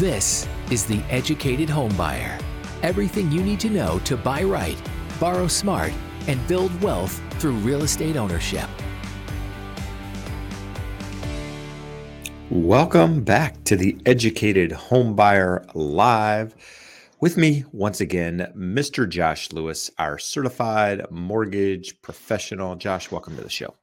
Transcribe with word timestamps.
This 0.00 0.48
is 0.70 0.86
The 0.86 1.02
Educated 1.10 1.68
Homebuyer. 1.68 2.42
Everything 2.82 3.30
you 3.30 3.42
need 3.42 3.60
to 3.60 3.68
know 3.68 3.98
to 4.06 4.16
buy 4.16 4.42
right, 4.42 4.80
borrow 5.20 5.46
smart, 5.46 5.92
and 6.26 6.40
build 6.48 6.80
wealth 6.80 7.20
through 7.34 7.52
real 7.56 7.82
estate 7.82 8.16
ownership. 8.16 8.66
Welcome 12.48 13.24
back 13.24 13.62
to 13.64 13.76
the 13.76 13.98
Educated 14.06 14.70
Homebuyer 14.70 15.70
Live. 15.74 16.54
With 17.20 17.36
me 17.36 17.66
once 17.70 18.00
again, 18.00 18.50
Mr. 18.56 19.06
Josh 19.06 19.52
Lewis, 19.52 19.90
our 19.98 20.18
certified 20.18 21.10
mortgage 21.10 22.00
professional. 22.00 22.74
Josh, 22.74 23.10
welcome 23.10 23.36
to 23.36 23.42
the 23.42 23.50
show. 23.50 23.74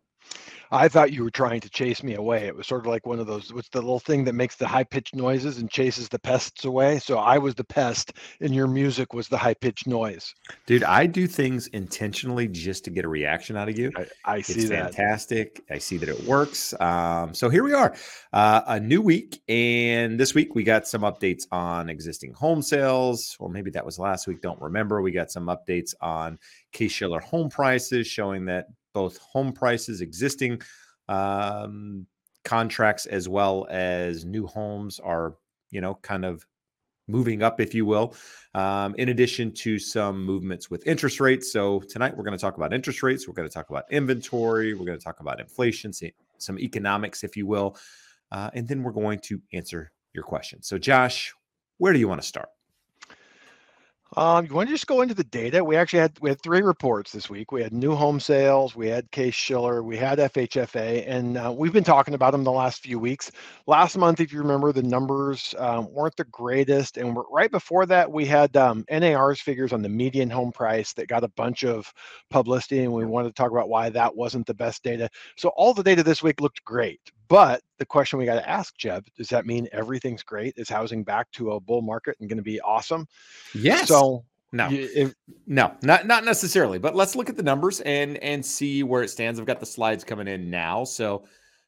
I 0.72 0.88
thought 0.88 1.14
you 1.14 1.24
were 1.24 1.32
trying 1.32 1.62
to 1.62 1.70
chase 1.70 2.04
me 2.04 2.16
away. 2.16 2.48
It 2.48 2.56
was 2.56 2.68
sort 2.68 2.82
of 2.82 2.88
like 2.88 3.06
one 3.06 3.20
of 3.20 3.28
those, 3.28 3.54
what's 3.54 3.70
the 3.70 3.82
little 3.82 4.00
thing 4.00 4.24
that 4.26 4.34
makes 4.34 4.56
the 4.56 4.68
high 4.68 4.84
pitched 4.84 5.16
noises 5.16 5.58
and 5.60 5.70
chases 5.70 6.10
the 6.10 6.20
pests 6.20 6.66
away? 6.66 7.00
So 7.00 7.18
I 7.18 7.38
was 7.38 7.56
the 7.56 7.64
pest 7.64 8.14
and 8.42 8.54
your 8.54 8.68
music 8.68 9.14
was 9.14 9.28
the 9.28 9.38
high 9.38 9.54
pitched 9.54 9.88
noise. 9.88 10.34
Dude, 10.66 10.84
I 10.84 11.06
do 11.06 11.28
things 11.28 11.68
intentionally 11.68 12.48
just 12.48 12.84
to 12.86 12.90
get 12.90 13.06
a 13.06 13.08
reaction 13.08 13.56
out 13.56 13.70
of 13.70 13.78
you. 13.78 13.92
I, 13.96 14.08
I 14.26 14.42
see 14.42 14.62
it's 14.62 14.70
that. 14.70 14.94
fantastic. 14.94 15.64
I 15.70 15.78
see 15.78 15.98
that 15.98 16.10
it 16.10 16.24
works. 16.26 16.74
Um, 16.80 17.34
so 17.34 17.50
here 17.50 17.64
we 17.64 17.74
are, 17.74 17.96
uh, 18.34 18.62
a 18.68 18.80
new 18.80 19.02
week. 19.02 19.42
And 19.48 20.20
this 20.20 20.34
week 20.34 20.56
we 20.56 20.64
got 20.64 20.88
some 20.88 21.02
updates 21.02 21.44
on 21.52 21.90
existing 21.90 22.34
home 22.34 22.62
sales, 22.62 23.36
or 23.40 23.50
maybe 23.50 23.72
that 23.72 23.86
was 23.86 24.00
last 24.00 24.28
week. 24.28 24.42
Don't 24.42 24.62
remember. 24.62 25.02
We 25.02 25.12
got 25.12 25.32
some 25.32 25.46
updates 25.46 25.94
on 26.02 26.38
Case 26.72 26.92
Shiller 26.92 27.20
home 27.20 27.50
prices 27.50 28.08
showing 28.08 28.46
that 28.46 28.68
both 28.98 29.20
home 29.20 29.54
prices, 29.54 30.02
existing 30.02 30.60
um, 31.08 32.08
contracts, 32.44 33.06
as 33.06 33.30
well 33.30 33.68
as 33.70 34.26
new 34.26 34.48
homes 34.48 35.00
are, 35.00 35.36
you 35.70 35.82
know, 35.82 35.94
kind 36.02 36.26
of 36.26 36.44
moving 37.08 37.44
up, 37.44 37.62
if 37.62 37.76
you 37.76 37.86
will, 37.86 38.16
um, 38.56 38.96
in 38.96 39.10
addition 39.10 39.52
to 39.52 39.78
some 39.78 40.26
movements 40.26 40.72
with 40.72 40.82
interest 40.88 41.20
rates. 41.20 41.54
So 41.54 41.80
tonight 41.82 42.18
we're 42.18 42.24
going 42.24 42.38
to 42.38 42.42
talk 42.42 42.58
about 42.58 42.74
interest 42.74 43.04
rates. 43.04 43.28
We're 43.28 43.36
going 43.36 43.48
to 43.48 43.54
talk 43.54 43.70
about 43.70 43.86
inventory. 43.92 44.74
We're 44.74 44.88
going 44.88 44.98
to 44.98 45.04
talk 45.04 45.20
about 45.20 45.40
inflation, 45.40 45.94
some 46.40 46.58
economics, 46.58 47.24
if 47.24 47.38
you 47.38 47.46
will. 47.46 47.78
Uh, 48.32 48.50
and 48.56 48.68
then 48.68 48.82
we're 48.82 48.92
going 49.04 49.20
to 49.20 49.40
answer 49.54 49.92
your 50.14 50.24
questions. 50.24 50.68
So, 50.68 50.80
Josh, 50.80 51.36
where 51.78 51.94
do 51.94 52.00
you 52.00 52.08
want 52.08 52.22
to 52.22 52.28
start? 52.28 52.50
Um, 54.16 54.46
you 54.46 54.54
want 54.54 54.70
to 54.70 54.74
just 54.74 54.88
go 54.88 55.02
into 55.02 55.14
the 55.14 55.24
data? 55.24 55.64
We 55.64 55.76
actually 55.76 56.00
had 56.00 56.18
we 56.22 56.30
had 56.30 56.42
three 56.42 56.62
reports 56.62 57.12
this 57.12 57.30
week. 57.30 57.52
We 57.52 57.62
had 57.62 57.74
new 57.74 57.94
home 57.94 58.20
sales, 58.22 58.76
we 58.76 58.88
had 58.88 59.12
Case 59.12 59.34
Shiller, 59.34 59.84
we 59.84 59.98
had 59.98 60.18
FHFA, 60.18 61.04
and 61.06 61.38
uh, 61.38 61.54
we've 61.56 61.74
been 61.74 61.84
talking 61.84 62.14
about 62.14 62.32
them 62.32 62.46
the 62.46 62.52
last 62.52 62.82
few 62.82 63.00
weeks. 63.00 63.32
Last 63.68 63.98
month, 63.98 64.22
if 64.22 64.32
you 64.32 64.40
remember, 64.40 64.72
the 64.72 64.82
numbers 64.82 65.54
um, 65.58 65.92
weren't 65.92 66.16
the 66.16 66.24
greatest, 66.24 66.96
and 66.98 67.18
right 67.30 67.52
before 67.52 67.86
that, 67.88 68.10
we 68.10 68.26
had 68.26 68.56
um, 68.56 68.86
NAR's 68.90 69.42
figures 69.42 69.74
on 69.74 69.82
the 69.82 69.90
median 69.90 70.30
home 70.30 70.54
price 70.54 70.94
that 70.94 71.10
got 71.10 71.26
a 71.26 71.30
bunch 71.30 71.66
of 71.66 71.94
publicity, 72.30 72.80
and 72.84 72.94
we 72.94 73.06
wanted 73.06 73.28
to 73.30 73.34
talk 73.34 73.52
about 73.52 73.68
why 73.70 73.90
that 73.90 74.16
wasn't 74.16 74.48
the 74.48 74.54
best 74.54 74.84
data. 74.84 75.10
So 75.36 75.50
all 75.50 75.74
the 75.74 75.84
data 75.84 76.02
this 76.02 76.24
week 76.24 76.40
looked 76.40 76.64
great, 76.64 77.02
but 77.28 77.62
the 77.78 77.86
question 77.86 78.20
we 78.20 78.26
got 78.26 78.36
to 78.36 78.50
ask, 78.50 78.78
Jeb, 78.78 79.06
does 79.18 79.28
that 79.30 79.46
mean 79.46 79.68
everything's 79.72 80.24
great? 80.24 80.54
Is 80.58 80.70
housing 80.70 81.04
back 81.04 81.32
to 81.34 81.52
a 81.52 81.60
bull 81.60 81.82
market 81.82 82.18
and 82.20 82.30
going 82.30 82.38
to 82.38 82.44
be 82.44 82.60
awesome? 82.62 83.08
Yes. 83.54 83.88
So 83.88 84.24
no, 84.52 84.70
if, 84.72 85.14
no, 85.46 85.74
not 85.82 86.08
not 86.08 86.24
necessarily. 86.24 86.80
But 86.80 86.96
let's 86.96 87.16
look 87.16 87.30
at 87.30 87.36
the 87.36 87.44
numbers 87.44 87.82
and 87.82 88.18
and 88.18 88.46
see 88.46 88.84
where 88.84 89.04
it 89.04 89.10
stands. 89.10 89.40
I've 89.40 89.46
got 89.46 89.60
the 89.60 89.66
slides 89.66 90.04
coming 90.04 90.28
in 90.28 90.50
now, 90.50 90.86
so 90.86 91.26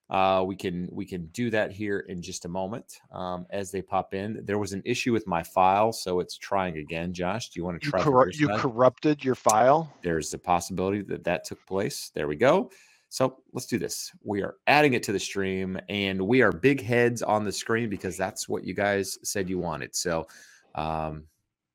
uh, 0.10 0.44
we 0.46 0.56
can 0.56 0.88
we 0.92 1.06
can 1.06 1.28
do 1.28 1.50
that 1.50 1.72
here 1.72 2.00
in 2.08 2.22
just 2.22 2.46
a 2.46 2.48
moment 2.48 3.00
um, 3.12 3.46
as 3.50 3.70
they 3.70 3.82
pop 3.82 4.14
in. 4.14 4.40
There 4.46 4.58
was 4.58 4.74
an 4.74 4.82
issue 4.86 5.12
with 5.12 5.28
my 5.28 5.44
file, 5.44 5.92
so 5.92 6.20
it's 6.20 6.38
trying 6.38 6.78
again. 6.78 7.14
Josh, 7.14 7.50
do 7.50 7.60
you 7.60 7.66
want 7.66 7.82
to 7.82 7.90
try? 7.90 8.00
You, 8.00 8.06
corru- 8.06 8.36
you 8.36 8.48
corrupted 8.50 9.24
your 9.24 9.36
file. 9.36 9.94
There's 10.02 10.34
a 10.34 10.40
possibility 10.40 11.02
that 11.04 11.26
that 11.26 11.44
took 11.44 11.64
place. 11.68 12.12
There 12.16 12.28
we 12.28 12.38
go. 12.38 12.72
So 13.10 13.40
let's 13.54 13.66
do 13.66 13.80
this. 13.80 14.12
We 14.24 14.44
are 14.44 14.56
adding 14.68 14.94
it 14.94 15.04
to 15.04 15.12
the 15.12 15.20
stream 15.20 15.80
and 15.90 16.22
we 16.22 16.42
are 16.42 16.52
big 16.52 16.82
heads 16.82 17.22
on 17.24 17.44
the 17.44 17.52
screen 17.52 17.90
because 17.90 18.16
that's 18.16 18.48
what 18.48 18.64
you 18.64 18.74
guys 18.74 19.18
said 19.24 19.50
you 19.50 19.58
wanted. 19.58 19.96
So, 19.96 20.28
um, 20.76 21.24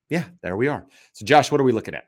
yeah, 0.08 0.24
there 0.42 0.56
we 0.56 0.68
are. 0.68 0.86
So, 1.12 1.24
Josh, 1.24 1.50
what 1.50 1.60
are 1.60 1.64
we 1.64 1.72
looking 1.72 1.94
at? 1.94 2.04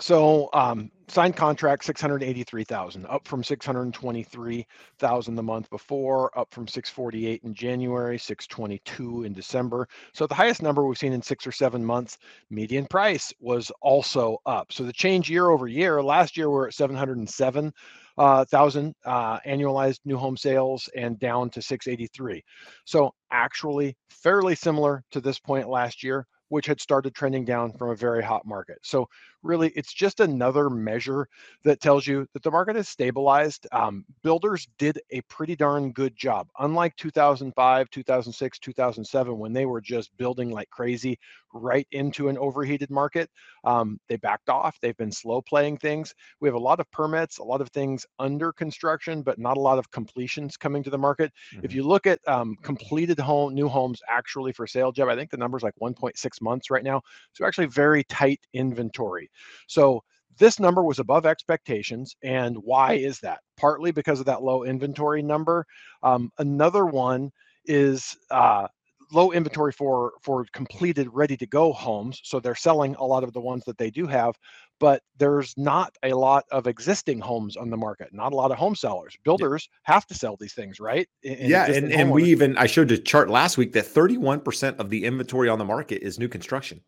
So, 0.00 0.48
um, 0.54 0.90
signed 1.12 1.36
contract 1.36 1.84
683,000, 1.84 3.06
up 3.06 3.28
from 3.28 3.44
623,000 3.44 5.34
the 5.34 5.42
month 5.42 5.68
before, 5.70 6.36
up 6.38 6.52
from 6.52 6.66
648 6.66 7.42
in 7.44 7.54
January, 7.54 8.18
622 8.18 9.24
in 9.24 9.32
December. 9.32 9.86
So, 10.14 10.26
the 10.26 10.34
highest 10.34 10.62
number 10.62 10.86
we've 10.86 10.98
seen 10.98 11.12
in 11.12 11.22
six 11.22 11.46
or 11.46 11.52
seven 11.52 11.84
months. 11.84 12.18
Median 12.50 12.86
price 12.86 13.32
was 13.40 13.70
also 13.82 14.38
up. 14.46 14.72
So, 14.72 14.84
the 14.84 14.92
change 14.92 15.30
year 15.30 15.50
over 15.50 15.68
year, 15.68 16.02
last 16.02 16.36
year 16.36 16.50
we're 16.50 16.68
at 16.68 16.74
707 16.74 17.72
uh, 18.18 18.44
thousand 18.44 18.94
uh, 19.04 19.38
annualized 19.40 20.00
new 20.04 20.16
home 20.16 20.36
sales 20.36 20.88
and 20.96 21.18
down 21.18 21.50
to 21.50 21.62
683. 21.62 22.44
So 22.84 23.14
actually 23.30 23.96
fairly 24.10 24.54
similar 24.54 25.02
to 25.12 25.20
this 25.20 25.38
point 25.38 25.68
last 25.68 26.02
year, 26.02 26.26
which 26.48 26.66
had 26.66 26.80
started 26.80 27.14
trending 27.14 27.44
down 27.44 27.72
from 27.72 27.90
a 27.90 27.96
very 27.96 28.22
hot 28.22 28.46
market. 28.46 28.78
So 28.82 29.08
really 29.42 29.68
it's 29.74 29.92
just 29.92 30.20
another 30.20 30.70
measure 30.70 31.28
that 31.64 31.80
tells 31.80 32.06
you 32.06 32.26
that 32.32 32.42
the 32.42 32.50
market 32.50 32.76
has 32.76 32.88
stabilized. 32.88 33.66
Um, 33.72 34.04
builders 34.22 34.68
did 34.78 35.00
a 35.10 35.20
pretty 35.22 35.56
darn 35.56 35.92
good 35.92 36.16
job. 36.16 36.48
Unlike 36.58 36.96
2005, 36.96 37.90
2006, 37.90 38.58
2007, 38.58 39.38
when 39.38 39.52
they 39.52 39.66
were 39.66 39.80
just 39.80 40.16
building 40.16 40.50
like 40.50 40.70
crazy 40.70 41.18
right 41.54 41.86
into 41.92 42.28
an 42.28 42.38
overheated 42.38 42.90
market, 42.90 43.28
um, 43.64 43.98
they 44.08 44.16
backed 44.16 44.48
off. 44.48 44.78
They've 44.80 44.96
been 44.96 45.12
slow 45.12 45.42
playing 45.42 45.78
things. 45.78 46.14
We 46.40 46.48
have 46.48 46.54
a 46.54 46.58
lot 46.58 46.80
of 46.80 46.90
permits, 46.90 47.38
a 47.38 47.44
lot 47.44 47.60
of 47.60 47.68
things 47.70 48.06
under 48.18 48.52
construction, 48.52 49.22
but 49.22 49.38
not 49.38 49.56
a 49.56 49.60
lot 49.60 49.78
of 49.78 49.90
completions 49.90 50.56
coming 50.56 50.82
to 50.82 50.90
the 50.90 50.98
market. 50.98 51.32
Mm-hmm. 51.54 51.64
If 51.64 51.74
you 51.74 51.82
look 51.84 52.06
at 52.06 52.20
um, 52.26 52.56
completed 52.62 53.18
home, 53.18 53.54
new 53.54 53.68
homes 53.68 54.00
actually 54.08 54.52
for 54.52 54.66
sale, 54.66 54.92
Jeb, 54.92 55.08
I 55.08 55.16
think 55.16 55.30
the 55.30 55.36
number's 55.36 55.62
like 55.62 55.74
1.6 55.80 56.40
months 56.40 56.70
right 56.70 56.84
now. 56.84 57.02
So 57.32 57.44
actually 57.44 57.66
very 57.66 58.04
tight 58.04 58.40
inventory. 58.54 59.30
So 59.68 60.02
this 60.38 60.58
number 60.58 60.82
was 60.82 60.98
above 60.98 61.26
expectations. 61.26 62.16
And 62.22 62.56
why 62.58 62.94
is 62.94 63.20
that? 63.20 63.40
Partly 63.56 63.92
because 63.92 64.20
of 64.20 64.26
that 64.26 64.42
low 64.42 64.64
inventory 64.64 65.22
number. 65.22 65.66
Um, 66.02 66.30
another 66.38 66.86
one 66.86 67.30
is 67.66 68.16
uh, 68.30 68.66
low 69.12 69.30
inventory 69.32 69.72
for 69.72 70.12
for 70.22 70.44
completed 70.52 71.08
ready 71.12 71.36
to 71.36 71.46
go 71.46 71.72
homes 71.72 72.20
so 72.24 72.40
they're 72.40 72.54
selling 72.54 72.94
a 72.96 73.04
lot 73.04 73.22
of 73.22 73.32
the 73.32 73.40
ones 73.40 73.62
that 73.64 73.76
they 73.78 73.90
do 73.90 74.06
have 74.06 74.34
but 74.80 75.02
there's 75.18 75.54
not 75.56 75.94
a 76.02 76.12
lot 76.12 76.44
of 76.50 76.66
existing 76.66 77.20
homes 77.20 77.56
on 77.56 77.68
the 77.70 77.76
market 77.76 78.08
not 78.12 78.32
a 78.32 78.36
lot 78.36 78.50
of 78.50 78.58
home 78.58 78.74
sellers 78.74 79.14
builders 79.22 79.68
yeah. 79.70 79.94
have 79.94 80.06
to 80.06 80.14
sell 80.14 80.36
these 80.40 80.54
things 80.54 80.80
right 80.80 81.08
In, 81.22 81.50
yeah 81.50 81.70
and, 81.70 81.92
and 81.92 82.10
we 82.10 82.24
even 82.24 82.56
i 82.56 82.66
showed 82.66 82.90
a 82.90 82.98
chart 82.98 83.28
last 83.28 83.58
week 83.58 83.72
that 83.74 83.84
31% 83.84 84.78
of 84.78 84.88
the 84.88 85.04
inventory 85.04 85.48
on 85.48 85.58
the 85.58 85.64
market 85.64 86.02
is 86.02 86.18
new 86.18 86.28
construction 86.28 86.80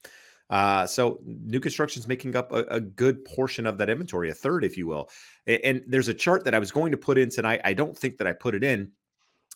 uh, 0.51 0.87
so 0.87 1.21
new 1.25 1.61
construction 1.61 2.01
is 2.01 2.09
making 2.09 2.37
up 2.37 2.53
a, 2.53 2.65
a, 2.65 2.81
good 2.81 3.25
portion 3.25 3.67
of 3.67 3.79
that 3.79 3.89
inventory, 3.89 4.31
a 4.31 4.35
third, 4.35 4.63
if 4.63 4.77
you 4.77 4.87
will. 4.87 5.09
And, 5.47 5.61
and, 5.65 5.83
there's 5.87 6.09
a 6.09 6.15
chart 6.15 6.45
that 6.45 6.55
I 6.55 6.59
was 6.59 6.71
going 6.71 6.93
to 6.93 6.99
put 6.99 7.17
in 7.17 7.31
tonight. 7.31 7.63
I 7.65 7.73
don't 7.73 7.97
think 7.97 8.19
that 8.19 8.27
I 8.27 8.33
put 8.35 8.55
it 8.55 8.63
in, 8.63 8.91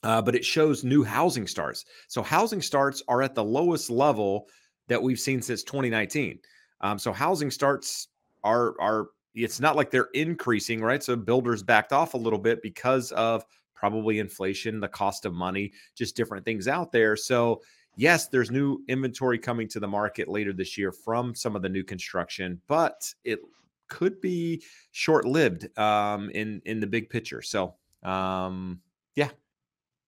uh, 0.03 0.23
but 0.23 0.35
it 0.35 0.45
shows 0.45 0.85
new 0.85 1.05
housing 1.05 1.47
starts. 1.47 1.85
So 2.09 2.23
housing 2.23 2.63
starts 2.63 3.03
are 3.07 3.21
at 3.21 3.35
the 3.35 3.45
lowest 3.45 3.91
level 3.91 4.49
that 4.89 5.03
we've 5.03 5.21
seen 5.21 5.43
since 5.43 5.63
2019. 5.63 6.39
Um, 6.81 6.99
so 6.99 7.13
housing 7.13 7.51
starts 7.51 8.09
are 8.45 8.75
are 8.81 9.09
it's 9.35 9.61
not 9.61 9.77
like 9.77 9.91
they're 9.91 10.09
increasing, 10.15 10.81
right? 10.81 11.03
So 11.03 11.15
builders 11.15 11.63
backed 11.63 11.93
off 11.93 12.15
a 12.15 12.19
little 12.19 12.39
bit 12.39 12.63
because 12.63 13.13
of 13.13 13.45
probably 13.75 14.19
inflation, 14.19 14.81
the 14.81 14.89
cost 14.89 15.25
of 15.25 15.35
money, 15.35 15.73
just 15.95 16.17
different 16.17 16.45
things 16.45 16.67
out 16.67 16.91
there. 16.91 17.15
So 17.15 17.61
yes, 17.99 18.29
there's 18.29 18.51
new 18.51 18.83
inventory 18.89 19.39
coming 19.39 19.69
to 19.69 19.81
the 19.81 19.89
market 19.89 20.29
later 20.29 20.55
this 20.55 20.79
year 20.79 20.93
from 20.93 21.35
some 21.35 21.55
of 21.55 21.61
the 21.61 21.69
new 21.69 21.85
construction, 21.85 22.63
but 22.69 23.13
it 23.25 23.41
could 23.89 24.21
be 24.21 24.63
short-lived 24.93 25.77
um, 25.79 26.31
in 26.31 26.63
in 26.65 26.81
the 26.81 26.87
big 26.87 27.11
picture. 27.11 27.43
So, 27.43 27.75
um, 28.03 28.81
yeah. 29.15 29.29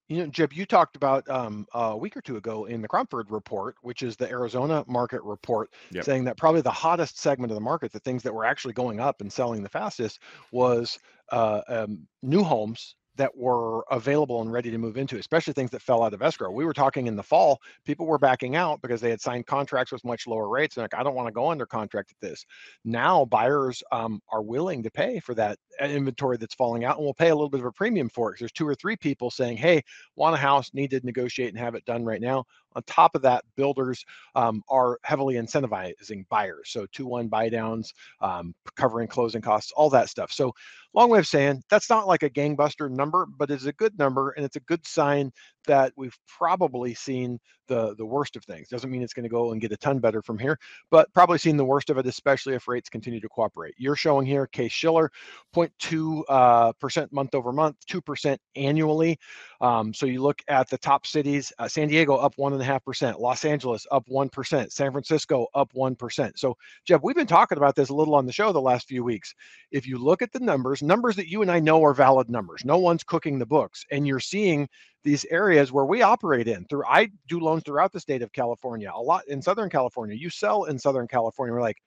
You 0.08 0.18
know, 0.18 0.26
Jeb, 0.26 0.52
you 0.52 0.66
talked 0.66 0.96
about 0.96 1.28
um, 1.30 1.66
a 1.72 1.96
week 1.96 2.16
or 2.16 2.20
two 2.20 2.36
ago 2.36 2.64
in 2.64 2.82
the 2.82 2.88
Cromford 2.88 3.30
report, 3.30 3.76
which 3.82 4.02
is 4.02 4.16
the 4.16 4.28
Arizona 4.28 4.84
market 4.88 5.22
report, 5.22 5.70
yep. 5.92 6.04
saying 6.04 6.24
that 6.24 6.36
probably 6.36 6.62
the 6.62 6.70
hottest 6.70 7.18
segment 7.18 7.52
of 7.52 7.54
the 7.54 7.60
market, 7.60 7.92
the 7.92 8.00
things 8.00 8.24
that 8.24 8.34
were 8.34 8.44
actually 8.44 8.74
going 8.74 8.98
up 8.98 9.20
and 9.20 9.32
selling 9.32 9.62
the 9.62 9.68
fastest, 9.68 10.18
was 10.50 10.98
uh, 11.30 11.60
um, 11.68 12.08
new 12.22 12.42
homes 12.42 12.96
that 13.16 13.36
were 13.36 13.84
available 13.90 14.40
and 14.40 14.52
ready 14.52 14.70
to 14.70 14.78
move 14.78 14.96
into, 14.96 15.18
especially 15.18 15.52
things 15.52 15.70
that 15.70 15.82
fell 15.82 16.02
out 16.02 16.14
of 16.14 16.22
escrow. 16.22 16.50
We 16.50 16.64
were 16.64 16.72
talking 16.72 17.06
in 17.06 17.16
the 17.16 17.22
fall, 17.22 17.60
people 17.84 18.06
were 18.06 18.18
backing 18.18 18.56
out 18.56 18.80
because 18.82 19.00
they 19.00 19.10
had 19.10 19.20
signed 19.20 19.46
contracts 19.46 19.92
with 19.92 20.04
much 20.04 20.26
lower 20.26 20.48
rates. 20.48 20.76
And 20.76 20.82
like, 20.82 20.94
I 20.94 21.02
don't 21.02 21.14
want 21.14 21.28
to 21.28 21.32
go 21.32 21.50
under 21.50 21.66
contract 21.66 22.12
at 22.12 22.26
this. 22.26 22.44
Now 22.84 23.24
buyers 23.24 23.82
um, 23.92 24.20
are 24.30 24.42
willing 24.42 24.82
to 24.82 24.90
pay 24.90 25.20
for 25.20 25.34
that 25.34 25.58
uh, 25.80 25.86
inventory 25.86 26.36
that's 26.36 26.54
falling 26.54 26.84
out 26.84 26.96
and 26.96 27.04
we'll 27.04 27.14
pay 27.14 27.30
a 27.30 27.34
little 27.34 27.50
bit 27.50 27.60
of 27.60 27.66
a 27.66 27.72
premium 27.72 28.08
for 28.08 28.32
it. 28.32 28.38
There's 28.38 28.52
two 28.52 28.66
or 28.66 28.74
three 28.74 28.96
people 28.96 29.30
saying, 29.30 29.56
hey, 29.56 29.82
want 30.16 30.34
a 30.34 30.38
house, 30.38 30.70
need 30.72 30.90
to 30.90 31.00
negotiate 31.04 31.50
and 31.50 31.58
have 31.58 31.74
it 31.74 31.84
done 31.84 32.04
right 32.04 32.20
now. 32.20 32.44
On 32.74 32.82
top 32.84 33.14
of 33.14 33.22
that, 33.22 33.44
builders 33.56 34.04
um, 34.34 34.62
are 34.68 34.98
heavily 35.02 35.34
incentivizing 35.34 36.28
buyers. 36.28 36.70
So 36.70 36.86
two 36.92 37.06
one 37.06 37.28
buy 37.28 37.48
downs, 37.48 37.92
um, 38.20 38.54
covering 38.76 39.08
closing 39.08 39.42
costs, 39.42 39.72
all 39.76 39.90
that 39.90 40.08
stuff. 40.08 40.32
So 40.32 40.52
long 40.94 41.10
way 41.10 41.18
of 41.18 41.26
saying 41.26 41.62
that's 41.70 41.90
not 41.90 42.06
like 42.06 42.22
a 42.22 42.30
gangbuster 42.30 42.90
number, 42.90 43.26
but 43.26 43.50
it's 43.50 43.66
a 43.66 43.72
good 43.72 43.98
number 43.98 44.30
and 44.30 44.44
it's 44.44 44.56
a 44.56 44.60
good 44.60 44.86
sign 44.86 45.32
that 45.66 45.92
we've 45.96 46.16
probably 46.26 46.94
seen 46.94 47.38
the 47.70 47.94
the 47.94 48.04
worst 48.04 48.36
of 48.36 48.44
things. 48.44 48.68
Doesn't 48.68 48.90
mean 48.90 49.02
it's 49.02 49.14
going 49.14 49.24
to 49.24 49.30
go 49.30 49.52
and 49.52 49.60
get 49.60 49.72
a 49.72 49.76
ton 49.76 50.00
better 50.00 50.20
from 50.20 50.38
here, 50.38 50.58
but 50.90 51.10
probably 51.14 51.38
seen 51.38 51.56
the 51.56 51.64
worst 51.64 51.88
of 51.88 51.96
it, 51.96 52.06
especially 52.06 52.54
if 52.54 52.68
rates 52.68 52.90
continue 52.90 53.20
to 53.20 53.28
cooperate. 53.28 53.74
You're 53.78 53.96
showing 53.96 54.26
here 54.26 54.46
Case 54.48 54.72
Shiller 54.72 55.10
0.2 55.54 56.22
uh, 56.28 56.72
percent 56.74 57.12
month 57.12 57.34
over 57.34 57.52
month, 57.52 57.76
two 57.86 58.02
percent 58.02 58.40
annually. 58.56 59.18
Um, 59.60 59.94
so 59.94 60.04
you 60.04 60.20
look 60.20 60.42
at 60.48 60.68
the 60.68 60.78
top 60.78 61.06
cities: 61.06 61.52
uh, 61.58 61.68
San 61.68 61.88
Diego 61.88 62.16
up 62.16 62.34
one 62.36 62.52
and 62.52 62.60
a 62.60 62.64
half 62.64 62.84
percent, 62.84 63.20
Los 63.20 63.44
Angeles 63.44 63.86
up 63.90 64.04
one 64.08 64.28
percent, 64.28 64.72
San 64.72 64.90
Francisco 64.90 65.46
up 65.54 65.70
one 65.72 65.94
percent. 65.94 66.38
So 66.38 66.56
Jeb, 66.84 67.00
we've 67.02 67.16
been 67.16 67.26
talking 67.26 67.56
about 67.56 67.76
this 67.76 67.88
a 67.88 67.94
little 67.94 68.16
on 68.16 68.26
the 68.26 68.32
show 68.32 68.52
the 68.52 68.60
last 68.60 68.88
few 68.88 69.04
weeks. 69.04 69.32
If 69.70 69.86
you 69.86 69.96
look 69.96 70.22
at 70.22 70.32
the 70.32 70.40
numbers, 70.40 70.82
numbers 70.82 71.14
that 71.16 71.28
you 71.28 71.40
and 71.42 71.50
I 71.50 71.60
know 71.60 71.82
are 71.84 71.94
valid 71.94 72.28
numbers, 72.28 72.64
no 72.64 72.78
one's 72.78 73.04
cooking 73.04 73.38
the 73.38 73.46
books, 73.46 73.84
and 73.92 74.06
you're 74.06 74.18
seeing 74.18 74.68
these 75.02 75.24
areas 75.30 75.72
where 75.72 75.84
we 75.84 76.02
operate 76.02 76.48
in 76.48 76.64
through 76.66 76.84
i 76.86 77.08
do 77.28 77.40
loans 77.40 77.62
throughout 77.64 77.92
the 77.92 78.00
state 78.00 78.22
of 78.22 78.32
california 78.32 78.90
a 78.94 79.00
lot 79.00 79.26
in 79.28 79.40
southern 79.40 79.70
california 79.70 80.16
you 80.16 80.30
sell 80.30 80.64
in 80.64 80.78
southern 80.78 81.08
california 81.08 81.52
we're 81.52 81.60
like 81.60 81.78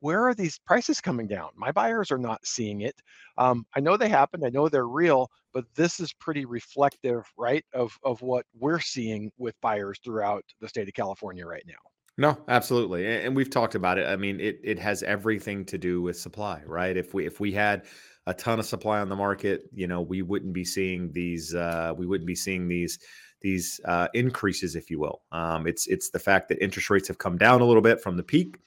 where 0.00 0.26
are 0.26 0.34
these 0.34 0.58
prices 0.58 1.00
coming 1.00 1.26
down 1.26 1.48
my 1.56 1.72
buyers 1.72 2.10
are 2.10 2.18
not 2.18 2.44
seeing 2.46 2.82
it 2.82 2.94
um, 3.38 3.64
i 3.74 3.80
know 3.80 3.96
they 3.96 4.08
happen 4.08 4.44
i 4.44 4.48
know 4.48 4.68
they're 4.68 4.88
real 4.88 5.28
but 5.52 5.64
this 5.74 6.00
is 6.00 6.12
pretty 6.14 6.44
reflective 6.44 7.24
right 7.36 7.64
of 7.72 7.96
of 8.04 8.20
what 8.22 8.44
we're 8.58 8.80
seeing 8.80 9.30
with 9.38 9.54
buyers 9.60 9.98
throughout 10.04 10.44
the 10.60 10.68
state 10.68 10.88
of 10.88 10.94
california 10.94 11.46
right 11.46 11.64
now 11.66 11.74
no, 12.18 12.38
absolutely. 12.48 13.06
And 13.06 13.36
we've 13.36 13.50
talked 13.50 13.74
about 13.74 13.98
it. 13.98 14.06
I 14.06 14.16
mean, 14.16 14.40
it 14.40 14.58
it 14.64 14.78
has 14.78 15.02
everything 15.02 15.66
to 15.66 15.76
do 15.76 16.00
with 16.00 16.18
supply, 16.18 16.62
right? 16.64 16.96
If 16.96 17.12
we 17.12 17.26
if 17.26 17.40
we 17.40 17.52
had 17.52 17.84
a 18.26 18.34
ton 18.34 18.58
of 18.58 18.66
supply 18.66 19.00
on 19.00 19.08
the 19.08 19.16
market, 19.16 19.68
you 19.72 19.86
know, 19.86 20.00
we 20.00 20.22
wouldn't 20.22 20.52
be 20.52 20.64
seeing 20.64 21.12
these 21.12 21.54
uh, 21.54 21.94
we 21.96 22.06
wouldn't 22.06 22.26
be 22.26 22.34
seeing 22.34 22.68
these 22.68 22.98
these 23.40 23.80
uh, 23.84 24.08
increases, 24.14 24.74
if 24.74 24.90
you 24.90 24.98
will. 24.98 25.22
Um, 25.32 25.66
it's 25.66 25.86
it's 25.86 26.10
the 26.10 26.18
fact 26.18 26.48
that 26.48 26.62
interest 26.62 26.90
rates 26.90 27.08
have 27.08 27.18
come 27.18 27.38
down 27.38 27.60
a 27.60 27.64
little 27.64 27.82
bit 27.82 28.00
from 28.00 28.16
the 28.16 28.22
peak, 28.22 28.58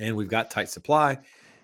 and 0.00 0.14
we've 0.14 0.28
got 0.28 0.50
tight 0.50 0.68
supply, 0.68 1.18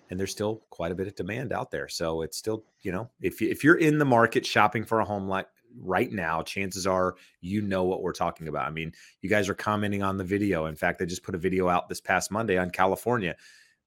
and 0.09 0.19
there's 0.19 0.31
still 0.31 0.63
quite 0.69 0.91
a 0.91 0.95
bit 0.95 1.07
of 1.07 1.15
demand 1.15 1.53
out 1.53 1.69
there. 1.69 1.87
So 1.87 2.21
it's 2.23 2.37
still, 2.37 2.63
you 2.81 2.91
know, 2.91 3.09
if 3.21 3.41
if 3.41 3.63
you're 3.63 3.77
in 3.77 3.99
the 3.99 4.05
market 4.05 4.45
shopping 4.45 4.83
for 4.83 4.99
a 4.99 5.05
home 5.05 5.27
like 5.27 5.47
right 5.79 6.11
now, 6.11 6.41
chances 6.41 6.87
are 6.87 7.15
you 7.41 7.61
know 7.61 7.83
what 7.83 8.01
we're 8.01 8.13
talking 8.13 8.47
about. 8.47 8.67
I 8.67 8.71
mean, 8.71 8.93
you 9.21 9.29
guys 9.29 9.47
are 9.47 9.53
commenting 9.53 10.01
on 10.01 10.17
the 10.17 10.23
video. 10.23 10.65
In 10.65 10.75
fact, 10.75 11.01
I 11.01 11.05
just 11.05 11.23
put 11.23 11.35
a 11.35 11.37
video 11.37 11.69
out 11.69 11.87
this 11.87 12.01
past 12.01 12.31
Monday 12.31 12.57
on 12.57 12.71
California 12.71 13.35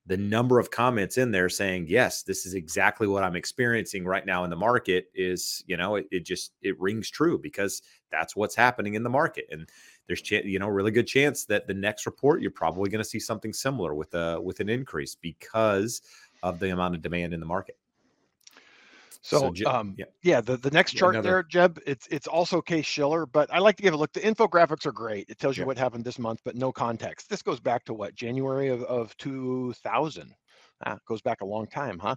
the 0.07 0.17
number 0.17 0.59
of 0.59 0.71
comments 0.71 1.17
in 1.17 1.31
there 1.31 1.49
saying 1.49 1.87
yes 1.89 2.23
this 2.23 2.45
is 2.45 2.55
exactly 2.55 3.07
what 3.07 3.25
i'm 3.25 3.37
experiencing 3.37 4.05
right 4.05 4.27
now 4.27 4.45
in 4.45 4.51
the 4.51 4.57
market 4.57 5.07
is 5.15 5.65
you 5.67 5.77
know 5.77 5.97
it, 5.97 6.07
it 6.11 6.25
just 6.25 6.53
it 6.63 6.79
rings 6.81 7.11
true 7.11 7.39
because 7.39 7.83
that's 8.11 8.37
what's 8.37 8.55
happening 8.55 8.95
in 8.95 9.03
the 9.03 9.11
market 9.11 9.47
and 9.51 9.69
there's 10.07 10.23
ch- 10.23 10.33
you 10.45 10.59
know 10.59 10.69
really 10.69 10.91
good 10.91 11.07
chance 11.07 11.45
that 11.47 11.67
the 11.67 11.75
next 11.75 12.07
report 12.07 12.43
you're 12.43 12.51
probably 12.51 12.91
going 12.91 13.03
to 13.03 13.09
see 13.09 13.21
something 13.21 13.53
similar 13.53 13.95
with 13.95 14.15
a 14.15 14.41
with 14.41 14.61
an 14.61 14.69
increase 14.69 15.15
because 15.15 16.03
of 16.43 16.59
the 16.59 16.71
amount 16.71 16.95
of 16.95 17.03
demand 17.03 17.33
in 17.33 17.41
the 17.41 17.47
market 17.47 17.77
so, 19.25 19.55
so 19.55 19.71
um, 19.71 19.95
yeah. 19.97 20.05
yeah, 20.23 20.43
the, 20.43 20.59
the 20.59 20.71
next 20.71 20.93
chart 20.93 21.15
Another. 21.15 21.31
there, 21.31 21.43
Jeb, 21.45 21.81
it's 21.87 22.07
it's 22.09 22.27
also 22.27 22.61
Case 22.61 22.85
Shiller, 22.85 23.25
but 23.25 23.51
I 23.51 23.59
like 23.59 23.75
to 23.77 23.83
give 23.83 23.95
a 23.95 23.97
look. 23.97 24.13
The 24.13 24.21
infographics 24.21 24.85
are 24.85 24.93
great. 24.93 25.31
It 25.31 25.39
tells 25.39 25.57
you 25.57 25.63
yeah. 25.63 25.69
what 25.69 25.79
happened 25.79 26.05
this 26.05 26.19
month, 26.19 26.41
but 26.45 26.57
no 26.57 26.71
context. 26.71 27.31
This 27.31 27.41
goes 27.41 27.59
back 27.59 27.87
to 27.87 27.95
what 27.95 28.15
January 28.15 28.69
of, 28.69 28.83
of 28.83 29.17
2000. 29.17 30.35
Ah, 30.85 30.99
goes 31.09 31.23
back 31.23 31.41
a 31.41 31.47
long 31.47 31.67
time, 31.69 31.99
huh? 31.99 32.17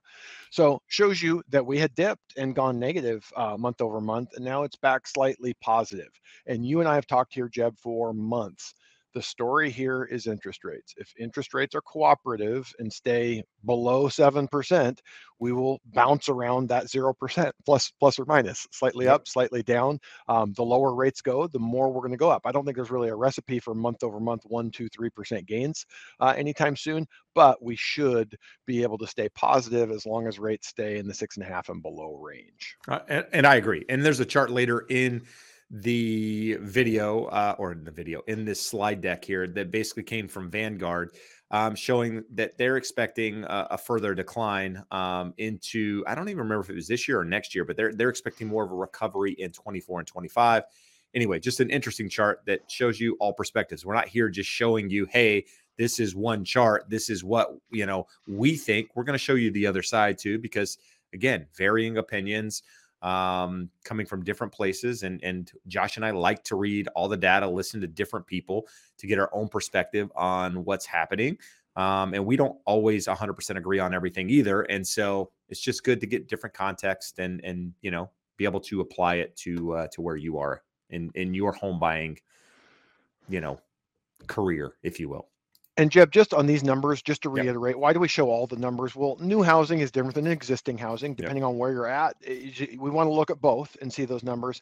So 0.51 0.81
shows 0.88 1.21
you 1.21 1.42
that 1.48 1.65
we 1.65 1.77
had 1.77 1.95
dipped 1.95 2.33
and 2.36 2.54
gone 2.54 2.77
negative 2.77 3.24
uh, 3.38 3.56
month 3.56 3.80
over 3.80 4.01
month, 4.01 4.33
and 4.36 4.44
now 4.44 4.63
it's 4.63 4.75
back 4.75 5.07
slightly 5.07 5.54
positive. 5.62 6.09
And 6.45 6.65
you 6.65 6.81
and 6.81 6.89
I 6.89 6.95
have 6.95 7.07
talked 7.07 7.33
here, 7.33 7.48
Jeb, 7.48 7.77
for 7.80 8.13
months 8.13 8.74
the 9.17 9.23
story 9.23 9.71
here 9.71 10.03
is 10.03 10.27
interest 10.27 10.63
rates. 10.63 10.93
If 10.95 11.11
interest 11.17 11.55
rates 11.55 11.73
are 11.73 11.81
cooperative 11.81 12.71
and 12.77 12.93
stay 12.93 13.41
below 13.65 14.09
7%, 14.09 14.99
we 15.39 15.51
will 15.51 15.81
bounce 15.87 16.29
around 16.29 16.69
that 16.69 16.85
0% 16.85 17.51
plus, 17.65 17.91
plus 17.99 18.19
or 18.19 18.25
minus, 18.25 18.67
slightly 18.71 19.05
yep. 19.05 19.15
up, 19.15 19.27
slightly 19.27 19.63
down. 19.63 19.99
Um, 20.27 20.53
the 20.53 20.61
lower 20.61 20.93
rates 20.93 21.21
go, 21.21 21.47
the 21.47 21.57
more 21.57 21.91
we're 21.91 22.01
going 22.01 22.11
to 22.11 22.17
go 22.17 22.29
up. 22.29 22.43
I 22.45 22.51
don't 22.51 22.63
think 22.63 22.75
there's 22.75 22.91
really 22.91 23.09
a 23.09 23.15
recipe 23.15 23.57
for 23.57 23.73
month 23.73 24.03
over 24.03 24.19
month, 24.19 24.43
one, 24.45 24.69
two, 24.69 24.87
three 24.89 25.09
percent 25.09 25.47
gains 25.47 25.83
uh, 26.19 26.35
anytime 26.37 26.75
soon, 26.75 27.07
but 27.33 27.57
we 27.59 27.75
should 27.75 28.37
be 28.67 28.83
able 28.83 28.99
to 28.99 29.07
stay 29.07 29.29
positive 29.29 29.89
as 29.89 30.05
long 30.05 30.27
as 30.27 30.37
rates 30.37 30.67
stay 30.67 30.99
in 30.99 31.07
the 31.07 31.13
six 31.15 31.37
and 31.37 31.43
a 31.43 31.49
half 31.49 31.69
and 31.69 31.81
below 31.81 32.13
range. 32.21 32.77
Uh, 32.87 32.99
and, 33.07 33.25
and 33.33 33.47
I 33.47 33.55
agree. 33.55 33.83
And 33.89 34.05
there's 34.05 34.19
a 34.19 34.25
chart 34.25 34.51
later 34.51 34.85
in 34.89 35.23
the 35.69 36.57
video 36.61 37.25
uh, 37.25 37.55
or 37.59 37.75
the 37.75 37.91
video 37.91 38.21
in 38.27 38.45
this 38.45 38.61
slide 38.61 39.01
deck 39.01 39.25
here 39.25 39.47
that 39.47 39.71
basically 39.71 40.03
came 40.03 40.27
from 40.27 40.49
Vanguard, 40.49 41.11
um, 41.51 41.75
showing 41.75 42.23
that 42.33 42.57
they're 42.57 42.77
expecting 42.77 43.43
a, 43.43 43.67
a 43.71 43.77
further 43.77 44.15
decline 44.15 44.83
um, 44.91 45.33
into 45.37 46.03
I 46.07 46.15
don't 46.15 46.29
even 46.29 46.39
remember 46.39 46.63
if 46.63 46.69
it 46.69 46.75
was 46.75 46.87
this 46.87 47.07
year 47.07 47.19
or 47.19 47.25
next 47.25 47.53
year, 47.53 47.65
but 47.65 47.75
they're 47.75 47.93
they're 47.93 48.09
expecting 48.09 48.47
more 48.47 48.63
of 48.63 48.71
a 48.71 48.75
recovery 48.75 49.33
in 49.33 49.51
24 49.51 49.99
and 49.99 50.07
25. 50.07 50.63
Anyway, 51.13 51.39
just 51.39 51.59
an 51.59 51.69
interesting 51.69 52.09
chart 52.09 52.41
that 52.45 52.69
shows 52.69 52.99
you 52.99 53.17
all 53.19 53.33
perspectives. 53.33 53.85
We're 53.85 53.93
not 53.93 54.07
here 54.07 54.29
just 54.29 54.49
showing 54.49 54.89
you, 54.89 55.05
hey, 55.05 55.45
this 55.77 55.99
is 55.99 56.15
one 56.15 56.43
chart. 56.43 56.89
This 56.89 57.09
is 57.09 57.23
what 57.23 57.49
you 57.71 57.85
know 57.85 58.07
we 58.27 58.55
think. 58.55 58.89
We're 58.95 59.03
going 59.03 59.17
to 59.17 59.23
show 59.23 59.35
you 59.35 59.51
the 59.51 59.67
other 59.67 59.83
side 59.83 60.17
too, 60.17 60.39
because 60.39 60.77
again, 61.13 61.47
varying 61.57 61.97
opinions 61.97 62.63
um, 63.07 63.69
coming 63.86 64.06
from 64.06 64.21
different 64.21 64.51
places. 64.51 65.04
And, 65.04 65.24
and 65.24 65.50
Josh 65.68 65.95
and 65.95 66.06
I 66.06 66.12
like 66.12 66.44
to 66.45 66.57
read 66.57 66.89
all 66.89 67.07
the 67.07 67.15
data, 67.15 67.48
listen 67.48 67.80
to 67.80 67.88
different 67.88 68.27
people 68.27 68.68
to 68.98 69.07
get 69.07 69.18
our 69.18 69.30
own 69.33 69.48
perspective 69.48 70.12
on 70.13 70.65
what's 70.65 70.86
happening. 70.86 71.38
Um, 71.77 72.13
and 72.13 72.25
we 72.25 72.36
don't 72.36 72.57
always 72.65 73.07
100% 73.07 73.56
agree 73.56 73.80
on 73.80 73.94
everything 73.94 74.30
either. 74.30 74.63
And 74.63 74.86
so 74.86 75.31
it's 75.48 75.62
just 75.62 75.86
good 75.86 76.01
to 76.01 76.07
get 76.07 76.27
different 76.27 76.54
context 76.54 77.19
and, 77.19 77.39
and, 77.45 77.71
you 77.81 77.92
know, 77.92 78.09
be 78.36 78.44
able 78.44 78.59
to 78.62 78.81
apply 78.81 79.15
it 79.15 79.38
to, 79.38 79.74
uh, 79.74 79.88
to 79.94 80.01
where 80.01 80.18
you 80.18 80.38
are 80.38 80.63
in, 80.89 81.09
in 81.15 81.33
your 81.33 81.54
home 81.54 81.80
buying, 81.80 82.19
you 83.30 83.39
know, 83.39 83.57
career, 84.27 84.74
if 84.83 84.99
you 84.99 85.07
will. 85.07 85.30
And 85.77 85.91
Jeb, 85.91 86.11
just 86.11 86.33
on 86.33 86.47
these 86.47 86.63
numbers, 86.63 87.03
just 87.03 87.21
to 87.21 87.29
reiterate, 87.29 87.75
yep. 87.75 87.81
why 87.81 87.93
do 87.93 87.99
we 87.99 88.07
show 88.07 88.29
all 88.29 88.47
the 88.47 88.55
numbers? 88.55 88.95
Well, 88.95 89.15
new 89.19 89.43
housing 89.43 89.79
is 89.79 89.91
different 89.91 90.15
than 90.15 90.25
existing 90.25 90.77
housing, 90.77 91.13
depending 91.13 91.43
yep. 91.43 91.49
on 91.49 91.57
where 91.59 91.71
you're 91.71 91.87
at. 91.87 92.15
We 92.25 92.89
want 92.89 93.07
to 93.07 93.13
look 93.13 93.29
at 93.29 93.39
both 93.39 93.77
and 93.79 93.93
see 93.93 94.05
those 94.05 94.23
numbers. 94.23 94.61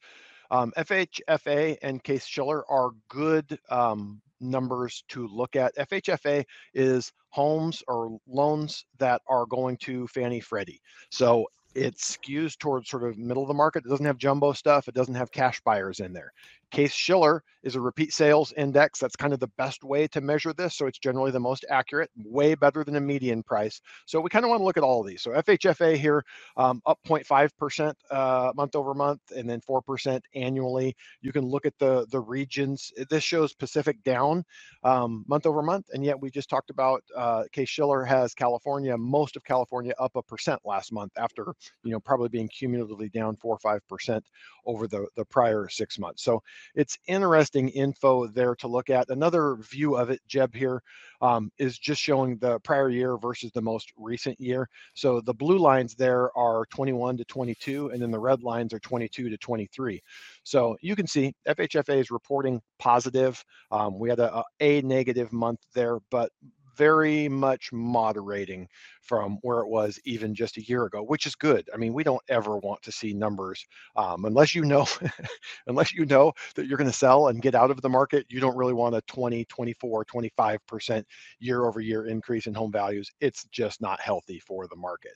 Um, 0.51 0.74
FHFA 0.77 1.77
and 1.81 2.03
Case 2.03 2.25
Shiller 2.25 2.69
are 2.69 2.91
good 3.07 3.57
um, 3.69 4.22
numbers 4.41 5.05
to 5.10 5.27
look 5.27 5.55
at. 5.55 5.75
FHFA 5.77 6.43
is 6.74 7.13
homes 7.29 7.81
or 7.88 8.19
loans 8.27 8.86
that 8.98 9.22
are 9.27 9.45
going 9.45 9.77
to 9.77 10.07
Fannie 10.07 10.41
Freddie. 10.41 10.81
So 11.10 11.48
it 11.75 11.98
skews 11.98 12.57
towards 12.57 12.89
sort 12.89 13.03
of 13.03 13.17
middle 13.17 13.43
of 13.43 13.48
the 13.48 13.53
market. 13.53 13.86
It 13.86 13.89
doesn't 13.89 14.05
have 14.05 14.17
jumbo 14.17 14.53
stuff. 14.53 14.88
It 14.88 14.95
doesn't 14.95 15.15
have 15.15 15.31
cash 15.31 15.62
buyers 15.62 16.00
in 16.00 16.13
there. 16.13 16.31
Case 16.72 16.93
Shiller 16.93 17.43
is 17.65 17.75
a 17.75 17.81
repeat 17.81 18.13
sales 18.13 18.53
index. 18.55 19.00
That's 19.00 19.15
kind 19.15 19.34
of 19.34 19.39
the 19.39 19.50
best 19.57 19.84
way 19.84 20.07
to 20.10 20.22
measure 20.22 20.53
this. 20.53 20.75
So 20.75 20.86
it's 20.86 21.00
generally 21.00 21.31
the 21.31 21.39
most 21.39 21.65
accurate, 21.69 22.12
way 22.15 22.53
better 22.53 22.84
than 22.84 22.95
a 22.95 23.01
median 23.01 23.41
price. 23.43 23.81
So 24.05 24.22
we 24.22 24.29
kind 24.29 24.45
of 24.45 24.50
want 24.50 24.60
to 24.62 24.65
look 24.65 24.77
at 24.77 24.84
all 24.84 25.01
of 25.01 25.07
these. 25.07 25.24
So 25.24 25.31
FHFA 25.31 25.98
here 25.98 26.24
um, 26.57 26.81
up 26.86 27.00
0.5% 27.07 27.93
uh, 28.12 28.53
month 28.55 28.75
over 28.75 28.93
month 28.93 29.22
and 29.36 29.50
then 29.50 29.62
4% 29.62 30.22
annually. 30.36 30.95
You 31.22 31.31
can 31.31 31.43
look 31.43 31.65
at 31.65 31.74
the, 31.79 32.05
the 32.12 32.19
regions. 32.19 32.91
This 33.10 33.24
shows 33.24 33.53
Pacific 33.53 34.01
down 34.03 34.43
um, 34.84 35.25
month 35.27 35.48
over 35.48 35.63
month. 35.63 35.88
And 35.91 36.05
yet 36.05 36.22
we 36.22 36.29
just 36.29 36.50
talked 36.50 36.69
about 36.69 37.03
uh, 37.17 37.45
Case 37.51 37.69
Shiller 37.69 38.03
has 38.03 38.36
California, 38.36 38.95
most 38.95 39.36
of 39.36 39.43
California 39.43 39.93
up 39.98 40.15
a 40.15 40.22
percent 40.22 40.62
last 40.65 40.93
month 40.93 41.13
after, 41.17 41.55
you 41.84 41.91
know, 41.91 42.00
probably 42.00 42.29
being 42.29 42.48
cumulatively 42.48 43.10
down 43.10 43.36
four 43.38 43.57
or 43.60 43.79
5% 43.79 44.22
over 44.67 44.88
the, 44.88 45.07
the 45.15 45.25
prior 45.25 45.67
six 45.67 45.98
months. 45.98 46.24
So 46.24 46.43
it's 46.76 46.98
interesting 47.08 47.70
info 47.70 48.28
there 48.28 48.56
to 48.56 48.68
look 48.68 48.90
at. 48.90 49.10
Another 49.10 49.56
view 49.56 49.96
of 49.96 50.10
it, 50.10 50.22
Jeb 50.28 50.54
here, 50.54 50.82
um, 51.22 51.52
is 51.58 51.78
just 51.78 52.02
showing 52.02 52.38
the 52.38 52.60
prior 52.60 52.90
year 52.90 53.18
versus 53.18 53.52
the 53.54 53.62
most 53.62 53.92
recent 53.98 54.40
year. 54.40 54.68
So 54.94 55.22
the 55.22 55.34
blue 55.34 55.58
lines 55.58 55.96
there 55.96 56.36
are 56.38 56.66
21 56.68 57.18
to 57.18 57.26
22, 57.26 57.90
and 57.90 58.02
then 58.02 58.12
the 58.12 58.20
red 58.20 58.44
lines 58.44 58.74
are 58.74 58.80
22 58.80 59.30
to 59.30 59.38
23. 59.38 60.02
So 60.44 60.78
you 60.82 60.96
can 60.96 61.08
see 61.08 61.34
FHFA 61.48 62.00
is 62.00 62.12
reporting 62.12 62.62
positive. 62.80 63.44
Um, 63.72 63.98
we 64.00 64.10
had 64.10 64.20
a, 64.20 64.44
a 64.60 64.82
negative 64.82 65.32
month 65.32 65.60
there, 65.74 66.00
but 66.12 66.32
very 66.77 67.29
much 67.29 67.72
moderating 67.74 68.67
from 69.03 69.38
where 69.41 69.60
it 69.60 69.67
was 69.70 70.00
even 70.05 70.36
just 70.36 70.58
a 70.58 70.63
year 70.67 70.86
ago, 70.86 71.03
which 71.03 71.25
is 71.27 71.36
good. 71.36 71.70
I 71.74 71.77
mean, 71.77 71.94
we 71.94 72.03
don't 72.03 72.22
ever 72.29 72.58
want 72.58 72.82
to 72.84 72.91
see 72.91 73.13
numbers 73.13 73.65
um, 73.96 74.25
unless 74.25 74.55
you 74.55 74.65
know, 74.65 74.88
unless 75.67 75.94
you 75.94 76.05
know 76.05 76.34
that 76.55 76.67
you're 76.67 76.77
going 76.77 76.89
to 76.91 76.98
sell 76.98 77.27
and 77.27 77.41
get 77.41 77.55
out 77.55 77.72
of 77.72 77.82
the 77.82 77.89
market. 77.89 78.25
You 78.29 78.39
don't 78.39 78.58
really 78.58 78.74
want 78.74 78.96
a 78.96 79.01
20, 79.08 79.46
24, 79.46 80.05
25% 80.05 81.03
year 81.39 81.65
over 81.65 81.82
year 81.82 82.08
increase 82.08 82.48
in 82.48 82.53
home 82.53 82.72
values. 82.72 83.12
It's 83.22 83.46
just 83.46 83.82
not 83.82 84.00
healthy 84.01 84.39
for 84.39 84.67
the 84.67 84.75
market. 84.77 85.15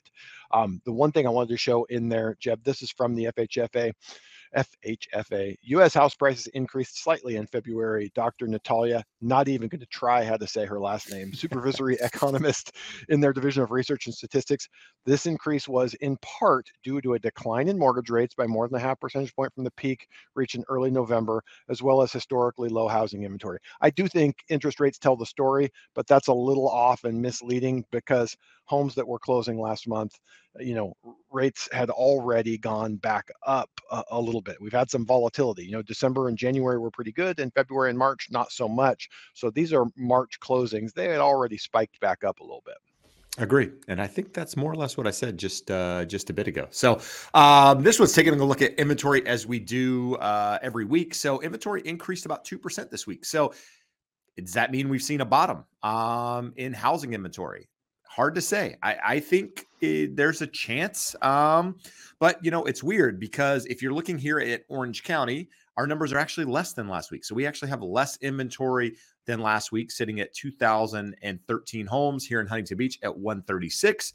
Um, 0.52 0.80
the 0.84 0.92
one 0.92 1.12
thing 1.12 1.26
I 1.26 1.30
wanted 1.30 1.50
to 1.50 1.58
show 1.58 1.84
in 1.84 2.08
there, 2.08 2.36
Jeb, 2.40 2.62
this 2.64 2.82
is 2.82 2.90
from 2.92 3.14
the 3.14 3.26
FHFA. 3.36 3.92
FHFA. 4.56 5.56
U.S. 5.62 5.94
house 5.94 6.14
prices 6.14 6.46
increased 6.48 7.02
slightly 7.02 7.36
in 7.36 7.46
February. 7.46 8.10
Dr. 8.14 8.46
Natalia, 8.46 9.04
not 9.20 9.48
even 9.48 9.68
going 9.68 9.80
to 9.80 9.86
try 9.86 10.24
how 10.24 10.36
to 10.36 10.46
say 10.46 10.66
her 10.66 10.80
last 10.80 11.10
name, 11.10 11.32
supervisory 11.32 11.96
economist 12.00 12.72
in 13.08 13.20
their 13.20 13.32
Division 13.32 13.62
of 13.62 13.70
Research 13.70 14.06
and 14.06 14.14
Statistics. 14.14 14.68
This 15.06 15.26
increase 15.26 15.68
was 15.68 15.94
in 15.94 16.16
part 16.18 16.70
due 16.82 17.00
to 17.00 17.14
a 17.14 17.18
decline 17.18 17.68
in 17.68 17.78
mortgage 17.78 18.10
rates 18.10 18.34
by 18.34 18.46
more 18.46 18.68
than 18.68 18.76
a 18.76 18.80
half 18.80 19.00
percentage 19.00 19.34
point 19.34 19.54
from 19.54 19.64
the 19.64 19.70
peak 19.72 20.06
reached 20.34 20.54
in 20.54 20.64
early 20.68 20.90
November, 20.90 21.42
as 21.68 21.82
well 21.82 22.02
as 22.02 22.12
historically 22.12 22.68
low 22.68 22.88
housing 22.88 23.22
inventory. 23.22 23.58
I 23.80 23.90
do 23.90 24.08
think 24.08 24.36
interest 24.48 24.80
rates 24.80 24.98
tell 24.98 25.16
the 25.16 25.26
story, 25.26 25.70
but 25.94 26.06
that's 26.06 26.28
a 26.28 26.34
little 26.34 26.68
off 26.68 27.04
and 27.04 27.20
misleading 27.20 27.84
because 27.90 28.36
homes 28.64 28.94
that 28.94 29.06
were 29.06 29.18
closing 29.18 29.60
last 29.60 29.88
month, 29.88 30.12
you 30.58 30.74
know, 30.74 30.94
rates 31.30 31.68
had 31.72 31.90
already 31.90 32.58
gone 32.58 32.96
back 32.96 33.30
up 33.46 33.70
a, 33.90 34.02
a, 34.10 34.20
little 34.20 34.40
bit. 34.40 34.56
We've 34.60 34.72
had 34.72 34.90
some 34.90 35.06
volatility. 35.06 35.64
You 35.64 35.72
know, 35.72 35.82
December 35.82 36.28
and 36.28 36.36
January 36.36 36.78
were 36.78 36.90
pretty 36.90 37.12
good, 37.12 37.38
and 37.38 37.52
February 37.54 37.90
and 37.90 37.98
March 37.98 38.28
not 38.30 38.50
so 38.50 38.68
much. 38.68 39.08
So 39.34 39.50
these 39.50 39.72
are 39.72 39.86
March 39.96 40.40
closings. 40.40 40.92
They 40.92 41.08
had 41.08 41.20
already 41.20 41.56
spiked 41.56 42.00
back 42.00 42.24
up 42.24 42.40
a 42.40 42.42
little 42.42 42.62
bit. 42.66 42.76
Agree, 43.38 43.70
and 43.86 44.02
I 44.02 44.08
think 44.08 44.34
that's 44.34 44.56
more 44.56 44.72
or 44.72 44.74
less 44.74 44.96
what 44.96 45.06
I 45.06 45.12
said 45.12 45.38
just 45.38 45.70
uh, 45.70 46.04
just 46.04 46.30
a 46.30 46.32
bit 46.32 46.48
ago. 46.48 46.66
So 46.70 47.00
um, 47.32 47.82
this 47.82 48.00
was 48.00 48.12
taking 48.12 48.34
a 48.34 48.44
look 48.44 48.60
at 48.60 48.74
inventory 48.74 49.24
as 49.24 49.46
we 49.46 49.60
do 49.60 50.16
uh, 50.16 50.58
every 50.62 50.84
week. 50.84 51.14
So 51.14 51.40
inventory 51.40 51.80
increased 51.84 52.26
about 52.26 52.44
two 52.44 52.58
percent 52.58 52.90
this 52.90 53.06
week. 53.06 53.24
So 53.24 53.54
does 54.36 54.54
that 54.54 54.72
mean 54.72 54.88
we've 54.88 55.02
seen 55.02 55.20
a 55.20 55.24
bottom 55.24 55.64
um, 55.82 56.52
in 56.56 56.72
housing 56.72 57.14
inventory? 57.14 57.69
Hard 58.10 58.34
to 58.34 58.40
say. 58.40 58.76
I, 58.82 58.96
I 59.04 59.20
think 59.20 59.66
it, 59.80 60.16
there's 60.16 60.42
a 60.42 60.46
chance. 60.46 61.14
Um, 61.22 61.76
but, 62.18 62.44
you 62.44 62.50
know, 62.50 62.64
it's 62.64 62.82
weird 62.82 63.20
because 63.20 63.66
if 63.66 63.82
you're 63.82 63.94
looking 63.94 64.18
here 64.18 64.40
at 64.40 64.64
Orange 64.68 65.04
County, 65.04 65.48
our 65.76 65.86
numbers 65.86 66.12
are 66.12 66.18
actually 66.18 66.46
less 66.46 66.72
than 66.72 66.88
last 66.88 67.12
week. 67.12 67.24
So 67.24 67.36
we 67.36 67.46
actually 67.46 67.68
have 67.68 67.82
less 67.82 68.18
inventory 68.20 68.96
than 69.26 69.38
last 69.40 69.70
week, 69.70 69.92
sitting 69.92 70.18
at 70.18 70.34
2,013 70.34 71.86
homes 71.86 72.26
here 72.26 72.40
in 72.40 72.48
Huntington 72.48 72.76
Beach 72.76 72.98
at 73.04 73.16
136. 73.16 74.12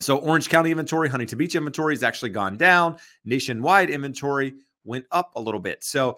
So 0.00 0.16
Orange 0.16 0.48
County 0.48 0.70
inventory, 0.70 1.10
Huntington 1.10 1.36
Beach 1.36 1.54
inventory 1.54 1.94
has 1.94 2.02
actually 2.02 2.30
gone 2.30 2.56
down. 2.56 2.96
Nationwide 3.26 3.90
inventory 3.90 4.54
went 4.84 5.04
up 5.12 5.32
a 5.36 5.40
little 5.40 5.60
bit. 5.60 5.84
So 5.84 6.16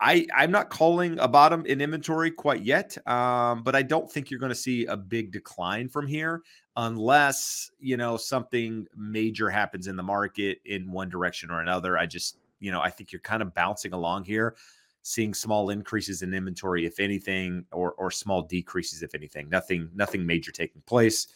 I 0.00 0.26
I'm 0.34 0.50
not 0.50 0.70
calling 0.70 1.18
a 1.18 1.28
bottom 1.28 1.66
in 1.66 1.80
inventory 1.80 2.30
quite 2.30 2.62
yet, 2.62 2.96
um, 3.06 3.62
but 3.62 3.76
I 3.76 3.82
don't 3.82 4.10
think 4.10 4.30
you're 4.30 4.40
going 4.40 4.50
to 4.50 4.56
see 4.56 4.86
a 4.86 4.96
big 4.96 5.30
decline 5.30 5.88
from 5.88 6.06
here 6.06 6.42
unless 6.76 7.70
you 7.78 7.96
know 7.96 8.16
something 8.16 8.86
major 8.96 9.50
happens 9.50 9.86
in 9.86 9.96
the 9.96 10.02
market 10.02 10.58
in 10.64 10.90
one 10.90 11.10
direction 11.10 11.50
or 11.50 11.60
another. 11.60 11.98
I 11.98 12.06
just 12.06 12.38
you 12.60 12.72
know 12.72 12.80
I 12.80 12.88
think 12.88 13.12
you're 13.12 13.20
kind 13.20 13.42
of 13.42 13.52
bouncing 13.52 13.92
along 13.92 14.24
here, 14.24 14.56
seeing 15.02 15.34
small 15.34 15.68
increases 15.68 16.22
in 16.22 16.32
inventory 16.32 16.86
if 16.86 16.98
anything, 16.98 17.66
or 17.70 17.92
or 17.92 18.10
small 18.10 18.42
decreases 18.42 19.02
if 19.02 19.14
anything. 19.14 19.50
Nothing 19.50 19.90
nothing 19.94 20.24
major 20.24 20.50
taking 20.50 20.80
place. 20.86 21.26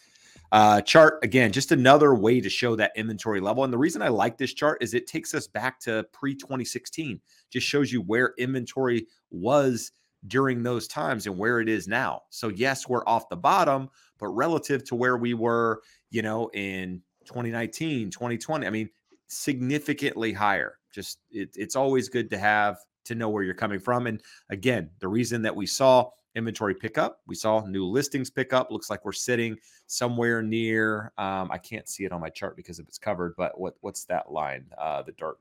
Uh, 0.51 0.81
chart 0.81 1.19
again, 1.23 1.51
just 1.51 1.71
another 1.71 2.15
way 2.15 2.39
to 2.39 2.49
show 2.49 2.75
that 2.75 2.91
inventory 2.95 3.39
level. 3.39 3.63
And 3.63 3.73
the 3.73 3.77
reason 3.77 4.01
I 4.01 4.09
like 4.09 4.37
this 4.37 4.53
chart 4.53 4.81
is 4.81 4.93
it 4.93 5.07
takes 5.07 5.33
us 5.33 5.47
back 5.47 5.79
to 5.81 6.05
pre 6.13 6.35
2016, 6.35 7.19
just 7.51 7.67
shows 7.67 7.91
you 7.91 8.01
where 8.01 8.33
inventory 8.37 9.07
was 9.31 9.91
during 10.27 10.63
those 10.63 10.87
times 10.87 11.27
and 11.27 11.37
where 11.37 11.59
it 11.59 11.69
is 11.69 11.87
now. 11.87 12.21
So, 12.29 12.49
yes, 12.49 12.87
we're 12.87 13.05
off 13.05 13.29
the 13.29 13.37
bottom, 13.37 13.89
but 14.19 14.27
relative 14.27 14.83
to 14.85 14.95
where 14.95 15.17
we 15.17 15.33
were, 15.33 15.81
you 16.09 16.21
know, 16.21 16.49
in 16.53 17.01
2019, 17.25 18.09
2020, 18.11 18.65
I 18.65 18.69
mean, 18.69 18.89
significantly 19.27 20.33
higher. 20.33 20.77
Just 20.91 21.19
it, 21.31 21.49
it's 21.55 21.75
always 21.75 22.09
good 22.09 22.29
to 22.29 22.37
have 22.37 22.77
to 23.05 23.15
know 23.15 23.29
where 23.29 23.43
you're 23.43 23.53
coming 23.53 23.79
from. 23.79 24.07
And 24.07 24.21
again, 24.49 24.89
the 24.99 25.07
reason 25.07 25.41
that 25.43 25.55
we 25.55 25.65
saw 25.65 26.09
inventory 26.35 26.75
pickup. 26.75 27.21
We 27.27 27.35
saw 27.35 27.65
new 27.65 27.85
listings 27.85 28.29
pick 28.29 28.53
up. 28.53 28.71
Looks 28.71 28.89
like 28.89 29.03
we're 29.05 29.11
sitting 29.11 29.57
somewhere 29.87 30.41
near. 30.41 31.11
Um, 31.17 31.49
I 31.51 31.57
can't 31.57 31.87
see 31.87 32.05
it 32.05 32.11
on 32.11 32.21
my 32.21 32.29
chart 32.29 32.55
because 32.55 32.79
if 32.79 32.87
it's 32.87 32.97
covered. 32.97 33.35
But 33.35 33.59
what 33.59 33.75
what's 33.81 34.05
that 34.05 34.31
line? 34.31 34.65
Uh, 34.77 35.01
the 35.01 35.13
dark 35.13 35.39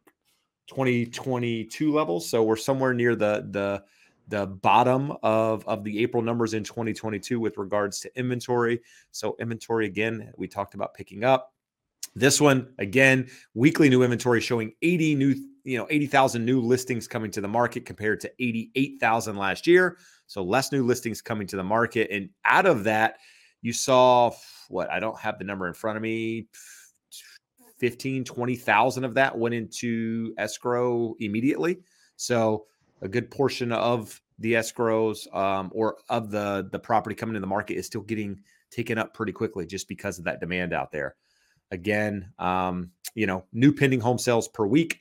2022 0.69 1.93
levels. 1.93 2.29
So 2.29 2.43
we're 2.43 2.57
somewhere 2.57 2.95
near 2.95 3.15
the 3.15 3.47
the 3.51 3.85
the 4.29 4.47
bottom 4.47 5.13
of 5.23 5.67
of 5.67 5.85
the 5.85 6.03
April 6.03 6.23
numbers 6.23 6.55
in 6.55 6.65
2022 6.65 7.39
with 7.39 7.59
regards 7.59 8.01
to 8.01 8.19
inventory. 8.19 8.81
So 9.11 9.37
inventory 9.39 9.87
again, 9.87 10.33
we 10.37 10.49
talked 10.49 10.75
about 10.75 10.95
picking 10.95 11.25
up. 11.25 11.53
This 12.15 12.41
one 12.41 12.73
again, 12.79 13.29
weekly 13.55 13.89
new 13.89 14.03
inventory 14.03 14.41
showing 14.41 14.73
80 14.83 15.15
new, 15.17 15.35
you 15.65 15.79
know, 15.79 15.87
80,000 15.91 16.45
new 16.45 16.61
listings 16.61 17.09
coming 17.09 17.31
to 17.33 17.41
the 17.41 17.49
market 17.49 17.87
compared 17.87 18.21
to 18.21 18.33
88,000 18.39 19.37
last 19.37 19.67
year. 19.67 19.97
So 20.27 20.43
less 20.43 20.71
new 20.71 20.85
listings 20.85 21.21
coming 21.21 21.47
to 21.49 21.57
the 21.57 21.65
market. 21.65 22.11
And 22.11 22.31
out 22.45 22.67
of 22.67 22.85
that, 22.85 23.19
you 23.63 23.73
saw 23.73 24.33
what 24.69 24.91
I 24.91 25.01
don't 25.01 25.19
have 25.19 25.39
the 25.39 25.45
number 25.45 25.67
in 25.67 25.75
front 25.75 25.97
of 25.97 26.03
me 26.03 26.49
15, 27.79 28.25
20,000 28.25 29.05
of 29.05 29.15
that 29.15 29.37
went 29.37 29.55
into 29.55 30.35
escrow 30.39 31.15
immediately. 31.19 31.79
So 32.17 32.67
a 33.03 33.09
good 33.09 33.31
portion 33.31 33.73
of 33.73 34.21
the 34.39 34.55
escrows 34.55 35.33
um, 35.35 35.71
or 35.75 35.99
of 36.09 36.31
the 36.31 36.69
the 36.73 36.79
property 36.79 37.15
coming 37.15 37.35
to 37.35 37.41
the 37.41 37.47
market 37.47 37.75
is 37.75 37.87
still 37.87 38.01
getting 38.03 38.41
taken 38.71 38.99
up 38.99 39.15
pretty 39.15 39.33
quickly 39.33 39.67
just 39.67 39.89
because 39.89 40.19
of 40.19 40.25
that 40.25 40.41
demand 40.41 40.73
out 40.73 40.91
there. 40.91 41.15
Again, 41.71 42.33
um, 42.39 42.91
you 43.15 43.27
know, 43.27 43.45
new 43.53 43.73
pending 43.73 44.01
home 44.01 44.19
sales 44.19 44.49
per 44.49 44.67
week. 44.67 45.01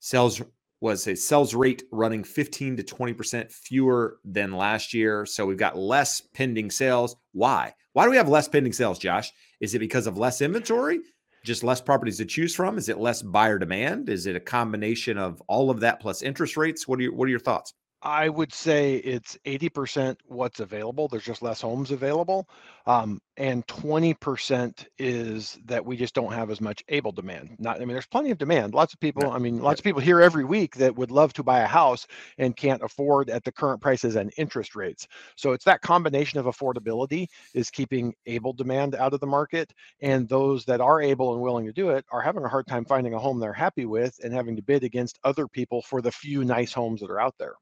Sales 0.00 0.40
was 0.80 1.06
a 1.06 1.14
sales 1.14 1.54
rate 1.54 1.82
running 1.92 2.24
15 2.24 2.78
to 2.78 2.82
20% 2.82 3.52
fewer 3.52 4.18
than 4.24 4.52
last 4.52 4.94
year. 4.94 5.26
So 5.26 5.44
we've 5.44 5.58
got 5.58 5.76
less 5.76 6.22
pending 6.34 6.70
sales. 6.70 7.16
Why? 7.32 7.74
Why 7.92 8.04
do 8.04 8.10
we 8.10 8.16
have 8.16 8.28
less 8.28 8.48
pending 8.48 8.72
sales, 8.72 8.98
Josh? 8.98 9.30
Is 9.60 9.74
it 9.74 9.78
because 9.78 10.06
of 10.06 10.16
less 10.16 10.40
inventory? 10.40 11.00
Just 11.44 11.62
less 11.62 11.82
properties 11.82 12.16
to 12.16 12.24
choose 12.24 12.54
from? 12.54 12.78
Is 12.78 12.88
it 12.88 12.98
less 12.98 13.20
buyer 13.20 13.58
demand? 13.58 14.08
Is 14.08 14.26
it 14.26 14.36
a 14.36 14.40
combination 14.40 15.18
of 15.18 15.42
all 15.48 15.70
of 15.70 15.80
that 15.80 16.00
plus 16.00 16.22
interest 16.22 16.56
rates? 16.56 16.88
What 16.88 16.98
are 16.98 17.02
your 17.02 17.14
what 17.14 17.26
are 17.26 17.30
your 17.30 17.38
thoughts? 17.38 17.74
I 18.02 18.30
would 18.30 18.54
say 18.54 18.94
it's 18.94 19.36
80% 19.44 20.16
what's 20.24 20.60
available. 20.60 21.06
There's 21.06 21.24
just 21.24 21.42
less 21.42 21.60
homes 21.60 21.90
available. 21.90 22.48
Um, 22.86 23.20
and 23.36 23.66
20% 23.66 24.86
is 24.98 25.58
that 25.66 25.84
we 25.84 25.98
just 25.98 26.14
don't 26.14 26.32
have 26.32 26.50
as 26.50 26.62
much 26.62 26.82
able 26.88 27.12
demand. 27.12 27.56
Not, 27.58 27.76
I 27.76 27.80
mean, 27.80 27.88
there's 27.88 28.06
plenty 28.06 28.30
of 28.30 28.38
demand. 28.38 28.72
Lots 28.72 28.94
of 28.94 29.00
people, 29.00 29.30
I 29.30 29.38
mean, 29.38 29.60
lots 29.60 29.80
of 29.80 29.84
people 29.84 30.00
here 30.00 30.22
every 30.22 30.44
week 30.44 30.76
that 30.76 30.96
would 30.96 31.10
love 31.10 31.34
to 31.34 31.42
buy 31.42 31.60
a 31.60 31.66
house 31.66 32.06
and 32.38 32.56
can't 32.56 32.82
afford 32.82 33.28
at 33.28 33.44
the 33.44 33.52
current 33.52 33.82
prices 33.82 34.16
and 34.16 34.32
interest 34.38 34.74
rates. 34.74 35.06
So 35.36 35.52
it's 35.52 35.66
that 35.66 35.82
combination 35.82 36.40
of 36.40 36.46
affordability 36.46 37.26
is 37.52 37.70
keeping 37.70 38.14
able 38.24 38.54
demand 38.54 38.94
out 38.94 39.12
of 39.12 39.20
the 39.20 39.26
market. 39.26 39.74
And 40.00 40.26
those 40.26 40.64
that 40.64 40.80
are 40.80 41.02
able 41.02 41.34
and 41.34 41.42
willing 41.42 41.66
to 41.66 41.72
do 41.72 41.90
it 41.90 42.06
are 42.10 42.22
having 42.22 42.44
a 42.44 42.48
hard 42.48 42.66
time 42.66 42.86
finding 42.86 43.12
a 43.12 43.18
home 43.18 43.40
they're 43.40 43.52
happy 43.52 43.84
with 43.84 44.18
and 44.24 44.32
having 44.32 44.56
to 44.56 44.62
bid 44.62 44.84
against 44.84 45.18
other 45.22 45.46
people 45.46 45.82
for 45.82 46.00
the 46.00 46.10
few 46.12 46.44
nice 46.44 46.72
homes 46.72 47.02
that 47.02 47.10
are 47.10 47.20
out 47.20 47.34
there. 47.38 47.56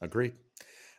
Agreed. 0.00 0.34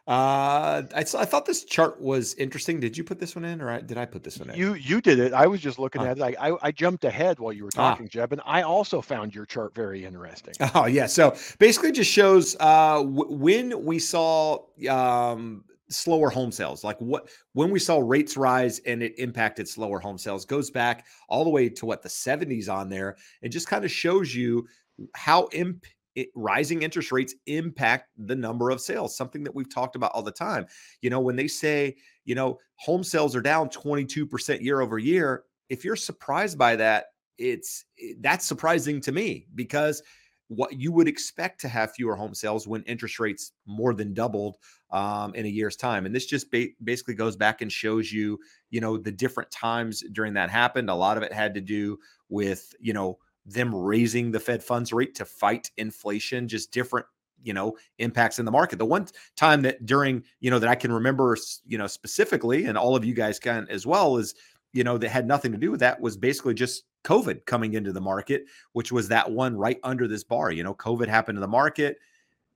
Uh, 0.08 0.81
I, 0.96 1.00
I 1.00 1.03
thought 1.03 1.46
this 1.46 1.63
chart 1.63 2.01
was 2.01 2.34
interesting. 2.34 2.79
Did 2.79 2.98
you 2.98 3.03
put 3.03 3.20
this 3.20 3.36
one 3.36 3.46
in, 3.46 3.62
or 3.62 3.70
I, 3.70 3.81
did 3.81 4.00
I 4.00 4.05
put 4.05 4.24
this 4.24 4.39
one 4.39 4.50
in? 4.50 4.58
You 4.58 4.74
you 4.74 5.00
did 5.00 5.20
it. 5.20 5.31
I 5.31 5.46
was 5.46 5.62
just 5.62 5.77
looking 5.77 6.01
at 6.01 6.17
it. 6.17 6.24
I, 6.24 6.50
I, 6.50 6.58
I 6.63 6.72
jumped 6.72 7.05
ahead 7.05 7.39
while 7.39 7.53
you 7.53 7.63
were 7.63 7.70
ah. 7.77 7.91
talking, 7.91 8.08
ah. 8.08 8.10
Jeb, 8.10 8.34
and 8.34 8.41
I 8.43 8.63
also 8.63 9.00
found 9.00 9.36
your 9.36 9.46
chart 9.46 9.75
very 9.75 10.03
interesting. 10.03 10.55
Oh 10.74 10.86
yeah. 10.86 11.05
So 11.05 11.36
basically, 11.60 11.91
just 11.91 12.10
shows 12.10 12.55
uh, 12.60 13.03
w- 13.03 13.31
when 13.31 13.86
we 13.86 14.00
saw 14.00 14.60
um, 14.89 15.63
slower 15.89 16.29
home 16.29 16.51
sales, 16.51 16.84
like 16.84 16.98
what 17.00 17.29
when 17.53 17.70
we 17.70 17.79
saw 17.79 18.00
rates 18.00 18.36
rise 18.36 18.79
and 18.79 19.03
it 19.03 19.13
impacted 19.20 19.67
slower 19.67 20.00
home 20.00 20.17
sales, 20.17 20.46
goes 20.46 20.72
back 20.72 21.05
all 21.29 21.43
the 21.43 21.50
way 21.50 21.70
to 21.70 21.86
what 21.86 22.01
the 22.01 22.10
70s 22.10 22.70
on 22.70 22.89
there. 22.89 23.17
It 23.41 23.50
just 23.50 23.67
kind 23.67 23.86
of 23.86 23.91
shows 23.91 24.34
you 24.34 24.67
how 25.13 25.48
imp 25.51 25.86
it, 26.15 26.30
rising 26.36 26.82
interest 26.82 27.12
rates 27.12 27.36
impact 27.46 28.10
the 28.18 28.36
number 28.36 28.70
of 28.70 28.82
sales, 28.82 29.15
something 29.15 29.44
that 29.44 29.56
we've 29.56 29.74
talked 29.74 29.96
about 29.96 30.12
all 30.13 30.24
the 30.24 30.32
time. 30.32 30.65
You 31.01 31.10
know, 31.10 31.20
when 31.20 31.36
they 31.36 31.48
say, 31.48 31.96
you 32.25 32.36
know, 32.36 32.60
home 32.75 33.03
sales 33.03 33.36
are 33.36 33.41
down 33.41 33.70
22% 33.70 34.62
year 34.62 34.82
over 34.82 34.98
year, 34.98 35.44
if 35.70 35.86
you're 35.86 35.96
surprised 35.96 36.58
by 36.58 36.75
that, 36.75 37.06
it's 37.38 37.86
that's 38.20 38.46
surprising 38.46 39.01
to 39.01 39.12
me 39.12 39.48
because 39.56 40.03
what 40.51 40.74
you 40.74 40.91
would 40.91 41.08
expect 41.08 41.62
to 41.62 41.70
have 41.70 41.94
fewer 41.94 42.13
home 42.13 42.36
sales 42.36 42.68
when 42.68 42.84
interest 42.84 43.22
rates 43.22 43.53
more 43.65 43.94
than 43.94 44.13
doubled 44.13 44.58
um, 44.91 45.34
in 45.34 45.46
a 45.46 45.50
year's 45.50 45.77
time. 45.77 46.06
And 46.06 46.13
this 46.13 46.25
just 46.25 46.51
ba- 46.51 46.68
basically 46.84 47.13
goes 47.13 47.38
back 47.38 47.62
and 47.62 47.72
shows 47.72 48.12
you, 48.12 48.38
you 48.70 48.82
know, 48.82 48.98
the 48.98 49.13
different 49.13 49.50
times 49.50 50.03
during 50.12 50.34
that 50.34 50.50
happened. 50.50 50.89
A 50.89 50.94
lot 50.94 51.15
of 51.15 51.24
it 51.24 51.32
had 51.32 51.53
to 51.53 51.62
do 51.62 51.98
with, 52.27 52.74
you 52.82 52.91
know, 52.91 53.18
them 53.45 53.74
raising 53.74 54.31
the 54.31 54.39
Fed 54.39 54.63
funds 54.63 54.93
rate 54.93 55.15
to 55.15 55.25
fight 55.25 55.71
inflation, 55.77 56.48
just 56.48 56.71
different 56.71 57.05
you 57.43 57.53
know 57.53 57.75
impacts 58.00 58.39
in 58.39 58.45
the 58.45 58.51
market. 58.51 58.79
The 58.79 58.86
one 58.86 59.07
time 59.36 59.62
that 59.63 59.86
during 59.86 60.24
you 60.39 60.51
know 60.51 60.60
that 60.60 60.69
i 60.69 60.75
can 60.75 60.91
remember 60.91 61.36
you 61.65 61.77
know 61.77 61.88
specifically 61.88 62.65
and 62.65 62.77
all 62.77 62.95
of 62.95 63.05
you 63.05 63.13
guys 63.13 63.39
can 63.39 63.67
as 63.69 63.86
well 63.86 64.17
is 64.17 64.36
you 64.74 64.83
know 64.83 64.98
that 64.98 65.10
had 65.10 65.27
nothing 65.27 65.51
to 65.51 65.57
do 65.57 65.71
with 65.71 65.79
that 65.79 66.00
was 66.00 66.15
basically 66.17 66.53
just 66.53 66.83
covid 67.03 67.45
coming 67.45 67.74
into 67.74 67.91
the 67.91 68.01
market 68.01 68.45
which 68.74 68.91
was 68.91 69.07
that 69.07 69.29
one 69.29 69.57
right 69.57 69.79
under 69.83 70.07
this 70.07 70.24
bar. 70.24 70.51
You 70.51 70.63
know 70.63 70.74
covid 70.75 71.07
happened 71.07 71.38
to 71.38 71.41
the 71.41 71.48
market 71.48 71.98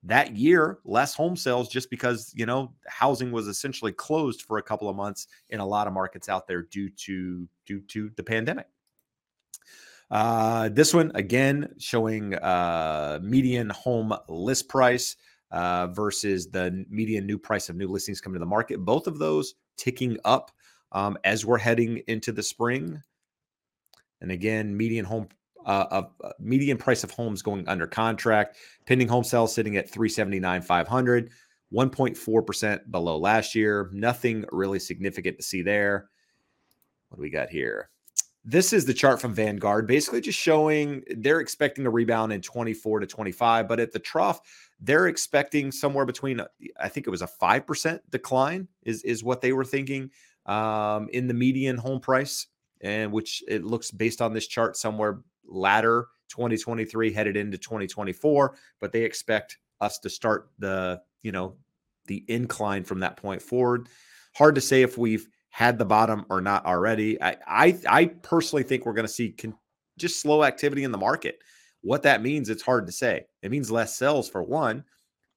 that 0.04 0.36
year 0.36 0.80
less 0.86 1.15
home 1.15 1.36
sales 1.36 1.68
just 1.68 1.89
because 1.89 2.32
you 2.36 2.46
know 2.46 2.72
housing 2.88 3.32
was 3.32 3.48
essentially 3.48 3.92
closed 3.92 4.44
for 4.44 4.60
a 4.60 4.63
couple 4.63 4.88
of 4.88 4.96
months 4.96 5.27
in 5.50 5.60
a 5.60 5.65
lot 5.65 5.88
of 5.88 5.94
markets 5.94 6.30
out 6.30 6.48
there 6.48 6.62
due 6.62 6.89
to 6.89 7.48
due 7.65 7.82
to 7.82 8.12
the 8.15 8.24
pandemic 8.24 8.68
uh, 10.12 10.70
this 10.70 10.94
one 10.94 11.12
again 11.16 11.74
showing 11.80 12.36
uh, 12.36 13.20
median 13.22 13.70
home 13.70 14.14
list 14.28 14.70
price 14.70 15.16
uh, 15.52 15.88
versus 15.88 16.48
the 16.48 16.86
median 16.90 17.26
new 17.26 17.38
price 17.38 17.70
of 17.70 17.76
new 17.76 17.88
listings 17.88 18.22
coming 18.22 18.36
to 18.36 18.40
the 18.40 18.46
market. 18.46 18.80
Both 18.80 19.08
of 19.08 19.20
those 19.20 19.56
ticking 19.78 20.18
up 20.26 20.52
um, 20.92 21.18
as 21.24 21.46
we're 21.46 21.58
heading 21.58 22.02
into 22.08 22.32
the 22.32 22.44
spring. 22.44 23.02
And 24.22 24.32
again, 24.32 24.76
median 24.76 25.06
home 25.06 25.28
uh, 25.66 25.86
of 25.92 26.12
uh, 26.24 26.30
median 26.40 26.78
price 26.78 27.04
of 27.04 27.12
homes 27.12 27.42
going 27.42 27.68
under 27.68 27.88
contract, 27.88 28.58
pending 28.86 29.08
home 29.08 29.24
sales 29.24 29.54
sitting 29.54 29.78
at 29.78 29.90
379 29.90 30.62
500, 30.62 31.32
1.4% 31.74 32.92
below 32.92 33.18
last 33.18 33.56
year. 33.56 33.90
Nothing 33.92 34.46
really 34.52 34.80
significant 34.80 35.38
to 35.38 35.44
see 35.44 35.62
there. 35.62 36.10
What 37.10 37.18
do 37.18 37.22
we 37.22 37.30
got 37.30 37.50
here? 37.50 37.90
This 38.48 38.74
is 38.74 38.86
the 38.86 38.94
chart 38.94 39.20
from 39.20 39.34
Vanguard, 39.34 39.88
basically 39.88 40.22
just 40.22 40.40
showing 40.40 41.04
they're 41.18 41.40
expecting 41.40 41.88
a 41.88 41.90
rebound 41.90 42.32
in 42.32 42.42
24 42.42 43.00
to 43.00 43.08
25, 43.08 43.68
but 43.68 43.80
at 43.80 43.92
the 43.92 43.98
trough, 43.98 44.40
they're 44.80 45.08
expecting 45.08 45.72
somewhere 45.72 46.06
between, 46.06 46.40
I 46.80 46.88
think 46.88 47.08
it 47.08 47.10
was 47.10 47.24
a 47.24 47.30
5% 47.42 48.00
decline, 48.12 48.68
is, 48.84 49.02
is 49.02 49.24
what 49.24 49.42
they 49.42 49.52
were 49.52 49.66
thinking 49.66 50.12
um, 50.46 51.10
in 51.12 51.28
the 51.28 51.34
median 51.34 51.75
home 51.75 52.00
price, 52.00 52.46
and 52.82 53.12
which 53.12 53.44
it 53.48 53.64
looks 53.64 53.90
based 53.90 54.22
on 54.22 54.32
this 54.32 54.46
chart 54.46 54.78
somewhere 54.78 55.22
latter 55.48 56.08
2023 56.30 57.12
headed 57.12 57.38
into 57.38 57.58
2024, 57.58 58.56
but 58.80 58.92
they 58.92 59.02
expect 59.02 59.58
us 59.82 59.98
to 59.98 60.10
start 60.10 60.52
the, 60.60 61.02
you 61.24 61.32
know, 61.32 61.56
the 62.06 62.24
incline 62.28 62.84
from 62.84 63.00
that 63.00 63.18
point 63.18 63.42
forward. 63.42 63.90
Hard 64.36 64.54
to 64.54 64.62
say 64.62 64.84
if 64.84 65.00
we've 65.00 65.28
had 65.56 65.78
the 65.78 65.86
bottom 65.86 66.26
or 66.30 66.42
not 66.42 66.66
already. 66.66 67.22
I 67.22 67.38
I, 67.48 67.80
I 67.88 68.06
personally 68.08 68.64
think 68.64 68.86
we're 68.86 68.92
going 68.92 69.08
to 69.08 69.14
see 69.14 69.32
con- 69.32 69.56
just 69.98 70.20
slow 70.20 70.44
activity 70.44 70.84
in 70.84 70.92
the 70.92 70.98
market. 70.98 71.40
What 71.80 72.04
that 72.04 72.22
means, 72.22 72.50
it's 72.50 72.62
hard 72.62 72.86
to 72.88 72.92
say. 72.92 73.28
It 73.42 73.52
means 73.52 73.72
less 73.72 73.96
sales 73.96 74.28
for 74.28 74.44
one, 74.44 74.84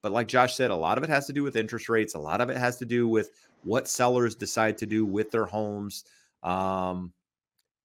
but 0.03 0.11
like 0.11 0.27
Josh 0.27 0.55
said, 0.55 0.71
a 0.71 0.75
lot 0.75 0.97
of 0.97 1.05
it 1.05 1.09
has 1.09 1.25
to 1.27 1.33
do 1.33 1.41
with 1.41 1.55
interest 1.55 1.87
rates. 1.87 2.15
A 2.15 2.19
lot 2.19 2.41
of 2.41 2.49
it 2.49 2.57
has 2.57 2.75
to 2.79 2.85
do 2.85 3.07
with 3.07 3.31
what 3.63 3.87
sellers 3.87 4.35
decide 4.35 4.77
to 4.79 4.85
do 4.85 5.05
with 5.05 5.31
their 5.31 5.45
homes 5.45 6.03
um, 6.43 7.13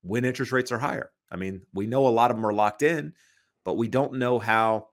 when 0.02 0.24
interest 0.24 0.50
rates 0.50 0.72
are 0.72 0.78
higher. 0.78 1.12
I 1.30 1.36
mean, 1.36 1.62
we 1.72 1.86
know 1.86 2.04
a 2.04 2.08
lot 2.08 2.32
of 2.32 2.36
them 2.36 2.46
are 2.46 2.52
locked 2.52 2.82
in, 2.82 3.12
but 3.64 3.76
we 3.76 3.86
don't 3.86 4.14
know 4.14 4.40
how 4.40 4.88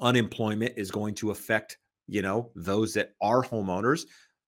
unemployment 0.00 0.72
is 0.78 0.90
going 0.90 1.16
to 1.16 1.32
affect 1.32 1.76
you 2.06 2.22
know 2.22 2.50
those 2.56 2.94
that 2.94 3.10
are 3.20 3.42
homeowners. 3.42 4.06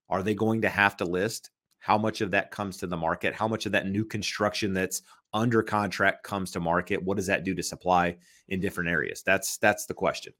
Are 0.08 0.22
they 0.22 0.34
going 0.34 0.62
to 0.62 0.70
have 0.70 0.96
to 0.96 1.04
list? 1.04 1.50
How 1.84 1.98
much 1.98 2.22
of 2.22 2.30
that 2.30 2.50
comes 2.50 2.78
to 2.78 2.86
the 2.86 2.96
market 2.96 3.34
how 3.34 3.46
much 3.46 3.66
of 3.66 3.72
that 3.72 3.86
new 3.86 4.04
construction 4.04 4.72
that's 4.72 5.02
under 5.34 5.62
contract 5.62 6.24
comes 6.24 6.50
to 6.50 6.60
market 6.60 7.02
what 7.02 7.16
does 7.16 7.26
that 7.26 7.44
do 7.44 7.54
to 7.54 7.62
supply 7.62 8.16
in 8.48 8.58
different 8.58 8.88
areas 8.88 9.22
that's 9.22 9.58
that's 9.58 9.84
the 9.84 9.94
question 9.94 10.32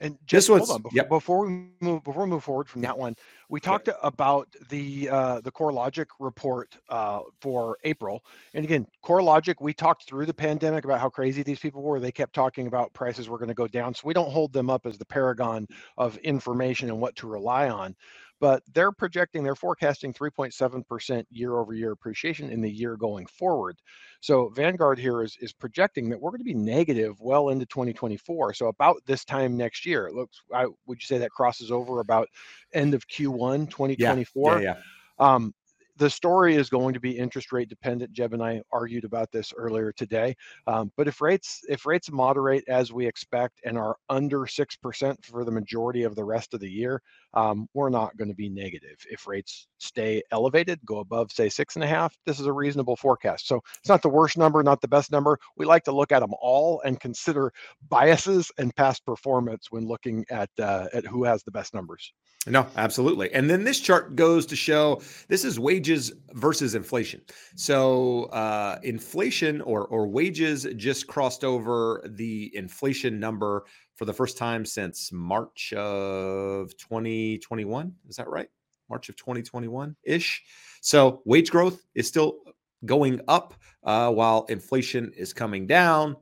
and 0.00 0.16
just 0.26 0.48
hold 0.48 0.70
on 0.70 0.82
before, 0.82 0.96
yep. 0.96 1.08
before, 1.08 1.46
we 1.46 1.68
move 1.80 2.04
before 2.04 2.24
we 2.24 2.30
move 2.30 2.44
forward 2.44 2.68
from 2.68 2.82
that 2.82 2.96
one, 2.96 3.16
we 3.48 3.58
talked 3.58 3.88
yep. 3.88 3.98
about 4.02 4.48
the 4.68 5.08
uh, 5.08 5.40
the 5.40 5.50
CoreLogic 5.50 6.06
report 6.20 6.76
uh, 6.88 7.20
for 7.40 7.78
April. 7.82 8.24
And 8.54 8.64
again, 8.64 8.86
CoreLogic, 9.04 9.56
we 9.60 9.74
talked 9.74 10.04
through 10.04 10.26
the 10.26 10.34
pandemic 10.34 10.84
about 10.84 11.00
how 11.00 11.08
crazy 11.08 11.42
these 11.42 11.58
people 11.58 11.82
were. 11.82 11.98
They 11.98 12.12
kept 12.12 12.32
talking 12.32 12.68
about 12.68 12.92
prices 12.92 13.28
were 13.28 13.38
going 13.38 13.48
to 13.48 13.54
go 13.54 13.66
down, 13.66 13.92
so 13.92 14.02
we 14.04 14.14
don't 14.14 14.30
hold 14.30 14.52
them 14.52 14.70
up 14.70 14.86
as 14.86 14.98
the 14.98 15.04
paragon 15.04 15.66
of 15.96 16.16
information 16.18 16.90
and 16.90 17.00
what 17.00 17.16
to 17.16 17.26
rely 17.26 17.68
on 17.68 17.96
but 18.40 18.62
they're 18.72 18.92
projecting, 18.92 19.42
they're 19.42 19.54
forecasting 19.54 20.12
3.7% 20.12 21.24
year 21.30 21.56
over 21.56 21.74
year 21.74 21.92
appreciation 21.92 22.50
in 22.50 22.60
the 22.60 22.70
year 22.70 22.96
going 22.96 23.26
forward. 23.26 23.76
So 24.20 24.48
Vanguard 24.50 24.98
here 24.98 25.22
is, 25.22 25.36
is 25.40 25.52
projecting 25.52 26.08
that 26.10 26.20
we're 26.20 26.30
going 26.30 26.40
to 26.40 26.44
be 26.44 26.54
negative 26.54 27.16
well 27.20 27.48
into 27.50 27.66
2024. 27.66 28.54
So 28.54 28.68
about 28.68 29.02
this 29.06 29.24
time 29.24 29.56
next 29.56 29.84
year, 29.86 30.06
it 30.06 30.14
looks, 30.14 30.40
I, 30.52 30.66
would 30.86 31.00
you 31.00 31.06
say 31.06 31.18
that 31.18 31.30
crosses 31.30 31.70
over 31.70 32.00
about 32.00 32.28
end 32.72 32.94
of 32.94 33.06
Q1 33.08 33.70
2024? 33.70 34.52
Yeah, 34.52 34.60
yeah, 34.60 34.74
yeah. 34.74 35.34
Um, 35.34 35.52
the 35.98 36.08
story 36.08 36.54
is 36.54 36.70
going 36.70 36.94
to 36.94 37.00
be 37.00 37.18
interest 37.18 37.52
rate 37.52 37.68
dependent. 37.68 38.12
Jeb 38.12 38.32
and 38.32 38.42
I 38.42 38.62
argued 38.72 39.04
about 39.04 39.30
this 39.32 39.52
earlier 39.56 39.92
today. 39.92 40.34
Um, 40.66 40.92
but 40.96 41.08
if 41.08 41.20
rates 41.20 41.60
if 41.68 41.86
rates 41.86 42.10
moderate 42.10 42.64
as 42.68 42.92
we 42.92 43.06
expect 43.06 43.60
and 43.64 43.76
are 43.76 43.96
under 44.08 44.46
six 44.46 44.76
percent 44.76 45.22
for 45.24 45.44
the 45.44 45.50
majority 45.50 46.04
of 46.04 46.14
the 46.14 46.24
rest 46.24 46.54
of 46.54 46.60
the 46.60 46.70
year, 46.70 47.02
um, 47.34 47.68
we're 47.74 47.90
not 47.90 48.16
going 48.16 48.28
to 48.28 48.34
be 48.34 48.48
negative. 48.48 48.96
If 49.10 49.26
rates 49.26 49.66
stay 49.78 50.22
elevated, 50.30 50.78
go 50.84 50.98
above 50.98 51.32
say 51.32 51.48
six 51.48 51.74
and 51.74 51.84
a 51.84 51.88
half, 51.88 52.16
this 52.26 52.40
is 52.40 52.46
a 52.46 52.52
reasonable 52.52 52.96
forecast. 52.96 53.46
So 53.46 53.60
it's 53.78 53.88
not 53.88 54.02
the 54.02 54.08
worst 54.08 54.38
number, 54.38 54.62
not 54.62 54.80
the 54.80 54.88
best 54.88 55.10
number. 55.10 55.38
We 55.56 55.66
like 55.66 55.84
to 55.84 55.92
look 55.92 56.12
at 56.12 56.20
them 56.20 56.34
all 56.40 56.80
and 56.84 57.00
consider 57.00 57.52
biases 57.88 58.50
and 58.58 58.74
past 58.76 59.04
performance 59.04 59.66
when 59.70 59.86
looking 59.86 60.24
at 60.30 60.50
uh, 60.60 60.86
at 60.92 61.06
who 61.06 61.24
has 61.24 61.42
the 61.42 61.50
best 61.50 61.74
numbers. 61.74 62.12
No, 62.46 62.66
absolutely. 62.76 63.32
And 63.34 63.50
then 63.50 63.64
this 63.64 63.80
chart 63.80 64.16
goes 64.16 64.46
to 64.46 64.56
show 64.56 65.02
this 65.28 65.44
is 65.44 65.58
wages 65.88 66.12
versus 66.32 66.74
inflation. 66.74 67.20
So 67.56 68.24
uh, 68.24 68.78
inflation 68.82 69.60
or 69.62 69.86
or 69.86 70.06
wages 70.06 70.66
just 70.76 71.06
crossed 71.06 71.44
over 71.44 72.02
the 72.04 72.54
inflation 72.54 73.18
number 73.18 73.64
for 73.96 74.04
the 74.04 74.12
first 74.12 74.36
time 74.36 74.64
since 74.64 75.10
March 75.12 75.72
of 75.72 76.76
2021. 76.76 77.92
Is 78.08 78.16
that 78.16 78.28
right? 78.28 78.48
March 78.90 79.08
of 79.08 79.16
2021 79.16 79.96
ish. 80.04 80.42
So 80.80 81.22
wage 81.24 81.50
growth 81.50 81.82
is 81.94 82.06
still 82.06 82.38
going 82.84 83.20
up 83.28 83.54
uh, 83.84 84.10
while 84.10 84.44
inflation 84.48 85.12
is 85.16 85.32
coming 85.32 85.66
down. 85.66 86.16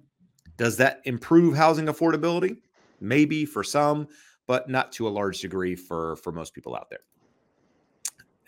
Does 0.57 0.77
that 0.79 1.01
improve 1.05 1.57
housing 1.57 1.87
affordability? 1.87 2.59
Maybe 3.01 3.45
for 3.45 3.63
some 3.63 4.09
but 4.47 4.69
not 4.69 4.93
to 4.93 5.09
a 5.09 5.11
large 5.11 5.41
degree 5.41 5.75
for 5.75 6.17
for 6.17 6.31
most 6.31 6.55
people 6.55 6.77
out 6.77 6.89
there. 6.89 7.01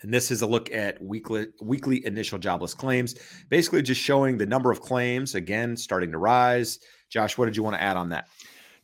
And 0.01 0.13
this 0.13 0.31
is 0.31 0.41
a 0.41 0.47
look 0.47 0.71
at 0.71 1.01
weekly 1.01 1.47
weekly 1.61 2.05
initial 2.05 2.39
jobless 2.39 2.73
claims, 2.73 3.15
basically 3.49 3.81
just 3.81 4.01
showing 4.01 4.37
the 4.37 4.45
number 4.45 4.71
of 4.71 4.81
claims 4.81 5.35
again 5.35 5.75
starting 5.75 6.11
to 6.11 6.17
rise. 6.17 6.79
Josh, 7.09 7.37
what 7.37 7.45
did 7.45 7.57
you 7.57 7.63
want 7.63 7.75
to 7.75 7.81
add 7.81 7.97
on 7.97 8.09
that? 8.09 8.27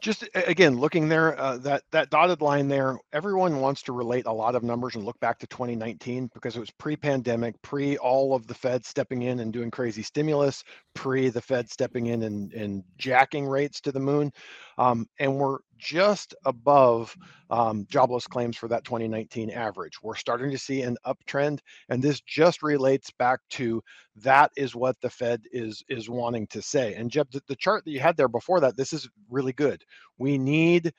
just 0.06 0.28
again 0.36 0.78
looking 0.78 1.10
there 1.10 1.39
uh, 1.39 1.58
that 1.58 1.84
that 1.91 2.10
dotted 2.10 2.41
line 2.41 2.67
there 2.67 2.97
everyone 3.13 3.60
wants 3.60 3.82
to 3.82 3.93
relate 3.93 4.25
a 4.25 4.32
lot 4.32 4.54
of 4.56 4.62
numbers 4.62 4.95
and 4.95 5.04
look 5.04 5.19
back 5.19 5.39
to 5.39 5.47
2019 5.47 6.30
because 6.34 6.56
it 6.56 6.60
was 6.60 6.69
pre-pandemic 6.71 7.60
pre 7.62 7.97
all 7.97 8.36
of 8.36 8.45
the 8.47 8.54
fed 8.54 8.86
stepping 8.86 9.23
in 9.23 9.39
and 9.39 9.54
doing 9.54 9.71
crazy 9.71 10.04
stimulus 10.04 10.63
pre 10.93 11.30
the 11.30 11.41
fed 11.41 11.69
stepping 11.69 12.08
in 12.08 12.23
and, 12.23 12.54
and 12.54 12.84
jacking 12.97 13.47
rates 13.47 13.80
to 13.82 13.91
the 13.91 13.99
moon 13.99 14.32
um, 14.78 15.08
and 15.19 15.34
we're 15.34 15.58
just 15.77 16.35
above 16.45 17.15
um, 17.49 17.85
jobless 17.89 18.27
claims 18.27 18.57
for 18.57 18.67
that 18.67 18.83
2019 18.83 19.49
average. 19.51 20.01
We're 20.01 20.15
starting 20.15 20.51
to 20.51 20.57
see 20.57 20.81
an 20.81 20.97
uptrend, 21.05 21.59
and 21.89 22.01
this 22.01 22.21
just 22.21 22.63
relates 22.63 23.11
back 23.11 23.39
to 23.51 23.81
that 24.17 24.51
is 24.57 24.75
what 24.75 24.99
the 25.01 25.09
Fed 25.09 25.43
is 25.51 25.83
is 25.89 26.09
wanting 26.09 26.47
to 26.47 26.61
say. 26.61 26.95
And 26.95 27.11
Jeb, 27.11 27.31
the, 27.31 27.41
the 27.47 27.55
chart 27.55 27.85
that 27.85 27.91
you 27.91 27.99
had 27.99 28.17
there 28.17 28.27
before 28.27 28.59
that, 28.61 28.77
this 28.77 28.93
is 28.93 29.09
really 29.29 29.53
good. 29.53 29.83
We 30.17 30.38
need 30.38 30.93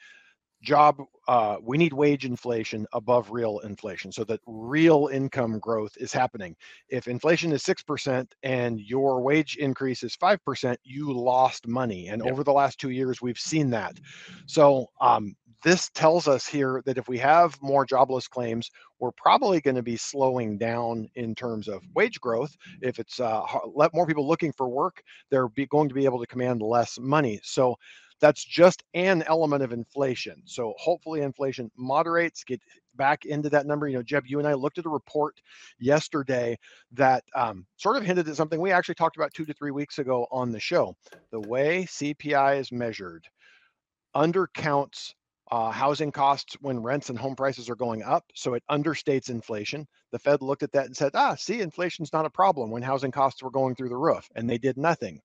job 0.66 1.00
uh, 1.28 1.56
we 1.62 1.78
need 1.78 1.92
wage 1.92 2.24
inflation 2.24 2.86
above 2.92 3.30
real 3.30 3.60
inflation 3.60 4.12
so 4.12 4.22
that 4.24 4.40
real 4.46 5.08
income 5.12 5.58
growth 5.58 5.96
is 5.98 6.12
happening. 6.12 6.54
If 6.88 7.08
inflation 7.08 7.52
is 7.52 7.64
6% 7.64 8.30
and 8.42 8.80
your 8.80 9.20
wage 9.22 9.56
increase 9.56 10.02
is 10.02 10.16
5% 10.16 10.76
you 10.84 11.12
lost 11.12 11.66
money 11.66 12.08
and 12.08 12.22
yep. 12.22 12.32
over 12.32 12.44
the 12.44 12.52
last 12.52 12.78
two 12.78 12.90
years 12.90 13.22
we've 13.22 13.38
seen 13.38 13.70
that. 13.70 13.98
So 14.46 14.86
um, 15.00 15.34
this 15.64 15.90
tells 15.90 16.28
us 16.28 16.46
here 16.46 16.82
that 16.86 16.98
if 16.98 17.08
we 17.08 17.18
have 17.18 17.60
more 17.60 17.84
jobless 17.84 18.28
claims 18.28 18.70
we're 19.00 19.12
probably 19.12 19.60
going 19.60 19.76
to 19.76 19.82
be 19.82 19.96
slowing 19.96 20.58
down 20.58 21.08
in 21.16 21.34
terms 21.34 21.68
of 21.68 21.82
wage 21.94 22.20
growth. 22.20 22.56
If 22.80 22.98
it's 22.98 23.20
uh, 23.20 23.42
let 23.74 23.92
more 23.94 24.06
people 24.06 24.28
looking 24.28 24.52
for 24.52 24.68
work 24.68 25.02
they're 25.30 25.48
be, 25.48 25.66
going 25.66 25.88
to 25.88 25.94
be 25.94 26.04
able 26.04 26.20
to 26.20 26.26
command 26.26 26.62
less 26.62 26.98
money. 27.00 27.40
So 27.42 27.76
that's 28.20 28.44
just 28.44 28.82
an 28.94 29.22
element 29.24 29.62
of 29.62 29.72
inflation. 29.72 30.42
So 30.46 30.74
hopefully 30.78 31.22
inflation 31.22 31.70
moderates, 31.76 32.44
get 32.44 32.60
back 32.96 33.24
into 33.26 33.50
that 33.50 33.66
number. 33.66 33.88
You 33.88 33.96
know, 33.98 34.02
Jeb, 34.02 34.24
you 34.26 34.38
and 34.38 34.48
I 34.48 34.54
looked 34.54 34.78
at 34.78 34.86
a 34.86 34.90
report 34.90 35.40
yesterday 35.78 36.58
that 36.92 37.24
um, 37.34 37.66
sort 37.76 37.96
of 37.96 38.04
hinted 38.04 38.28
at 38.28 38.36
something 38.36 38.60
we 38.60 38.72
actually 38.72 38.94
talked 38.96 39.16
about 39.16 39.34
two 39.34 39.44
to 39.46 39.54
three 39.54 39.70
weeks 39.70 39.98
ago 39.98 40.26
on 40.30 40.52
the 40.52 40.60
show. 40.60 40.96
The 41.30 41.40
way 41.40 41.84
CPI 41.84 42.60
is 42.60 42.72
measured 42.72 43.26
undercounts 44.16 45.12
uh, 45.52 45.70
housing 45.70 46.10
costs 46.12 46.56
when 46.60 46.82
rents 46.82 47.10
and 47.10 47.18
home 47.18 47.36
prices 47.36 47.70
are 47.70 47.76
going 47.76 48.02
up. 48.02 48.24
So 48.34 48.54
it 48.54 48.64
understates 48.70 49.30
inflation. 49.30 49.86
The 50.12 50.18
Fed 50.18 50.42
looked 50.42 50.64
at 50.64 50.72
that 50.72 50.86
and 50.86 50.96
said, 50.96 51.12
ah, 51.14 51.36
see, 51.36 51.60
inflation's 51.60 52.12
not 52.12 52.26
a 52.26 52.30
problem 52.30 52.70
when 52.70 52.82
housing 52.82 53.12
costs 53.12 53.42
were 53.42 53.50
going 53.50 53.76
through 53.76 53.90
the 53.90 53.96
roof. 53.96 54.28
And 54.34 54.50
they 54.50 54.58
did 54.58 54.76
nothing 54.76 55.20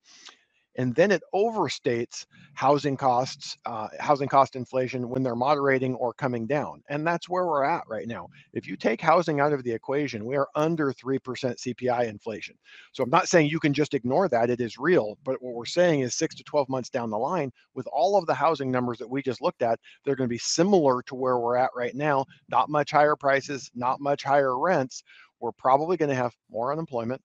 and 0.75 0.95
then 0.95 1.11
it 1.11 1.21
overstates 1.33 2.25
housing 2.53 2.95
costs, 2.95 3.57
uh, 3.65 3.87
housing 3.99 4.27
cost 4.27 4.55
inflation 4.55 5.09
when 5.09 5.23
they're 5.23 5.35
moderating 5.35 5.95
or 5.95 6.13
coming 6.13 6.47
down. 6.47 6.81
And 6.89 7.05
that's 7.05 7.27
where 7.27 7.45
we're 7.45 7.63
at 7.63 7.83
right 7.87 8.07
now. 8.07 8.27
If 8.53 8.67
you 8.67 8.75
take 8.75 9.01
housing 9.01 9.39
out 9.39 9.53
of 9.53 9.63
the 9.63 9.71
equation, 9.71 10.25
we 10.25 10.37
are 10.37 10.47
under 10.55 10.93
3% 10.93 11.19
CPI 11.19 12.07
inflation. 12.07 12.55
So 12.93 13.03
I'm 13.03 13.09
not 13.09 13.27
saying 13.27 13.49
you 13.49 13.59
can 13.59 13.73
just 13.73 13.93
ignore 13.93 14.29
that, 14.29 14.49
it 14.49 14.61
is 14.61 14.77
real. 14.77 15.17
But 15.23 15.41
what 15.41 15.53
we're 15.53 15.65
saying 15.65 16.01
is 16.01 16.15
six 16.15 16.35
to 16.35 16.43
12 16.43 16.69
months 16.69 16.89
down 16.89 17.09
the 17.09 17.17
line, 17.17 17.51
with 17.73 17.87
all 17.87 18.17
of 18.17 18.25
the 18.25 18.33
housing 18.33 18.71
numbers 18.71 18.97
that 18.99 19.09
we 19.09 19.21
just 19.21 19.41
looked 19.41 19.61
at, 19.61 19.79
they're 20.05 20.15
going 20.15 20.27
to 20.29 20.33
be 20.33 20.37
similar 20.37 21.01
to 21.03 21.15
where 21.15 21.39
we're 21.39 21.57
at 21.57 21.71
right 21.75 21.95
now. 21.95 22.25
Not 22.49 22.69
much 22.69 22.91
higher 22.91 23.15
prices, 23.15 23.69
not 23.75 23.99
much 23.99 24.23
higher 24.23 24.57
rents. 24.57 25.03
We're 25.39 25.51
probably 25.51 25.97
going 25.97 26.09
to 26.09 26.15
have 26.15 26.33
more 26.49 26.71
unemployment, 26.71 27.21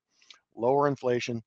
lower 0.56 0.88
inflation, 0.88 1.42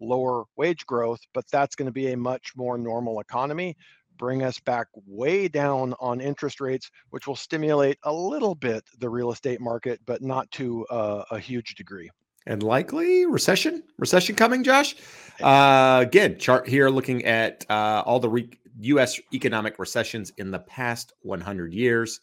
lower 0.00 0.44
wage 0.56 0.86
growth, 0.86 1.20
but 1.32 1.44
that's 1.50 1.76
going 1.76 1.86
to 1.86 1.92
be 1.92 2.12
a 2.12 2.16
much 2.16 2.52
more 2.56 2.78
normal 2.78 3.20
economy, 3.20 3.76
bring 4.18 4.42
us 4.42 4.58
back 4.60 4.86
way 5.06 5.48
down 5.48 5.94
on 6.00 6.20
interest 6.20 6.60
rates, 6.60 6.90
which 7.10 7.26
will 7.26 7.36
stimulate 7.36 7.98
a 8.04 8.12
little 8.12 8.54
bit 8.54 8.84
the 8.98 9.08
real 9.08 9.32
estate 9.32 9.60
market, 9.60 10.00
but 10.06 10.22
not 10.22 10.50
to 10.52 10.86
uh, 10.86 11.24
a 11.30 11.38
huge 11.38 11.74
degree. 11.74 12.10
And 12.46 12.62
likely 12.62 13.24
recession, 13.24 13.82
recession 13.98 14.36
coming, 14.36 14.62
Josh. 14.64 14.96
Uh, 15.40 16.00
again, 16.02 16.38
chart 16.38 16.68
here 16.68 16.90
looking 16.90 17.24
at 17.24 17.64
uh, 17.70 18.02
all 18.04 18.20
the 18.20 18.28
re- 18.28 18.50
U.S. 18.80 19.18
economic 19.32 19.78
recessions 19.78 20.30
in 20.36 20.50
the 20.50 20.58
past 20.58 21.14
100 21.22 21.72
years. 21.72 22.20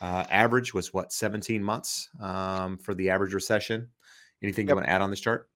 Uh, 0.00 0.24
average 0.30 0.72
was 0.72 0.94
what 0.94 1.12
17 1.12 1.62
months 1.62 2.08
um, 2.20 2.78
for 2.78 2.94
the 2.94 3.10
average 3.10 3.34
recession. 3.34 3.88
Anything 4.42 4.66
yep. 4.66 4.70
you 4.70 4.76
want 4.76 4.86
to 4.86 4.92
add 4.92 5.02
on 5.02 5.10
this 5.10 5.20
chart? 5.20 5.49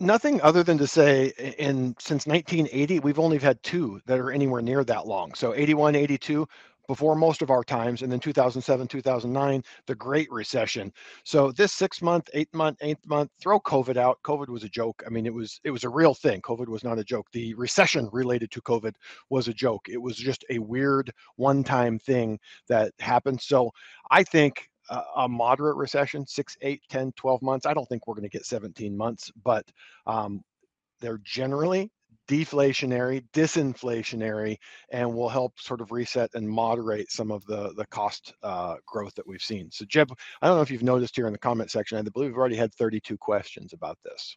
Nothing 0.00 0.40
other 0.42 0.62
than 0.62 0.78
to 0.78 0.86
say 0.86 1.32
in 1.58 1.94
since 1.98 2.26
1980 2.26 3.00
we've 3.00 3.18
only 3.18 3.38
had 3.38 3.62
two 3.62 4.00
that 4.06 4.18
are 4.18 4.30
anywhere 4.30 4.62
near 4.62 4.84
that 4.84 5.06
long. 5.06 5.34
So 5.34 5.54
81 5.54 5.94
82 5.94 6.46
before 6.88 7.14
most 7.14 7.42
of 7.42 7.50
our 7.50 7.62
times 7.62 8.02
and 8.02 8.10
then 8.10 8.18
2007 8.18 8.88
2009 8.88 9.62
the 9.86 9.94
great 9.94 10.30
recession. 10.30 10.92
So 11.24 11.52
this 11.52 11.72
six 11.72 12.02
month 12.02 12.28
eight 12.34 12.52
month 12.52 12.78
eighth 12.80 13.06
month 13.06 13.30
throw 13.40 13.60
covid 13.60 13.96
out. 13.96 14.18
Covid 14.24 14.48
was 14.48 14.64
a 14.64 14.68
joke. 14.68 15.02
I 15.06 15.10
mean 15.10 15.26
it 15.26 15.34
was 15.34 15.60
it 15.64 15.70
was 15.70 15.84
a 15.84 15.88
real 15.88 16.14
thing. 16.14 16.40
Covid 16.42 16.68
was 16.68 16.84
not 16.84 16.98
a 16.98 17.04
joke. 17.04 17.26
The 17.32 17.54
recession 17.54 18.08
related 18.12 18.50
to 18.52 18.62
covid 18.62 18.94
was 19.30 19.48
a 19.48 19.54
joke. 19.54 19.88
It 19.88 20.00
was 20.02 20.16
just 20.16 20.44
a 20.50 20.58
weird 20.58 21.12
one 21.36 21.64
time 21.64 21.98
thing 21.98 22.38
that 22.68 22.92
happened. 22.98 23.40
So 23.40 23.70
i 24.10 24.22
think 24.22 24.68
a, 24.90 25.28
moderate 25.28 25.76
recession, 25.76 26.26
six, 26.26 26.56
eight, 26.62 26.82
10, 26.88 27.12
12 27.12 27.42
months. 27.42 27.66
I 27.66 27.74
don't 27.74 27.88
think 27.88 28.06
we're 28.06 28.14
going 28.14 28.28
to 28.28 28.28
get 28.28 28.46
17 28.46 28.96
months, 28.96 29.30
but 29.44 29.64
um, 30.06 30.42
they're 31.00 31.20
generally 31.24 31.90
deflationary, 32.28 33.24
disinflationary, 33.32 34.56
and 34.90 35.12
will 35.12 35.28
help 35.28 35.58
sort 35.58 35.80
of 35.80 35.92
reset 35.92 36.30
and 36.34 36.48
moderate 36.48 37.10
some 37.10 37.30
of 37.30 37.44
the 37.46 37.72
the 37.76 37.86
cost 37.86 38.34
uh, 38.42 38.76
growth 38.86 39.14
that 39.14 39.26
we've 39.26 39.42
seen. 39.42 39.70
So, 39.70 39.84
Jeb, 39.86 40.10
I 40.40 40.46
don't 40.46 40.56
know 40.56 40.62
if 40.62 40.70
you've 40.70 40.82
noticed 40.82 41.16
here 41.16 41.26
in 41.26 41.32
the 41.32 41.38
comment 41.38 41.70
section, 41.70 41.98
I 41.98 42.02
believe 42.02 42.30
we've 42.30 42.38
already 42.38 42.56
had 42.56 42.74
32 42.74 43.18
questions 43.18 43.72
about 43.72 43.98
this. 44.04 44.36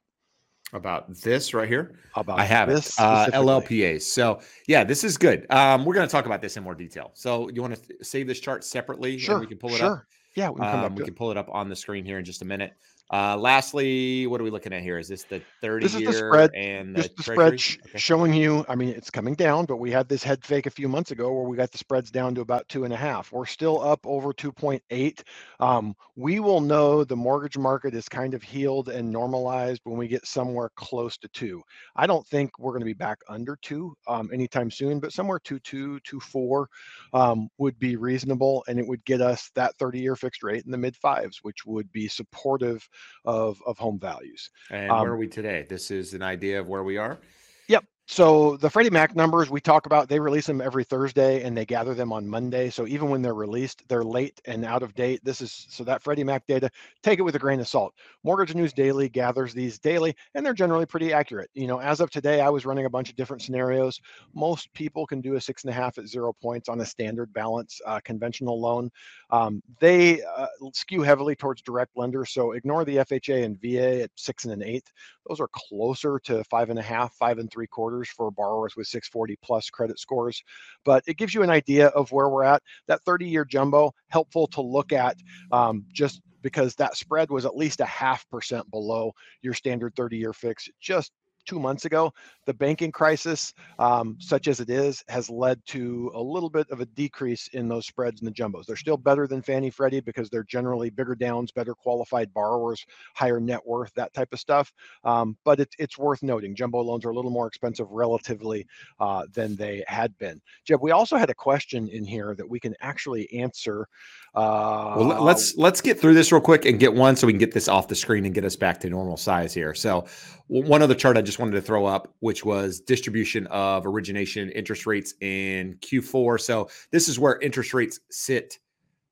About 0.74 1.14
this 1.22 1.54
right 1.54 1.70
here, 1.70 2.00
about 2.16 2.40
I 2.40 2.44
have 2.44 2.68
this 2.68 2.98
it. 2.98 3.00
Uh, 3.00 3.28
LLPAs. 3.28 4.02
So 4.02 4.42
yeah, 4.68 4.84
this 4.84 5.04
is 5.04 5.16
good. 5.16 5.46
Um, 5.52 5.86
we're 5.86 5.94
going 5.94 6.08
to 6.08 6.12
talk 6.12 6.26
about 6.26 6.42
this 6.42 6.58
in 6.58 6.64
more 6.64 6.74
detail. 6.74 7.12
So 7.14 7.50
you 7.50 7.62
want 7.62 7.76
to 7.76 8.04
save 8.04 8.26
this 8.26 8.40
chart 8.40 8.64
separately, 8.64 9.20
sure, 9.20 9.36
and 9.36 9.42
we 9.42 9.48
can 9.48 9.60
pull 9.60 9.70
it 9.70 9.78
sure. 9.78 9.98
up. 9.98 10.04
Yeah, 10.36 10.50
we 10.50 10.60
can, 10.60 10.84
um, 10.84 10.96
we 10.96 11.04
can 11.04 11.16
pull 11.16 11.32
it 11.32 11.38
up 11.38 11.50
on 11.50 11.70
the 11.70 11.76
screen 11.76 12.06
here 12.06 12.20
in 12.20 12.26
just 12.26 12.42
a 12.42 12.46
minute. 12.46 12.74
Uh, 13.12 13.38
lastly, 13.38 14.26
what 14.26 14.42
are 14.42 14.44
we 14.44 14.50
looking 14.50 14.74
at 14.74 14.82
here? 14.82 14.98
Is 14.98 15.08
this 15.08 15.24
the 15.26 15.40
30 15.62 15.86
this 15.86 15.94
is 15.94 16.02
year 16.02 16.12
the 16.12 16.18
spread, 16.18 16.52
and 16.56 16.96
the, 16.96 17.10
the 17.16 17.24
spread 17.24 17.60
sh- 17.60 17.78
okay. 17.86 18.00
showing 18.00 18.34
you? 18.34 18.66
I 18.68 18.74
mean, 18.74 18.90
it's 18.90 19.12
coming 19.12 19.36
down, 19.36 19.66
but 19.66 19.78
we 19.78 19.92
had 19.92 20.10
this 20.10 20.24
head 20.24 20.44
fake 20.44 20.66
a 20.66 20.72
few 20.72 20.90
months 20.90 21.12
ago 21.12 21.32
where 21.32 21.44
we 21.44 21.56
got 21.56 21.72
the 21.72 21.78
spreads 21.78 22.10
down 22.10 22.34
to 22.36 22.42
about 22.42 22.68
two 22.68 22.84
and 22.84 22.92
a 22.92 22.98
half. 22.98 23.32
We're 23.32 23.46
still 23.46 23.80
up 23.80 24.00
over 24.06 24.34
2.8. 24.34 25.22
Um, 25.60 25.96
we 26.16 26.40
will 26.40 26.62
know 26.62 27.04
the 27.04 27.16
mortgage 27.16 27.58
market 27.60 27.94
is 27.94 28.10
kind 28.10 28.34
of 28.34 28.42
healed 28.42 28.90
and 28.90 29.12
normalized 29.12 29.82
when 29.84 29.98
we 29.98 30.08
get 30.08 30.26
somewhere 30.26 30.72
close 30.76 31.16
to 31.18 31.28
two. 31.28 31.62
I 31.96 32.08
don't 32.08 32.26
think 32.28 32.58
we're 32.58 32.72
going 32.72 32.82
to 32.82 32.86
be 32.86 32.94
back 32.94 33.20
under 33.30 33.56
two 33.62 33.96
um, 34.08 34.32
anytime 34.34 34.72
soon, 34.72 35.00
but 35.00 35.14
somewhere 35.14 35.40
two 35.40 35.60
two 35.60 36.00
two 36.00 36.20
four 36.20 36.70
um, 37.14 37.50
would 37.60 37.78
be 37.78 37.98
reasonable, 37.98 38.64
and 38.68 38.80
it 38.80 38.88
would 38.88 39.06
get 39.06 39.22
us 39.22 39.52
that 39.54 39.76
30 39.78 40.00
year 40.00 40.16
fixed 40.16 40.42
rate 40.42 40.66
in 40.66 40.72
the 40.72 40.78
mid 40.78 40.96
fives, 40.96 41.40
which 41.44 41.66
would 41.68 41.92
be 41.92 42.08
supportive 42.08 42.88
of 43.24 43.62
of 43.66 43.78
home 43.78 44.00
values. 44.00 44.50
And 44.70 44.92
um, 44.92 45.02
where 45.02 45.12
are 45.12 45.18
we 45.18 45.28
today? 45.28 45.66
This 45.70 45.92
is 45.92 46.14
an 46.14 46.22
idea 46.22 46.60
of 46.60 46.68
where 46.68 46.84
we 46.84 46.98
are. 46.98 47.20
Yep. 47.68 47.86
So 48.08 48.56
the 48.58 48.70
Freddie 48.70 48.92
Mac 48.92 49.16
numbers 49.16 49.50
we 49.50 49.60
talk 49.60 49.88
about, 49.88 50.08
they 50.08 50.20
release 50.20 50.46
them 50.46 50.62
every 50.62 50.84
Thursday 50.84 51.42
and 51.42 51.58
they 51.58 51.66
gather 51.66 51.96
them 51.96 52.14
on 52.14 52.28
Monday. 52.28 52.70
So 52.70 52.86
even 52.86 53.10
when 53.10 53.24
they're 53.24 53.34
released, 53.34 53.82
they're 53.88 54.04
late 54.04 54.40
and 54.46 54.64
out 54.64 54.84
of 54.84 54.94
date. 54.94 55.22
This 55.24 55.42
is 55.42 55.66
so 55.72 55.84
that 55.86 56.04
Freddie 56.04 56.24
Mac 56.24 56.46
data, 56.46 56.70
take 57.02 57.18
it 57.18 57.24
with 57.24 57.36
a 57.36 57.40
grain 57.40 57.60
of 57.60 57.68
salt. 57.68 57.96
Mortgage 58.24 58.54
News 58.54 58.74
Daily 58.74 59.10
gathers 59.10 59.56
these 59.56 59.80
daily 59.80 60.16
and 60.36 60.46
they're 60.46 60.54
generally 60.54 60.86
pretty 60.86 61.14
accurate. 61.14 61.50
You 61.56 61.66
know, 61.66 61.80
as 61.80 62.00
of 62.00 62.12
today, 62.12 62.42
I 62.42 62.50
was 62.50 62.64
running 62.64 62.86
a 62.86 62.90
bunch 62.92 63.10
of 63.10 63.16
different 63.16 63.42
scenarios. 63.42 64.00
Most 64.36 64.72
people 64.74 65.08
can 65.08 65.20
do 65.20 65.34
a 65.34 65.42
six 65.42 65.64
and 65.64 65.72
a 65.72 65.74
half 65.74 65.98
at 65.98 66.08
zero 66.08 66.32
points 66.32 66.70
on 66.70 66.82
a 66.82 66.86
standard 66.86 67.34
balance 67.34 67.82
uh, 67.88 68.00
conventional 68.04 68.62
loan. 68.62 68.92
Um, 69.32 69.64
they 69.80 70.22
uh, 70.22 70.46
skew 70.74 71.02
heavily 71.02 71.36
towards 71.36 71.64
direct 71.64 71.98
lenders. 71.98 72.32
So 72.32 72.52
ignore 72.52 72.86
the 72.86 72.98
FHA 72.98 73.46
and 73.46 73.60
VA 73.60 74.04
at 74.04 74.12
six 74.16 74.44
and 74.44 74.54
an 74.54 74.62
eighth. 74.62 74.92
Those 75.28 75.40
are 75.40 75.50
closer 75.52 76.20
to 76.26 76.44
five 76.44 76.70
and 76.70 76.78
a 76.78 76.84
half, 76.84 77.16
five 77.16 77.40
and 77.40 77.52
three 77.52 77.66
quarters 77.66 77.95
for 78.04 78.32
borrowers 78.32 78.76
with 78.76 78.88
640 78.88 79.38
plus 79.42 79.70
credit 79.70 80.00
scores. 80.00 80.44
But 80.84 81.04
it 81.08 81.18
gives 81.18 81.34
you 81.34 81.44
an 81.44 81.50
idea 81.50 81.88
of 81.88 82.12
where 82.12 82.30
we're 82.30 82.44
at. 82.44 82.62
That 82.88 83.02
30 83.04 83.28
year 83.28 83.46
jumbo, 83.46 83.92
helpful 84.10 84.48
to 84.48 84.62
look 84.62 84.92
at 84.92 85.18
um, 85.52 85.86
just 85.92 86.22
because 86.42 86.76
that 86.76 86.96
spread 86.96 87.32
was 87.32 87.46
at 87.46 87.58
least 87.58 87.80
a 87.80 87.86
half 87.86 88.30
percent 88.30 88.70
below 88.70 89.12
your 89.42 89.54
standard 89.54 89.96
30 89.96 90.18
year 90.18 90.32
fix 90.32 90.70
just 90.80 91.12
two 91.46 91.60
months 91.60 91.86
ago. 91.86 92.14
The 92.46 92.54
banking 92.54 92.92
crisis, 92.92 93.54
um, 93.80 94.18
such 94.20 94.48
as 94.48 94.60
it 94.60 94.70
is, 94.70 95.04
has 95.08 95.30
led 95.30 95.66
to 95.68 96.12
a 96.14 96.22
little 96.22 96.50
bit 96.50 96.70
of 96.70 96.82
a 96.82 96.86
decrease 96.86 97.48
in 97.54 97.68
those 97.68 97.86
spreads 97.86 98.22
in 98.22 98.26
the 98.26 98.32
jumbos. 98.32 98.66
They're 98.66 98.76
still 98.76 98.98
better 98.98 99.28
than 99.28 99.42
Fannie 99.42 99.70
Freddie 99.70 100.00
because 100.00 100.30
they're 100.30 100.44
generally 100.44 100.90
bigger 100.90 101.16
downs, 101.16 101.52
better 101.52 101.74
qualified 101.74 102.34
borrowers, 102.34 102.86
higher 103.16 103.40
net 103.40 103.66
worth, 103.66 103.94
that 103.96 104.14
type 104.14 104.34
of 104.34 104.40
stuff. 104.40 104.72
Um, 105.04 105.38
but 105.44 105.60
it, 105.60 105.70
it's 105.80 105.98
worth 105.98 106.24
noting 106.24 106.56
jumbo 106.56 106.82
loans 106.82 107.06
are 107.06 107.10
a 107.10 107.16
little 107.16 107.32
more 107.32 107.48
expensive 107.48 107.90
relatively 107.90 108.66
uh, 109.00 109.26
than 109.34 109.56
they 109.56 109.84
had 109.88 110.18
been. 110.18 110.42
Jeb, 110.66 110.82
we 110.82 110.92
also 110.92 111.18
had 111.18 111.30
a 111.30 111.34
question 111.34 111.88
in 111.90 112.06
here 112.06 112.36
that 112.36 112.48
we 112.48 112.60
can 112.60 112.76
actually 112.82 113.32
answer. 113.34 113.88
Uh, 114.34 114.96
well, 114.98 115.24
let's 115.24 115.56
let's 115.56 115.80
get 115.80 116.00
through 116.00 116.14
this 116.14 116.32
real 116.32 116.42
quick 116.42 116.66
and 116.66 116.80
get 116.80 116.94
one 116.94 117.16
so 117.16 117.26
we 117.26 117.34
can 117.34 117.40
get 117.40 117.54
this 117.54 117.68
off 117.68 117.88
the 117.88 117.96
screen 117.96 118.26
and 118.26 118.34
get 118.36 118.44
us 118.44 118.56
back 118.56 118.80
to 118.82 118.90
normal 118.90 119.16
size 119.16 119.54
here. 119.54 119.74
So, 119.74 120.06
one 120.48 120.82
other 120.82 120.96
chart 120.96 121.18
I 121.18 121.22
just 121.22 121.35
wanted 121.40 121.54
to 121.54 121.62
throw 121.62 121.86
up, 121.86 122.14
which 122.20 122.44
was 122.46 122.80
distribution 122.80 123.48
of 123.48 123.86
origination 123.86 124.50
interest 124.52 124.86
rates 124.86 125.14
in 125.22 125.76
Q4. 125.82 126.40
So 126.42 126.70
this 126.92 127.08
is 127.08 127.20
where 127.20 127.40
interest 127.40 127.74
rates 127.74 128.00
sit. 128.10 128.60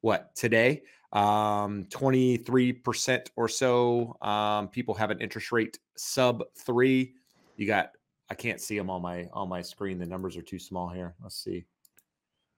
What 0.01 0.35
today? 0.35 0.83
Um, 1.13 1.85
23% 1.85 3.27
or 3.35 3.47
so 3.47 4.17
um, 4.21 4.67
people 4.67 4.95
have 4.95 5.11
an 5.11 5.21
interest 5.21 5.51
rate 5.51 5.79
sub 5.95 6.43
three. 6.57 7.13
You 7.55 7.67
got, 7.67 7.91
I 8.29 8.35
can't 8.35 8.59
see 8.59 8.77
them 8.77 8.89
on 8.89 9.01
my 9.01 9.27
on 9.31 9.47
my 9.47 9.61
screen. 9.61 9.99
The 9.99 10.05
numbers 10.05 10.35
are 10.35 10.41
too 10.41 10.59
small 10.59 10.89
here. 10.89 11.15
Let's 11.21 11.41
see. 11.41 11.65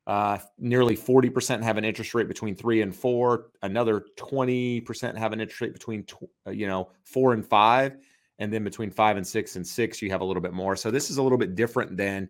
Uh, 0.07 0.37
nearly 0.59 0.95
40% 0.95 1.63
have 1.63 1.77
an 1.77 1.85
interest 1.85 2.13
rate 2.13 2.27
between 2.27 2.55
three 2.55 2.81
and 2.81 2.95
four. 2.95 3.47
Another 3.63 4.05
20% 4.17 5.17
have 5.17 5.33
an 5.33 5.41
interest 5.41 5.61
rate 5.61 5.73
between, 5.73 6.03
tw- 6.03 6.29
uh, 6.45 6.51
you 6.51 6.67
know, 6.67 6.91
four 7.03 7.33
and 7.33 7.45
five. 7.45 7.97
And 8.39 8.51
then 8.51 8.63
between 8.63 8.91
five 8.91 9.17
and 9.17 9.25
six 9.25 9.55
and 9.55 9.65
six, 9.65 10.01
you 10.01 10.09
have 10.09 10.21
a 10.21 10.25
little 10.25 10.41
bit 10.41 10.53
more. 10.53 10.75
So 10.75 10.91
this 10.91 11.09
is 11.09 11.17
a 11.17 11.23
little 11.23 11.37
bit 11.37 11.55
different 11.55 11.95
than 11.95 12.29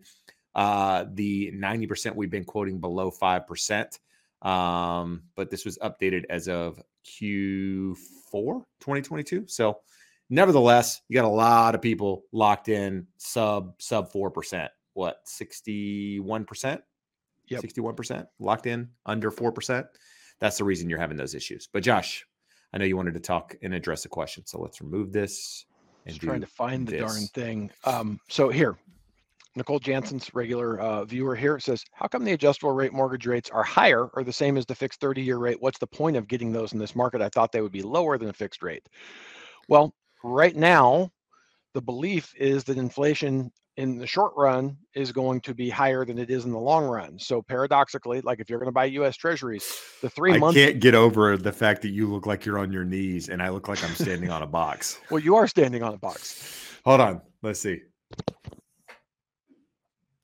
uh, 0.54 1.04
the 1.12 1.52
90% 1.54 2.14
we've 2.14 2.30
been 2.30 2.44
quoting 2.44 2.78
below 2.78 3.10
5%. 3.10 3.98
Um, 4.42 5.22
but 5.34 5.50
this 5.50 5.64
was 5.64 5.78
updated 5.78 6.24
as 6.30 6.48
of 6.48 6.80
Q4 7.04 7.96
2022. 8.80 9.44
So 9.46 9.80
nevertheless, 10.30 11.02
you 11.08 11.14
got 11.14 11.24
a 11.24 11.28
lot 11.28 11.74
of 11.74 11.82
people 11.82 12.24
locked 12.32 12.68
in 12.68 13.06
sub 13.18 13.74
sub 13.78 14.12
4%. 14.12 14.68
what 14.94 15.24
61%? 15.26 16.80
Yep. 17.48 17.62
61% 17.62 18.26
locked 18.40 18.66
in 18.66 18.88
under 19.04 19.30
4%. 19.30 19.86
That's 20.40 20.58
the 20.58 20.64
reason 20.64 20.90
you're 20.90 20.98
having 20.98 21.16
those 21.16 21.34
issues. 21.34 21.68
But 21.72 21.82
Josh, 21.82 22.26
I 22.72 22.78
know 22.78 22.84
you 22.84 22.96
wanted 22.96 23.14
to 23.14 23.20
talk 23.20 23.56
and 23.62 23.72
address 23.72 24.04
a 24.04 24.08
question. 24.08 24.44
So 24.46 24.60
let's 24.60 24.80
remove 24.80 25.12
this. 25.12 25.64
And 26.06 26.14
Just 26.14 26.22
trying 26.22 26.40
to 26.40 26.46
find 26.46 26.86
the 26.86 26.98
darn 26.98 27.26
thing. 27.34 27.70
Um, 27.84 28.20
so 28.28 28.48
here, 28.48 28.76
Nicole 29.56 29.80
Jansen's 29.80 30.32
regular 30.34 30.78
uh, 30.78 31.04
viewer 31.04 31.34
here 31.34 31.58
says, 31.58 31.82
how 31.92 32.06
come 32.06 32.24
the 32.24 32.32
adjustable 32.32 32.72
rate 32.72 32.92
mortgage 32.92 33.26
rates 33.26 33.50
are 33.50 33.64
higher 33.64 34.06
or 34.14 34.22
the 34.22 34.32
same 34.32 34.56
as 34.56 34.66
the 34.66 34.74
fixed 34.74 35.00
30 35.00 35.22
year 35.22 35.38
rate? 35.38 35.56
What's 35.60 35.78
the 35.78 35.86
point 35.86 36.16
of 36.16 36.28
getting 36.28 36.52
those 36.52 36.72
in 36.72 36.78
this 36.78 36.94
market? 36.94 37.20
I 37.20 37.28
thought 37.30 37.50
they 37.50 37.60
would 37.60 37.72
be 37.72 37.82
lower 37.82 38.18
than 38.18 38.28
a 38.28 38.34
fixed 38.34 38.62
rate. 38.62 38.86
Well, 39.68 39.94
right 40.22 40.54
now, 40.54 41.10
the 41.74 41.82
belief 41.82 42.32
is 42.36 42.62
that 42.64 42.78
inflation 42.78 43.50
in 43.76 43.98
the 43.98 44.06
short 44.06 44.32
run 44.36 44.76
is 44.94 45.12
going 45.12 45.40
to 45.42 45.54
be 45.54 45.68
higher 45.68 46.04
than 46.04 46.18
it 46.18 46.30
is 46.30 46.44
in 46.44 46.50
the 46.50 46.58
long 46.58 46.86
run. 46.86 47.18
So 47.18 47.42
paradoxically, 47.42 48.20
like 48.22 48.40
if 48.40 48.48
you're 48.48 48.58
going 48.58 48.68
to 48.68 48.72
buy 48.72 48.86
U.S. 48.86 49.16
Treasuries, 49.16 49.80
the 50.00 50.08
three 50.08 50.34
I 50.34 50.38
months. 50.38 50.58
I 50.58 50.66
can't 50.66 50.80
get 50.80 50.94
over 50.94 51.36
the 51.36 51.52
fact 51.52 51.82
that 51.82 51.90
you 51.90 52.10
look 52.10 52.26
like 52.26 52.46
you're 52.46 52.58
on 52.58 52.72
your 52.72 52.84
knees 52.84 53.28
and 53.28 53.42
I 53.42 53.50
look 53.50 53.68
like 53.68 53.82
I'm 53.84 53.94
standing 53.94 54.30
on 54.30 54.42
a 54.42 54.46
box. 54.46 54.98
Well, 55.10 55.20
you 55.20 55.36
are 55.36 55.46
standing 55.46 55.82
on 55.82 55.92
a 55.92 55.98
box. 55.98 56.80
Hold 56.84 57.00
on. 57.00 57.20
Let's 57.42 57.60
see. 57.60 57.82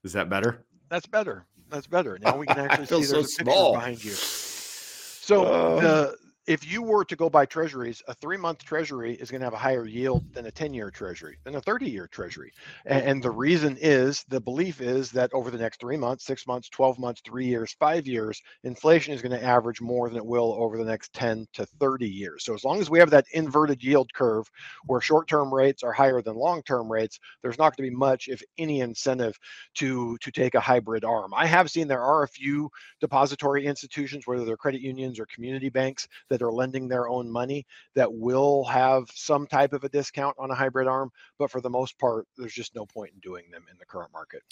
Is 0.03 0.13
that 0.15 0.31
better? 0.31 0.65
That's 0.89 1.07
better. 1.07 1.47
That's 1.69 1.87
better. 1.87 2.19
Now 2.21 2.37
we 2.37 2.47
can 2.47 2.59
actually 2.71 2.87
see 2.87 3.03
so 3.03 3.15
there's 3.15 3.35
a 3.35 3.45
picture 3.45 3.73
behind 3.73 4.05
you. 4.05 4.13
So 4.13 5.45
uh, 5.45 5.81
the 5.81 6.17
if 6.47 6.71
you 6.71 6.83
were 6.83 7.05
to 7.05 7.15
go 7.15 7.31
buy 7.31 7.47
treasuries, 7.47 8.03
a 8.09 8.15
three 8.15 8.37
month 8.37 8.65
treasury 8.65 9.15
is 9.15 9.31
going 9.31 9.41
to 9.41 9.47
have 9.47 9.55
a 9.55 9.59
higher 9.59 9.87
yield 9.87 10.25
than 10.35 10.47
a 10.47 10.51
10 10.51 10.75
year 10.75 10.91
treasury, 10.91 11.39
than 11.45 11.55
a 11.55 11.61
30 11.61 11.89
year 11.89 12.09
treasury. 12.09 12.53
And, 12.85 13.05
and, 13.05 13.23
the 13.23 13.31
reason 13.31 13.79
is 13.81 14.25
the 14.29 14.41
belief 14.41 14.81
is 14.81 15.13
that 15.13 15.33
over 15.33 15.51
the 15.51 15.59
next 15.59 15.79
three 15.79 15.97
months, 15.97 16.25
six 16.25 16.47
months, 16.47 16.69
12 16.71 16.99
months, 16.99 17.23
three 17.25 17.47
years, 17.47 17.77
five 17.79 18.07
years, 18.07 18.43
inflation 18.65 19.15
is 19.15 19.23
going 19.23 19.39
to 19.39 19.45
average 19.45 19.81
more 19.81 20.09
than 20.09 20.19
it 20.19 20.27
will 20.27 20.55
over 20.59 20.77
the 20.77 20.85
next 20.85 21.13
10 21.13 21.47
to 21.53 21.65
30 21.79 22.09
years. 22.09 22.45
So 22.45 22.55
as 22.55 22.65
long 22.65 22.81
as 22.81 22.91
we 22.91 22.99
have 22.99 23.11
that 23.11 23.27
inverted 23.33 23.83
yield 23.83 24.13
curve 24.13 24.51
where 24.87 25.01
short 25.01 25.29
term 25.29 25.55
rates 25.55 25.85
are 25.85 25.93
higher 25.93 26.23
than 26.23 26.35
long 26.35 26.63
term 26.65 26.91
rates, 26.91 27.21
there's 27.43 27.59
not 27.59 27.77
going 27.77 27.87
to 27.87 27.91
be 27.91 27.97
much, 27.97 28.27
if 28.27 28.43
any, 28.59 28.81
incentive 28.81 29.39
to, 29.75 30.17
to 30.19 30.33
take 30.33 30.57
a 30.57 30.61
hybrid 30.61 31.05
arm. 31.05 31.33
I 31.35 31.47
have 31.47 31.71
seen 31.71 31.87
there 31.87 32.03
are 32.03 32.25
a 32.25 32.29
few 32.29 32.69
depository 33.01 33.67
institutions, 33.67 34.27
whether 34.27 34.45
they're 34.45 34.57
credit 34.57 34.81
unions 34.81 35.21
or 35.21 35.27
community 35.27 35.69
banks, 35.69 36.09
that 36.33 36.41
are 36.41 36.51
lending 36.51 36.89
their 36.89 37.11
own 37.11 37.31
money 37.31 37.67
that 37.95 38.11
will 38.11 38.65
have 38.65 39.05
some 39.15 39.47
type 39.47 39.75
of 39.75 39.85
a 39.85 39.89
discount 39.91 40.35
on 40.39 40.51
a 40.51 40.55
hybrid 40.55 40.89
arm. 40.89 41.11
But 41.39 41.51
for 41.51 41.61
the 41.61 41.69
most 41.69 41.99
part, 41.99 42.27
there's 42.39 42.55
just 42.55 42.75
no 42.75 42.87
point 42.87 43.13
in 43.13 43.21
doing 43.21 43.51
them 43.51 43.67
in 43.71 43.77
the 43.79 43.85
current 43.85 44.15
market. 44.15 44.43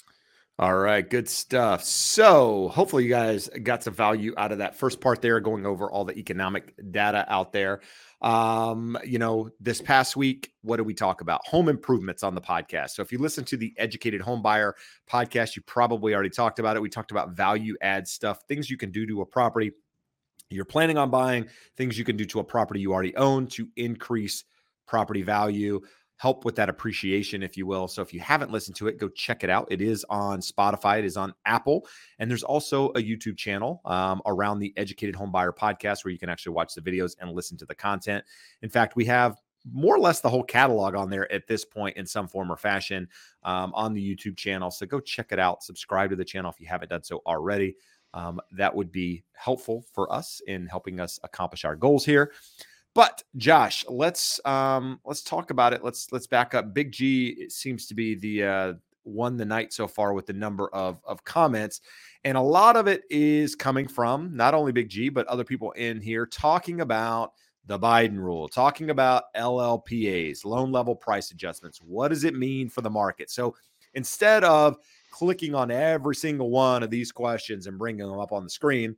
All 0.59 0.77
right, 0.77 1.09
good 1.09 1.27
stuff. 1.27 1.83
So, 1.85 2.69
hopefully, 2.69 3.05
you 3.05 3.09
guys 3.09 3.49
got 3.63 3.83
some 3.83 3.95
value 3.95 4.35
out 4.37 4.53
of 4.53 4.59
that 4.59 4.77
first 4.77 5.01
part 5.01 5.23
there, 5.23 5.41
going 5.41 5.65
over 5.65 5.91
all 5.91 6.05
the 6.05 6.19
economic 6.19 6.75
data 6.91 7.25
out 7.29 7.55
there. 7.55 7.81
Um, 8.21 8.99
you 9.03 9.19
know, 9.19 9.49
this 9.59 9.81
past 9.81 10.17
week, 10.17 10.53
what 10.61 10.77
did 10.77 10.85
we 10.85 10.93
talk 10.93 11.23
about? 11.23 11.47
Home 11.47 11.71
improvements 11.71 12.23
on 12.23 12.35
the 12.35 12.43
podcast. 12.43 12.91
So, 12.91 13.01
if 13.01 13.11
you 13.11 13.17
listen 13.17 13.43
to 13.45 13.57
the 13.57 13.73
Educated 13.79 14.21
Home 14.21 14.43
Buyer 14.43 14.75
podcast, 15.11 15.57
you 15.57 15.63
probably 15.63 16.13
already 16.13 16.29
talked 16.29 16.59
about 16.59 16.77
it. 16.77 16.83
We 16.83 16.91
talked 16.91 17.11
about 17.11 17.31
value 17.31 17.75
add 17.81 18.07
stuff, 18.07 18.41
things 18.47 18.69
you 18.69 18.77
can 18.77 18.91
do 18.91 19.07
to 19.07 19.23
a 19.23 19.27
property 19.27 19.73
you're 20.51 20.65
planning 20.65 20.99
on 20.99 21.11
buying, 21.11 21.47
things 21.77 21.99
you 21.99 22.05
can 22.05 22.17
do 22.17 22.25
to 22.27 22.41
a 22.41 22.45
property 22.45 22.81
you 22.81 22.93
already 22.93 23.15
own 23.17 23.47
to 23.49 23.69
increase 23.77 24.45
property 24.87 25.23
value, 25.23 25.81
help 26.17 26.45
with 26.45 26.57
that 26.57 26.69
appreciation, 26.69 27.43
if 27.43 27.57
you 27.57 27.67
will. 27.67 27.89
So 27.89 28.03
if 28.03 28.13
you 28.13 28.21
haven't 28.21 28.51
listened 28.51 28.77
to 28.77 28.89
it, 28.89 28.99
go 28.99 29.09
check 29.09 29.43
it 29.43 29.49
out. 29.49 29.69
It 29.71 29.81
is 29.81 30.05
on 30.11 30.41
Spotify, 30.41 30.99
it 30.99 31.05
is 31.05 31.17
on 31.17 31.33
Apple, 31.47 31.87
and 32.19 32.31
there's 32.31 32.43
also 32.43 32.89
a 32.91 33.01
YouTube 33.01 33.39
channel 33.39 33.81
um, 33.85 34.21
around 34.27 34.59
the 34.59 34.75
Educated 34.77 35.17
Home 35.17 35.33
Buyer 35.33 35.53
podcast 35.53 36.05
where 36.05 36.13
you 36.13 36.19
can 36.19 36.29
actually 36.29 36.53
watch 36.53 36.75
the 36.75 36.83
videos 36.83 37.15
and 37.21 37.33
listen 37.33 37.57
to 37.59 37.65
the 37.65 37.75
content. 37.75 38.25
In 38.61 38.69
fact, 38.69 38.97
we 38.97 39.07
have 39.07 39.37
more 39.73 39.95
or 39.95 39.99
less 39.99 40.21
the 40.21 40.29
whole 40.29 40.43
catalog 40.43 40.95
on 40.95 41.11
there 41.11 41.31
at 41.33 41.47
this 41.47 41.65
point 41.65 41.97
in 41.97 42.07
some 42.07 42.27
form 42.27 42.51
or 42.51 42.57
fashion 42.57 43.09
um, 43.45 43.73
on 43.75 43.95
the 43.95 44.17
YouTube 44.17 44.37
channel. 44.37 44.71
So 44.71 44.87
go 44.87 45.01
check 45.01 45.29
it 45.31 45.39
out. 45.39 45.63
Subscribe 45.63 46.11
to 46.11 46.17
the 46.17 46.25
channel 46.25 46.51
if 46.51 46.61
you 46.61 46.67
haven't 46.67 46.89
done 46.89 47.03
so 47.03 47.23
already 47.27 47.77
um, 48.15 48.41
that 48.53 48.75
would 48.75 48.91
be 48.93 49.25
helpful 49.33 49.85
for 49.93 50.13
us 50.13 50.41
in 50.47 50.67
helping 50.67 51.01
us 51.01 51.19
accomplish 51.23 51.65
our 51.65 51.77
goals 51.77 52.05
here. 52.05 52.33
But 52.95 53.23
Josh, 53.37 53.85
let's 53.89 54.45
um, 54.45 55.01
let's 55.05 55.23
talk 55.23 55.51
about 55.51 55.73
it. 55.73 55.85
Let's 55.85 56.11
let's 56.11 56.27
back 56.27 56.55
up. 56.55 56.75
Big 56.75 56.91
G 56.91 57.49
seems 57.49 57.87
to 57.87 57.95
be 57.95 58.17
the 58.17 58.45
uh, 58.45 58.73
won 59.05 59.37
the 59.37 59.45
night 59.45 59.73
so 59.73 59.87
far 59.87 60.13
with 60.13 60.27
the 60.27 60.33
number 60.33 60.69
of 60.75 61.01
of 61.05 61.25
comments, 61.25 61.81
and 62.25 62.37
a 62.37 62.43
lot 62.43 62.77
of 62.77 62.89
it 62.89 63.03
is 63.09 63.55
coming 63.55 63.87
from 63.87 64.35
not 64.37 64.55
only 64.55 64.73
Big 64.73 64.89
G 64.89 65.09
but 65.09 65.27
other 65.29 65.45
people 65.45 65.71
in 65.73 66.01
here 66.01 66.27
talking 66.27 66.81
about 66.81 67.33
the 67.67 67.79
Biden 67.79 68.17
rule, 68.17 68.49
talking 68.49 68.91
about 68.91 69.25
LLPAs, 69.37 70.45
loan 70.45 70.73
level 70.73 70.97
price 70.97 71.31
adjustments. 71.31 71.79
What 71.81 72.09
does 72.09 72.25
it 72.25 72.35
mean 72.35 72.69
for 72.69 72.81
the 72.81 72.91
market? 72.91 73.31
So 73.31 73.55
instead 73.95 74.43
of 74.43 74.79
clicking 75.11 75.55
on 75.55 75.71
every 75.71 76.15
single 76.15 76.51
one 76.51 76.83
of 76.83 76.91
these 76.91 77.13
questions 77.13 77.67
and 77.67 77.79
bringing 77.79 78.07
them 78.07 78.19
up 78.19 78.33
on 78.33 78.45
the 78.45 78.51
screen. 78.51 78.97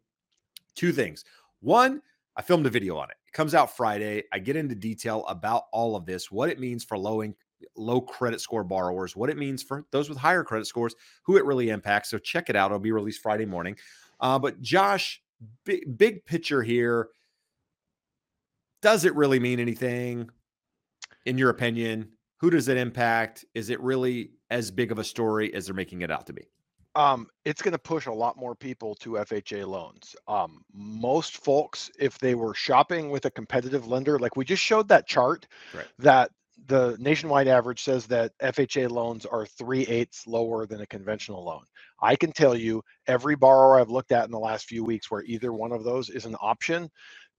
Two 0.75 0.92
things. 0.92 1.25
One, 1.61 2.03
I 2.37 2.42
filmed 2.42 2.66
a 2.66 2.70
video 2.70 2.96
on 2.96 3.11
it. 3.11 3.16
It 3.27 3.33
comes 3.33 3.55
out 3.55 3.77
Friday. 3.77 4.25
I 4.33 4.38
get 4.38 4.57
into 4.57 4.75
detail 4.75 5.25
about 5.27 5.64
all 5.72 5.96
of 5.96 6.07
this, 6.07 6.31
what 6.31 6.48
it 6.48 6.61
means 6.61 6.85
for 6.85 6.96
low 6.96 7.20
in, 7.20 7.35
low 7.77 8.01
credit 8.01 8.40
score 8.40 8.64
borrowers, 8.64 9.14
what 9.14 9.31
it 9.31 9.37
means 9.37 9.62
for 9.62 9.85
those 9.92 10.09
with 10.09 10.18
higher 10.18 10.44
credit 10.44 10.66
scores, 10.66 10.94
who 11.25 11.37
it 11.37 11.44
really 11.44 11.70
impacts. 11.70 12.11
So 12.11 12.18
check 12.18 12.51
it 12.51 12.57
out. 12.57 12.70
It'll 12.70 12.79
be 12.79 12.92
released 12.92 13.22
Friday 13.22 13.46
morning. 13.46 13.77
Uh, 14.20 14.38
but 14.38 14.61
Josh, 14.61 15.22
big 15.64 16.25
picture 16.25 16.62
here. 16.62 17.09
Does 18.81 19.05
it 19.05 19.14
really 19.14 19.38
mean 19.38 19.61
anything, 19.61 20.29
in 21.25 21.38
your 21.38 21.51
opinion? 21.51 22.09
Who 22.38 22.51
does 22.51 22.66
it 22.66 22.77
impact? 22.77 23.44
Is 23.55 23.70
it 23.70 23.81
really 23.81 24.33
as 24.52 24.70
big 24.70 24.92
of 24.92 24.98
a 24.98 25.04
story 25.04 25.52
as 25.54 25.66
they're 25.66 25.74
making 25.74 26.02
it 26.02 26.10
out 26.10 26.26
to 26.26 26.32
be? 26.32 26.46
Um, 26.94 27.28
it's 27.46 27.62
going 27.62 27.72
to 27.72 27.78
push 27.78 28.04
a 28.04 28.12
lot 28.12 28.36
more 28.36 28.54
people 28.54 28.94
to 28.96 29.12
FHA 29.12 29.66
loans. 29.66 30.14
Um, 30.28 30.62
most 30.74 31.38
folks, 31.38 31.90
if 31.98 32.18
they 32.18 32.34
were 32.34 32.52
shopping 32.52 33.08
with 33.08 33.24
a 33.24 33.30
competitive 33.30 33.86
lender, 33.86 34.18
like 34.18 34.36
we 34.36 34.44
just 34.44 34.62
showed 34.62 34.88
that 34.88 35.06
chart, 35.06 35.46
right. 35.74 35.86
that 35.98 36.30
the 36.66 36.96
nationwide 37.00 37.48
average 37.48 37.82
says 37.82 38.06
that 38.06 38.38
FHA 38.40 38.90
loans 38.90 39.24
are 39.24 39.46
three 39.46 39.86
eighths 39.86 40.26
lower 40.26 40.66
than 40.66 40.82
a 40.82 40.86
conventional 40.86 41.42
loan. 41.42 41.62
I 42.00 42.14
can 42.14 42.30
tell 42.30 42.54
you 42.54 42.82
every 43.06 43.36
borrower 43.36 43.80
I've 43.80 43.90
looked 43.90 44.12
at 44.12 44.26
in 44.26 44.30
the 44.30 44.38
last 44.38 44.66
few 44.66 44.84
weeks 44.84 45.10
where 45.10 45.22
either 45.22 45.52
one 45.52 45.72
of 45.72 45.84
those 45.84 46.10
is 46.10 46.26
an 46.26 46.36
option, 46.40 46.90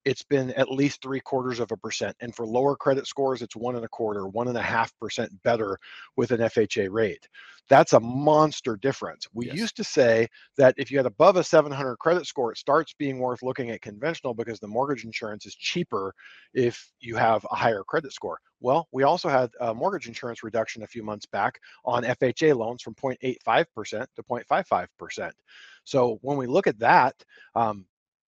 it's 0.06 0.24
been 0.24 0.52
at 0.52 0.72
least 0.72 1.02
three 1.02 1.20
quarters 1.20 1.60
of 1.60 1.72
a 1.72 1.78
percent. 1.78 2.16
And 2.20 2.36
for 2.36 2.46
lower 2.46 2.76
credit 2.76 3.08
scores, 3.08 3.42
it's 3.42 3.56
one 3.56 3.76
and 3.76 3.86
a 3.86 3.90
quarter, 3.90 4.28
one 4.28 4.48
and 4.48 4.58
a 4.58 4.62
half 4.62 4.98
percent 5.00 5.32
better 5.44 5.78
with 6.18 6.32
an 6.32 6.40
FHA 6.40 6.90
rate. 6.92 7.28
That's 7.70 7.94
a 7.94 8.00
monster 8.00 8.76
difference. 8.76 9.26
We 9.34 9.48
yes. 9.48 9.56
used 9.56 9.78
to 9.78 9.86
say 9.86 10.28
that 10.58 10.76
if 10.78 10.92
you 10.92 10.98
had 10.98 11.06
above 11.06 11.38
a 11.38 11.44
700 11.44 11.96
credit 11.98 12.28
score, 12.28 12.52
it 12.52 12.58
starts 12.58 12.94
being 12.94 13.20
worth 13.20 13.42
looking 13.42 13.70
at 13.70 13.82
conventional 13.82 14.34
because 14.34 14.60
the 14.60 14.68
mortgage 14.68 15.06
insurance 15.06 15.46
is 15.46 15.56
cheaper 15.56 16.14
if 16.54 16.92
you 17.00 17.16
have 17.16 17.46
a 17.52 17.56
higher 17.56 17.84
credit 17.84 18.12
score. 18.12 18.40
Well, 18.60 18.88
we 18.92 19.04
also 19.04 19.30
had 19.30 19.52
a 19.62 19.74
mortgage 19.74 20.08
insurance 20.08 20.44
reduction 20.44 20.84
a 20.84 20.88
few 20.88 21.04
months 21.04 21.26
back 21.26 21.60
on 21.86 22.04
FHA 22.04 22.56
loans 22.56 22.82
from 22.82 22.96
0.85% 22.96 24.08
to 24.16 24.24
0.55%. 24.24 25.32
So 25.86 26.20
when 26.22 26.38
we 26.38 26.48
look 26.48 26.68
at 26.68 26.80
that, 26.80 27.16
um, 27.56 27.86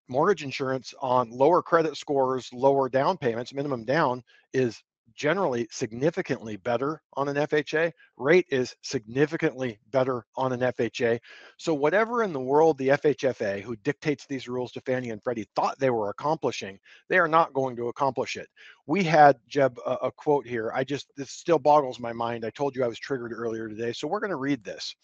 mortgage 0.08 0.44
insurance 0.44 0.94
on 1.02 1.30
lower 1.30 1.62
credit 1.62 1.98
scores, 1.98 2.50
lower 2.54 2.90
down 2.90 3.18
payments, 3.18 3.54
minimum 3.54 3.84
down 3.86 4.24
is 4.54 4.82
generally 5.14 5.68
significantly 5.72 6.58
better 6.58 7.02
on 7.14 7.28
an 7.28 7.36
FHA. 7.36 7.92
Rate 8.18 8.46
is 8.50 8.76
significantly 8.82 9.80
better 9.92 10.26
on 10.36 10.52
an 10.52 10.60
FHA. 10.60 11.20
So 11.58 11.74
whatever 11.74 12.24
in 12.24 12.34
the 12.34 12.40
world 12.40 12.78
the 12.78 12.90
FHFA, 12.90 13.62
who 13.62 13.76
dictates 13.78 14.26
these 14.26 14.48
rules 14.48 14.72
to 14.74 14.82
Fannie 14.82 15.12
and 15.12 15.24
Freddie, 15.24 15.48
thought 15.56 15.80
they 15.80 15.90
were 15.90 16.10
accomplishing, 16.10 16.80
they 17.08 17.18
are 17.18 17.28
not 17.28 17.54
going 17.54 17.76
to 17.78 17.88
accomplish 17.88 18.36
it. 18.36 18.48
We 18.88 19.04
had 19.04 19.38
Jeb 19.48 19.80
a, 19.86 19.94
a 20.04 20.12
quote 20.12 20.46
here. 20.46 20.72
I 20.74 20.84
just 20.84 21.12
this 21.16 21.32
still 21.32 21.60
boggles 21.60 22.00
my 22.00 22.14
mind. 22.14 22.46
I 22.46 22.50
told 22.52 22.76
you 22.76 22.84
I 22.84 22.88
was 22.88 23.00
triggered 23.00 23.34
earlier 23.34 23.68
today, 23.68 23.94
so 23.94 24.08
we're 24.08 24.20
going 24.20 24.30
to 24.30 24.36
read 24.36 24.64
this. 24.64 24.96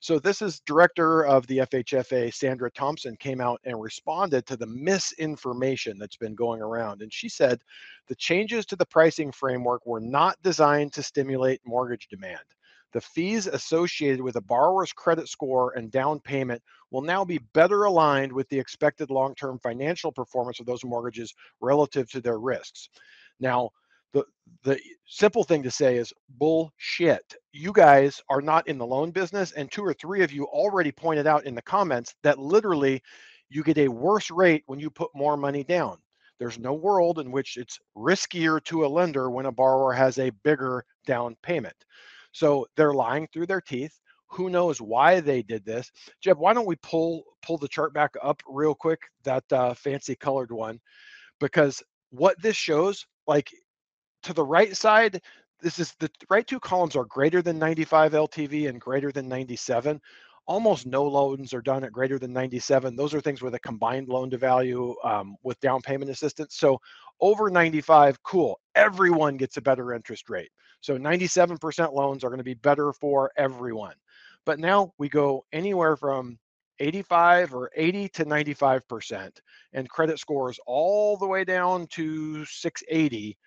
So 0.00 0.18
this 0.18 0.42
is 0.42 0.60
director 0.60 1.24
of 1.26 1.46
the 1.46 1.58
FHFA, 1.58 2.32
Sandra 2.34 2.70
Thompson, 2.70 3.16
came 3.16 3.40
out 3.40 3.60
and 3.64 3.80
responded 3.80 4.46
to 4.46 4.56
the 4.56 4.66
misinformation 4.66 5.98
that's 5.98 6.16
been 6.16 6.34
going 6.34 6.60
around, 6.60 7.02
and 7.02 7.12
she 7.12 7.28
said 7.28 7.60
the 8.08 8.16
changes 8.16 8.66
to 8.66 8.76
the 8.76 8.86
pricing 8.86 9.30
framework 9.40 9.86
were 9.86 10.00
not 10.02 10.36
designed 10.44 10.94
to 10.94 11.04
stimulate 11.04 11.62
mortgage 11.66 12.08
demand. 12.10 12.44
The 12.92 13.02
fees 13.02 13.48
associated 13.48 14.22
with 14.22 14.36
a 14.36 14.42
borrower's 14.42 14.92
credit 14.92 15.28
score 15.28 15.72
and 15.76 15.92
down 15.92 16.20
payment 16.20 16.62
will 16.92 17.02
now 17.02 17.24
be 17.24 17.40
better 17.54 17.84
aligned 17.84 18.32
with 18.32 18.48
the 18.50 18.60
expected 18.60 19.10
long 19.10 19.34
term 19.36 19.60
financial 19.62 20.12
performance 20.12 20.60
of 20.60 20.66
those 20.66 20.84
mortgages 20.84 21.34
relative 21.60 22.10
to 22.12 22.22
their 22.22 22.40
risks. 22.40 22.90
Now, 23.40 23.70
the 24.14 24.24
the 24.64 24.80
simple 25.06 25.44
thing 25.44 25.64
to 25.64 25.72
say 25.72 25.96
is 25.98 26.14
bullshit. 26.30 27.36
You 27.52 27.72
guys 27.72 28.22
are 28.30 28.42
not 28.42 28.68
in 28.68 28.78
the 28.78 28.86
loan 28.86 29.12
business, 29.12 29.52
and 29.52 29.72
two 29.72 29.84
or 29.84 29.94
three 29.94 30.22
of 30.22 30.32
you 30.32 30.46
already 30.46 30.92
pointed 30.92 31.28
out 31.28 31.46
in 31.46 31.54
the 31.56 31.62
comments 31.62 32.14
that 32.24 32.38
literally 32.40 33.02
you 33.50 33.64
get 33.64 33.78
a 33.78 33.88
worse 33.88 34.30
rate 34.32 34.64
when 34.66 34.80
you 34.80 34.90
put 34.90 35.10
more 35.14 35.38
money 35.38 35.64
down. 35.64 35.98
There's 36.40 36.58
no 36.58 36.72
world 36.72 37.20
in 37.20 37.30
which 37.30 37.58
it's 37.58 37.78
riskier 37.96 38.64
to 38.64 38.86
a 38.86 38.88
lender 38.88 39.30
when 39.30 39.46
a 39.46 39.52
borrower 39.52 39.92
has 39.92 40.18
a 40.18 40.30
bigger 40.42 40.84
down 41.06 41.36
payment. 41.42 41.76
So 42.32 42.66
they're 42.76 42.94
lying 42.94 43.28
through 43.28 43.46
their 43.46 43.60
teeth. 43.60 44.00
Who 44.30 44.48
knows 44.48 44.80
why 44.80 45.20
they 45.20 45.42
did 45.42 45.64
this? 45.64 45.92
Jeb, 46.22 46.38
why 46.38 46.54
don't 46.54 46.66
we 46.66 46.76
pull 46.76 47.24
pull 47.42 47.58
the 47.58 47.68
chart 47.68 47.92
back 47.92 48.14
up 48.22 48.42
real 48.48 48.74
quick, 48.74 49.00
that 49.24 49.44
uh, 49.52 49.74
fancy 49.74 50.14
colored 50.16 50.50
one, 50.50 50.80
because 51.40 51.82
what 52.10 52.40
this 52.40 52.56
shows, 52.56 53.06
like 53.26 53.50
to 54.22 54.32
the 54.32 54.44
right 54.44 54.76
side, 54.76 55.20
this 55.60 55.78
is 55.78 55.94
the 56.00 56.10
right 56.30 56.46
two 56.46 56.60
columns 56.60 56.96
are 56.96 57.04
greater 57.04 57.42
than 57.42 57.58
95 57.58 58.12
LTV 58.12 58.68
and 58.68 58.80
greater 58.80 59.12
than 59.12 59.28
97. 59.28 60.00
Almost 60.50 60.84
no 60.84 61.04
loans 61.04 61.54
are 61.54 61.62
done 61.62 61.84
at 61.84 61.92
greater 61.92 62.18
than 62.18 62.32
97. 62.32 62.96
Those 62.96 63.14
are 63.14 63.20
things 63.20 63.40
with 63.40 63.54
a 63.54 63.60
combined 63.60 64.08
loan 64.08 64.30
to 64.30 64.36
value 64.36 64.96
um, 65.04 65.36
with 65.44 65.60
down 65.60 65.80
payment 65.80 66.10
assistance. 66.10 66.56
So 66.56 66.80
over 67.20 67.50
95, 67.50 68.20
cool. 68.24 68.58
Everyone 68.74 69.36
gets 69.36 69.58
a 69.58 69.62
better 69.62 69.94
interest 69.94 70.28
rate. 70.28 70.50
So 70.80 70.98
97% 70.98 71.92
loans 71.92 72.24
are 72.24 72.30
going 72.30 72.38
to 72.38 72.44
be 72.44 72.54
better 72.54 72.92
for 72.92 73.30
everyone. 73.36 73.94
But 74.44 74.58
now 74.58 74.92
we 74.98 75.08
go 75.08 75.44
anywhere 75.52 75.96
from 75.96 76.36
85 76.80 77.54
or 77.54 77.70
80 77.76 78.08
to 78.08 78.24
95% 78.24 79.30
and 79.72 79.88
credit 79.88 80.18
scores 80.18 80.58
all 80.66 81.16
the 81.16 81.28
way 81.28 81.44
down 81.44 81.86
to 81.92 82.44
680 82.44 83.38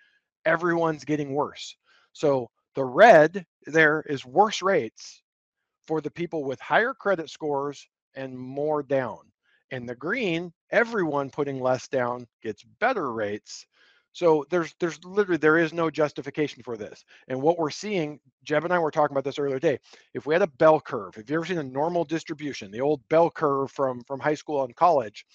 everyone's 0.46 1.04
getting 1.04 1.34
worse. 1.34 1.76
So 2.14 2.48
the 2.74 2.84
red 2.84 3.44
there 3.66 4.02
is 4.08 4.24
worse 4.24 4.62
rates 4.62 5.22
for 5.86 6.00
the 6.00 6.10
people 6.10 6.44
with 6.44 6.60
higher 6.60 6.94
credit 6.94 7.30
scores 7.30 7.86
and 8.14 8.36
more 8.36 8.82
down. 8.82 9.18
And 9.70 9.88
the 9.88 9.94
green, 9.94 10.52
everyone 10.70 11.30
putting 11.30 11.60
less 11.60 11.88
down 11.88 12.26
gets 12.42 12.62
better 12.80 13.12
rates. 13.12 13.66
So 14.12 14.46
there's 14.48 14.72
there's 14.78 15.04
literally 15.04 15.38
there 15.38 15.58
is 15.58 15.72
no 15.72 15.90
justification 15.90 16.62
for 16.62 16.76
this. 16.76 17.04
And 17.26 17.42
what 17.42 17.58
we're 17.58 17.70
seeing, 17.70 18.20
Jeb 18.44 18.64
and 18.64 18.72
I 18.72 18.78
were 18.78 18.92
talking 18.92 19.12
about 19.12 19.24
this 19.24 19.40
earlier 19.40 19.58
today. 19.58 19.80
If 20.14 20.24
we 20.24 20.34
had 20.34 20.42
a 20.42 20.46
bell 20.46 20.80
curve, 20.80 21.16
if 21.16 21.28
you 21.28 21.34
ever 21.34 21.44
seen 21.44 21.58
a 21.58 21.64
normal 21.64 22.04
distribution, 22.04 22.70
the 22.70 22.80
old 22.80 23.06
bell 23.08 23.28
curve 23.28 23.72
from 23.72 24.02
from 24.04 24.20
high 24.20 24.34
school 24.34 24.62
and 24.62 24.76
college, 24.76 25.26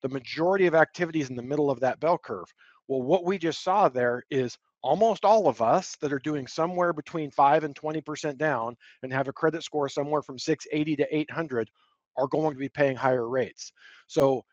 the 0.00 0.08
majority 0.08 0.66
of 0.66 0.74
activities 0.74 1.28
in 1.28 1.36
the 1.36 1.42
middle 1.42 1.70
of 1.70 1.80
that 1.80 2.00
bell 2.00 2.16
curve. 2.16 2.52
Well, 2.88 3.02
what 3.02 3.24
we 3.24 3.36
just 3.36 3.62
saw 3.62 3.88
there 3.88 4.22
is 4.30 4.56
almost 4.86 5.24
all 5.24 5.48
of 5.48 5.60
us 5.60 5.96
that 6.00 6.12
are 6.12 6.20
doing 6.20 6.46
somewhere 6.46 6.92
between 6.92 7.30
5 7.30 7.64
and 7.64 7.74
20% 7.74 8.38
down 8.38 8.76
and 9.02 9.12
have 9.12 9.28
a 9.28 9.32
credit 9.32 9.62
score 9.62 9.88
somewhere 9.88 10.22
from 10.22 10.38
680 10.38 10.96
to 10.96 11.16
800 11.16 11.68
are 12.16 12.28
going 12.28 12.52
to 12.52 12.58
be 12.58 12.68
paying 12.68 12.96
higher 12.96 13.28
rates. 13.28 13.72
So 14.06 14.44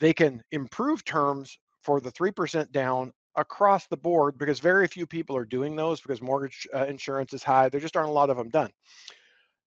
they 0.00 0.12
can 0.12 0.42
improve 0.52 1.04
terms 1.04 1.58
for 1.82 2.00
the 2.00 2.10
3% 2.10 2.72
down 2.72 3.12
across 3.36 3.86
the 3.86 3.96
board 3.96 4.38
because 4.38 4.58
very 4.58 4.88
few 4.88 5.06
people 5.06 5.36
are 5.36 5.44
doing 5.44 5.76
those 5.76 6.00
because 6.00 6.22
mortgage 6.22 6.66
uh, 6.74 6.86
insurance 6.86 7.34
is 7.34 7.42
high. 7.42 7.68
There 7.68 7.80
just 7.80 7.96
aren't 7.96 8.08
a 8.08 8.12
lot 8.12 8.30
of 8.30 8.36
them 8.36 8.48
done 8.48 8.70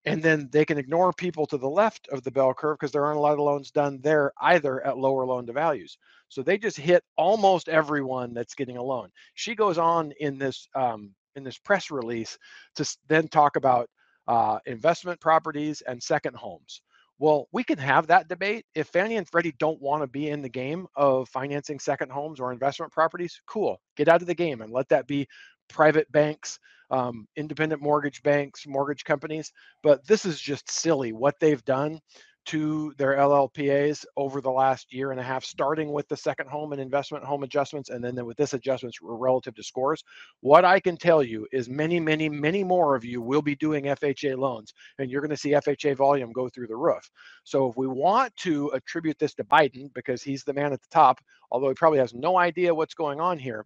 and 0.08 0.24
then 0.24 0.50
they 0.52 0.64
can 0.64 0.78
ignore 0.78 1.12
people 1.12 1.46
to 1.46 1.58
the 1.58 1.70
left 1.70 2.08
of 2.12 2.24
the 2.24 2.32
bell 2.32 2.54
curve 2.54 2.78
because 2.80 2.92
there 2.92 3.06
aren't 3.06 3.18
a 3.18 3.22
lot 3.22 3.34
of 3.34 3.40
loans 3.40 3.72
done 3.72 4.00
there 4.02 4.32
either 4.42 4.86
at 4.86 4.98
lower 4.98 5.26
loan 5.26 5.46
to 5.46 5.54
values. 5.54 5.98
So 6.30 6.42
they 6.42 6.58
just 6.58 6.78
hit 6.78 7.04
almost 7.18 7.70
everyone 7.70 8.34
that's 8.34 8.56
getting 8.56 8.78
a 8.78 8.84
loan. 8.84 9.10
She 9.36 9.56
goes 9.56 9.78
on 9.78 10.12
in 10.20 10.38
this 10.38 10.68
um, 10.76 11.14
in 11.36 11.44
this 11.44 11.58
press 11.58 11.92
release 11.92 12.38
to 12.76 12.98
then 13.08 13.28
talk 13.28 13.56
about 13.56 13.90
uh, 14.28 14.60
investment 14.66 15.20
properties 15.22 15.82
and 15.82 16.02
second 16.02 16.36
homes. 16.36 16.82
Well, 17.20 17.48
we 17.52 17.64
can 17.64 17.80
have 17.80 18.08
that 18.08 18.28
debate. 18.28 18.66
If 18.76 18.88
Fannie 18.90 19.18
and 19.18 19.28
Freddie 19.28 19.56
don't 19.58 19.82
want 19.82 20.04
to 20.04 20.08
be 20.08 20.30
in 20.30 20.42
the 20.42 20.50
game 20.50 20.86
of 20.96 21.30
financing 21.30 21.80
second 21.80 22.12
homes 22.12 22.40
or 22.40 22.52
investment 22.52 22.92
properties, 22.92 23.40
cool. 23.48 23.80
Get 23.96 24.08
out 24.08 24.22
of 24.22 24.28
the 24.28 24.36
game 24.36 24.62
and 24.62 24.72
let 24.72 24.90
that 24.90 25.08
be 25.08 25.28
private 25.68 26.12
banks 26.12 26.60
um, 26.90 27.28
independent 27.36 27.82
mortgage 27.82 28.22
banks, 28.24 28.66
mortgage 28.68 29.04
companies. 29.04 29.52
But 29.84 30.06
this 30.08 30.26
is 30.26 30.40
just 30.40 30.70
silly 30.70 31.14
what 31.14 31.36
they've 31.40 31.64
done 31.66 32.00
to 32.48 32.94
their 32.98 33.18
LLPAs 33.18 34.06
over 34.16 34.40
the 34.40 34.50
last 34.50 34.94
year 34.94 35.12
and 35.12 35.20
a 35.20 35.24
half, 35.24 35.44
starting 35.44 35.92
with 35.92 36.08
the 36.08 36.16
second 36.16 36.50
home 36.50 36.72
and 36.72 36.82
investment 36.82 37.24
home 37.24 37.44
adjustments, 37.44 37.90
and 37.90 38.04
then 38.04 38.26
with 38.26 38.38
this 38.38 38.54
adjustments 38.54 39.00
relative 39.02 39.54
to 39.56 39.64
scores. 39.64 40.04
What 40.40 40.64
I 40.64 40.80
can 40.80 40.96
tell 40.96 41.22
you 41.22 41.46
is 41.52 41.70
many, 41.70 42.00
many, 42.00 42.30
many 42.30 42.64
more 42.64 42.96
of 42.96 43.04
you 43.04 43.22
will 43.22 43.42
be 43.42 43.56
doing 43.56 43.86
FHA 43.86 44.38
loans, 44.38 44.74
and 44.98 45.12
you're 45.12 45.22
going 45.22 45.30
to 45.30 45.38
see 45.38 45.52
FHA 45.52 45.98
volume 45.98 46.32
go 46.32 46.48
through 46.48 46.68
the 46.68 46.76
roof. 46.76 47.10
So 47.44 47.70
if 47.70 47.76
we 47.76 47.88
want 47.88 48.36
to 48.38 48.70
attribute 48.70 49.20
this 49.20 49.34
to 49.36 49.44
Biden, 49.44 49.94
because 49.94 50.24
he's 50.24 50.44
the 50.44 50.54
man 50.54 50.72
at 50.72 50.82
the 50.82 50.90
top, 50.90 51.20
although 51.52 51.70
he 51.70 51.76
probably 51.76 52.00
has 52.00 52.14
no 52.14 52.38
idea 52.38 52.74
what's 52.74 52.94
going 52.94 53.20
on 53.20 53.38
here, 53.38 53.66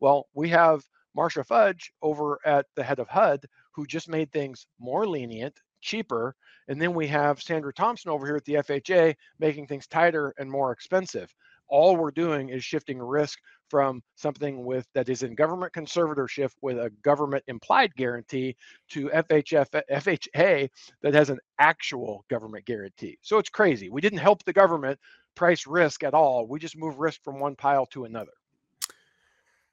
well, 0.00 0.26
we 0.34 0.48
have 0.48 0.82
Marcia 1.14 1.44
Fudge 1.44 1.92
over 2.00 2.38
at 2.46 2.66
the 2.76 2.82
head 2.82 2.98
of 2.98 3.08
HUD, 3.08 3.44
who 3.72 3.86
just 3.86 4.08
made 4.08 4.32
things 4.32 4.66
more 4.78 5.06
lenient, 5.06 5.60
cheaper. 5.82 6.34
And 6.68 6.80
then 6.80 6.94
we 6.94 7.06
have 7.08 7.42
Sandra 7.42 7.72
Thompson 7.72 8.10
over 8.10 8.26
here 8.26 8.36
at 8.36 8.44
the 8.44 8.54
FHA 8.54 9.14
making 9.38 9.66
things 9.66 9.86
tighter 9.86 10.32
and 10.38 10.50
more 10.50 10.72
expensive. 10.72 11.34
All 11.68 11.96
we're 11.96 12.10
doing 12.10 12.50
is 12.50 12.64
shifting 12.64 12.98
risk 12.98 13.38
from 13.68 14.02
something 14.14 14.64
with 14.64 14.86
that 14.94 15.08
is 15.08 15.22
in 15.22 15.34
government 15.34 15.72
conservatorship 15.72 16.50
with 16.60 16.78
a 16.78 16.90
government 17.02 17.42
implied 17.46 17.94
guarantee 17.96 18.54
to 18.90 19.08
FHF, 19.08 19.82
FHA 19.90 20.68
that 21.00 21.14
has 21.14 21.30
an 21.30 21.38
actual 21.58 22.24
government 22.28 22.66
guarantee. 22.66 23.18
So 23.22 23.38
it's 23.38 23.48
crazy. 23.48 23.88
We 23.88 24.02
didn't 24.02 24.18
help 24.18 24.44
the 24.44 24.52
government 24.52 24.98
price 25.34 25.66
risk 25.66 26.04
at 26.04 26.12
all. 26.12 26.46
We 26.46 26.58
just 26.58 26.76
move 26.76 26.98
risk 26.98 27.24
from 27.24 27.40
one 27.40 27.56
pile 27.56 27.86
to 27.86 28.04
another. 28.04 28.32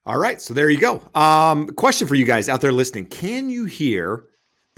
All 0.05 0.17
right, 0.17 0.41
so 0.41 0.53
there 0.53 0.69
you 0.69 0.79
go. 0.79 1.01
Um, 1.13 1.67
question 1.67 2.07
for 2.07 2.15
you 2.15 2.25
guys 2.25 2.47
out 2.47 2.61
there 2.61 2.71
listening: 2.71 3.05
Can 3.07 3.49
you 3.49 3.65
hear 3.65 4.28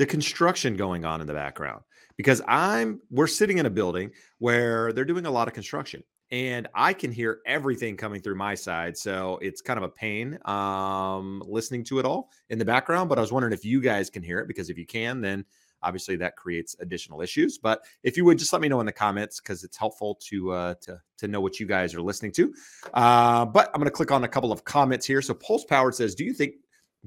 the 0.02 0.06
construction 0.06 0.76
going 0.76 1.06
on 1.06 1.22
in 1.22 1.28
the 1.28 1.34
background? 1.34 1.84
Because 2.18 2.42
I'm 2.48 3.02
we're 3.10 3.28
sitting 3.28 3.58
in 3.58 3.66
a 3.66 3.70
building 3.70 4.12
where 4.40 4.92
they're 4.92 5.06
doing 5.06 5.26
a 5.26 5.32
lot 5.32 5.48
of 5.48 5.54
construction, 5.54 6.04
and 6.32 6.68
I 6.74 6.94
can 6.94 7.12
hear 7.12 7.40
everything 7.46 7.98
coming 7.98 8.22
through 8.22 8.36
my 8.36 8.56
side. 8.56 8.98
So 8.98 9.40
it's 9.42 9.62
kind 9.62 9.78
of 9.78 9.84
a 9.84 9.90
pain 9.90 10.38
um, 10.46 11.44
listening 11.46 11.84
to 11.86 12.00
it 12.00 12.06
all 12.06 12.30
in 12.50 12.60
the 12.60 12.66
background. 12.66 13.10
But 13.10 13.18
I 13.18 13.22
was 13.22 13.32
wondering 13.32 13.54
if 13.54 13.64
you 13.64 13.82
guys 13.82 14.10
can 14.10 14.24
hear 14.24 14.40
it 14.40 14.48
because 14.48 14.70
if 14.70 14.78
you 14.78 14.86
can, 14.86 15.22
then 15.22 15.46
Obviously, 15.84 16.16
that 16.18 16.36
creates 16.36 16.76
additional 16.80 17.22
issues. 17.22 17.58
But 17.58 17.84
if 18.04 18.16
you 18.16 18.24
would 18.26 18.38
just 18.38 18.54
let 18.54 18.62
me 18.62 18.68
know 18.68 18.80
in 18.80 18.86
the 18.86 18.92
comments 18.92 19.40
because 19.40 19.64
it's 19.64 19.78
helpful 19.78 20.16
to 20.30 20.52
uh, 20.52 20.74
to 20.82 21.02
to 21.18 21.28
know 21.28 21.42
what 21.42 21.60
you 21.60 21.66
guys 21.66 21.96
are 21.96 22.02
listening 22.02 22.32
to. 22.34 22.54
Uh, 22.94 23.46
but 23.46 23.70
I'm 23.74 23.80
going 23.80 23.86
to 23.86 23.92
click 23.92 24.12
on 24.12 24.24
a 24.24 24.28
couple 24.28 24.52
of 24.52 24.64
comments 24.64 25.06
here. 25.06 25.22
So 25.22 25.34
Pulse 25.34 25.66
Powered 25.66 25.96
says, 25.96 26.14
"Do 26.14 26.24
you 26.24 26.34
think 26.34 26.56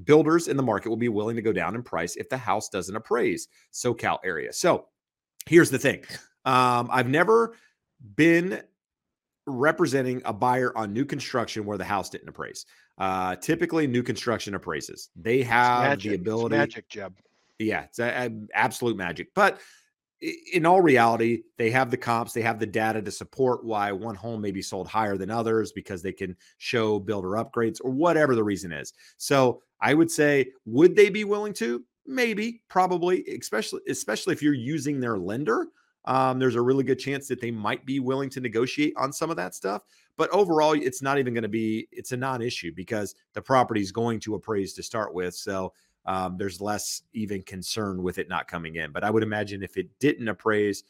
builders 0.03 0.47
in 0.47 0.57
the 0.57 0.63
market 0.63 0.89
will 0.89 0.97
be 0.97 1.09
willing 1.09 1.35
to 1.35 1.41
go 1.41 1.53
down 1.53 1.75
in 1.75 1.83
price 1.83 2.15
if 2.15 2.29
the 2.29 2.37
house 2.37 2.69
doesn't 2.69 2.95
appraise 2.95 3.47
SoCal 3.71 4.19
area?" 4.23 4.51
So 4.53 4.87
here's 5.45 5.69
the 5.69 5.79
thing: 5.79 6.03
um, 6.45 6.89
I've 6.91 7.09
never 7.09 7.55
been 8.15 8.61
representing 9.47 10.21
a 10.25 10.33
buyer 10.33 10.75
on 10.77 10.91
new 10.91 11.05
construction 11.05 11.65
where 11.65 11.77
the 11.77 11.83
house 11.83 12.09
didn't 12.09 12.29
appraise. 12.29 12.65
Uh, 12.97 13.35
typically, 13.35 13.87
new 13.87 14.03
construction 14.03 14.55
appraises. 14.55 15.09
They 15.15 15.43
have 15.43 15.99
the 16.01 16.15
ability. 16.15 16.55
It's 16.55 16.59
magic, 16.59 16.89
Jeb. 16.89 17.17
Yeah, 17.59 17.83
it's 17.83 17.99
a, 17.99 18.27
a 18.27 18.29
absolute 18.53 18.97
magic. 18.97 19.33
But 19.33 19.59
in 20.53 20.65
all 20.65 20.81
reality, 20.81 21.43
they 21.57 21.69
have 21.71 21.91
the 21.91 21.97
comps, 21.97 22.33
they 22.33 22.41
have 22.41 22.59
the 22.59 22.65
data 22.65 23.01
to 23.01 23.11
support 23.11 23.63
why 23.63 23.91
one 23.91 24.15
home 24.15 24.41
may 24.41 24.51
be 24.51 24.61
sold 24.61 24.87
higher 24.87 25.17
than 25.17 25.29
others 25.29 25.71
because 25.71 26.01
they 26.01 26.11
can 26.11 26.35
show 26.57 26.99
builder 26.99 27.29
upgrades 27.29 27.79
or 27.83 27.91
whatever 27.91 28.35
the 28.35 28.43
reason 28.43 28.71
is. 28.71 28.93
So 29.17 29.61
I 29.81 29.93
would 29.93 30.09
say, 30.09 30.51
would 30.65 30.95
they 30.95 31.09
be 31.09 31.23
willing 31.23 31.53
to? 31.53 31.83
Maybe, 32.07 32.61
probably, 32.69 33.25
especially 33.27 33.81
especially 33.89 34.33
if 34.33 34.41
you're 34.41 34.53
using 34.53 34.99
their 34.99 35.17
lender. 35.17 35.67
Um, 36.05 36.37
there's 36.37 36.55
a 36.55 36.61
really 36.61 36.83
good 36.83 36.99
chance 36.99 37.27
that 37.27 37.41
they 37.41 37.49
might 37.49 37.83
be 37.83 37.99
willing 37.99 38.29
to 38.31 38.39
negotiate 38.39 38.93
on 38.95 39.11
some 39.11 39.31
of 39.31 39.37
that 39.37 39.55
stuff. 39.55 39.81
But 40.17 40.29
overall, 40.29 40.73
it's 40.73 41.01
not 41.01 41.17
even 41.17 41.33
going 41.33 41.41
to 41.43 41.49
be, 41.49 41.87
it's 41.91 42.11
a 42.11 42.17
non 42.17 42.43
issue 42.43 42.71
because 42.75 43.15
the 43.33 43.41
property 43.41 43.81
is 43.81 43.91
going 43.91 44.19
to 44.21 44.35
appraise 44.35 44.73
to 44.75 44.83
start 44.83 45.15
with. 45.15 45.33
So 45.33 45.73
um, 46.05 46.37
there's 46.37 46.61
less 46.61 47.01
even 47.13 47.41
concern 47.41 48.03
with 48.03 48.17
it 48.17 48.29
not 48.29 48.47
coming 48.47 48.75
in. 48.75 48.91
But 48.91 49.03
I 49.03 49.09
would 49.09 49.23
imagine 49.23 49.63
if 49.63 49.77
it 49.77 49.87
didn't 49.99 50.27
appraise, 50.27 50.83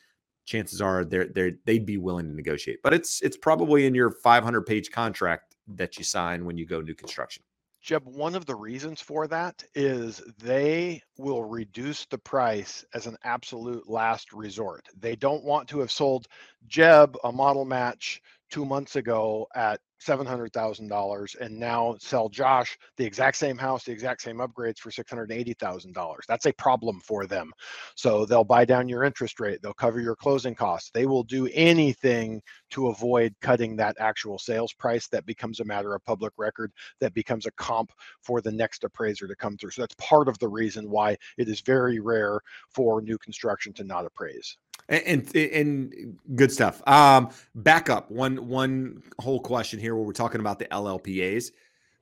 chances 0.46 0.82
are 0.82 1.06
they're, 1.06 1.28
they're 1.28 1.54
they'd 1.66 1.86
be 1.86 1.98
willing 1.98 2.28
to 2.28 2.36
negotiate. 2.36 2.80
But 2.84 2.94
it's 2.94 3.22
it's 3.22 3.38
probably 3.38 3.86
in 3.86 3.96
your 3.96 4.12
500 4.12 4.62
page 4.66 4.92
contract 4.92 5.56
that 5.68 5.98
you 5.98 6.04
sign 6.04 6.46
when 6.46 6.58
you 6.58 6.66
go 6.66 6.82
new 6.82 6.96
construction. 6.96 7.44
Jeb, 7.82 8.04
one 8.06 8.34
of 8.34 8.48
the 8.48 8.56
reasons 8.56 9.00
for 9.00 9.28
that 9.28 9.64
is 9.76 10.20
they 10.40 11.00
will 11.20 11.44
reduce 11.44 12.08
the 12.08 12.18
price 12.18 12.84
as 12.96 13.06
an 13.06 13.16
absolute 13.24 13.88
last 13.88 14.34
resort. 14.34 14.88
They 15.00 15.16
don't 15.16 15.44
want 15.44 15.70
to 15.70 15.80
have 15.82 15.92
sold 15.92 16.28
Jeb 16.68 17.16
a 17.24 17.32
model 17.32 17.64
match 17.64 18.24
two 18.50 18.66
months 18.66 18.96
ago 18.96 19.48
at 19.54 19.82
$700,000 20.06 21.36
and 21.40 21.60
now 21.60 21.96
sell 22.00 22.30
Josh 22.30 22.78
the 22.98 23.06
exact 23.06 23.38
same 23.38 23.58
house, 23.58 23.84
the 23.84 23.92
exact 23.92 24.22
same 24.22 24.38
upgrades 24.38 24.80
for 24.80 24.92
$680,000. 24.92 26.16
That's 26.28 26.46
a 26.46 26.54
problem 26.54 27.00
for 27.02 27.26
them. 27.26 27.52
So 27.96 28.26
they'll 28.26 28.44
buy 28.44 28.66
down 28.66 28.90
your 28.90 29.04
interest 29.04 29.40
rate, 29.40 29.62
they'll 29.62 29.74
cover 29.74 30.00
your 30.00 30.16
closing 30.16 30.56
costs. 30.56 30.92
They 30.94 31.06
will 31.06 31.24
do 31.24 31.50
anything 31.54 32.42
to 32.72 32.88
avoid 32.88 33.34
cutting 33.42 33.76
that 33.78 33.96
actual 34.00 34.38
sales 34.38 34.74
price 34.74 35.08
that 35.10 35.26
becomes 35.26 35.60
a 35.60 35.66
matter 35.66 35.96
of 35.96 36.04
public 36.04 36.34
record 36.38 36.72
that 37.00 37.14
becomes 37.14 37.46
a 37.46 37.52
comp 37.52 37.92
for 38.22 38.42
the 38.42 38.52
next 38.52 38.84
appraiser 38.84 39.28
to 39.28 39.36
come 39.36 39.58
through. 39.58 39.72
So 39.72 39.82
that's 39.82 39.96
part 39.96 40.28
of 40.28 40.38
the 40.40 40.48
reason 40.48 40.90
why 40.90 41.18
it 41.38 41.48
is 41.48 41.62
very 41.62 42.00
rare 42.00 42.40
for 42.70 43.02
new 43.02 43.18
construction 43.18 43.74
to 43.74 43.84
not 43.84 44.06
appraise. 44.06 44.58
And, 44.88 45.28
and, 45.34 45.36
and 45.36 46.20
good 46.36 46.52
stuff. 46.52 46.82
Um, 46.88 47.30
back 47.56 47.90
up 47.90 48.12
one 48.12 48.48
one 48.48 49.02
whole 49.20 49.40
question 49.40 49.80
here 49.80 49.96
where 49.96 50.04
we're 50.04 50.14
talking 50.14 50.42
about 50.42 50.60
the 50.60 50.66
LLPAs. 50.66 51.52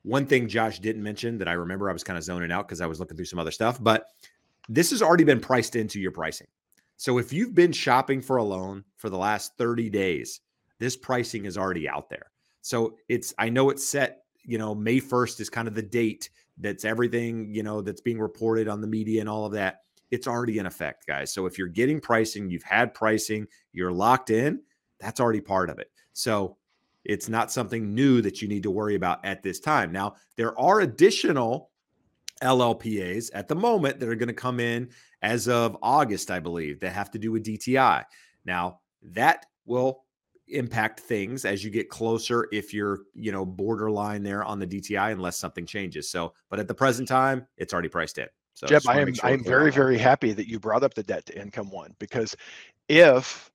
One 0.02 0.26
thing 0.26 0.50
Josh 0.50 0.80
didn't 0.80 1.02
mention 1.02 1.38
that 1.38 1.48
I 1.48 1.54
remember 1.54 1.90
I 1.90 1.94
was 1.94 2.04
kind 2.04 2.18
of 2.18 2.26
zoning 2.26 2.52
out 2.52 2.68
because 2.68 2.82
I 2.82 2.86
was 2.86 3.00
looking 3.00 3.16
through 3.16 3.26
some 3.26 3.40
other 3.40 3.52
stuff, 3.52 3.82
but 3.82 4.08
this 4.68 4.92
has 4.92 5.02
already 5.02 5.24
been 5.24 5.40
priced 5.40 5.76
into 5.78 6.00
your 6.00 6.12
pricing. 6.12 6.48
So 6.98 7.18
if 7.18 7.34
you've 7.34 7.56
been 7.56 7.72
shopping 7.72 8.22
for 8.22 8.38
a 8.38 8.44
loan 8.44 8.84
for 8.98 9.10
the 9.10 9.18
last 9.18 9.58
30 9.58 9.90
days, 9.90 10.42
this 10.80 10.96
pricing 10.96 11.46
is 11.46 11.58
already 11.58 11.88
out 11.88 12.10
there. 12.10 12.32
So 12.62 12.98
it's 13.10 13.34
I 13.38 13.50
know 13.50 13.70
it's 13.70 13.88
set, 13.88 14.24
you 14.44 14.58
know, 14.58 14.76
May 14.76 15.00
1st 15.00 15.40
is 15.40 15.50
kind 15.50 15.68
of 15.68 15.76
the 15.76 15.82
date 15.82 16.30
that's 16.58 16.86
everything, 16.86 17.54
you 17.54 17.64
know, 17.64 17.82
that's 17.82 18.02
being 18.02 18.20
reported 18.20 18.68
on 18.68 18.82
the 18.82 18.88
media 18.88 19.22
and 19.22 19.30
all 19.30 19.46
of 19.46 19.54
that 19.54 19.83
it's 20.14 20.28
already 20.28 20.60
in 20.60 20.68
effect, 20.68 21.08
guys. 21.08 21.34
So 21.34 21.48
if 21.48 21.58
you're 21.58 21.68
getting 21.68 22.00
pricing, 22.00 22.48
you've 22.48 22.62
had 22.62 22.94
pricing, 22.94 23.48
you're 23.72 23.92
locked 23.92 24.30
in, 24.30 24.62
that's 25.00 25.20
already 25.20 25.42
part 25.42 25.72
of 25.72 25.80
it. 25.80 25.90
So 26.14 26.56
it's 27.04 27.30
not 27.30 27.52
something 27.52 27.96
new 27.96 28.22
that 28.22 28.40
you 28.40 28.48
need 28.48 28.62
to 28.62 28.70
worry 28.70 28.94
about 28.94 29.26
at 29.26 29.42
this 29.42 29.60
time. 29.60 29.92
Now, 29.92 30.14
there 30.36 30.58
are 30.60 30.82
additional 30.82 31.72
LLPAs 32.44 33.32
at 33.34 33.48
the 33.48 33.56
moment 33.56 34.00
that 34.00 34.08
are 34.08 34.14
going 34.14 34.28
to 34.28 34.34
come 34.36 34.60
in 34.60 34.92
as 35.24 35.48
of 35.48 35.76
August, 35.82 36.30
I 36.30 36.40
believe, 36.40 36.80
that 36.82 36.94
have 36.94 37.10
to 37.10 37.18
do 37.18 37.32
with 37.32 37.44
DTI. 37.44 38.04
Now, 38.46 38.82
that 39.02 39.48
will 39.66 40.04
impact 40.48 41.00
things 41.00 41.44
as 41.44 41.64
you 41.64 41.72
get 41.72 41.90
closer 41.90 42.48
if 42.52 42.72
you're, 42.72 43.00
you 43.16 43.32
know, 43.32 43.48
borderline 43.48 44.22
there 44.22 44.44
on 44.44 44.60
the 44.60 44.68
DTI 44.68 45.12
unless 45.12 45.40
something 45.40 45.66
changes. 45.66 46.12
So, 46.12 46.36
but 46.52 46.60
at 46.60 46.68
the 46.68 46.76
present 46.76 47.08
time, 47.08 47.48
it's 47.58 47.74
already 47.74 47.90
priced 47.90 48.20
in. 48.20 48.28
So 48.56 48.68
Jeb, 48.68 48.84
I 48.88 49.00
am 49.00 49.14
sure 49.14 49.26
I 49.26 49.34
am 49.34 49.44
very 49.44 49.72
very 49.72 49.98
happy 49.98 50.32
that 50.34 50.48
you 50.48 50.60
brought 50.60 50.84
up 50.84 50.94
the 50.94 51.04
debt 51.04 51.26
to 51.28 51.40
income 51.42 51.70
one 51.70 51.96
because 52.00 52.36
if 52.88 53.52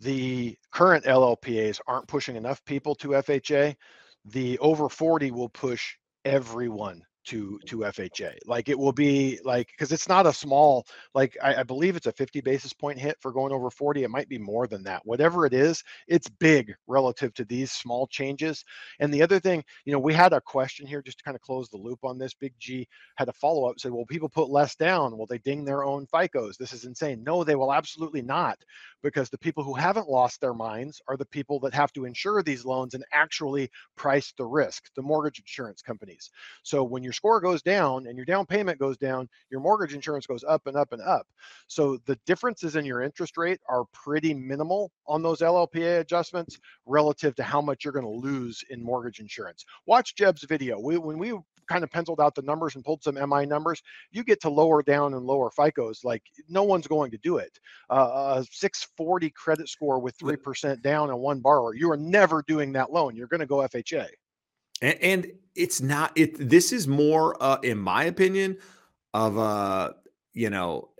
the 0.00 0.56
current 0.72 1.04
LLPAs 1.04 1.80
aren't 1.86 2.08
pushing 2.08 2.36
enough 2.36 2.64
people 2.64 2.94
to 2.96 3.08
FHA, 3.08 3.76
the 4.24 4.58
over 4.58 4.88
40 4.88 5.30
will 5.30 5.48
push 5.48 5.96
everyone 6.24 7.02
to 7.24 7.42
mm-hmm. 7.44 7.66
to 7.66 7.76
FHA. 7.78 8.38
Like 8.46 8.68
it 8.68 8.78
will 8.78 8.92
be 8.92 9.38
like 9.44 9.68
because 9.68 9.92
it's 9.92 10.08
not 10.08 10.26
a 10.26 10.32
small 10.32 10.86
like 11.14 11.36
I, 11.42 11.56
I, 11.56 11.62
believe 11.62 11.96
it's 11.96 12.06
a 12.06 12.12
50 12.12 12.40
basis 12.40 12.72
point 12.72 12.98
hit 12.98 13.16
for 13.20 13.32
going 13.32 13.52
over 13.52 13.70
40. 13.70 14.02
It 14.02 14.10
might 14.10 14.28
be 14.28 14.38
more 14.38 14.66
than 14.66 14.82
that. 14.84 15.02
Whatever 15.04 15.46
it 15.46 15.52
is, 15.52 15.82
it's 16.08 16.28
big 16.28 16.74
relative 16.86 17.34
to 17.34 17.44
these 17.44 17.70
small 17.72 18.06
changes. 18.06 18.64
And 19.00 19.12
the 19.12 19.22
other 19.22 19.38
thing, 19.38 19.64
you 19.84 19.92
know, 19.92 19.98
we 19.98 20.14
had 20.14 20.32
a 20.32 20.40
question 20.40 20.86
here 20.86 21.02
just 21.02 21.18
to 21.18 21.24
kind 21.24 21.34
of 21.34 21.40
close 21.40 21.68
the 21.68 21.76
loop 21.76 22.00
on 22.04 22.18
this. 22.18 22.34
Big 22.34 22.54
G 22.58 22.88
had 23.16 23.28
a 23.28 23.32
follow 23.32 23.68
up 23.68 23.78
said, 23.78 23.92
well, 23.92 24.06
people 24.06 24.28
put 24.28 24.50
less 24.50 24.74
down. 24.76 25.16
Will 25.16 25.26
they 25.26 25.38
ding 25.38 25.64
their 25.64 25.84
own 25.84 26.06
FICOs? 26.06 26.56
This 26.56 26.72
is 26.72 26.84
insane. 26.84 27.22
No, 27.24 27.44
they 27.44 27.56
will 27.56 27.72
absolutely 27.72 28.22
not, 28.22 28.58
because 29.02 29.28
the 29.28 29.38
people 29.38 29.64
who 29.64 29.74
haven't 29.74 30.08
lost 30.08 30.40
their 30.40 30.54
minds 30.54 31.00
are 31.08 31.16
the 31.16 31.26
people 31.26 31.58
that 31.60 31.74
have 31.74 31.92
to 31.92 32.04
insure 32.04 32.42
these 32.42 32.64
loans 32.64 32.94
and 32.94 33.04
actually 33.12 33.70
price 33.96 34.32
the 34.36 34.44
risk, 34.44 34.88
the 34.94 35.02
mortgage 35.02 35.38
insurance 35.38 35.82
companies. 35.82 36.30
So 36.62 36.84
when 36.84 37.02
you're 37.02 37.11
your 37.12 37.16
score 37.16 37.40
goes 37.40 37.60
down 37.60 38.06
and 38.06 38.16
your 38.16 38.24
down 38.24 38.46
payment 38.46 38.78
goes 38.78 38.96
down, 38.96 39.28
your 39.50 39.60
mortgage 39.60 39.92
insurance 39.92 40.26
goes 40.26 40.42
up 40.48 40.66
and 40.66 40.76
up 40.78 40.92
and 40.92 41.02
up. 41.02 41.26
So 41.66 41.98
the 42.06 42.18
differences 42.24 42.74
in 42.74 42.86
your 42.86 43.02
interest 43.02 43.36
rate 43.36 43.60
are 43.68 43.84
pretty 43.92 44.32
minimal 44.32 44.90
on 45.06 45.22
those 45.22 45.40
LLPA 45.40 46.00
adjustments 46.00 46.58
relative 46.86 47.34
to 47.36 47.42
how 47.42 47.60
much 47.60 47.84
you're 47.84 47.92
going 47.92 48.06
to 48.06 48.28
lose 48.28 48.64
in 48.70 48.82
mortgage 48.82 49.20
insurance. 49.20 49.62
Watch 49.84 50.14
Jeb's 50.14 50.44
video. 50.44 50.80
We, 50.80 50.96
when 50.96 51.18
we 51.18 51.34
kind 51.68 51.84
of 51.84 51.90
penciled 51.90 52.18
out 52.18 52.34
the 52.34 52.40
numbers 52.40 52.76
and 52.76 52.84
pulled 52.84 53.02
some 53.02 53.16
MI 53.16 53.44
numbers, 53.44 53.82
you 54.10 54.24
get 54.24 54.40
to 54.40 54.48
lower 54.48 54.82
down 54.82 55.12
and 55.12 55.26
lower 55.26 55.50
FICOs. 55.50 56.02
Like 56.02 56.22
no 56.48 56.62
one's 56.62 56.86
going 56.86 57.10
to 57.10 57.18
do 57.18 57.36
it. 57.36 57.58
Uh, 57.90 58.40
a 58.40 58.46
640 58.50 59.28
credit 59.30 59.68
score 59.68 59.98
with 59.98 60.16
3% 60.16 60.80
down 60.80 61.10
and 61.10 61.18
one 61.18 61.40
borrower, 61.40 61.74
you 61.74 61.90
are 61.90 61.96
never 61.98 62.42
doing 62.48 62.72
that 62.72 62.90
loan. 62.90 63.14
You're 63.16 63.26
going 63.26 63.40
to 63.40 63.46
go 63.46 63.56
FHA. 63.56 64.06
And, 64.82 64.98
and 65.00 65.26
it's 65.54 65.80
not 65.80 66.12
it. 66.16 66.36
This 66.36 66.72
is 66.72 66.86
more, 66.86 67.42
uh, 67.42 67.58
in 67.62 67.78
my 67.78 68.04
opinion, 68.04 68.58
of 69.14 69.38
a 69.38 69.94
you 70.34 70.50
know 70.50 70.90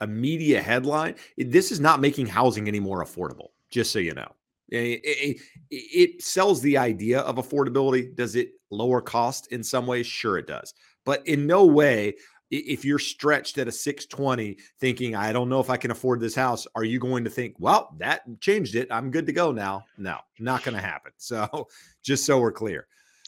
a 0.00 0.06
media 0.06 0.60
headline. 0.60 1.14
This 1.38 1.72
is 1.72 1.80
not 1.80 2.00
making 2.00 2.26
housing 2.26 2.68
any 2.68 2.80
more 2.80 3.02
affordable. 3.02 3.48
Just 3.70 3.92
so 3.92 3.98
you 3.98 4.14
know, 4.14 4.30
it, 4.68 5.00
it, 5.04 5.40
it 5.70 6.22
sells 6.22 6.60
the 6.60 6.76
idea 6.76 7.20
of 7.20 7.36
affordability. 7.36 8.14
Does 8.14 8.36
it 8.36 8.52
lower 8.70 9.00
cost 9.00 9.52
in 9.52 9.62
some 9.62 9.86
ways? 9.86 10.06
Sure, 10.06 10.38
it 10.38 10.46
does. 10.46 10.74
But 11.04 11.26
in 11.26 11.46
no 11.46 11.64
way 11.64 12.16
if 12.50 12.84
you're 12.84 12.98
stretched 12.98 13.58
at 13.58 13.68
a 13.68 13.72
620 13.72 14.56
thinking 14.80 15.14
i 15.14 15.32
don't 15.32 15.48
know 15.48 15.60
if 15.60 15.70
i 15.70 15.76
can 15.76 15.90
afford 15.90 16.18
this 16.20 16.34
house 16.34 16.66
are 16.74 16.84
you 16.84 16.98
going 16.98 17.24
to 17.24 17.30
think 17.30 17.54
well 17.58 17.94
that 17.98 18.22
changed 18.40 18.74
it. 18.74 18.88
I'm 18.90 19.10
good 19.10 19.26
to 19.26 19.32
go 19.32 19.52
now. 19.52 19.84
No 19.96 20.18
not 20.38 20.64
going 20.64 20.74
to 20.74 20.80
happen. 20.80 21.12
So 21.20 21.68
just 22.02 22.24
so 22.24 22.38
we're 22.38 22.52
clear. 22.52 22.86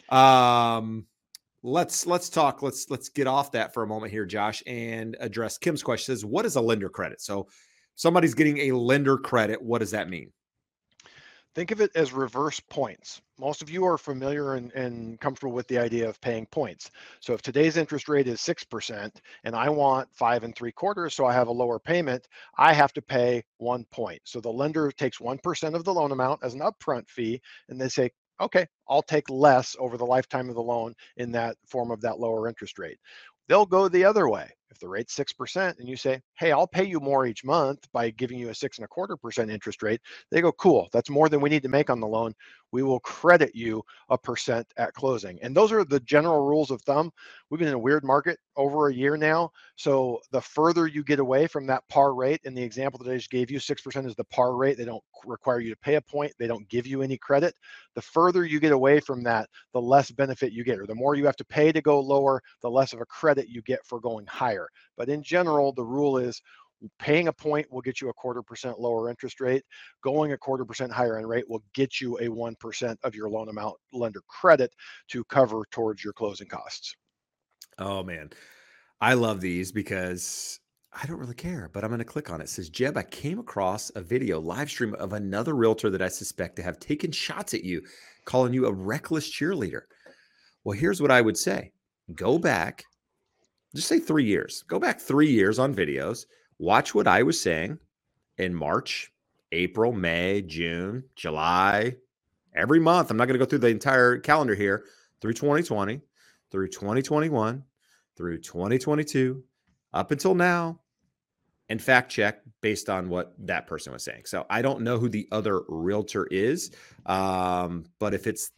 Um 0.08 1.06
let's 1.62 2.06
let's 2.06 2.30
talk 2.30 2.62
let's 2.62 2.88
let's 2.88 3.08
get 3.10 3.26
off 3.26 3.52
that 3.52 3.74
for 3.74 3.82
a 3.82 3.86
moment 3.86 4.10
here 4.10 4.24
josh 4.24 4.62
and 4.66 5.16
address 5.20 5.58
kim's 5.58 5.82
question. 5.82 6.14
Says 6.14 6.24
what 6.24 6.46
is 6.46 6.56
a 6.56 6.60
lender 6.60 6.88
credit? 6.88 7.20
So 7.20 7.48
somebody's 7.96 8.34
getting 8.34 8.58
a 8.58 8.72
lender 8.72 9.18
credit 9.18 9.60
what 9.60 9.78
does 9.78 9.90
that 9.90 10.08
mean 10.08 10.32
Think 11.54 11.72
of 11.72 11.80
it 11.80 11.90
as 11.96 12.12
reverse 12.12 12.60
points. 12.60 13.20
Most 13.38 13.60
of 13.60 13.68
you 13.68 13.84
are 13.84 13.98
familiar 13.98 14.54
and, 14.54 14.70
and, 14.72 15.18
comfortable 15.20 15.52
with 15.52 15.66
the 15.66 15.78
idea 15.78 16.08
of 16.08 16.20
paying 16.20 16.46
points. 16.46 16.92
So 17.18 17.32
if 17.32 17.42
today's 17.42 17.76
interest 17.76 18.08
rate 18.08 18.28
is 18.28 18.40
6% 18.40 19.10
and 19.42 19.56
I 19.56 19.68
want 19.68 20.08
five 20.14 20.44
and 20.44 20.54
three 20.54 20.70
quarters, 20.70 21.14
so 21.14 21.26
I 21.26 21.32
have 21.32 21.48
a 21.48 21.52
lower 21.52 21.80
payment, 21.80 22.28
I 22.56 22.72
have 22.72 22.92
to 22.92 23.02
pay 23.02 23.42
one 23.58 23.84
point. 23.90 24.20
So 24.24 24.40
the 24.40 24.52
lender 24.52 24.92
takes 24.92 25.18
1% 25.18 25.74
of 25.74 25.84
the 25.84 25.92
loan 25.92 26.12
amount 26.12 26.44
as 26.44 26.54
an 26.54 26.60
upfront 26.60 27.08
fee 27.08 27.40
and 27.68 27.80
they 27.80 27.88
say, 27.88 28.10
okay, 28.40 28.66
I'll 28.88 29.02
take 29.02 29.28
less 29.28 29.74
over 29.80 29.96
the 29.96 30.06
lifetime 30.06 30.48
of 30.48 30.54
the 30.54 30.62
loan 30.62 30.94
in 31.16 31.32
that 31.32 31.56
form 31.66 31.90
of 31.90 32.00
that 32.02 32.20
lower 32.20 32.48
interest 32.48 32.78
rate. 32.78 32.98
They'll 33.48 33.66
go 33.66 33.88
the 33.88 34.04
other 34.04 34.28
way. 34.28 34.50
If 34.70 34.78
the 34.78 34.88
rate's 34.88 35.14
six 35.14 35.32
percent 35.32 35.78
and 35.78 35.88
you 35.88 35.96
say, 35.96 36.20
"Hey, 36.38 36.52
I'll 36.52 36.66
pay 36.66 36.84
you 36.84 37.00
more 37.00 37.26
each 37.26 37.44
month 37.44 37.90
by 37.92 38.10
giving 38.10 38.38
you 38.38 38.50
a 38.50 38.54
six 38.54 38.78
and 38.78 38.84
a 38.84 38.88
quarter 38.88 39.16
percent 39.16 39.50
interest 39.50 39.82
rate," 39.82 40.00
they 40.30 40.40
go, 40.40 40.52
"Cool, 40.52 40.88
that's 40.92 41.10
more 41.10 41.28
than 41.28 41.40
we 41.40 41.50
need 41.50 41.62
to 41.64 41.68
make 41.68 41.90
on 41.90 42.00
the 42.00 42.06
loan. 42.06 42.32
We 42.72 42.82
will 42.84 43.00
credit 43.00 43.50
you 43.54 43.82
a 44.10 44.16
percent 44.18 44.66
at 44.76 44.94
closing." 44.94 45.40
And 45.42 45.56
those 45.56 45.72
are 45.72 45.84
the 45.84 46.00
general 46.00 46.46
rules 46.46 46.70
of 46.70 46.82
thumb. 46.82 47.10
We've 47.50 47.58
been 47.58 47.68
in 47.68 47.74
a 47.74 47.78
weird 47.78 48.04
market 48.04 48.38
over 48.56 48.88
a 48.88 48.94
year 48.94 49.16
now, 49.16 49.50
so 49.76 50.20
the 50.30 50.40
further 50.40 50.86
you 50.86 51.02
get 51.02 51.18
away 51.18 51.46
from 51.48 51.66
that 51.66 51.86
par 51.88 52.14
rate, 52.14 52.40
in 52.44 52.54
the 52.54 52.62
example 52.62 52.98
that 53.02 53.10
I 53.10 53.16
just 53.16 53.30
gave 53.30 53.50
you, 53.50 53.58
six 53.58 53.82
percent 53.82 54.06
is 54.06 54.14
the 54.14 54.24
par 54.24 54.54
rate. 54.56 54.76
They 54.78 54.84
don't 54.84 55.02
require 55.24 55.60
you 55.60 55.70
to 55.70 55.80
pay 55.80 55.96
a 55.96 56.00
point. 56.00 56.32
They 56.38 56.46
don't 56.46 56.68
give 56.68 56.86
you 56.86 57.02
any 57.02 57.18
credit. 57.18 57.54
The 57.94 58.02
further 58.02 58.44
you 58.44 58.60
get 58.60 58.72
away 58.72 59.00
from 59.00 59.22
that, 59.24 59.48
the 59.72 59.80
less 59.80 60.10
benefit 60.12 60.52
you 60.52 60.62
get, 60.64 60.78
or 60.78 60.86
the 60.86 60.94
more 60.94 61.16
you 61.16 61.26
have 61.26 61.36
to 61.36 61.44
pay 61.44 61.72
to 61.72 61.80
go 61.82 61.98
lower, 62.00 62.40
the 62.62 62.70
less 62.70 62.92
of 62.92 63.00
a 63.00 63.06
credit 63.06 63.48
you 63.48 63.62
get 63.62 63.84
for 63.84 64.00
going 64.00 64.26
higher. 64.26 64.59
But 64.96 65.08
in 65.08 65.22
general, 65.22 65.72
the 65.72 65.84
rule 65.84 66.18
is 66.18 66.42
paying 66.98 67.28
a 67.28 67.32
point 67.32 67.70
will 67.70 67.80
get 67.80 68.00
you 68.00 68.08
a 68.08 68.14
quarter 68.14 68.42
percent 68.42 68.80
lower 68.80 69.10
interest 69.10 69.40
rate. 69.40 69.64
Going 70.02 70.32
a 70.32 70.38
quarter 70.38 70.64
percent 70.64 70.92
higher 70.92 71.18
in 71.18 71.26
rate 71.26 71.48
will 71.48 71.62
get 71.74 72.00
you 72.00 72.16
a 72.18 72.28
1% 72.28 72.96
of 73.02 73.14
your 73.14 73.28
loan 73.28 73.48
amount 73.48 73.76
lender 73.92 74.22
credit 74.28 74.74
to 75.08 75.24
cover 75.24 75.64
towards 75.70 76.02
your 76.02 76.12
closing 76.12 76.48
costs. 76.48 76.94
Oh, 77.78 78.02
man. 78.02 78.30
I 79.00 79.14
love 79.14 79.40
these 79.40 79.72
because 79.72 80.60
I 80.92 81.06
don't 81.06 81.18
really 81.18 81.34
care, 81.34 81.70
but 81.72 81.84
I'm 81.84 81.90
going 81.90 82.00
to 82.00 82.04
click 82.04 82.30
on 82.30 82.40
it. 82.40 82.44
it. 82.44 82.48
Says 82.48 82.68
Jeb, 82.68 82.96
I 82.96 83.02
came 83.02 83.38
across 83.38 83.90
a 83.94 84.00
video 84.00 84.40
live 84.40 84.70
stream 84.70 84.94
of 84.94 85.12
another 85.12 85.54
realtor 85.54 85.88
that 85.90 86.02
I 86.02 86.08
suspect 86.08 86.56
to 86.56 86.62
have 86.62 86.78
taken 86.80 87.12
shots 87.12 87.54
at 87.54 87.64
you, 87.64 87.82
calling 88.24 88.52
you 88.52 88.66
a 88.66 88.72
reckless 88.72 89.30
cheerleader. 89.30 89.82
Well, 90.64 90.76
here's 90.76 91.00
what 91.00 91.10
I 91.10 91.20
would 91.20 91.38
say 91.38 91.72
go 92.14 92.38
back 92.38 92.84
just 93.74 93.88
say 93.88 93.98
three 94.00 94.24
years. 94.24 94.64
Go 94.68 94.78
back 94.78 95.00
three 95.00 95.30
years 95.30 95.58
on 95.58 95.74
videos. 95.74 96.26
Watch 96.58 96.94
what 96.94 97.06
I 97.06 97.22
was 97.22 97.40
saying 97.40 97.78
in 98.38 98.54
March, 98.54 99.12
April, 99.52 99.92
May, 99.92 100.42
June, 100.42 101.04
July, 101.16 101.96
every 102.54 102.80
month. 102.80 103.10
I'm 103.10 103.16
not 103.16 103.26
going 103.26 103.38
to 103.38 103.44
go 103.44 103.48
through 103.48 103.60
the 103.60 103.68
entire 103.68 104.18
calendar 104.18 104.54
here 104.54 104.84
through 105.20 105.34
2020, 105.34 106.00
through 106.50 106.68
2021, 106.68 107.62
through 108.16 108.38
2022, 108.38 109.42
up 109.94 110.10
until 110.10 110.34
now. 110.34 110.80
and 111.68 111.80
fact 111.80 112.10
check 112.10 112.40
based 112.62 112.90
on 112.90 113.08
what 113.08 113.34
that 113.38 113.66
person 113.66 113.92
was 113.92 114.02
saying. 114.02 114.24
So 114.26 114.44
I 114.50 114.60
don't 114.62 114.82
know 114.82 114.98
who 114.98 115.08
the 115.08 115.28
other 115.32 115.62
realtor 115.68 116.26
is, 116.26 116.72
um, 117.06 117.84
but 118.00 118.12
if 118.12 118.26
it's 118.26 118.50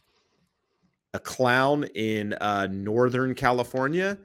a 1.14 1.18
clown 1.20 1.84
in 1.94 2.32
uh, 2.34 2.68
Northern 2.70 3.34
California, 3.34 4.18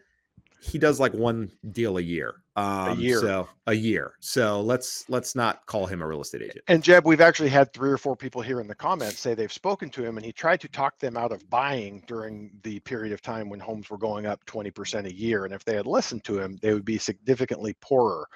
he 0.61 0.77
does 0.77 0.99
like 0.99 1.13
one 1.13 1.51
deal 1.71 1.97
a 1.97 2.01
year. 2.01 2.35
Um, 2.55 2.97
a 2.97 3.01
year. 3.01 3.19
So 3.19 3.47
a 3.67 3.73
year. 3.73 4.13
So 4.19 4.61
let's 4.61 5.07
let's 5.09 5.35
not 5.35 5.65
call 5.67 5.85
him 5.85 6.01
a 6.01 6.07
real 6.07 6.21
estate 6.21 6.41
agent. 6.41 6.63
And 6.67 6.83
Jeb, 6.83 7.05
we've 7.05 7.21
actually 7.21 7.49
had 7.49 7.71
three 7.71 7.91
or 7.91 7.97
four 7.97 8.15
people 8.15 8.41
here 8.41 8.59
in 8.59 8.67
the 8.67 8.75
comments 8.75 9.19
say 9.19 9.35
they've 9.35 9.53
spoken 9.53 9.89
to 9.91 10.03
him 10.03 10.17
and 10.17 10.25
he 10.25 10.31
tried 10.31 10.59
to 10.61 10.67
talk 10.67 10.97
them 10.97 11.17
out 11.17 11.31
of 11.31 11.47
buying 11.49 12.03
during 12.07 12.51
the 12.63 12.79
period 12.79 13.13
of 13.13 13.21
time 13.21 13.49
when 13.49 13.59
homes 13.59 13.89
were 13.89 13.97
going 13.97 14.25
up 14.25 14.43
20% 14.45 15.05
a 15.05 15.13
year. 15.13 15.45
And 15.45 15.53
if 15.53 15.63
they 15.65 15.75
had 15.75 15.85
listened 15.85 16.23
to 16.23 16.39
him, 16.39 16.57
they 16.61 16.73
would 16.73 16.85
be 16.85 16.97
significantly 16.97 17.75
poorer. 17.79 18.27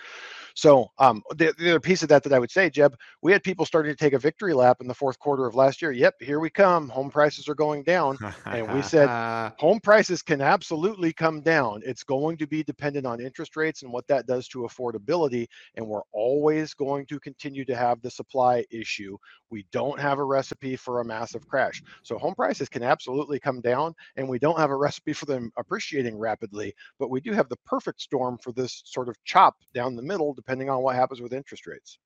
So 0.55 0.91
um, 0.99 1.23
the, 1.31 1.53
the 1.57 1.71
other 1.71 1.79
piece 1.79 2.03
of 2.03 2.09
that 2.09 2.23
that 2.23 2.33
I 2.33 2.39
would 2.39 2.51
say, 2.51 2.69
Jeb, 2.69 2.95
we 3.21 3.31
had 3.31 3.43
people 3.43 3.65
starting 3.65 3.91
to 3.91 3.97
take 3.97 4.13
a 4.13 4.19
victory 4.19 4.53
lap 4.53 4.77
in 4.81 4.87
the 4.87 4.93
fourth 4.93 5.19
quarter 5.19 5.45
of 5.45 5.55
last 5.55 5.81
year. 5.81 5.91
Yep, 5.91 6.15
here 6.21 6.39
we 6.39 6.49
come. 6.49 6.89
Home 6.89 7.09
prices 7.09 7.47
are 7.47 7.55
going 7.55 7.83
down. 7.83 8.17
and 8.45 8.71
we 8.73 8.81
said 8.81 9.07
home 9.59 9.79
prices 9.79 10.21
can 10.21 10.41
absolutely 10.41 11.13
come 11.13 11.41
down. 11.41 11.81
It's 11.85 12.03
going 12.03 12.37
to 12.37 12.47
be 12.47 12.63
dependent 12.63 13.05
on 13.05 13.19
interest 13.21 13.55
rates 13.55 13.83
and 13.83 13.91
what 13.91 14.07
that 14.07 14.27
does 14.27 14.47
to 14.49 14.59
affordability. 14.59 15.47
And 15.75 15.87
we're 15.87 16.01
always 16.11 16.73
going 16.73 17.05
to 17.07 17.19
continue 17.19 17.65
to 17.65 17.75
have 17.75 18.01
the 18.01 18.11
supply 18.11 18.65
issue. 18.71 19.17
We 19.49 19.65
don't 19.71 19.99
have 19.99 20.19
a 20.19 20.23
recipe 20.23 20.75
for 20.75 21.01
a 21.01 21.05
massive 21.05 21.47
crash. 21.47 21.83
So 22.03 22.17
home 22.17 22.35
prices 22.35 22.69
can 22.69 22.83
absolutely 22.83 23.39
come 23.39 23.61
down. 23.61 23.93
And 24.15 24.27
we 24.27 24.39
don't 24.39 24.59
have 24.59 24.71
a 24.71 24.75
recipe 24.81 25.13
for 25.13 25.25
them 25.25 25.51
appreciating 25.57 26.17
rapidly, 26.17 26.73
but 26.99 27.09
we 27.09 27.21
do 27.21 27.33
have 27.33 27.49
the 27.49 27.57
perfect 27.65 28.01
storm 28.01 28.37
for 28.37 28.51
this 28.51 28.81
sort 28.85 29.09
of 29.09 29.15
chop 29.23 29.55
down 29.73 29.95
the 29.95 30.01
middle 30.01 30.33
depending 30.41 30.69
on 30.69 30.81
what 30.81 30.95
happens 30.95 31.21
with 31.21 31.33
interest 31.33 31.67
rates. 31.67 31.99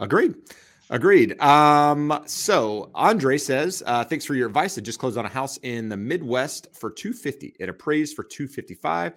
Agreed. 0.00 0.34
Agreed. 0.90 1.40
Um, 1.40 2.22
so 2.26 2.90
Andre 2.94 3.38
says, 3.38 3.82
uh, 3.86 4.04
thanks 4.04 4.24
for 4.24 4.34
your 4.34 4.48
advice. 4.48 4.76
I 4.78 4.80
just 4.80 4.98
closed 4.98 5.16
on 5.18 5.24
a 5.24 5.28
house 5.28 5.56
in 5.58 5.88
the 5.88 5.96
Midwest 5.96 6.68
for 6.74 6.90
250. 6.90 7.54
It 7.58 7.68
appraised 7.68 8.14
for 8.14 8.22
255. 8.22 9.14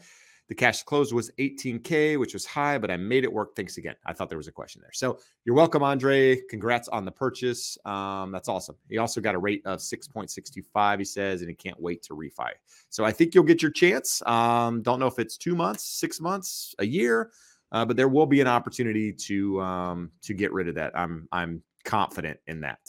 The 0.47 0.55
cash 0.55 0.81
closed 0.81 1.13
was 1.13 1.29
18K, 1.37 2.19
which 2.19 2.33
was 2.33 2.43
high, 2.43 2.79
but 2.79 2.89
I 2.89 2.97
made 2.97 3.23
it 3.23 3.31
work. 3.31 3.55
Thanks 3.55 3.77
again. 3.77 3.93
I 4.07 4.13
thought 4.13 4.29
there 4.29 4.37
was 4.37 4.47
a 4.47 4.51
question 4.51 4.81
there. 4.81 4.91
So 4.93 5.19
you're 5.45 5.55
welcome, 5.55 5.83
Andre. 5.83 6.41
Congrats 6.49 6.87
on 6.87 7.05
the 7.05 7.11
purchase. 7.11 7.77
Um, 7.85 8.31
that's 8.31 8.49
awesome. 8.49 8.75
He 8.89 8.97
also 8.97 9.21
got 9.21 9.35
a 9.35 9.37
rate 9.37 9.61
of 9.65 9.77
6.625, 9.77 10.97
he 10.97 11.05
says, 11.05 11.41
and 11.41 11.49
he 11.49 11.55
can't 11.55 11.79
wait 11.79 12.01
to 12.03 12.15
refi. 12.15 12.49
So 12.89 13.05
I 13.05 13.11
think 13.11 13.35
you'll 13.35 13.43
get 13.43 13.61
your 13.61 13.69
chance. 13.69 14.23
Um, 14.25 14.81
don't 14.81 14.99
know 14.99 15.05
if 15.05 15.19
it's 15.19 15.37
two 15.37 15.55
months, 15.55 15.83
six 15.83 16.19
months, 16.19 16.73
a 16.79 16.85
year. 16.85 17.29
Uh, 17.71 17.85
but 17.85 17.95
there 17.95 18.07
will 18.07 18.25
be 18.25 18.41
an 18.41 18.47
opportunity 18.47 19.13
to 19.13 19.61
um, 19.61 20.11
to 20.23 20.33
get 20.33 20.51
rid 20.51 20.67
of 20.67 20.75
that. 20.75 20.97
I'm 20.97 21.27
I'm 21.31 21.63
confident 21.85 22.39
in 22.47 22.61
that. 22.61 22.79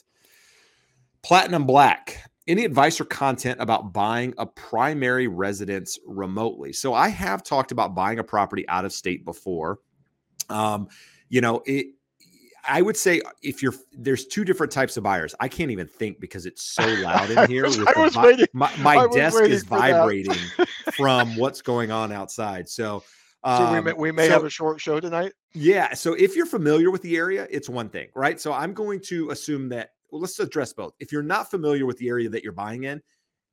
Platinum 1.22 1.66
Black. 1.66 2.24
Any 2.48 2.64
advice 2.64 3.00
or 3.00 3.04
content 3.04 3.60
about 3.60 3.92
buying 3.92 4.34
a 4.36 4.46
primary 4.46 5.28
residence 5.28 5.98
remotely? 6.04 6.72
So 6.72 6.94
I 6.94 7.08
have 7.08 7.44
talked 7.44 7.70
about 7.70 7.94
buying 7.94 8.18
a 8.18 8.24
property 8.24 8.68
out 8.68 8.84
of 8.84 8.92
state 8.92 9.24
before. 9.24 9.78
Um, 10.48 10.88
you 11.28 11.42
know, 11.42 11.62
it 11.64 11.94
I 12.66 12.82
would 12.82 12.96
say 12.96 13.20
if 13.42 13.62
you're 13.62 13.74
there's 13.92 14.26
two 14.26 14.44
different 14.44 14.72
types 14.72 14.96
of 14.96 15.02
buyers. 15.02 15.34
I 15.40 15.48
can't 15.48 15.70
even 15.70 15.86
think 15.86 16.20
because 16.20 16.46
it's 16.46 16.62
so 16.62 16.86
loud 16.86 17.30
in 17.30 17.48
here. 17.50 17.66
Waiting. 18.16 18.46
My, 18.52 18.74
my 18.78 19.06
desk 19.08 19.42
is 19.42 19.62
vibrating 19.64 20.36
from 20.96 21.36
what's 21.36 21.62
going 21.62 21.90
on 21.90 22.12
outside. 22.12 22.68
So 22.68 23.04
so 23.44 23.52
um, 23.52 23.74
we 23.74 23.80
may, 23.80 23.92
we 23.92 24.12
may 24.12 24.26
so, 24.26 24.34
have 24.34 24.44
a 24.44 24.50
short 24.50 24.80
show 24.80 25.00
tonight. 25.00 25.32
Yeah. 25.54 25.94
So 25.94 26.12
if 26.14 26.36
you're 26.36 26.46
familiar 26.46 26.90
with 26.90 27.02
the 27.02 27.16
area, 27.16 27.46
it's 27.50 27.68
one 27.68 27.88
thing, 27.88 28.08
right? 28.14 28.40
So 28.40 28.52
I'm 28.52 28.74
going 28.74 29.00
to 29.06 29.30
assume 29.30 29.68
that. 29.70 29.90
Well, 30.10 30.20
let's 30.20 30.38
address 30.40 30.72
both. 30.72 30.94
If 30.98 31.12
you're 31.12 31.22
not 31.22 31.50
familiar 31.50 31.86
with 31.86 31.96
the 31.98 32.08
area 32.08 32.28
that 32.28 32.42
you're 32.42 32.52
buying 32.52 32.84
in, 32.84 33.00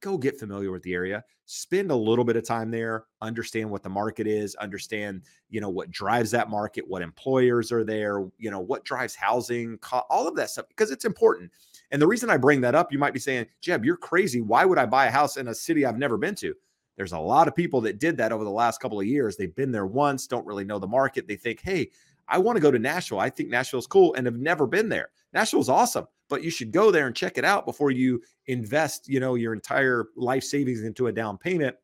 go 0.02 0.18
get 0.18 0.40
familiar 0.40 0.72
with 0.72 0.84
the 0.84 0.94
area. 0.94 1.24
Spend 1.46 1.92
a 1.92 1.96
little 1.96 2.26
bit 2.26 2.36
of 2.36 2.46
time 2.46 2.72
there. 2.72 3.06
Understand 3.22 3.70
what 3.70 3.84
the 3.84 3.90
market 3.90 4.28
is. 4.28 4.56
Understand, 4.56 5.22
you 5.50 5.62
know, 5.62 5.70
what 5.70 5.92
drives 5.92 6.32
that 6.32 6.50
market. 6.50 6.86
What 6.86 7.02
employers 7.02 7.72
are 7.72 7.84
there. 7.84 8.26
You 8.38 8.52
know, 8.52 8.60
what 8.60 8.84
drives 8.84 9.16
housing. 9.16 9.78
All 10.10 10.28
of 10.28 10.36
that 10.36 10.50
stuff 10.50 10.66
because 10.68 10.92
it's 10.92 11.06
important. 11.06 11.52
And 11.92 12.02
the 12.02 12.08
reason 12.08 12.30
I 12.30 12.38
bring 12.38 12.60
that 12.62 12.76
up, 12.76 12.92
you 12.92 13.00
might 13.00 13.14
be 13.14 13.20
saying, 13.20 13.46
Jeb, 13.62 13.86
you're 13.86 13.96
crazy. 13.96 14.42
Why 14.42 14.66
would 14.66 14.78
I 14.78 14.86
buy 14.86 15.06
a 15.06 15.12
house 15.12 15.38
in 15.38 15.48
a 15.48 15.56
city 15.56 15.86
I've 15.86 15.98
never 15.98 16.18
been 16.18 16.36
to? 16.36 16.54
There's 16.98 17.14
a 17.14 17.20
lot 17.20 17.48
of 17.48 17.56
people 17.56 17.80
that 17.82 18.00
did 18.00 18.18
that 18.18 18.32
over 18.32 18.44
the 18.44 18.50
last 18.50 18.82
couple 18.82 19.00
of 19.00 19.06
years. 19.06 19.38
They've 19.38 19.56
been 19.56 19.72
there 19.72 19.86
once, 19.86 20.28
don't 20.28 20.46
really 20.46 20.66
know 20.66 20.80
the 20.80 20.88
market. 20.88 21.28
They 21.28 21.36
think, 21.36 21.62
hey, 21.62 21.92
I 22.28 22.40
want 22.40 22.58
to 22.58 22.62
go 22.62 22.72
to 22.72 22.80
Nashville. 22.80 23.20
I 23.20 23.30
think 23.30 23.50
Nashville's 23.50 23.88
cool 23.88 24.14
and 24.16 24.26
have 24.26 24.38
never 24.38 24.68
been 24.68 24.90
there. 24.90 25.10
Nashville's 25.34 25.70
awesome, 25.70 26.08
but 26.28 26.44
you 26.44 26.50
should 26.50 26.72
go 26.72 26.92
there 26.92 27.08
and 27.08 27.16
check 27.16 27.38
it 27.38 27.46
out 27.46 27.66
before 27.66 27.92
you 27.92 28.22
invest, 28.48 29.08
you 29.08 29.20
know, 29.20 29.36
your 29.36 29.54
entire 29.54 30.08
life 30.16 30.44
savings 30.44 30.84
into 30.84 31.08
a 31.08 31.12
down 31.12 31.38
payment 31.38 31.76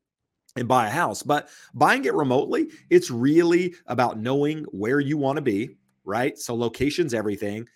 and 0.55 0.67
buy 0.67 0.87
a 0.87 0.91
house. 0.91 1.23
But 1.23 1.49
buying 1.73 2.05
it 2.05 2.13
remotely, 2.13 2.69
it's 2.89 3.11
really 3.11 3.75
about 3.87 4.19
knowing 4.19 4.63
where 4.65 4.99
you 4.99 5.17
want 5.17 5.37
to 5.37 5.41
be, 5.41 5.77
right? 6.03 6.37
So 6.37 6.55
location's 6.55 7.13
everything 7.13 7.67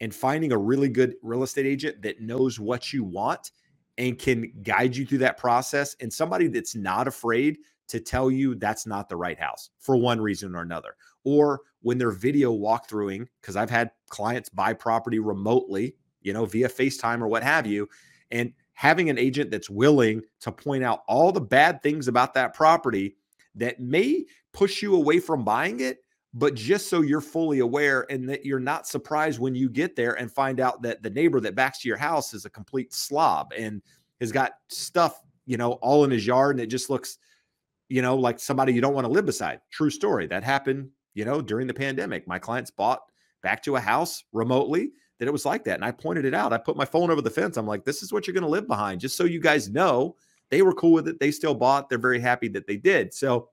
and 0.00 0.14
finding 0.14 0.52
a 0.52 0.58
really 0.58 0.88
good 0.88 1.14
real 1.22 1.42
estate 1.42 1.66
agent 1.66 2.02
that 2.02 2.20
knows 2.20 2.58
what 2.58 2.92
you 2.92 3.04
want 3.04 3.52
and 3.98 4.18
can 4.18 4.52
guide 4.62 4.96
you 4.96 5.06
through 5.06 5.18
that 5.18 5.38
process 5.38 5.96
and 6.00 6.12
somebody 6.12 6.48
that's 6.48 6.74
not 6.74 7.08
afraid 7.08 7.58
to 7.88 8.00
tell 8.00 8.30
you 8.30 8.54
that's 8.54 8.86
not 8.86 9.08
the 9.08 9.16
right 9.16 9.38
house 9.38 9.70
for 9.78 9.96
one 9.96 10.20
reason 10.20 10.54
or 10.54 10.62
another. 10.62 10.96
Or 11.24 11.60
when 11.82 11.98
they're 11.98 12.10
video 12.10 12.52
walkthroughing, 12.52 13.26
because 13.40 13.56
I've 13.56 13.70
had 13.70 13.90
clients 14.08 14.48
buy 14.48 14.72
property 14.72 15.18
remotely, 15.18 15.94
you 16.20 16.32
know, 16.32 16.44
via 16.44 16.68
FaceTime 16.68 17.20
or 17.20 17.28
what 17.28 17.42
have 17.42 17.66
you, 17.66 17.88
and 18.30 18.52
having 18.72 19.08
an 19.08 19.18
agent 19.18 19.50
that's 19.50 19.70
willing 19.70 20.22
to 20.40 20.52
point 20.52 20.84
out 20.84 21.02
all 21.08 21.32
the 21.32 21.40
bad 21.40 21.82
things 21.82 22.08
about 22.08 22.34
that 22.34 22.54
property 22.54 23.16
that 23.54 23.80
may 23.80 24.24
push 24.52 24.82
you 24.82 24.94
away 24.94 25.18
from 25.18 25.44
buying 25.44 25.80
it 25.80 26.00
but 26.36 26.52
just 26.54 26.90
so 26.90 27.00
you're 27.00 27.22
fully 27.22 27.60
aware 27.60 28.04
and 28.10 28.28
that 28.28 28.44
you're 28.44 28.60
not 28.60 28.86
surprised 28.86 29.40
when 29.40 29.54
you 29.54 29.70
get 29.70 29.96
there 29.96 30.12
and 30.18 30.30
find 30.30 30.60
out 30.60 30.82
that 30.82 31.02
the 31.02 31.08
neighbor 31.08 31.40
that 31.40 31.54
backs 31.54 31.80
to 31.80 31.88
your 31.88 31.96
house 31.96 32.34
is 32.34 32.44
a 32.44 32.50
complete 32.50 32.92
slob 32.92 33.54
and 33.56 33.80
has 34.20 34.32
got 34.32 34.52
stuff, 34.68 35.22
you 35.46 35.56
know, 35.56 35.72
all 35.74 36.04
in 36.04 36.10
his 36.10 36.26
yard 36.26 36.54
and 36.56 36.62
it 36.62 36.66
just 36.66 36.90
looks, 36.90 37.16
you 37.88 38.02
know, 38.02 38.14
like 38.14 38.38
somebody 38.38 38.74
you 38.74 38.82
don't 38.82 38.92
want 38.92 39.06
to 39.06 39.10
live 39.10 39.24
beside. 39.24 39.60
True 39.70 39.88
story. 39.88 40.26
That 40.26 40.44
happened, 40.44 40.90
you 41.14 41.24
know, 41.24 41.40
during 41.40 41.66
the 41.66 41.72
pandemic. 41.72 42.28
My 42.28 42.38
clients 42.38 42.70
bought 42.70 43.00
back 43.42 43.62
to 43.62 43.76
a 43.76 43.80
house 43.80 44.22
remotely 44.34 44.90
that 45.18 45.28
it 45.28 45.32
was 45.32 45.46
like 45.46 45.64
that. 45.64 45.76
And 45.76 45.84
I 45.86 45.90
pointed 45.90 46.26
it 46.26 46.34
out. 46.34 46.52
I 46.52 46.58
put 46.58 46.76
my 46.76 46.84
phone 46.84 47.10
over 47.10 47.22
the 47.22 47.30
fence. 47.30 47.56
I'm 47.56 47.66
like, 47.66 47.86
this 47.86 48.02
is 48.02 48.12
what 48.12 48.26
you're 48.26 48.34
going 48.34 48.44
to 48.44 48.50
live 48.50 48.68
behind, 48.68 49.00
just 49.00 49.16
so 49.16 49.24
you 49.24 49.40
guys 49.40 49.70
know. 49.70 50.16
They 50.50 50.60
were 50.60 50.74
cool 50.74 50.92
with 50.92 51.08
it. 51.08 51.18
They 51.18 51.30
still 51.30 51.54
bought. 51.54 51.88
They're 51.88 51.98
very 51.98 52.20
happy 52.20 52.48
that 52.48 52.66
they 52.66 52.76
did. 52.76 53.14
So, 53.14 53.48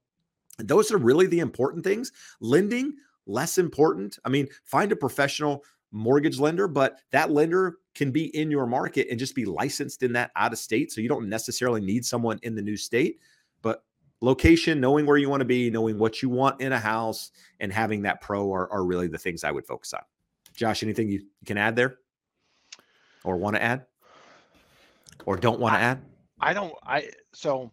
those 0.59 0.91
are 0.91 0.97
really 0.97 1.27
the 1.27 1.39
important 1.39 1.83
things. 1.83 2.11
Lending, 2.39 2.95
less 3.25 3.57
important. 3.57 4.17
I 4.25 4.29
mean, 4.29 4.47
find 4.63 4.91
a 4.91 4.95
professional 4.95 5.63
mortgage 5.91 6.39
lender, 6.39 6.67
but 6.67 6.99
that 7.11 7.31
lender 7.31 7.77
can 7.95 8.11
be 8.11 8.35
in 8.35 8.49
your 8.49 8.65
market 8.65 9.07
and 9.09 9.19
just 9.19 9.35
be 9.35 9.45
licensed 9.45 10.03
in 10.03 10.13
that 10.13 10.31
out 10.35 10.51
of 10.51 10.59
state. 10.59 10.91
So 10.91 11.01
you 11.01 11.09
don't 11.09 11.29
necessarily 11.29 11.81
need 11.81 12.05
someone 12.05 12.39
in 12.43 12.55
the 12.55 12.61
new 12.61 12.75
state, 12.75 13.19
but 13.61 13.83
location, 14.21 14.79
knowing 14.79 15.05
where 15.05 15.17
you 15.17 15.29
want 15.29 15.41
to 15.41 15.45
be, 15.45 15.69
knowing 15.69 15.99
what 15.99 16.21
you 16.21 16.29
want 16.29 16.61
in 16.61 16.71
a 16.71 16.79
house, 16.79 17.31
and 17.59 17.71
having 17.71 18.01
that 18.03 18.21
pro 18.21 18.51
are, 18.51 18.71
are 18.71 18.83
really 18.83 19.07
the 19.07 19.17
things 19.17 19.43
I 19.43 19.51
would 19.51 19.67
focus 19.67 19.93
on. 19.93 20.01
Josh, 20.55 20.83
anything 20.83 21.09
you 21.09 21.25
can 21.45 21.57
add 21.57 21.75
there 21.75 21.97
or 23.23 23.37
want 23.37 23.55
to 23.55 23.61
add 23.61 23.85
or 25.25 25.37
don't 25.37 25.59
want 25.59 25.75
to 25.75 25.79
add? 25.79 26.01
I 26.39 26.53
don't, 26.53 26.73
I, 26.83 27.09
so 27.33 27.71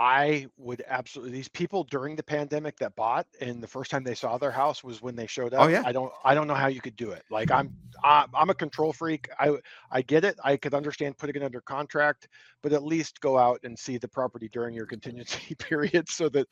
I 0.00 0.46
would 0.56 0.82
absolutely 0.88 1.30
these 1.30 1.48
people 1.48 1.84
during 1.84 2.16
the 2.16 2.22
pandemic 2.22 2.78
that 2.78 2.96
bought 2.96 3.26
and 3.38 3.62
the 3.62 3.66
first 3.66 3.90
time 3.90 4.02
they 4.02 4.14
saw 4.14 4.38
their 4.38 4.50
house 4.50 4.82
was 4.82 5.02
when 5.02 5.14
they 5.14 5.26
showed 5.26 5.52
oh, 5.52 5.58
up. 5.58 5.64
Oh, 5.64 5.68
yeah. 5.68 5.82
I 5.84 5.92
don't 5.92 6.10
I 6.24 6.34
don't 6.34 6.46
know 6.46 6.54
how 6.54 6.68
you 6.68 6.80
could 6.80 6.96
do 6.96 7.10
it. 7.10 7.22
Like 7.30 7.50
I'm 7.50 7.76
I'm 8.02 8.48
a 8.48 8.54
control 8.54 8.94
freak. 8.94 9.28
I 9.38 9.58
I 9.90 10.00
get 10.00 10.24
it. 10.24 10.38
I 10.42 10.56
could 10.56 10.72
understand 10.72 11.18
putting 11.18 11.36
it 11.36 11.44
under 11.44 11.60
contract, 11.60 12.28
but 12.62 12.72
at 12.72 12.82
least 12.82 13.20
go 13.20 13.36
out 13.36 13.60
and 13.62 13.78
see 13.78 13.98
the 13.98 14.08
property 14.08 14.48
during 14.48 14.74
your 14.74 14.86
contingency 14.94 15.54
period 15.56 16.08
so 16.08 16.30
that 16.30 16.46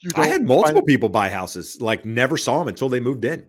you 0.00 0.10
I 0.16 0.26
had 0.26 0.42
multiple 0.42 0.80
find... 0.80 0.86
people 0.86 1.08
buy 1.08 1.30
houses 1.30 1.80
like 1.80 2.04
never 2.04 2.36
saw 2.36 2.58
them 2.58 2.68
until 2.68 2.90
they 2.90 3.00
moved 3.00 3.24
in. 3.24 3.46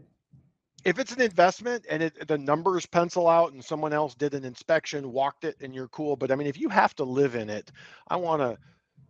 If 0.86 0.98
it's 0.98 1.12
an 1.12 1.22
investment 1.22 1.86
and 1.90 2.04
it, 2.04 2.28
the 2.28 2.38
numbers 2.38 2.86
pencil 2.86 3.28
out 3.28 3.52
and 3.52 3.64
someone 3.64 3.92
else 3.92 4.16
did 4.16 4.34
an 4.34 4.46
inspection, 4.46 5.12
walked 5.12 5.44
it 5.44 5.58
and 5.60 5.76
you're 5.76 5.90
cool, 5.90 6.16
but 6.16 6.32
I 6.32 6.36
mean 6.36 6.48
if 6.48 6.58
you 6.58 6.70
have 6.70 6.96
to 6.96 7.04
live 7.04 7.36
in 7.36 7.50
it, 7.50 7.70
I 8.08 8.16
want 8.16 8.42
to 8.42 8.58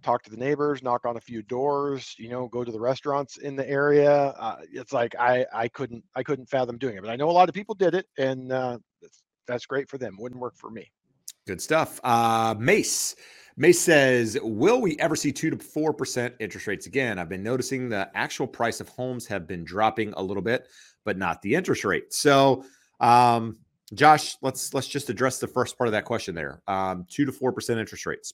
talk 0.01 0.23
to 0.23 0.31
the 0.31 0.37
neighbors, 0.37 0.83
knock 0.83 1.05
on 1.05 1.17
a 1.17 1.21
few 1.21 1.41
doors, 1.41 2.15
you 2.17 2.29
know, 2.29 2.47
go 2.47 2.63
to 2.63 2.71
the 2.71 2.79
restaurants 2.79 3.37
in 3.37 3.55
the 3.55 3.67
area. 3.69 4.33
Uh, 4.37 4.57
it's 4.71 4.93
like 4.93 5.15
I 5.19 5.45
I 5.53 5.67
couldn't 5.67 6.03
I 6.15 6.23
couldn't 6.23 6.49
fathom 6.49 6.77
doing 6.77 6.97
it, 6.97 7.01
but 7.01 7.09
I 7.09 7.15
know 7.15 7.29
a 7.29 7.31
lot 7.31 7.49
of 7.49 7.55
people 7.55 7.75
did 7.75 7.95
it, 7.95 8.07
and 8.17 8.51
uh, 8.51 8.77
that's, 9.47 9.65
great 9.65 9.89
for 9.89 9.97
them. 9.97 10.15
Wouldn't 10.17 10.39
work 10.39 10.55
for 10.55 10.69
me. 10.69 10.91
Good 11.45 11.61
stuff. 11.61 11.99
Uh, 12.03 12.55
Mace. 12.57 13.15
May 13.57 13.73
says, 13.73 14.37
Will 14.41 14.81
we 14.81 14.97
ever 14.99 15.15
see 15.15 15.31
2 15.31 15.49
to 15.49 15.57
4% 15.57 16.33
interest 16.39 16.67
rates 16.67 16.85
again? 16.87 17.19
I've 17.19 17.27
been 17.27 17.43
noticing 17.43 17.89
the 17.89 18.09
actual 18.15 18.47
price 18.47 18.79
of 18.79 18.87
homes 18.87 19.27
have 19.27 19.45
been 19.45 19.65
dropping 19.65 20.13
a 20.13 20.21
little 20.23 20.41
bit, 20.41 20.69
but 21.03 21.17
not 21.17 21.41
the 21.41 21.55
interest 21.55 21.83
rate. 21.83 22.13
So, 22.13 22.63
um, 23.01 23.57
Josh, 23.93 24.37
let's 24.41 24.73
let's 24.73 24.87
just 24.87 25.09
address 25.09 25.39
the 25.39 25.47
first 25.47 25.77
part 25.77 25.89
of 25.89 25.91
that 25.91 26.05
question 26.05 26.33
there. 26.33 26.61
Um, 26.67 27.05
two 27.09 27.25
to 27.25 27.31
four 27.31 27.51
percent 27.51 27.79
interest 27.79 28.05
rates. 28.05 28.33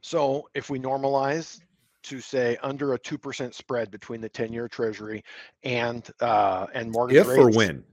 So 0.00 0.48
if 0.54 0.70
we 0.70 0.78
normalize 0.78 1.60
to 2.04 2.20
say 2.20 2.56
under 2.62 2.94
a 2.94 2.98
two 2.98 3.18
percent 3.18 3.54
spread 3.54 3.90
between 3.90 4.20
the 4.20 4.28
ten-year 4.28 4.68
Treasury 4.68 5.22
and 5.64 6.08
uh, 6.20 6.66
and 6.74 6.90
mortgage 6.90 7.18
if 7.18 7.28
rates, 7.28 7.38
or 7.38 7.50
when? 7.50 7.84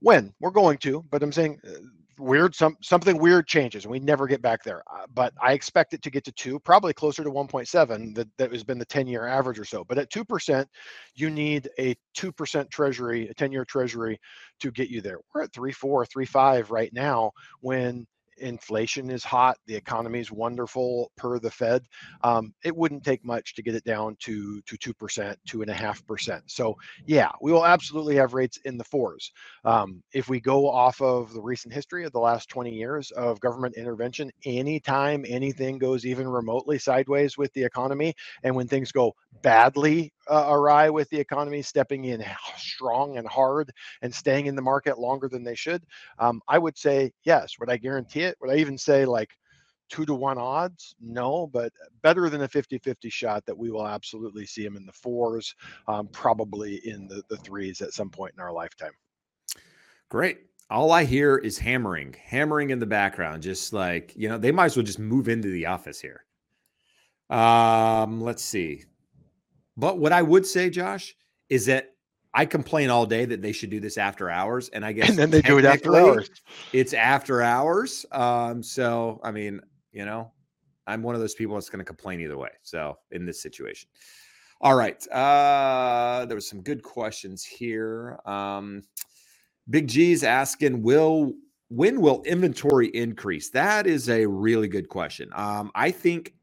When 0.00 0.32
we're 0.40 0.50
going 0.50 0.78
to, 0.78 1.04
but 1.10 1.22
I'm 1.22 1.32
saying 1.32 1.60
uh, 1.66 1.70
weird 2.18 2.54
some 2.54 2.76
something 2.82 3.18
weird 3.18 3.46
changes 3.46 3.84
and 3.84 3.92
we 3.92 3.98
never 3.98 4.26
get 4.26 4.42
back 4.42 4.62
there 4.62 4.82
uh, 4.92 5.06
but 5.14 5.32
i 5.42 5.52
expect 5.52 5.94
it 5.94 6.02
to 6.02 6.10
get 6.10 6.24
to 6.24 6.32
2 6.32 6.58
probably 6.60 6.92
closer 6.92 7.22
to 7.22 7.30
1.7 7.30 8.14
that, 8.14 8.28
that 8.36 8.52
has 8.52 8.64
been 8.64 8.78
the 8.78 8.84
10 8.84 9.06
year 9.06 9.26
average 9.26 9.58
or 9.58 9.64
so 9.64 9.84
but 9.84 9.98
at 9.98 10.10
2% 10.10 10.66
you 11.14 11.30
need 11.30 11.68
a 11.78 11.94
2% 12.16 12.70
treasury 12.70 13.28
a 13.28 13.34
10 13.34 13.52
year 13.52 13.64
treasury 13.64 14.18
to 14.60 14.70
get 14.70 14.88
you 14.88 15.00
there 15.00 15.18
we're 15.34 15.42
at 15.42 15.52
3 15.52 15.72
4 15.72 16.06
3 16.06 16.24
5 16.26 16.70
right 16.70 16.92
now 16.92 17.30
when 17.60 18.06
inflation 18.40 19.10
is 19.10 19.24
hot, 19.24 19.58
the 19.66 19.74
economy 19.74 20.20
is 20.20 20.30
wonderful 20.30 21.10
per 21.16 21.38
the 21.38 21.50
Fed. 21.50 21.84
Um, 22.22 22.54
it 22.64 22.74
wouldn't 22.76 23.04
take 23.04 23.24
much 23.24 23.54
to 23.54 23.62
get 23.62 23.74
it 23.74 23.84
down 23.84 24.16
to 24.20 24.60
to 24.62 24.76
two 24.76 24.94
percent, 24.94 25.38
two 25.46 25.62
and 25.62 25.70
a 25.70 25.74
half 25.74 26.04
percent. 26.06 26.44
So 26.46 26.76
yeah, 27.06 27.30
we 27.40 27.52
will 27.52 27.66
absolutely 27.66 28.16
have 28.16 28.34
rates 28.34 28.58
in 28.64 28.78
the 28.78 28.84
fours. 28.84 29.32
Um, 29.64 30.02
if 30.12 30.28
we 30.28 30.40
go 30.40 30.68
off 30.68 31.00
of 31.00 31.32
the 31.32 31.40
recent 31.42 31.72
history 31.74 32.04
of 32.04 32.12
the 32.12 32.18
last 32.20 32.48
20 32.48 32.74
years 32.74 33.10
of 33.12 33.40
government 33.40 33.76
intervention, 33.76 34.30
anytime 34.44 35.24
anything 35.28 35.78
goes 35.78 36.04
even 36.06 36.28
remotely 36.28 36.78
sideways 36.78 37.36
with 37.36 37.52
the 37.54 37.64
economy, 37.64 38.14
and 38.42 38.54
when 38.54 38.68
things 38.68 38.92
go 38.92 39.14
badly 39.42 40.12
uh, 40.28 40.46
awry 40.48 40.90
with 40.90 41.08
the 41.10 41.18
economy 41.18 41.62
stepping 41.62 42.04
in 42.04 42.24
strong 42.56 43.16
and 43.16 43.26
hard 43.26 43.72
and 44.02 44.14
staying 44.14 44.46
in 44.46 44.54
the 44.54 44.62
market 44.62 44.98
longer 44.98 45.28
than 45.28 45.42
they 45.42 45.54
should, 45.54 45.82
um, 46.18 46.40
I 46.48 46.58
would 46.58 46.76
say 46.76 47.12
yes. 47.24 47.54
Would 47.58 47.70
I 47.70 47.76
guarantee 47.76 48.22
it? 48.22 48.27
Would 48.40 48.50
I 48.50 48.56
even 48.56 48.78
say 48.78 49.04
like 49.04 49.30
two 49.88 50.04
to 50.06 50.14
one 50.14 50.38
odds? 50.38 50.94
No, 51.00 51.46
but 51.46 51.72
better 52.02 52.28
than 52.28 52.42
a 52.42 52.48
50 52.48 52.78
50 52.78 53.10
shot 53.10 53.44
that 53.46 53.56
we 53.56 53.70
will 53.70 53.86
absolutely 53.86 54.46
see 54.46 54.64
him 54.64 54.76
in 54.76 54.86
the 54.86 54.92
fours, 54.92 55.54
um, 55.86 56.08
probably 56.08 56.76
in 56.86 57.08
the, 57.08 57.22
the 57.28 57.36
threes 57.38 57.80
at 57.80 57.92
some 57.92 58.10
point 58.10 58.34
in 58.34 58.40
our 58.40 58.52
lifetime. 58.52 58.92
Great. 60.08 60.40
All 60.70 60.92
I 60.92 61.04
hear 61.04 61.38
is 61.38 61.58
hammering, 61.58 62.14
hammering 62.22 62.70
in 62.70 62.78
the 62.78 62.86
background, 62.86 63.42
just 63.42 63.72
like, 63.72 64.12
you 64.16 64.28
know, 64.28 64.36
they 64.36 64.52
might 64.52 64.66
as 64.66 64.76
well 64.76 64.84
just 64.84 64.98
move 64.98 65.28
into 65.28 65.50
the 65.50 65.66
office 65.66 66.00
here. 66.00 66.24
Um, 67.30 68.20
let's 68.20 68.42
see. 68.42 68.84
But 69.76 69.98
what 69.98 70.12
I 70.12 70.22
would 70.22 70.46
say, 70.46 70.70
Josh, 70.70 71.14
is 71.48 71.66
that 71.66 71.94
I 72.34 72.46
complain 72.46 72.90
all 72.90 73.06
day 73.06 73.24
that 73.24 73.42
they 73.42 73.52
should 73.52 73.70
do 73.70 73.80
this 73.80 73.96
after 73.96 74.30
hours, 74.30 74.68
and 74.68 74.84
I 74.84 74.92
guess 74.92 75.08
and 75.08 75.18
then 75.18 75.30
they 75.30 75.42
do 75.42 75.58
it 75.58 75.64
after 75.64 75.96
hours. 75.96 76.30
It's 76.72 76.92
after 76.92 77.42
hours. 77.42 78.04
Um, 78.12 78.62
so 78.62 79.20
I 79.24 79.30
mean, 79.30 79.60
you 79.92 80.04
know, 80.04 80.32
I'm 80.86 81.02
one 81.02 81.14
of 81.14 81.20
those 81.20 81.34
people 81.34 81.54
that's 81.54 81.70
going 81.70 81.80
to 81.80 81.84
complain 81.84 82.20
either 82.20 82.36
way. 82.36 82.50
So 82.62 82.98
in 83.10 83.24
this 83.24 83.40
situation, 83.40 83.88
all 84.60 84.74
right. 84.74 85.06
Uh, 85.08 86.26
there 86.26 86.34
was 86.34 86.48
some 86.48 86.62
good 86.62 86.82
questions 86.82 87.44
here. 87.44 88.18
Um, 88.26 88.82
Big 89.70 89.86
G's 89.86 90.24
asking, 90.24 90.82
will 90.82 91.34
when 91.68 92.00
will 92.00 92.22
inventory 92.22 92.88
increase? 92.88 93.50
That 93.50 93.86
is 93.86 94.08
a 94.08 94.26
really 94.26 94.68
good 94.68 94.88
question. 94.88 95.30
Um, 95.34 95.70
I 95.74 95.90
think 95.90 96.34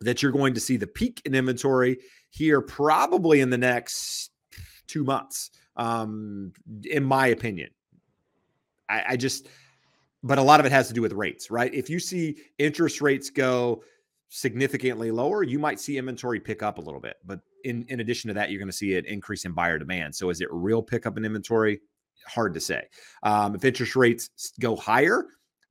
that 0.00 0.22
you're 0.22 0.32
going 0.32 0.54
to 0.54 0.60
see 0.60 0.76
the 0.76 0.86
peak 0.86 1.22
in 1.24 1.34
inventory 1.34 1.98
here 2.30 2.60
probably 2.60 3.40
in 3.40 3.50
the 3.50 3.58
next 3.58 4.30
two 4.88 5.04
months, 5.04 5.50
um, 5.76 6.52
in 6.84 7.04
my 7.04 7.28
opinion. 7.28 7.70
I, 8.88 9.04
I 9.10 9.16
just, 9.16 9.48
but 10.22 10.38
a 10.38 10.42
lot 10.42 10.58
of 10.58 10.66
it 10.66 10.72
has 10.72 10.88
to 10.88 10.94
do 10.94 11.02
with 11.02 11.12
rates, 11.12 11.50
right? 11.50 11.72
If 11.72 11.88
you 11.88 12.00
see 12.00 12.38
interest 12.58 13.00
rates 13.00 13.30
go 13.30 13.84
significantly 14.30 15.10
lower, 15.10 15.42
you 15.42 15.58
might 15.58 15.78
see 15.78 15.98
inventory 15.98 16.40
pick 16.40 16.62
up 16.62 16.78
a 16.78 16.80
little 16.80 17.00
bit. 17.00 17.16
But 17.24 17.40
in, 17.64 17.84
in 17.88 18.00
addition 18.00 18.28
to 18.28 18.34
that, 18.34 18.50
you're 18.50 18.58
going 18.58 18.70
to 18.70 18.76
see 18.76 18.96
an 18.96 19.04
increase 19.04 19.44
in 19.44 19.52
buyer 19.52 19.78
demand. 19.78 20.14
So 20.14 20.30
is 20.30 20.40
it 20.40 20.48
real 20.50 20.82
pickup 20.82 21.16
in 21.16 21.24
inventory? 21.24 21.80
Hard 22.26 22.54
to 22.54 22.60
say. 22.60 22.88
Um, 23.22 23.54
if 23.54 23.64
interest 23.64 23.94
rates 23.94 24.52
go 24.58 24.74
higher, 24.74 25.26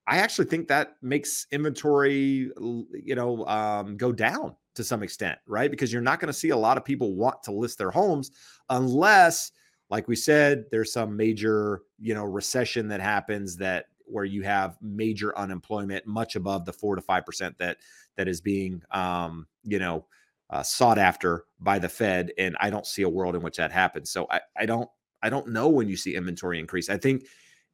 I 0.07 0.19
actually 0.19 0.45
think 0.45 0.67
that 0.69 0.95
makes 1.01 1.47
inventory, 1.51 2.49
you 2.55 3.15
know, 3.15 3.45
um, 3.45 3.97
go 3.97 4.11
down 4.11 4.55
to 4.77 4.83
some 4.83 5.03
extent, 5.03 5.37
right? 5.45 5.69
Because 5.69 5.91
you're 5.91 6.01
not 6.01 6.19
going 6.19 6.31
to 6.31 6.39
see 6.39 6.49
a 6.49 6.57
lot 6.57 6.77
of 6.77 6.85
people 6.85 7.13
want 7.13 7.43
to 7.43 7.51
list 7.51 7.77
their 7.77 7.91
homes 7.91 8.31
unless, 8.69 9.51
like 9.89 10.07
we 10.07 10.15
said, 10.15 10.65
there's 10.71 10.93
some 10.93 11.15
major, 11.15 11.81
you 11.99 12.13
know, 12.13 12.23
recession 12.23 12.87
that 12.87 13.01
happens 13.01 13.57
that 13.57 13.85
where 14.05 14.25
you 14.25 14.41
have 14.43 14.77
major 14.81 15.37
unemployment, 15.37 16.07
much 16.07 16.35
above 16.35 16.65
the 16.65 16.73
four 16.73 16.95
to 16.95 17.01
five 17.01 17.25
percent 17.25 17.57
that 17.57 17.77
that 18.15 18.27
is 18.27 18.39
being, 18.39 18.81
um, 18.91 19.45
you 19.63 19.79
know, 19.79 20.05
uh, 20.49 20.63
sought 20.63 20.97
after 20.97 21.43
by 21.59 21.77
the 21.77 21.89
Fed. 21.89 22.31
And 22.37 22.55
I 22.59 22.69
don't 22.69 22.87
see 22.87 23.01
a 23.01 23.09
world 23.09 23.35
in 23.35 23.41
which 23.41 23.57
that 23.57 23.71
happens. 23.71 24.09
So 24.09 24.25
I, 24.31 24.39
I 24.55 24.65
don't, 24.65 24.89
I 25.21 25.29
don't 25.29 25.49
know 25.49 25.67
when 25.67 25.89
you 25.89 25.97
see 25.97 26.15
inventory 26.15 26.59
increase. 26.59 26.89
I 26.89 26.97
think 26.97 27.25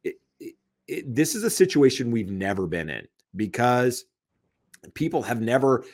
it, 0.02 1.14
this 1.14 1.34
is 1.34 1.44
a 1.44 1.50
situation 1.50 2.10
we've 2.10 2.30
never 2.30 2.66
been 2.66 2.90
in 2.90 3.06
because 3.36 4.04
people 4.92 5.22
have 5.22 5.40
never 5.40 5.84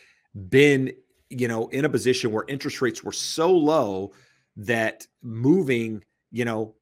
been, 0.49 0.93
you 1.29 1.49
know, 1.49 1.69
in 1.69 1.85
a 1.85 1.89
position 1.89 2.33
where 2.33 2.45
interest 2.49 2.81
rates 2.81 3.03
were 3.03 3.13
so 3.13 3.51
low 3.53 4.13
that 4.57 5.07
moving, 5.23 6.05
you 6.31 6.45
know, 6.45 6.75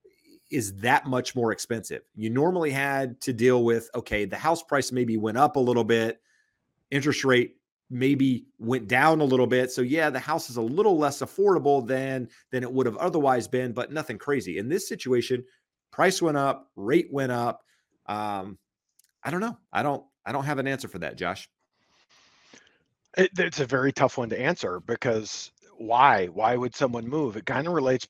is 0.51 0.75
that 0.77 1.07
much 1.07 1.37
more 1.37 1.53
expensive. 1.53 2.03
You 2.15 2.31
normally 2.31 2.71
had 2.71 3.21
to 3.23 3.33
deal 3.33 3.65
with, 3.65 3.91
okay, 3.95 4.25
the 4.25 4.37
house 4.37 4.63
price 4.63 4.93
maybe 4.93 5.17
went 5.17 5.37
up 5.37 5.57
a 5.57 5.61
little 5.61 5.85
bit, 5.85 6.21
interest 6.91 7.25
rate 7.25 7.57
maybe 7.91 8.45
went 8.59 8.87
down 8.87 9.23
a 9.23 9.25
little 9.25 9.47
bit 9.47 9.73
so 9.73 9.81
yeah 9.81 10.11
the 10.11 10.19
house 10.19 10.51
is 10.51 10.59
a 10.59 10.63
little 10.63 10.99
less 10.99 11.21
affordable 11.21 11.87
than 11.87 12.29
than 12.51 12.63
it 12.63 12.71
would 12.71 12.85
have 12.85 12.99
otherwise 12.99 13.49
been 13.49 13.73
but 13.73 13.91
nothing 13.91 14.19
crazy 14.19 14.59
in 14.59 14.69
this 14.69 14.87
situation 14.87 15.43
price 15.91 16.21
went 16.21 16.37
up 16.37 16.71
rate 16.77 17.09
went 17.11 17.33
up 17.33 17.63
um, 18.09 18.59
I 19.23 19.31
don't 19.31 19.41
know. 19.41 19.57
I 19.73 19.83
don't. 19.83 20.05
I 20.25 20.33
don't 20.33 20.45
have 20.45 20.59
an 20.59 20.67
answer 20.67 20.89
for 20.89 20.99
that, 20.99 21.17
Josh. 21.17 21.49
It, 23.19 23.33
it's 23.37 23.61
a 23.61 23.67
very 23.67 23.93
tough 23.93 24.17
one 24.17 24.31
to 24.31 24.41
answer 24.41 24.81
because 24.81 25.53
why? 25.77 26.27
Why 26.27 26.57
would 26.57 26.75
someone 26.75 27.07
move? 27.07 27.37
It 27.37 27.45
kind 27.47 27.67
of 27.67 27.75
relates. 27.75 28.07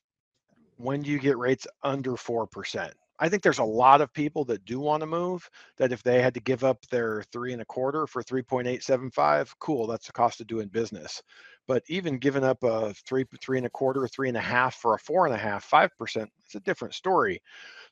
When 0.77 1.01
do 1.01 1.09
you 1.09 1.19
get 1.19 1.37
rates 1.37 1.67
under 1.83 2.15
four 2.15 2.47
percent? 2.47 2.93
I 3.21 3.27
think 3.27 3.43
there's 3.43 3.59
a 3.59 3.63
lot 3.63 3.99
of 3.99 4.13
people 4.13 4.45
that 4.45 4.63
do 4.63 4.79
want 4.79 5.01
to 5.01 5.07
move. 5.07 5.49
That 5.77 5.91
if 5.91 6.03
they 6.03 6.21
had 6.21 6.33
to 6.35 6.39
give 6.39 6.63
up 6.63 6.85
their 6.87 7.23
three 7.33 7.53
and 7.53 7.61
a 7.61 7.65
quarter 7.65 8.07
for 8.07 8.23
three 8.23 8.43
point 8.43 8.67
eight 8.67 8.83
seven 8.83 9.11
five, 9.11 9.53
cool. 9.59 9.87
That's 9.87 10.05
the 10.07 10.13
cost 10.13 10.41
of 10.41 10.47
doing 10.47 10.67
business. 10.69 11.21
But 11.67 11.83
even 11.87 12.17
giving 12.17 12.43
up 12.43 12.63
a 12.63 12.93
three, 13.07 13.25
three 13.41 13.57
and 13.57 13.67
a 13.67 13.71
quarter, 13.71 14.07
three 14.07 14.29
and 14.29 14.37
a 14.37 14.41
half 14.41 14.75
for 14.75 14.93
a 14.93 14.99
four 14.99 15.25
and 15.25 15.35
a 15.35 15.39
half, 15.39 15.63
five 15.65 15.89
percent, 15.97 16.29
it's 16.45 16.55
a 16.55 16.61
different 16.61 16.93
story. 16.93 17.41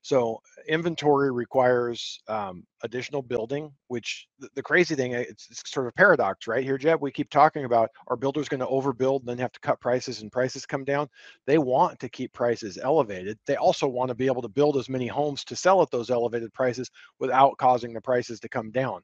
So 0.01 0.41
inventory 0.67 1.31
requires 1.31 2.21
um, 2.27 2.63
additional 2.83 3.21
building, 3.21 3.71
which 3.87 4.27
the, 4.39 4.49
the 4.55 4.63
crazy 4.63 4.95
thing, 4.95 5.15
uh, 5.15 5.19
it's, 5.19 5.47
it's, 5.49 5.69
sort 5.69 5.85
of 5.87 5.89
a 5.89 5.93
paradox, 5.93 6.47
right? 6.47 6.63
Here, 6.63 6.77
Jeb, 6.77 7.01
we 7.01 7.11
keep 7.11 7.29
talking 7.29 7.65
about 7.65 7.89
are 8.07 8.15
builders 8.15 8.47
going 8.47 8.59
to 8.59 8.65
overbuild 8.67 9.21
and 9.21 9.29
then 9.29 9.37
have 9.39 9.51
to 9.51 9.59
cut 9.59 9.81
prices 9.81 10.21
and 10.21 10.31
prices 10.31 10.65
come 10.65 10.85
down? 10.85 11.09
They 11.45 11.57
want 11.57 11.99
to 11.99 12.09
keep 12.09 12.31
prices 12.33 12.77
elevated. 12.81 13.37
They 13.45 13.55
also 13.55 13.87
want 13.87 14.09
to 14.09 14.15
be 14.15 14.27
able 14.27 14.41
to 14.43 14.47
build 14.47 14.77
as 14.77 14.89
many 14.89 15.07
homes 15.07 15.43
to 15.45 15.55
sell 15.55 15.81
at 15.81 15.91
those 15.91 16.09
elevated 16.09 16.53
prices 16.53 16.89
without 17.19 17.57
causing 17.57 17.93
the 17.93 18.01
prices 18.01 18.39
to 18.41 18.49
come 18.49 18.71
down. 18.71 19.01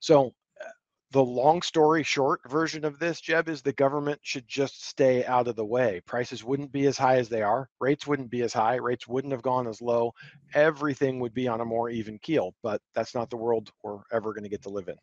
So 0.00 0.34
the 1.14 1.24
long 1.24 1.62
story 1.62 2.02
short 2.02 2.40
version 2.50 2.84
of 2.84 2.98
this, 2.98 3.20
Jeb, 3.20 3.48
is 3.48 3.62
the 3.62 3.72
government 3.72 4.18
should 4.24 4.48
just 4.48 4.84
stay 4.84 5.24
out 5.24 5.46
of 5.46 5.54
the 5.54 5.64
way. 5.64 6.02
Prices 6.06 6.42
wouldn't 6.42 6.72
be 6.72 6.86
as 6.86 6.98
high 6.98 7.18
as 7.18 7.28
they 7.28 7.40
are. 7.40 7.68
Rates 7.78 8.04
wouldn't 8.04 8.30
be 8.30 8.42
as 8.42 8.52
high. 8.52 8.74
Rates 8.74 9.06
wouldn't 9.06 9.30
have 9.30 9.40
gone 9.40 9.68
as 9.68 9.80
low. 9.80 10.12
Everything 10.54 11.20
would 11.20 11.32
be 11.32 11.46
on 11.46 11.60
a 11.60 11.64
more 11.64 11.88
even 11.88 12.18
keel. 12.18 12.52
But 12.64 12.82
that's 12.96 13.14
not 13.14 13.30
the 13.30 13.36
world 13.36 13.70
we're 13.84 14.00
ever 14.10 14.32
going 14.32 14.42
to 14.42 14.48
get 14.48 14.62
to 14.62 14.70
live 14.70 14.88
in. 14.88 14.96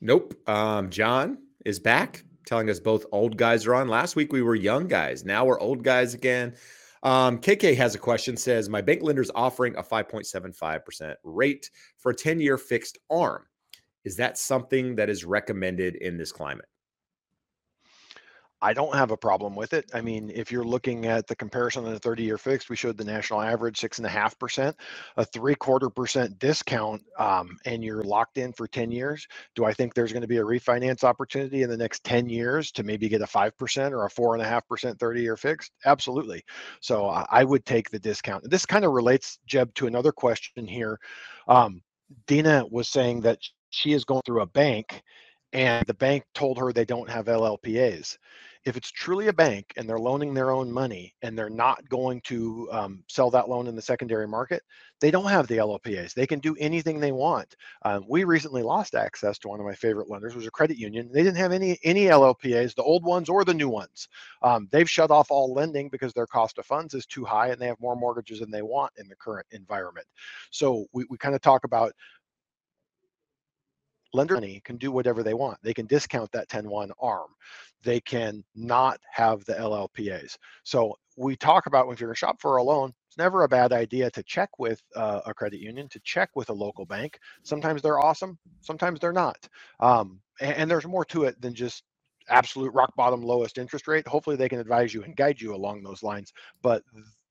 Nope. 0.00 0.32
Um, 0.48 0.88
John 0.88 1.36
is 1.66 1.78
back 1.78 2.24
telling 2.46 2.70
us 2.70 2.80
both 2.80 3.04
old 3.12 3.36
guys 3.36 3.66
are 3.66 3.74
on. 3.74 3.88
Last 3.88 4.16
week 4.16 4.32
we 4.32 4.40
were 4.40 4.54
young 4.54 4.88
guys. 4.88 5.22
Now 5.22 5.44
we're 5.44 5.60
old 5.60 5.84
guys 5.84 6.14
again. 6.14 6.54
Um, 7.02 7.38
KK 7.38 7.76
has 7.76 7.94
a 7.94 7.98
question 7.98 8.38
says, 8.38 8.70
My 8.70 8.80
bank 8.80 9.02
lender 9.02 9.20
is 9.20 9.30
offering 9.34 9.76
a 9.76 9.82
5.75% 9.82 11.14
rate 11.24 11.70
for 11.98 12.12
a 12.12 12.14
10 12.14 12.40
year 12.40 12.56
fixed 12.56 12.96
arm. 13.10 13.42
Is 14.04 14.16
that 14.16 14.38
something 14.38 14.96
that 14.96 15.08
is 15.08 15.24
recommended 15.24 15.96
in 15.96 16.16
this 16.16 16.32
climate? 16.32 16.66
I 18.62 18.72
don't 18.72 18.94
have 18.94 19.10
a 19.10 19.16
problem 19.16 19.56
with 19.56 19.72
it. 19.72 19.90
I 19.92 20.00
mean, 20.00 20.30
if 20.32 20.52
you're 20.52 20.62
looking 20.64 21.06
at 21.06 21.26
the 21.26 21.34
comparison 21.34 21.84
on 21.84 21.92
the 21.92 21.98
30 21.98 22.22
year 22.22 22.38
fixed, 22.38 22.70
we 22.70 22.76
showed 22.76 22.96
the 22.96 23.04
national 23.04 23.42
average 23.42 23.80
six 23.80 23.98
and 23.98 24.06
a 24.06 24.10
half 24.10 24.38
percent, 24.38 24.76
a 25.16 25.24
three 25.24 25.56
quarter 25.56 25.90
percent 25.90 26.38
discount, 26.38 27.02
um, 27.18 27.58
and 27.66 27.82
you're 27.82 28.04
locked 28.04 28.38
in 28.38 28.52
for 28.52 28.68
10 28.68 28.92
years. 28.92 29.26
Do 29.56 29.64
I 29.64 29.72
think 29.72 29.94
there's 29.94 30.12
going 30.12 30.22
to 30.22 30.28
be 30.28 30.36
a 30.36 30.44
refinance 30.44 31.02
opportunity 31.02 31.62
in 31.62 31.70
the 31.70 31.76
next 31.76 32.04
10 32.04 32.28
years 32.28 32.70
to 32.72 32.84
maybe 32.84 33.08
get 33.08 33.20
a 33.20 33.26
5% 33.26 33.90
or 33.90 34.04
a 34.04 34.10
four 34.10 34.34
and 34.34 34.42
a 34.42 34.48
half 34.48 34.66
percent 34.68 34.96
30 35.00 35.20
year 35.20 35.36
fixed? 35.36 35.72
Absolutely. 35.84 36.44
So 36.80 37.06
I 37.06 37.42
would 37.42 37.66
take 37.66 37.90
the 37.90 37.98
discount. 37.98 38.48
This 38.48 38.64
kind 38.64 38.84
of 38.84 38.92
relates, 38.92 39.40
Jeb, 39.44 39.74
to 39.74 39.88
another 39.88 40.12
question 40.12 40.68
here. 40.68 41.00
Um, 41.48 41.82
Dina 42.28 42.64
was 42.70 42.88
saying 42.88 43.22
that 43.22 43.38
she 43.72 43.92
is 43.92 44.04
going 44.04 44.22
through 44.24 44.42
a 44.42 44.46
bank 44.46 45.02
and 45.52 45.84
the 45.86 45.94
bank 45.94 46.24
told 46.34 46.58
her 46.58 46.72
they 46.72 46.84
don't 46.84 47.10
have 47.10 47.26
LLPAs 47.26 48.16
if 48.64 48.76
it's 48.76 48.90
truly 48.90 49.26
a 49.26 49.32
bank 49.32 49.72
and 49.76 49.88
they're 49.88 49.98
loaning 49.98 50.34
their 50.34 50.52
own 50.52 50.70
money 50.70 51.14
and 51.22 51.36
they're 51.36 51.50
not 51.50 51.86
going 51.88 52.20
to 52.20 52.68
um, 52.70 53.02
sell 53.08 53.28
that 53.30 53.48
loan 53.48 53.66
in 53.66 53.74
the 53.74 53.82
secondary 53.82 54.28
market, 54.28 54.62
they 55.00 55.10
don't 55.10 55.28
have 55.28 55.48
the 55.48 55.56
LLPAs. 55.56 56.14
They 56.14 56.28
can 56.28 56.38
do 56.38 56.54
anything 56.60 57.00
they 57.00 57.10
want. 57.10 57.56
Um, 57.84 58.04
we 58.08 58.22
recently 58.22 58.62
lost 58.62 58.94
access 58.94 59.36
to 59.38 59.48
one 59.48 59.58
of 59.58 59.66
my 59.66 59.74
favorite 59.74 60.08
lenders, 60.08 60.34
which 60.34 60.42
was 60.42 60.46
a 60.46 60.52
credit 60.52 60.78
union. 60.78 61.10
They 61.12 61.24
didn't 61.24 61.38
have 61.38 61.52
any 61.52 61.78
any 61.82 62.04
LLPAs, 62.04 62.74
the 62.74 62.84
old 62.84 63.04
ones 63.04 63.28
or 63.28 63.44
the 63.44 63.54
new 63.54 63.68
ones. 63.68 64.08
Um, 64.42 64.68
they've 64.70 64.88
shut 64.88 65.10
off 65.10 65.32
all 65.32 65.52
lending 65.52 65.88
because 65.88 66.12
their 66.12 66.26
cost 66.26 66.58
of 66.58 66.66
funds 66.66 66.94
is 66.94 67.04
too 67.04 67.24
high 67.24 67.48
and 67.48 67.60
they 67.60 67.66
have 67.66 67.80
more 67.80 67.96
mortgages 67.96 68.38
than 68.38 68.50
they 68.52 68.62
want 68.62 68.92
in 68.96 69.08
the 69.08 69.16
current 69.16 69.46
environment. 69.50 70.06
So 70.52 70.86
we, 70.92 71.04
we 71.10 71.18
kind 71.18 71.34
of 71.34 71.40
talk 71.40 71.64
about 71.64 71.92
lender 74.12 74.34
money 74.34 74.60
can 74.64 74.76
do 74.76 74.92
whatever 74.92 75.22
they 75.22 75.34
want. 75.34 75.58
They 75.62 75.74
can 75.74 75.86
discount 75.86 76.30
that 76.32 76.48
10-1 76.48 76.90
arm. 77.00 77.28
They 77.82 78.00
can 78.00 78.44
not 78.54 79.00
have 79.10 79.44
the 79.44 79.54
LLPAs. 79.54 80.36
So 80.64 80.96
we 81.16 81.36
talk 81.36 81.66
about 81.66 81.86
when 81.86 81.96
you're 81.98 82.08
going 82.08 82.14
to 82.14 82.18
shop 82.18 82.40
for 82.40 82.56
a 82.56 82.62
loan, 82.62 82.92
it's 83.08 83.18
never 83.18 83.42
a 83.42 83.48
bad 83.48 83.72
idea 83.72 84.10
to 84.10 84.22
check 84.22 84.50
with 84.58 84.80
uh, 84.96 85.20
a 85.26 85.34
credit 85.34 85.60
union, 85.60 85.88
to 85.90 86.00
check 86.00 86.30
with 86.34 86.48
a 86.48 86.54
local 86.54 86.86
bank. 86.86 87.18
Sometimes 87.42 87.82
they're 87.82 88.00
awesome, 88.00 88.38
sometimes 88.60 89.00
they're 89.00 89.12
not. 89.12 89.48
Um, 89.80 90.20
and, 90.40 90.54
and 90.54 90.70
there's 90.70 90.86
more 90.86 91.04
to 91.06 91.24
it 91.24 91.40
than 91.40 91.54
just 91.54 91.82
absolute 92.28 92.72
rock 92.72 92.94
bottom 92.96 93.22
lowest 93.22 93.58
interest 93.58 93.88
rate. 93.88 94.06
Hopefully 94.06 94.36
they 94.36 94.48
can 94.48 94.60
advise 94.60 94.94
you 94.94 95.02
and 95.02 95.16
guide 95.16 95.40
you 95.40 95.54
along 95.54 95.82
those 95.82 96.02
lines. 96.02 96.32
But 96.62 96.82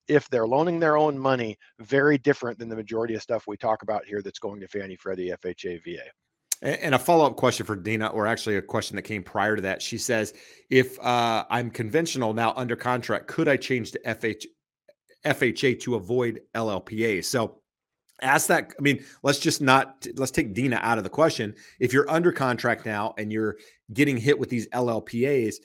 if 0.07 0.29
they're 0.29 0.47
loaning 0.47 0.79
their 0.79 0.97
own 0.97 1.17
money, 1.17 1.57
very 1.79 2.17
different 2.17 2.59
than 2.59 2.69
the 2.69 2.75
majority 2.75 3.15
of 3.15 3.21
stuff 3.21 3.47
we 3.47 3.57
talk 3.57 3.82
about 3.82 4.05
here 4.05 4.21
that's 4.21 4.39
going 4.39 4.59
to 4.59 4.67
Fannie, 4.67 4.97
Freddie, 4.97 5.32
FHA, 5.32 5.84
VA. 5.84 6.03
And 6.62 6.93
a 6.93 6.99
follow 6.99 7.26
up 7.26 7.38
question 7.38 7.66
for 7.66 7.76
Dina, 7.76 8.07
or 8.07 8.28
actually 8.28 8.55
a 8.55 8.62
question 8.62 8.95
that 8.95 9.01
came 9.01 9.24
prior 9.24 9.55
to 9.55 9.62
that. 9.64 9.82
She 9.82 9.97
says, 9.97 10.34
if 10.70 10.99
uh, 10.99 11.43
I'm 11.49 11.72
conventional 11.72 12.34
now 12.34 12.53
under 12.55 12.76
contract, 12.76 13.28
could 13.28 13.47
I 13.47 13.57
change 13.57 13.91
to 13.91 13.99
FH, 13.99 14.45
FHA 15.26 15.80
to 15.82 15.95
avoid 15.95 16.41
LLPA? 16.53 17.26
So 17.26 17.62
ask 18.22 18.47
that. 18.47 18.74
I 18.78 18.82
mean, 18.82 19.03
let's 19.24 19.39
just 19.39 19.59
not, 19.59 20.05
let's 20.18 20.30
take 20.30 20.53
Dina 20.53 20.80
out 20.84 20.99
of 20.99 21.03
the 21.03 21.09
question. 21.09 21.55
If 21.80 21.93
you're 21.93 22.09
under 22.09 22.32
contract 22.32 22.86
now 22.86 23.16
and 23.18 23.32
you're 23.32 23.57
getting 23.91 24.18
hit 24.18 24.38
with 24.38 24.49
these 24.49 24.68
LLPAs, 24.70 25.55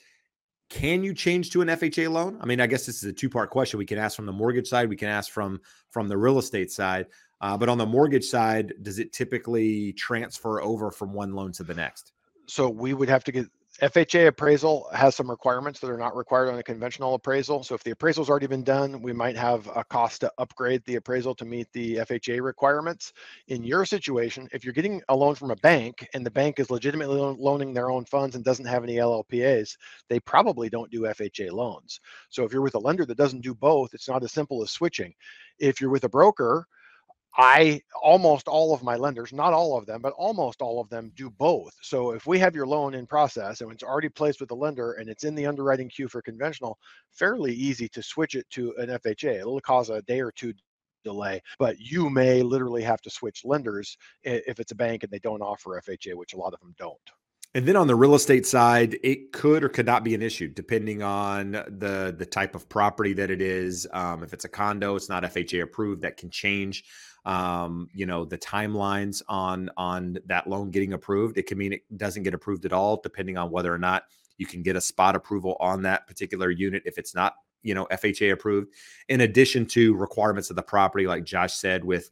can 0.69 1.03
you 1.03 1.13
change 1.13 1.51
to 1.51 1.61
an 1.61 1.69
FHA 1.69 2.11
loan? 2.11 2.37
I 2.41 2.45
mean, 2.45 2.59
I 2.59 2.67
guess 2.67 2.85
this 2.85 2.97
is 2.97 3.09
a 3.09 3.13
two 3.13 3.29
part 3.29 3.51
question. 3.51 3.77
We 3.77 3.85
can 3.85 3.97
ask 3.97 4.15
from 4.15 4.25
the 4.25 4.33
mortgage 4.33 4.67
side, 4.67 4.89
we 4.89 4.97
can 4.97 5.07
ask 5.07 5.31
from 5.31 5.61
from 5.91 6.07
the 6.07 6.17
real 6.17 6.39
estate 6.39 6.71
side. 6.71 7.05
Uh, 7.41 7.57
but 7.57 7.69
on 7.69 7.77
the 7.77 7.85
mortgage 7.85 8.25
side, 8.25 8.73
does 8.81 8.99
it 8.99 9.13
typically 9.13 9.93
transfer 9.93 10.61
over 10.61 10.91
from 10.91 11.13
one 11.13 11.33
loan 11.33 11.51
to 11.53 11.63
the 11.63 11.73
next? 11.73 12.13
So 12.47 12.69
we 12.69 12.93
would 12.93 13.09
have 13.09 13.23
to 13.25 13.31
get 13.31 13.47
FHA 13.81 14.25
appraisal 14.25 14.89
has 14.91 15.15
some 15.15 15.29
requirements 15.29 15.79
that 15.79 15.91
are 15.91 15.99
not 15.99 16.15
required 16.15 16.49
on 16.49 16.57
a 16.57 16.63
conventional 16.63 17.13
appraisal. 17.13 17.63
So 17.63 17.75
if 17.75 17.83
the 17.83 17.91
appraisal's 17.91 18.27
already 18.27 18.47
been 18.47 18.63
done, 18.63 19.03
we 19.03 19.13
might 19.13 19.37
have 19.37 19.67
a 19.67 19.83
cost 19.83 20.21
to 20.21 20.33
upgrade 20.39 20.83
the 20.85 20.95
appraisal 20.95 21.35
to 21.35 21.45
meet 21.45 21.71
the 21.73 21.97
FHA 21.97 22.41
requirements. 22.41 23.13
In 23.49 23.63
your 23.63 23.85
situation, 23.85 24.47
if 24.51 24.63
you're 24.63 24.73
getting 24.73 25.03
a 25.09 25.15
loan 25.15 25.35
from 25.35 25.51
a 25.51 25.55
bank 25.57 26.07
and 26.15 26.25
the 26.25 26.31
bank 26.31 26.59
is 26.59 26.71
legitimately 26.71 27.19
loaning 27.37 27.71
their 27.71 27.91
own 27.91 28.03
funds 28.05 28.35
and 28.35 28.43
doesn't 28.43 28.65
have 28.65 28.83
any 28.83 28.95
LLPAs, 28.95 29.77
they 30.09 30.19
probably 30.21 30.69
don't 30.69 30.89
do 30.89 31.01
FHA 31.01 31.51
loans. 31.51 31.99
So 32.29 32.43
if 32.45 32.51
you're 32.51 32.63
with 32.63 32.75
a 32.75 32.79
lender 32.79 33.05
that 33.05 33.17
doesn't 33.17 33.41
do 33.41 33.53
both, 33.53 33.93
it's 33.93 34.09
not 34.09 34.23
as 34.23 34.31
simple 34.31 34.63
as 34.63 34.71
switching. 34.71 35.13
If 35.59 35.79
you're 35.79 35.91
with 35.91 36.05
a 36.05 36.09
broker 36.09 36.65
I 37.37 37.81
almost 38.01 38.47
all 38.47 38.73
of 38.73 38.81
my 38.81 38.95
lenders, 38.95 39.31
not 39.31 39.53
all 39.53 39.77
of 39.77 39.85
them, 39.85 40.01
but 40.01 40.13
almost 40.13 40.61
all 40.61 40.81
of 40.81 40.89
them 40.89 41.11
do 41.15 41.29
both. 41.29 41.71
So 41.83 42.11
if 42.11 42.25
we 42.25 42.39
have 42.39 42.55
your 42.55 42.65
loan 42.65 42.95
in 42.95 43.05
process 43.05 43.61
and 43.61 43.71
it's 43.71 43.83
already 43.83 44.09
placed 44.09 44.39
with 44.39 44.49
the 44.49 44.55
lender 44.55 44.93
and 44.93 45.07
it's 45.07 45.23
in 45.23 45.35
the 45.35 45.45
underwriting 45.45 45.87
queue 45.87 46.07
for 46.07 46.21
conventional, 46.21 46.79
fairly 47.11 47.53
easy 47.53 47.87
to 47.89 48.01
switch 48.01 48.33
it 48.33 48.49
to 48.51 48.73
an 48.77 48.89
FHA. 48.89 49.39
It'll 49.39 49.61
cause 49.61 49.91
a 49.91 50.01
day 50.01 50.19
or 50.19 50.31
two 50.31 50.51
delay, 51.03 51.41
but 51.59 51.79
you 51.79 52.09
may 52.09 52.41
literally 52.41 52.81
have 52.81 53.01
to 53.01 53.09
switch 53.11 53.45
lenders 53.45 53.97
if 54.23 54.59
it's 54.59 54.71
a 54.71 54.75
bank 54.75 55.03
and 55.03 55.11
they 55.11 55.19
don't 55.19 55.43
offer 55.43 55.79
FHA, 55.87 56.15
which 56.15 56.33
a 56.33 56.37
lot 56.37 56.53
of 56.53 56.59
them 56.59 56.73
don't. 56.79 56.97
And 57.55 57.65
then 57.65 57.75
on 57.75 57.87
the 57.87 57.95
real 57.95 58.13
estate 58.13 58.45
side, 58.45 58.97
it 59.03 59.31
could 59.31 59.63
or 59.63 59.69
could 59.69 59.85
not 59.85 60.03
be 60.03 60.13
an 60.13 60.21
issue 60.21 60.47
depending 60.47 61.01
on 61.01 61.51
the 61.51 62.13
the 62.15 62.25
type 62.25 62.53
of 62.53 62.69
property 62.69 63.13
that 63.13 63.31
it 63.31 63.41
is. 63.41 63.87
Um, 63.93 64.21
if 64.21 64.33
it's 64.33 64.45
a 64.45 64.49
condo, 64.49 64.95
it's 64.95 65.09
not 65.09 65.23
FHA 65.23 65.63
approved. 65.63 66.03
That 66.03 66.17
can 66.17 66.29
change 66.29 66.83
um, 67.27 67.89
you 67.93 68.05
know 68.05 68.23
the 68.23 68.37
timelines 68.37 69.21
on 69.27 69.69
on 69.75 70.17
that 70.27 70.47
loan 70.47 70.71
getting 70.71 70.93
approved 70.93 71.37
it 71.37 71.45
can 71.45 71.57
mean 71.57 71.73
it 71.73 71.97
doesn't 71.97 72.23
get 72.23 72.33
approved 72.33 72.65
at 72.65 72.71
all 72.71 73.01
depending 73.03 73.37
on 73.37 73.51
whether 73.51 73.71
or 73.71 73.77
not 73.77 74.03
you 74.37 74.45
can 74.45 74.63
get 74.63 74.77
a 74.77 74.81
spot 74.81 75.15
approval 75.15 75.57
on 75.59 75.81
that 75.81 76.07
particular 76.07 76.49
unit 76.49 76.81
if 76.85 76.97
it's 76.97 77.13
not 77.13 77.35
you 77.63 77.75
know 77.75 77.85
fha 77.91 78.31
approved 78.31 78.69
in 79.09 79.21
addition 79.21 79.65
to 79.65 79.93
requirements 79.95 80.49
of 80.49 80.55
the 80.55 80.63
property 80.63 81.05
like 81.05 81.25
josh 81.25 81.53
said 81.53 81.83
with 81.83 82.11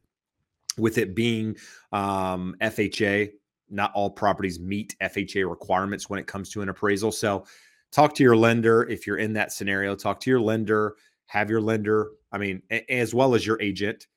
with 0.77 0.97
it 0.97 1.15
being 1.15 1.55
um, 1.93 2.53
fha 2.59 3.31
not 3.69 3.91
all 3.93 4.09
properties 4.09 4.59
meet 4.59 4.95
fha 5.01 5.49
requirements 5.49 6.09
when 6.09 6.19
it 6.19 6.27
comes 6.27 6.49
to 6.51 6.61
an 6.61 6.69
appraisal. 6.69 7.11
So 7.11 7.45
talk 7.91 8.13
to 8.15 8.23
your 8.23 8.35
lender 8.35 8.83
if 8.83 9.07
you're 9.07 9.17
in 9.17 9.33
that 9.33 9.51
scenario. 9.51 9.95
Talk 9.95 10.19
to 10.21 10.29
your 10.29 10.41
lender. 10.41 10.95
Have 11.27 11.49
your 11.49 11.61
lender 11.61 12.11
i 12.35 12.37
mean 12.37 12.61
as 12.89 13.13
well 13.13 13.33
as 13.33 13.47
your 13.47 13.59
agent 13.61 14.07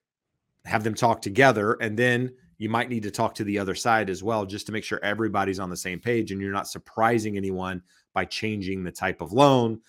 have 0.64 0.82
them 0.82 0.94
talk 0.94 1.22
together 1.22 1.74
and 1.80 1.96
then 1.96 2.30
you 2.58 2.68
might 2.68 2.90
need 2.90 3.04
to 3.04 3.10
talk 3.10 3.32
to 3.36 3.44
the 3.44 3.58
other 3.58 3.76
side 3.76 4.10
as 4.10 4.22
well 4.22 4.44
just 4.44 4.66
to 4.66 4.72
make 4.72 4.82
sure 4.82 4.98
everybody's 5.04 5.60
on 5.60 5.70
the 5.70 5.76
same 5.76 6.00
page 6.00 6.32
and 6.32 6.40
you're 6.40 6.52
not 6.52 6.66
surprising 6.66 7.36
anyone 7.36 7.80
by 8.12 8.24
changing 8.24 8.82
the 8.82 8.90
type 8.90 9.20
of 9.20 9.32
loan 9.32 9.80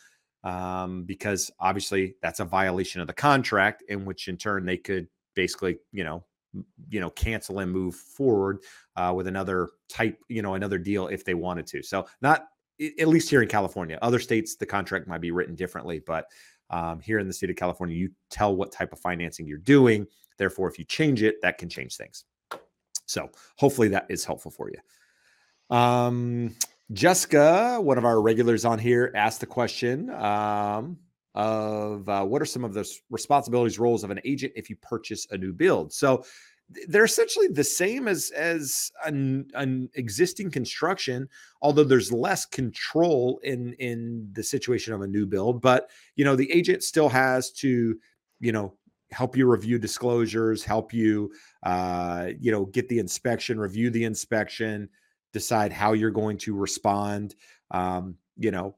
um, 0.43 1.03
because 1.03 1.51
obviously 1.60 2.16
that's 2.22 2.39
a 2.39 2.45
violation 2.45 3.01
of 3.01 3.07
the 3.07 3.14
contract 3.14 3.84
in 3.89 4.05
which 4.05 4.28
in 4.28 4.38
turn 4.38 4.64
they 4.64 4.78
could 4.78 5.07
basically 5.34 5.80
you 5.91 6.03
know 6.03 6.24
you 6.89 7.00
know 7.00 7.10
cancel 7.12 7.60
and 7.60 7.72
move 7.72 7.95
forward 7.95 8.60
uh, 8.95 9.14
with 9.16 9.28
another 9.28 9.70
type 9.88 10.20
you 10.28 10.41
know 10.41 10.56
another 10.56 10.78
deal 10.78 11.08
if 11.08 11.24
they 11.24 11.34
wanted 11.34 11.68
to 11.68 11.84
so 11.84 12.06
not 12.22 12.47
at 13.00 13.08
least 13.08 13.30
here 13.30 13.41
in 13.41 13.47
california 13.47 14.00
other 14.02 14.20
states 14.20 14.56
the 14.56 14.66
contract 14.66 15.08
might 15.08 15.22
be 15.22 15.32
written 15.32 15.56
differently 15.56 16.02
but 16.06 16.26
um, 16.72 17.00
here 17.00 17.20
in 17.20 17.28
the 17.28 17.34
state 17.34 17.50
of 17.50 17.56
california 17.56 17.95
you 17.95 18.10
tell 18.30 18.56
what 18.56 18.72
type 18.72 18.91
of 18.91 19.00
financing 19.00 19.45
you're 19.45 19.58
doing 19.60 20.08
Therefore, 20.39 20.70
if 20.70 20.80
you 20.80 20.86
change 20.86 21.22
it, 21.22 21.41
that 21.43 21.60
can 21.60 21.70
change 21.70 21.97
things. 21.97 22.24
So 23.06 23.30
hopefully 23.58 23.89
that 23.89 24.08
is 24.10 24.26
helpful 24.26 24.50
for 24.50 24.72
you. 24.72 25.76
Um, 25.76 26.56
Jessica, 26.93 27.80
one 27.80 28.00
of 28.00 28.06
our 28.06 28.20
regulars 28.20 28.66
on 28.66 28.80
here, 28.80 29.12
asked 29.14 29.41
the 29.41 29.45
question 29.45 30.10
um, 30.10 30.97
of 31.36 32.08
uh, 32.10 32.24
what 32.24 32.42
are 32.42 32.46
some 32.46 32.64
of 32.64 32.74
the 32.74 32.90
responsibilities, 33.10 33.80
roles 33.80 34.04
of 34.04 34.12
an 34.12 34.20
agent 34.26 34.54
if 34.56 34.70
you 34.70 34.76
purchase 34.78 35.28
a 35.32 35.38
new 35.38 35.54
build? 35.54 35.94
So 35.94 36.24
they're 36.88 37.06
essentially 37.06 37.48
the 37.48 37.64
same 37.64 38.08
as 38.08 38.30
as 38.32 38.92
an, 39.04 39.50
an 39.56 39.90
existing 39.96 40.52
construction 40.52 41.28
although 41.64 41.84
there's 41.84 42.12
less 42.12 42.46
control 42.46 43.40
in 43.42 43.74
in 43.80 44.30
the 44.34 44.44
situation 44.44 44.94
of 44.94 45.02
a 45.02 45.08
new 45.08 45.26
build 45.26 45.64
but 45.64 45.90
you 46.16 46.24
know 46.24 46.36
the 46.36 46.52
agent 46.52 46.84
still 46.84 47.10
has 47.10 47.52
to 47.52 47.98
you 48.40 48.52
know 48.52 48.72
help 49.12 49.36
you 49.36 49.48
review 49.48 49.80
disclosures, 49.80 50.64
help 50.64 50.94
you, 50.94 51.32
uh, 51.64 52.30
you 52.40 52.52
know, 52.52 52.66
get 52.66 52.88
the 52.90 53.00
inspection, 53.00 53.60
review 53.60 53.90
the 53.90 54.04
inspection, 54.04 54.90
decide 55.34 55.72
how 55.72 55.94
you're 55.94 56.12
going 56.12 56.38
to 56.38 56.56
respond. 56.56 57.36
Um, 57.72 58.16
you 58.38 58.52
know, 58.52 58.76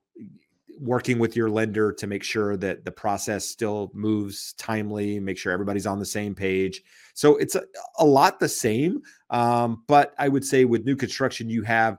working 0.80 1.20
with 1.20 1.36
your 1.36 1.50
lender 1.50 1.92
to 1.94 2.08
make 2.08 2.24
sure 2.24 2.58
that 2.58 2.86
the 2.86 2.92
process 2.92 3.46
still 3.46 3.92
moves 3.94 4.54
timely, 4.54 5.20
make 5.20 5.38
sure 5.38 5.52
everybody's 5.52 5.88
on 5.88 6.00
the 6.00 6.06
same 6.06 6.36
page. 6.36 6.82
So 7.14 7.38
it's 7.38 7.56
a, 7.56 7.64
a 8.00 8.06
lot 8.06 8.40
the 8.40 8.50
same. 8.50 9.02
Um, 9.30 9.84
but 9.88 10.14
I 10.18 10.28
would 10.28 10.46
say 10.46 10.66
with 10.66 10.86
new 10.86 10.96
construction, 10.96 11.50
you 11.50 11.64
have 11.64 11.98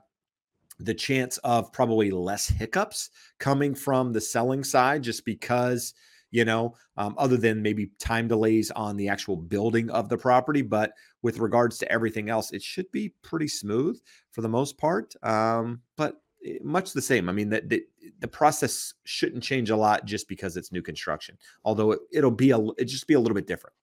the 0.79 0.93
chance 0.93 1.37
of 1.39 1.71
probably 1.71 2.11
less 2.11 2.47
hiccups 2.47 3.09
coming 3.39 3.75
from 3.75 4.11
the 4.11 4.21
selling 4.21 4.63
side 4.63 5.03
just 5.03 5.23
because 5.25 5.93
you 6.33 6.43
know, 6.43 6.73
um, 6.97 7.13
other 7.19 7.37
than 7.37 7.61
maybe 7.61 7.91
time 7.99 8.27
delays 8.27 8.71
on 8.71 8.97
the 8.97 9.07
actual 9.07 9.35
building 9.37 9.91
of 9.91 10.09
the 10.09 10.17
property. 10.17 10.63
But 10.63 10.91
with 11.21 11.37
regards 11.37 11.77
to 11.77 11.91
everything 11.91 12.27
else, 12.27 12.51
it 12.51 12.63
should 12.63 12.91
be 12.91 13.13
pretty 13.21 13.47
smooth 13.47 14.01
for 14.31 14.41
the 14.41 14.49
most 14.49 14.79
part. 14.79 15.13
Um, 15.21 15.81
but 15.95 16.15
eh, 16.43 16.57
much 16.63 16.91
the 16.91 17.03
same. 17.03 17.29
I 17.29 17.33
mean, 17.33 17.49
that, 17.49 17.69
that 17.69 17.83
the 18.19 18.27
process 18.27 18.93
shouldn't 19.03 19.43
change 19.43 19.69
a 19.69 19.75
lot 19.75 20.05
just 20.05 20.27
because 20.27 20.57
it's 20.57 20.71
new 20.71 20.81
construction. 20.81 21.37
Although 21.65 21.91
it, 21.91 21.99
it'll 22.11 22.31
be 22.31 22.51
a 22.51 22.59
it 22.77 22.85
just 22.85 23.07
be 23.07 23.13
a 23.13 23.19
little 23.19 23.35
bit 23.35 23.47
different, 23.47 23.75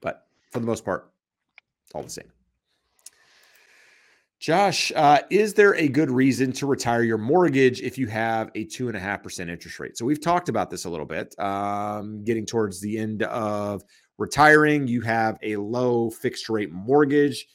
but 0.00 0.26
for 0.50 0.60
the 0.60 0.66
most 0.66 0.84
part, 0.84 1.12
all 1.94 2.02
the 2.02 2.10
same. 2.10 2.30
Josh, 4.38 4.92
uh, 4.94 5.20
is 5.30 5.54
there 5.54 5.74
a 5.76 5.88
good 5.88 6.10
reason 6.10 6.52
to 6.52 6.66
retire 6.66 7.02
your 7.02 7.16
mortgage 7.16 7.80
if 7.80 7.96
you 7.96 8.06
have 8.06 8.50
a 8.54 8.64
two 8.64 8.88
and 8.88 8.96
a 8.96 9.00
half 9.00 9.22
percent 9.22 9.48
interest 9.48 9.80
rate? 9.80 9.96
So 9.96 10.04
we've 10.04 10.20
talked 10.20 10.50
about 10.50 10.70
this 10.70 10.84
a 10.84 10.90
little 10.90 11.06
bit. 11.06 11.34
Um, 11.38 12.22
getting 12.22 12.44
towards 12.44 12.80
the 12.80 12.98
end 12.98 13.22
of 13.22 13.82
retiring, 14.18 14.86
you 14.86 15.00
have 15.00 15.38
a 15.42 15.56
low 15.56 16.10
fixed 16.10 16.50
rate 16.50 16.70
mortgage. 16.70 17.48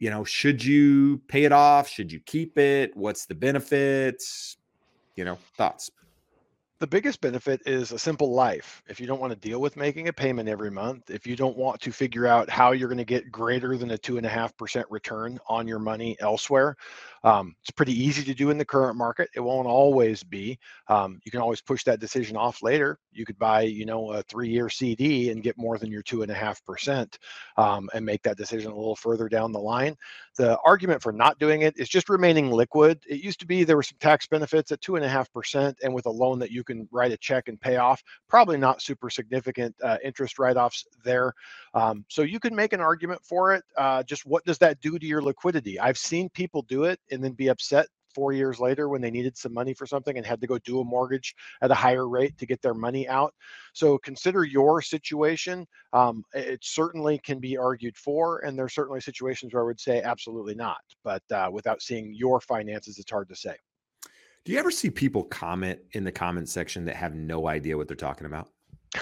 You 0.00 0.10
know, 0.10 0.24
should 0.24 0.64
you 0.64 1.18
pay 1.28 1.44
it 1.44 1.52
off? 1.52 1.88
Should 1.88 2.10
you 2.10 2.18
keep 2.20 2.58
it? 2.58 2.94
What's 2.96 3.26
the 3.26 3.34
benefits? 3.36 4.56
You 5.16 5.24
know, 5.24 5.38
thoughts 5.56 5.90
the 6.80 6.88
biggest 6.88 7.20
benefit 7.20 7.62
is 7.66 7.92
a 7.92 7.98
simple 7.98 8.32
life. 8.32 8.82
If 8.88 9.00
you 9.00 9.06
don't 9.06 9.20
want 9.20 9.32
to 9.32 9.38
deal 9.38 9.60
with 9.60 9.76
making 9.76 10.08
a 10.08 10.12
payment 10.12 10.48
every 10.48 10.70
month, 10.70 11.08
if 11.08 11.26
you 11.26 11.36
don't 11.36 11.56
want 11.56 11.80
to 11.82 11.92
figure 11.92 12.26
out 12.26 12.50
how 12.50 12.72
you're 12.72 12.88
going 12.88 12.98
to 12.98 13.04
get 13.04 13.30
greater 13.30 13.78
than 13.78 13.92
a 13.92 13.98
two 13.98 14.16
and 14.16 14.26
a 14.26 14.28
half 14.28 14.56
percent 14.56 14.86
return 14.90 15.38
on 15.48 15.68
your 15.68 15.78
money 15.78 16.16
elsewhere, 16.20 16.76
um, 17.24 17.54
it's 17.62 17.70
pretty 17.70 17.92
easy 17.92 18.22
to 18.22 18.34
do 18.34 18.50
in 18.50 18.58
the 18.58 18.64
current 18.64 18.96
market. 18.96 19.30
It 19.34 19.40
won't 19.40 19.66
always 19.66 20.22
be. 20.22 20.58
Um, 20.88 21.20
you 21.24 21.30
can 21.30 21.40
always 21.40 21.62
push 21.62 21.82
that 21.84 21.98
decision 21.98 22.36
off 22.36 22.62
later. 22.62 22.98
You 23.12 23.24
could 23.24 23.38
buy, 23.38 23.62
you 23.62 23.86
know, 23.86 24.12
a 24.12 24.22
three-year 24.24 24.68
CD 24.68 25.30
and 25.30 25.42
get 25.42 25.56
more 25.56 25.78
than 25.78 25.90
your 25.90 26.02
two 26.02 26.22
and 26.22 26.30
a 26.30 26.34
half 26.34 26.62
percent, 26.64 27.18
um, 27.56 27.88
and 27.94 28.04
make 28.04 28.22
that 28.22 28.36
decision 28.36 28.70
a 28.70 28.76
little 28.76 28.94
further 28.96 29.28
down 29.28 29.52
the 29.52 29.58
line. 29.58 29.96
The 30.36 30.58
argument 30.66 31.00
for 31.00 31.12
not 31.12 31.38
doing 31.38 31.62
it 31.62 31.78
is 31.78 31.88
just 31.88 32.10
remaining 32.10 32.50
liquid. 32.50 33.02
It 33.08 33.22
used 33.22 33.40
to 33.40 33.46
be 33.46 33.64
there 33.64 33.76
were 33.76 33.82
some 33.82 33.98
tax 34.00 34.26
benefits 34.26 34.70
at 34.70 34.80
two 34.82 34.96
and 34.96 35.04
a 35.04 35.08
half 35.08 35.32
percent, 35.32 35.78
and 35.82 35.94
with 35.94 36.06
a 36.06 36.10
loan 36.10 36.38
that 36.40 36.50
you 36.50 36.62
can 36.62 36.86
write 36.92 37.12
a 37.12 37.16
check 37.16 37.48
and 37.48 37.60
pay 37.60 37.76
off, 37.76 38.02
probably 38.28 38.58
not 38.58 38.82
super 38.82 39.08
significant 39.08 39.74
uh, 39.82 39.96
interest 40.04 40.38
write-offs 40.38 40.84
there. 41.04 41.32
Um, 41.72 42.04
so 42.08 42.22
you 42.22 42.38
can 42.38 42.54
make 42.54 42.72
an 42.74 42.80
argument 42.80 43.22
for 43.24 43.54
it. 43.54 43.64
Uh, 43.78 44.02
just 44.02 44.26
what 44.26 44.44
does 44.44 44.58
that 44.58 44.80
do 44.80 44.98
to 44.98 45.06
your 45.06 45.22
liquidity? 45.22 45.80
I've 45.80 45.98
seen 45.98 46.28
people 46.30 46.62
do 46.62 46.84
it 46.84 47.00
and 47.14 47.24
then 47.24 47.32
be 47.32 47.48
upset 47.48 47.86
four 48.14 48.32
years 48.32 48.60
later 48.60 48.88
when 48.88 49.02
they 49.02 49.10
needed 49.10 49.36
some 49.36 49.52
money 49.52 49.74
for 49.74 49.86
something 49.86 50.16
and 50.16 50.24
had 50.24 50.40
to 50.40 50.46
go 50.46 50.58
do 50.58 50.80
a 50.80 50.84
mortgage 50.84 51.34
at 51.62 51.70
a 51.70 51.74
higher 51.74 52.08
rate 52.08 52.38
to 52.38 52.46
get 52.46 52.62
their 52.62 52.74
money 52.74 53.08
out. 53.08 53.34
So 53.72 53.98
consider 53.98 54.44
your 54.44 54.80
situation. 54.80 55.66
Um, 55.92 56.22
it 56.32 56.60
certainly 56.62 57.18
can 57.18 57.40
be 57.40 57.56
argued 57.56 57.96
for, 57.96 58.40
and 58.40 58.56
there's 58.56 58.74
certainly 58.74 59.00
situations 59.00 59.52
where 59.52 59.64
I 59.64 59.66
would 59.66 59.80
say 59.80 60.00
absolutely 60.02 60.54
not. 60.54 60.78
But 61.02 61.22
uh, 61.32 61.50
without 61.52 61.82
seeing 61.82 62.14
your 62.14 62.40
finances, 62.40 62.98
it's 62.98 63.10
hard 63.10 63.28
to 63.28 63.36
say. 63.36 63.56
Do 64.44 64.52
you 64.52 64.58
ever 64.58 64.70
see 64.70 64.90
people 64.90 65.24
comment 65.24 65.80
in 65.92 66.04
the 66.04 66.12
comment 66.12 66.48
section 66.48 66.84
that 66.84 66.96
have 66.96 67.14
no 67.14 67.48
idea 67.48 67.76
what 67.76 67.88
they're 67.88 67.96
talking 67.96 68.26
about? 68.26 68.48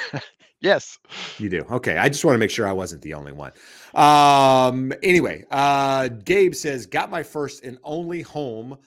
yes. 0.60 0.98
You 1.38 1.48
do. 1.48 1.64
Okay. 1.70 1.96
I 1.96 2.08
just 2.08 2.24
want 2.24 2.34
to 2.34 2.38
make 2.38 2.50
sure 2.50 2.66
I 2.66 2.72
wasn't 2.72 3.02
the 3.02 3.14
only 3.14 3.32
one. 3.32 3.52
Um, 3.94 4.92
anyway, 5.02 5.44
uh, 5.50 6.08
Gabe 6.08 6.54
says, 6.54 6.86
got 6.86 7.10
my 7.10 7.22
first 7.22 7.64
and 7.64 7.78
only 7.84 8.22
home 8.22 8.78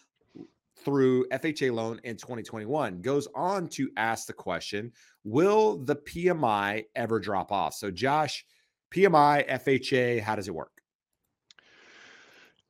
through 0.86 1.28
FHA 1.30 1.74
loan 1.74 1.99
in 2.03 2.16
2021. 2.16 3.01
Goes 3.01 3.28
on 3.36 3.68
to 3.70 3.89
ask 3.97 4.28
the 4.28 4.34
question 4.34 4.91
Will 5.24 5.78
the 5.78 5.95
PMI 5.95 6.86
ever 6.95 7.20
drop 7.20 7.51
off? 7.51 7.74
So, 7.74 7.89
Josh, 7.89 8.45
PMI, 8.91 9.49
FHA, 9.49 10.22
how 10.22 10.36
does 10.36 10.47
it 10.47 10.53
work? 10.53 10.75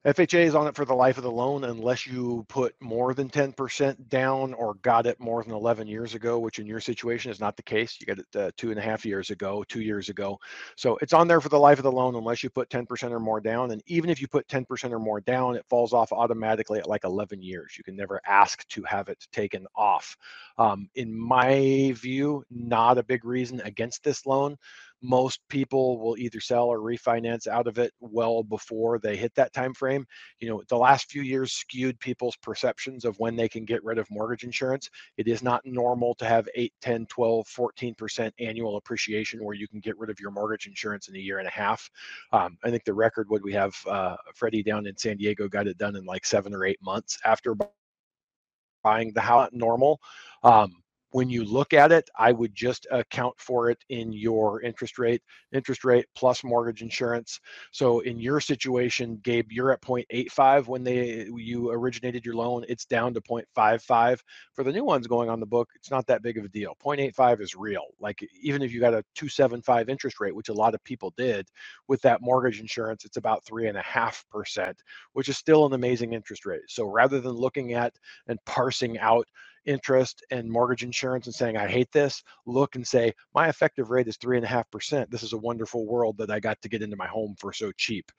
FHA 0.05 0.45
is 0.45 0.53
on 0.53 0.67
it 0.67 0.75
for 0.75 0.85
the 0.85 0.93
life 0.93 1.17
of 1.17 1.23
the 1.23 1.31
loan 1.31 1.63
unless 1.63 2.05
you 2.05 2.45
put 2.47 2.75
more 2.79 3.15
than 3.15 3.27
10% 3.27 4.07
down 4.07 4.53
or 4.53 4.75
got 4.75 5.07
it 5.07 5.19
more 5.19 5.43
than 5.43 5.51
11 5.51 5.87
years 5.87 6.13
ago, 6.13 6.37
which 6.37 6.59
in 6.59 6.67
your 6.67 6.79
situation 6.79 7.31
is 7.31 7.39
not 7.39 7.57
the 7.57 7.63
case. 7.63 7.97
You 7.99 8.05
got 8.05 8.19
it 8.19 8.35
uh, 8.35 8.51
two 8.55 8.69
and 8.69 8.77
a 8.77 8.83
half 8.83 9.03
years 9.03 9.31
ago, 9.31 9.63
two 9.67 9.81
years 9.81 10.09
ago. 10.09 10.39
So 10.75 10.95
it's 11.01 11.13
on 11.13 11.27
there 11.27 11.41
for 11.41 11.49
the 11.49 11.57
life 11.57 11.79
of 11.79 11.83
the 11.83 11.91
loan 11.91 12.13
unless 12.13 12.43
you 12.43 12.51
put 12.51 12.69
10% 12.69 13.09
or 13.09 13.19
more 13.19 13.41
down. 13.41 13.71
And 13.71 13.81
even 13.87 14.11
if 14.11 14.21
you 14.21 14.27
put 14.27 14.47
10% 14.47 14.91
or 14.91 14.99
more 14.99 15.21
down, 15.21 15.55
it 15.55 15.65
falls 15.71 15.91
off 15.91 16.11
automatically 16.11 16.77
at 16.77 16.87
like 16.87 17.03
11 17.03 17.41
years. 17.41 17.75
You 17.75 17.83
can 17.83 17.95
never 17.95 18.21
ask 18.27 18.67
to 18.67 18.83
have 18.83 19.09
it 19.09 19.25
taken 19.31 19.65
off. 19.75 20.15
Um, 20.59 20.87
in 20.93 21.17
my 21.17 21.93
view, 21.95 22.43
not 22.51 22.99
a 22.99 23.03
big 23.03 23.25
reason 23.25 23.59
against 23.61 24.03
this 24.03 24.27
loan 24.27 24.55
most 25.05 25.39
people 25.49 25.99
will 25.99 26.17
either 26.17 26.39
sell 26.39 26.65
or 26.65 26.79
refinance 26.79 27.47
out 27.47 27.67
of 27.67 27.77
it 27.77 27.93
well 27.99 28.43
before 28.43 28.99
they 28.99 29.15
hit 29.15 29.33
that 29.35 29.53
time 29.53 29.73
frame. 29.73 30.05
You 30.39 30.49
know 30.49 30.63
the 30.67 30.77
last 30.77 31.09
few 31.09 31.21
years 31.21 31.53
skewed 31.53 31.99
people's 31.99 32.35
perceptions 32.37 33.05
of 33.05 33.17
when 33.19 33.35
they 33.35 33.49
can 33.49 33.65
get 33.65 33.83
rid 33.83 33.97
of 33.97 34.07
mortgage 34.09 34.43
insurance. 34.43 34.89
It 35.17 35.27
is 35.27 35.43
not 35.43 35.61
normal 35.65 36.15
to 36.15 36.25
have 36.25 36.47
8 36.55 36.73
10 36.81 37.05
12 37.07 37.47
14% 37.47 38.31
annual 38.39 38.77
appreciation 38.77 39.43
where 39.43 39.55
you 39.55 39.67
can 39.67 39.79
get 39.79 39.97
rid 39.97 40.09
of 40.09 40.19
your 40.19 40.31
mortgage 40.31 40.67
insurance 40.67 41.07
in 41.07 41.15
a 41.15 41.19
year 41.19 41.39
and 41.39 41.47
a 41.47 41.51
half. 41.51 41.89
Um, 42.31 42.57
i 42.63 42.69
think 42.69 42.83
the 42.83 42.93
record 42.93 43.29
would 43.29 43.43
we 43.43 43.53
have 43.53 43.75
uh, 43.87 44.15
freddie 44.33 44.63
down 44.63 44.87
in 44.87 44.97
san 44.97 45.17
diego 45.17 45.47
got 45.47 45.67
it 45.67 45.77
done 45.77 45.95
in 45.95 46.05
like 46.05 46.25
seven 46.25 46.53
or 46.53 46.65
eight 46.65 46.79
months 46.81 47.17
after 47.25 47.55
buying 48.85 49.11
the 49.13 49.21
house 49.21 49.49
normal. 49.51 49.99
Um, 50.43 50.83
when 51.11 51.29
you 51.29 51.45
look 51.45 51.73
at 51.73 51.91
it, 51.91 52.09
I 52.17 52.31
would 52.33 52.53
just 52.53 52.87
account 52.91 53.35
for 53.39 53.69
it 53.69 53.77
in 53.89 54.11
your 54.13 54.61
interest 54.61 54.99
rate, 54.99 55.21
interest 55.53 55.85
rate 55.85 56.05
plus 56.15 56.43
mortgage 56.43 56.81
insurance. 56.81 57.39
So 57.71 58.01
in 58.01 58.19
your 58.19 58.41
situation, 58.41 59.19
Gabe, 59.23 59.51
you're 59.51 59.71
at 59.71 59.81
0.85 59.81 60.67
when 60.67 60.83
they 60.83 61.27
you 61.35 61.71
originated 61.71 62.25
your 62.25 62.35
loan. 62.35 62.65
It's 62.67 62.85
down 62.85 63.13
to 63.13 63.21
0.55. 63.21 64.19
For 64.53 64.63
the 64.63 64.71
new 64.71 64.83
ones 64.83 65.07
going 65.07 65.29
on 65.29 65.39
the 65.39 65.45
book, 65.45 65.69
it's 65.75 65.91
not 65.91 66.05
that 66.07 66.21
big 66.21 66.37
of 66.37 66.45
a 66.45 66.49
deal. 66.49 66.75
0.85 66.83 67.41
is 67.41 67.55
real. 67.55 67.85
Like 67.99 68.19
even 68.41 68.61
if 68.61 68.73
you 68.73 68.79
got 68.79 68.93
a 68.93 69.03
275 69.15 69.89
interest 69.89 70.19
rate, 70.19 70.35
which 70.35 70.49
a 70.49 70.53
lot 70.53 70.75
of 70.75 70.83
people 70.83 71.13
did 71.17 71.47
with 71.87 72.01
that 72.01 72.21
mortgage 72.21 72.59
insurance, 72.59 73.05
it's 73.05 73.17
about 73.17 73.45
three 73.45 73.67
and 73.67 73.77
a 73.77 73.81
half 73.81 74.25
percent, 74.29 74.81
which 75.13 75.29
is 75.29 75.37
still 75.37 75.65
an 75.65 75.73
amazing 75.73 76.13
interest 76.13 76.45
rate. 76.45 76.61
So 76.67 76.85
rather 76.85 77.21
than 77.21 77.33
looking 77.33 77.73
at 77.73 77.95
and 78.27 78.39
parsing 78.45 78.99
out 78.99 79.27
interest 79.65 80.23
and 80.31 80.49
mortgage 80.49 80.83
insurance 80.83 81.25
and 81.25 81.35
saying, 81.35 81.57
I 81.57 81.67
hate 81.67 81.91
this, 81.91 82.23
look 82.45 82.75
and 82.75 82.87
say, 82.87 83.13
my 83.33 83.49
effective 83.49 83.89
rate 83.89 84.07
is 84.07 84.17
three 84.17 84.37
and 84.37 84.45
a 84.45 84.49
half 84.49 84.69
percent. 84.71 85.09
This 85.11 85.23
is 85.23 85.33
a 85.33 85.37
wonderful 85.37 85.85
world 85.85 86.17
that 86.17 86.31
I 86.31 86.39
got 86.39 86.61
to 86.61 86.69
get 86.69 86.81
into 86.81 86.95
my 86.95 87.07
home 87.07 87.35
for 87.39 87.53
so 87.53 87.71
cheap. 87.73 88.11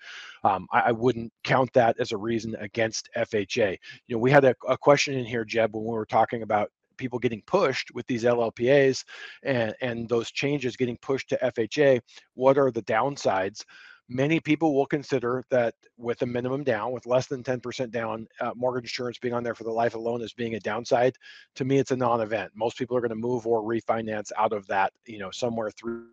Um, 0.45 0.67
I, 0.73 0.81
I, 0.81 0.93
wouldn't 0.93 1.33
count 1.45 1.73
that 1.75 1.97
as 1.99 2.13
a 2.13 2.17
reason 2.17 2.57
against 2.61 3.09
FHA. 3.17 3.77
You 4.07 4.17
know, 4.17 4.21
we 4.21 4.31
had 4.31 4.45
a, 4.45 4.55
a 4.69 4.77
question 4.77 5.15
in 5.15 5.25
here, 5.25 5.45
Jeb, 5.45 5.75
when 5.75 5.85
we 5.85 5.91
were 5.91 6.07
talking 6.07 6.43
about 6.43 6.71
people 6.97 7.19
getting 7.19 7.43
pushed 7.47 7.91
with 7.95 8.07
these 8.07 8.25
LLPAs 8.25 9.05
and, 9.43 9.75
and 9.81 10.09
those 10.09 10.31
changes 10.31 10.77
getting 10.77 10.97
pushed 10.99 11.29
to 11.29 11.39
FHA. 11.43 12.01
What 12.35 12.59
are 12.59 12.71
the 12.71 12.83
downsides? 12.83 13.65
Many 14.09 14.41
people 14.41 14.75
will 14.75 14.87
consider 14.87 15.45
that 15.51 15.75
with 15.97 16.23
a 16.23 16.27
minimum 16.27 16.65
down, 16.65 16.93
with 16.93 17.07
less 17.07 17.27
than 17.27 17.43
10% 17.43 17.91
down, 17.91 18.27
uh, 18.41 18.53
mortgage 18.55 18.85
insurance 18.85 19.19
being 19.19 19.35
on 19.35 19.43
there 19.43 19.55
for 19.55 19.65
the 19.65 19.71
life 19.71 19.95
loan 19.95 20.23
as 20.23 20.33
being 20.33 20.55
a 20.55 20.61
downside. 20.61 21.17
To 21.57 21.65
me, 21.65 21.79
it's 21.79 21.91
a 21.91 21.97
non-event. 21.97 22.53
Most 22.55 22.79
people 22.79 22.97
are 22.97 23.01
going 23.01 23.11
to 23.11 23.17
move 23.17 23.47
or 23.47 23.63
refinance 23.63 24.31
out 24.37 24.53
of 24.53 24.67
that, 24.69 24.93
you 25.07 25.19
know, 25.19 25.31
somewhere 25.31 25.71
through 25.71 26.07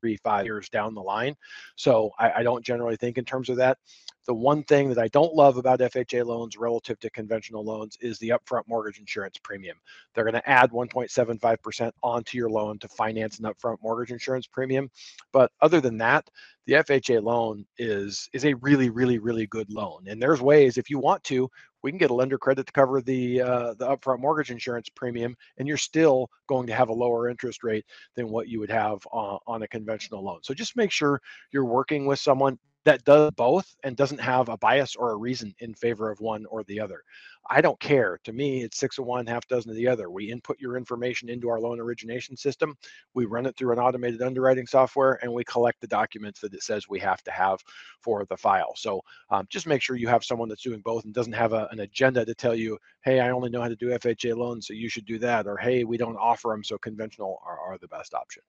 three, 0.00 0.16
five 0.18 0.44
years 0.44 0.68
down 0.68 0.94
the 0.94 1.02
line. 1.02 1.34
So 1.74 2.10
I, 2.18 2.32
I 2.36 2.42
don't 2.42 2.64
generally 2.64 2.96
think 2.96 3.18
in 3.18 3.24
terms 3.24 3.48
of 3.48 3.56
that. 3.56 3.78
The 4.26 4.34
one 4.34 4.64
thing 4.64 4.88
that 4.88 4.98
I 4.98 5.08
don't 5.08 5.34
love 5.34 5.56
about 5.56 5.80
FHA 5.80 6.26
loans 6.26 6.56
relative 6.56 6.98
to 7.00 7.10
conventional 7.10 7.64
loans 7.64 7.96
is 8.00 8.18
the 8.18 8.30
upfront 8.30 8.62
mortgage 8.66 8.98
insurance 8.98 9.38
premium. 9.38 9.78
They're 10.14 10.24
going 10.24 10.34
to 10.34 10.48
add 10.48 10.70
1.75% 10.70 11.92
onto 12.02 12.36
your 12.36 12.50
loan 12.50 12.78
to 12.80 12.88
finance 12.88 13.38
an 13.38 13.44
upfront 13.44 13.76
mortgage 13.82 14.10
insurance 14.10 14.46
premium. 14.46 14.90
But 15.32 15.52
other 15.62 15.80
than 15.80 15.98
that, 15.98 16.28
the 16.66 16.74
FHA 16.74 17.22
loan 17.22 17.64
is 17.78 18.28
is 18.32 18.44
a 18.44 18.54
really, 18.54 18.90
really, 18.90 19.18
really 19.18 19.46
good 19.46 19.70
loan. 19.70 20.04
And 20.08 20.20
there's 20.20 20.40
ways 20.40 20.76
if 20.76 20.90
you 20.90 20.98
want 20.98 21.22
to, 21.24 21.48
we 21.82 21.92
can 21.92 21.98
get 21.98 22.10
a 22.10 22.14
lender 22.14 22.38
credit 22.38 22.66
to 22.66 22.72
cover 22.72 23.00
the 23.00 23.40
uh, 23.40 23.74
the 23.74 23.86
upfront 23.86 24.18
mortgage 24.18 24.50
insurance 24.50 24.88
premium, 24.88 25.36
and 25.58 25.68
you're 25.68 25.76
still 25.76 26.28
going 26.48 26.66
to 26.66 26.74
have 26.74 26.88
a 26.88 26.92
lower 26.92 27.28
interest 27.28 27.62
rate 27.62 27.84
than 28.16 28.28
what 28.28 28.48
you 28.48 28.58
would 28.58 28.70
have 28.70 29.06
uh, 29.12 29.38
on 29.46 29.62
a 29.62 29.68
conventional 29.68 30.24
loan. 30.24 30.40
So 30.42 30.52
just 30.52 30.74
make 30.74 30.90
sure 30.90 31.20
you're 31.52 31.64
working 31.64 32.06
with 32.06 32.18
someone 32.18 32.58
that 32.86 33.04
does 33.04 33.32
both 33.32 33.74
and 33.82 33.96
doesn't 33.96 34.20
have 34.20 34.48
a 34.48 34.56
bias 34.56 34.94
or 34.94 35.10
a 35.10 35.16
reason 35.16 35.52
in 35.58 35.74
favor 35.74 36.08
of 36.08 36.20
one 36.20 36.46
or 36.46 36.62
the 36.64 36.78
other. 36.80 37.02
I 37.50 37.60
don't 37.60 37.78
care. 37.80 38.18
To 38.24 38.32
me, 38.32 38.62
it's 38.62 38.78
six 38.78 38.98
of 38.98 39.06
one, 39.06 39.26
half 39.26 39.46
dozen 39.48 39.70
of 39.70 39.76
the 39.76 39.88
other. 39.88 40.08
We 40.08 40.30
input 40.30 40.60
your 40.60 40.76
information 40.76 41.28
into 41.28 41.48
our 41.48 41.60
loan 41.60 41.80
origination 41.80 42.36
system, 42.36 42.76
we 43.12 43.24
run 43.24 43.44
it 43.44 43.56
through 43.56 43.72
an 43.72 43.80
automated 43.80 44.22
underwriting 44.22 44.68
software, 44.68 45.18
and 45.22 45.32
we 45.32 45.42
collect 45.44 45.80
the 45.80 45.88
documents 45.88 46.40
that 46.40 46.54
it 46.54 46.62
says 46.62 46.88
we 46.88 47.00
have 47.00 47.22
to 47.24 47.32
have 47.32 47.58
for 48.00 48.24
the 48.26 48.36
file. 48.36 48.74
So 48.76 49.00
um, 49.30 49.46
just 49.50 49.66
make 49.66 49.82
sure 49.82 49.96
you 49.96 50.08
have 50.08 50.24
someone 50.24 50.48
that's 50.48 50.62
doing 50.62 50.80
both 50.80 51.04
and 51.04 51.12
doesn't 51.12 51.32
have 51.32 51.52
a, 51.52 51.68
an 51.72 51.80
agenda 51.80 52.24
to 52.24 52.34
tell 52.34 52.54
you, 52.54 52.78
hey, 53.04 53.18
I 53.18 53.30
only 53.30 53.50
know 53.50 53.62
how 53.62 53.68
to 53.68 53.76
do 53.76 53.90
FHA 53.90 54.36
loans, 54.36 54.68
so 54.68 54.74
you 54.74 54.88
should 54.88 55.06
do 55.06 55.18
that, 55.18 55.48
or 55.48 55.56
hey, 55.56 55.82
we 55.82 55.96
don't 55.96 56.16
offer 56.16 56.48
them, 56.48 56.62
so 56.62 56.78
conventional 56.78 57.40
are, 57.44 57.58
are 57.58 57.78
the 57.78 57.88
best 57.88 58.14
option. 58.14 58.42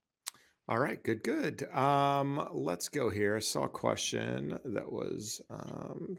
All 0.70 0.80
right, 0.80 1.02
good, 1.04 1.24
good. 1.24 1.64
Um, 1.74 2.48
let's 2.54 2.90
go 2.90 3.10
here. 3.10 3.38
I 3.38 3.40
saw 3.40 3.66
a 3.66 3.70
question 3.70 4.60
that 4.66 4.92
was 4.92 5.42
um, 5.50 6.18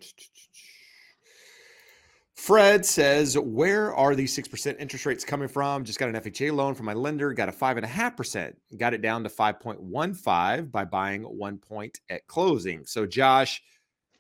Fred 2.37 2.87
says, 2.87 3.37
Where 3.39 3.95
are 3.95 4.15
these 4.15 4.37
6% 4.37 4.81
interest 4.81 5.07
rates 5.07 5.25
coming 5.25 5.49
from? 5.49 5.85
Just 5.85 5.99
got 5.99 6.09
an 6.09 6.17
FHA 6.17 6.53
loan 6.55 6.75
from 6.75 6.87
my 6.87 6.95
lender, 6.95 7.33
got 7.35 7.49
a 7.49 7.53
5.5%, 7.53 8.55
got 8.79 8.95
it 8.95 9.03
down 9.03 9.23
to 9.25 9.29
5.15 9.31 10.73
by 10.73 10.85
buying 10.85 11.23
one 11.25 11.59
point 11.59 12.01
at 12.11 12.27
closing. 12.27 12.87
So, 12.87 13.07
Josh, 13.07 13.63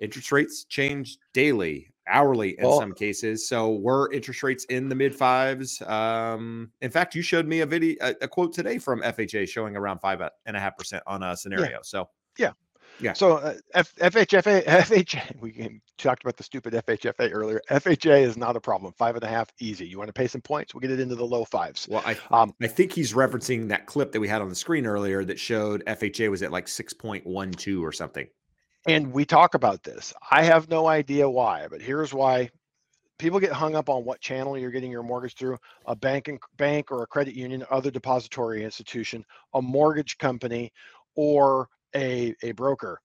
interest 0.00 0.32
rates 0.32 0.64
change 0.64 1.18
daily, 1.34 1.92
hourly 2.08 2.58
in 2.58 2.66
well, 2.66 2.80
some 2.80 2.92
cases. 2.92 3.48
So, 3.48 3.72
were 3.72 4.12
interest 4.12 4.42
rates 4.42 4.64
in 4.64 4.88
the 4.88 4.94
mid 4.94 5.14
fives? 5.14 5.80
Um, 5.82 6.70
in 6.80 6.90
fact, 6.90 7.14
you 7.14 7.22
showed 7.22 7.46
me 7.46 7.60
a 7.60 7.66
video, 7.66 7.96
a, 8.00 8.14
a, 8.22 8.28
quote 8.28 8.52
today 8.52 8.78
from 8.78 9.02
FHA 9.02 9.48
showing 9.48 9.76
around 9.76 10.00
5.5% 10.00 11.00
on 11.06 11.22
a 11.22 11.36
scenario. 11.36 11.70
Yeah. 11.70 11.76
So, 11.82 12.08
yeah, 12.38 12.52
yeah. 13.00 13.12
So 13.12 13.36
uh, 13.36 13.54
F- 13.74 13.94
FHFA, 13.96 14.64
FHA, 14.66 15.40
we 15.40 15.80
talked 15.96 16.22
about 16.22 16.36
the 16.36 16.42
stupid 16.42 16.74
FHFA 16.74 17.30
earlier. 17.32 17.60
FHA 17.70 18.22
is 18.22 18.36
not 18.36 18.56
a 18.56 18.60
problem. 18.60 18.92
Five 18.96 19.14
and 19.14 19.24
a 19.24 19.28
half, 19.28 19.50
easy. 19.60 19.86
You 19.86 19.98
want 19.98 20.08
to 20.08 20.12
pay 20.12 20.26
some 20.26 20.40
points? 20.40 20.74
We'll 20.74 20.80
get 20.80 20.90
it 20.90 21.00
into 21.00 21.14
the 21.14 21.26
low 21.26 21.44
fives. 21.44 21.86
Well, 21.88 22.02
I, 22.04 22.16
um, 22.30 22.54
I 22.60 22.66
think 22.66 22.92
he's 22.92 23.12
referencing 23.12 23.68
that 23.68 23.86
clip 23.86 24.12
that 24.12 24.20
we 24.20 24.28
had 24.28 24.42
on 24.42 24.48
the 24.48 24.54
screen 24.54 24.86
earlier 24.86 25.24
that 25.24 25.38
showed 25.38 25.84
FHA 25.86 26.30
was 26.30 26.42
at 26.42 26.52
like 26.52 26.66
6.12 26.66 27.82
or 27.82 27.92
something. 27.92 28.26
And 28.88 29.12
we 29.12 29.26
talk 29.26 29.52
about 29.54 29.82
this. 29.82 30.14
I 30.30 30.42
have 30.44 30.70
no 30.70 30.86
idea 30.86 31.28
why, 31.28 31.66
but 31.68 31.82
here's 31.82 32.14
why 32.14 32.50
people 33.18 33.38
get 33.38 33.52
hung 33.52 33.74
up 33.74 33.90
on 33.90 34.04
what 34.04 34.20
channel 34.20 34.56
you're 34.56 34.70
getting 34.70 34.90
your 34.90 35.02
mortgage 35.02 35.34
through 35.34 35.58
a 35.86 35.94
bank 35.94 36.28
and 36.28 36.38
bank 36.56 36.90
or 36.90 37.02
a 37.02 37.06
credit 37.06 37.34
union 37.34 37.64
other 37.70 37.90
depository 37.90 38.64
institution 38.64 39.24
a 39.54 39.60
mortgage 39.60 40.16
company 40.16 40.72
or 41.16 41.68
a, 41.94 42.34
a 42.42 42.52
broker. 42.52 43.00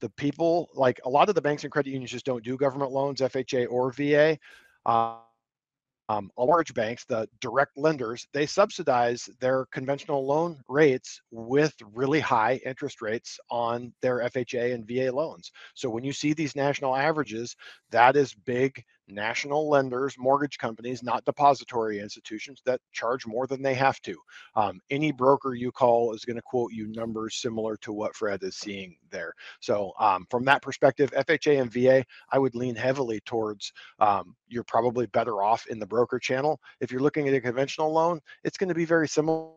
The 0.00 0.10
people, 0.10 0.68
like 0.74 1.00
a 1.06 1.08
lot 1.08 1.30
of 1.30 1.34
the 1.34 1.40
banks 1.40 1.62
and 1.62 1.72
credit 1.72 1.90
unions 1.90 2.10
just 2.10 2.26
don't 2.26 2.44
do 2.44 2.58
government 2.58 2.90
loans, 2.90 3.20
FHA 3.20 3.66
or 3.70 3.92
VA. 3.92 4.38
Uh, 4.84 5.16
um, 6.08 6.30
large 6.36 6.74
banks, 6.74 7.04
the 7.04 7.28
direct 7.40 7.76
lenders, 7.76 8.26
they 8.32 8.46
subsidize 8.46 9.28
their 9.40 9.66
conventional 9.66 10.26
loan 10.26 10.60
rates 10.68 11.20
with 11.30 11.74
really 11.94 12.20
high 12.20 12.60
interest 12.66 13.00
rates 13.00 13.38
on 13.50 13.92
their 14.02 14.18
FHA 14.18 14.74
and 14.74 14.86
VA 14.86 15.10
loans. 15.10 15.50
So 15.74 15.88
when 15.88 16.04
you 16.04 16.12
see 16.12 16.32
these 16.32 16.56
national 16.56 16.94
averages, 16.94 17.56
that 17.90 18.16
is 18.16 18.34
big 18.34 18.84
national 19.08 19.68
lenders, 19.68 20.16
mortgage 20.18 20.58
companies, 20.58 21.02
not 21.02 21.24
depository 21.24 22.00
institutions 22.00 22.62
that 22.64 22.80
charge 22.92 23.26
more 23.26 23.46
than 23.46 23.62
they 23.62 23.74
have 23.74 24.00
to. 24.02 24.16
Um, 24.56 24.80
any 24.90 25.12
broker 25.12 25.54
you 25.54 25.72
call 25.72 26.14
is 26.14 26.24
going 26.24 26.36
to 26.36 26.42
quote 26.42 26.72
you 26.72 26.88
numbers 26.88 27.36
similar 27.36 27.76
to 27.78 27.92
what 27.92 28.14
Fred 28.14 28.42
is 28.42 28.56
seeing 28.56 28.96
there. 29.10 29.32
So 29.60 29.92
um, 29.98 30.26
from 30.30 30.44
that 30.46 30.62
perspective, 30.62 31.10
FHA 31.12 31.60
and 31.60 31.72
VA, 31.72 32.04
I 32.30 32.38
would 32.38 32.54
lean 32.54 32.74
heavily 32.74 33.20
towards 33.20 33.72
um, 34.00 34.34
you're 34.48 34.64
probably 34.64 35.06
better 35.06 35.42
off 35.42 35.66
in 35.66 35.78
the 35.78 35.86
broker 35.86 36.18
channel. 36.18 36.60
If 36.80 36.90
you're 36.90 37.02
looking 37.02 37.28
at 37.28 37.34
a 37.34 37.40
conventional 37.40 37.92
loan, 37.92 38.20
it's 38.42 38.58
going 38.58 38.68
to 38.68 38.74
be 38.74 38.84
very 38.84 39.08
similar 39.08 39.50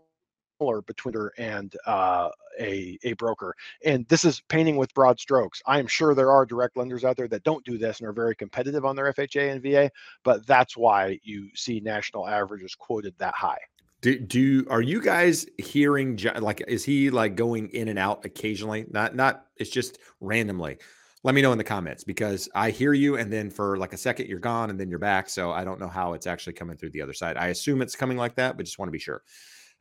between 0.59 1.13
her 1.13 1.33
and 1.37 1.75
uh, 1.85 2.29
a, 2.59 2.97
a 3.03 3.13
broker. 3.13 3.55
And 3.85 4.07
this 4.07 4.25
is 4.25 4.41
painting 4.47 4.77
with 4.77 4.93
broad 4.93 5.19
strokes. 5.19 5.61
I 5.65 5.79
am 5.79 5.87
sure 5.87 6.15
there 6.15 6.31
are 6.31 6.45
direct 6.45 6.77
lenders 6.77 7.03
out 7.03 7.17
there 7.17 7.27
that 7.27 7.43
don't 7.43 7.63
do 7.63 7.77
this 7.77 7.99
and 7.99 8.07
are 8.07 8.13
very 8.13 8.35
competitive 8.35 8.85
on 8.85 8.95
their 8.95 9.11
FHA 9.13 9.51
and 9.51 9.61
VA, 9.61 9.91
but 10.23 10.45
that's 10.47 10.75
why 10.75 11.19
you 11.23 11.49
see 11.55 11.79
national 11.79 12.27
averages 12.27 12.75
quoted 12.75 13.13
that 13.19 13.33
high. 13.33 13.59
Do, 14.01 14.19
do 14.19 14.65
are 14.69 14.81
you 14.81 15.01
guys 15.01 15.47
hearing 15.57 16.19
like 16.39 16.63
is 16.67 16.83
he 16.83 17.09
like 17.09 17.35
going 17.35 17.69
in 17.69 17.87
and 17.87 17.97
out 17.97 18.25
occasionally? 18.25 18.85
Not 18.91 19.15
not 19.15 19.45
it's 19.57 19.71
just 19.71 19.97
randomly. 20.21 20.77
Let 21.23 21.33
me 21.33 21.41
know 21.41 21.51
in 21.51 21.57
the 21.57 21.63
comments 21.63 22.03
because 22.03 22.47
I 22.53 22.69
hear 22.69 22.93
you 22.93 23.17
and 23.17 23.33
then 23.33 23.49
for 23.49 23.75
like 23.77 23.93
a 23.93 23.97
second 23.97 24.27
you're 24.27 24.39
gone 24.39 24.69
and 24.69 24.79
then 24.79 24.91
you're 24.91 24.99
back. 24.99 25.29
So 25.29 25.51
I 25.51 25.63
don't 25.63 25.79
know 25.79 25.87
how 25.87 26.13
it's 26.13 26.27
actually 26.27 26.53
coming 26.53 26.77
through 26.77 26.91
the 26.91 27.01
other 27.01 27.13
side. 27.13 27.37
I 27.37 27.47
assume 27.47 27.81
it's 27.81 27.95
coming 27.95 28.17
like 28.17 28.35
that, 28.35 28.55
but 28.55 28.67
just 28.67 28.77
want 28.77 28.87
to 28.87 28.93
be 28.93 28.99
sure. 28.99 29.23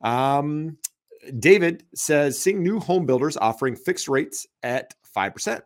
Um, 0.02 0.78
David 1.38 1.84
says 1.94 2.40
seeing 2.40 2.62
new 2.62 2.78
home 2.78 3.06
builders 3.06 3.36
offering 3.36 3.76
fixed 3.76 4.08
rates 4.08 4.46
at 4.62 4.94
5%, 5.16 5.60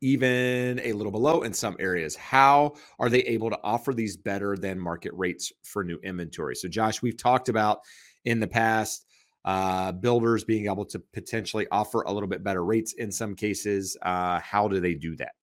even 0.00 0.80
a 0.82 0.92
little 0.92 1.12
below 1.12 1.42
in 1.42 1.52
some 1.52 1.76
areas. 1.78 2.16
How 2.16 2.74
are 2.98 3.08
they 3.08 3.20
able 3.20 3.50
to 3.50 3.58
offer 3.62 3.92
these 3.92 4.16
better 4.16 4.56
than 4.56 4.78
market 4.78 5.12
rates 5.14 5.52
for 5.62 5.84
new 5.84 5.98
inventory? 6.02 6.56
So, 6.56 6.68
Josh, 6.68 7.02
we've 7.02 7.16
talked 7.16 7.48
about 7.48 7.80
in 8.24 8.40
the 8.40 8.46
past 8.46 9.06
uh, 9.44 9.92
builders 9.92 10.44
being 10.44 10.66
able 10.66 10.84
to 10.86 11.00
potentially 11.12 11.66
offer 11.70 12.02
a 12.02 12.12
little 12.12 12.28
bit 12.28 12.44
better 12.44 12.64
rates 12.64 12.94
in 12.94 13.10
some 13.10 13.34
cases. 13.34 13.96
Uh, 14.02 14.38
how 14.40 14.68
do 14.68 14.80
they 14.80 14.94
do 14.94 15.16
that? 15.16 15.34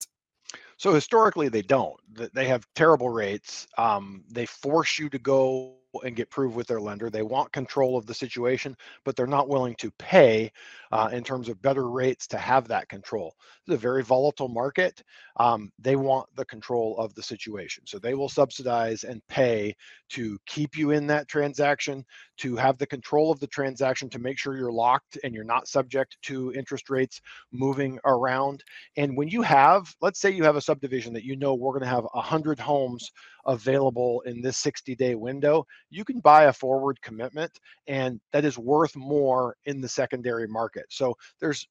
So 0.78 0.94
historically, 0.94 1.50
they 1.50 1.62
don't. 1.62 2.00
They 2.34 2.48
have 2.48 2.66
terrible 2.74 3.10
rates. 3.10 3.68
Um, 3.78 4.24
they 4.32 4.46
force 4.46 4.98
you 4.98 5.10
to 5.10 5.20
go 5.20 5.79
and 6.04 6.16
get 6.16 6.30
proof 6.30 6.54
with 6.54 6.68
their 6.68 6.82
lender. 6.82 7.10
They 7.10 7.22
want 7.22 7.52
control 7.52 7.98
of 7.98 8.06
the 8.06 8.14
situation, 8.14 8.76
but 9.04 9.16
they're 9.16 9.28
not 9.28 9.50
willing 9.50 9.76
to 9.76 9.92
pay 9.92 10.52
uh, 10.92 11.10
in 11.12 11.24
terms 11.24 11.50
of 11.50 11.62
better 11.62 11.90
rates 11.90 12.28
to 12.28 12.38
have 12.38 12.68
that 12.68 12.90
control. 12.90 13.36
It's 13.66 13.76
a 13.76 13.78
very 13.78 14.04
volatile 14.04 14.48
market. 14.48 15.04
Um, 15.38 15.72
they 15.80 15.96
want 15.96 16.28
the 16.36 16.46
control 16.46 16.98
of 16.98 17.14
the 17.16 17.24
situation. 17.24 17.84
So 17.88 18.00
they 18.00 18.14
will 18.14 18.30
subsidize 18.30 19.04
and 19.04 19.26
pay 19.28 19.76
to 20.10 20.38
keep 20.46 20.78
you 20.78 20.92
in 20.92 21.08
that 21.08 21.28
transaction, 21.28 22.06
to 22.38 22.56
have 22.56 22.78
the 22.78 22.88
control 22.88 23.32
of 23.32 23.40
the 23.40 23.48
transaction, 23.48 24.10
to 24.10 24.20
make 24.20 24.38
sure 24.38 24.58
you're 24.58 24.72
locked 24.72 25.18
and 25.24 25.34
you're 25.34 25.44
not 25.44 25.68
subject 25.68 26.18
to 26.24 26.54
interest 26.54 26.90
rates 26.90 27.22
moving 27.52 28.00
around. 28.06 28.64
And 28.98 29.16
when 29.16 29.28
you 29.28 29.42
have, 29.44 29.94
let's 30.02 30.20
say 30.20 30.32
you 30.32 30.44
have 30.44 30.56
a 30.56 30.62
subdivision 30.62 31.14
that 31.14 31.24
you 31.24 31.36
know 31.36 31.54
we're 31.54 31.74
going 31.74 31.84
to 31.84 31.88
have 31.88 32.06
100 32.14 32.60
homes 32.60 33.12
available 33.46 34.22
in 34.22 34.42
this 34.42 34.58
60 34.58 34.96
day 34.96 35.16
window, 35.16 35.66
you 35.90 36.06
can 36.06 36.20
buy 36.20 36.46
a 36.46 36.54
forward 36.54 37.02
commitment 37.02 37.60
and 37.88 38.20
that 38.32 38.46
is 38.46 38.58
worth 38.58 38.96
more 38.96 39.56
in 39.66 39.82
the 39.82 39.90
secondary 39.90 40.48
market. 40.48 40.86
So 40.90 41.16
there's 41.40 41.68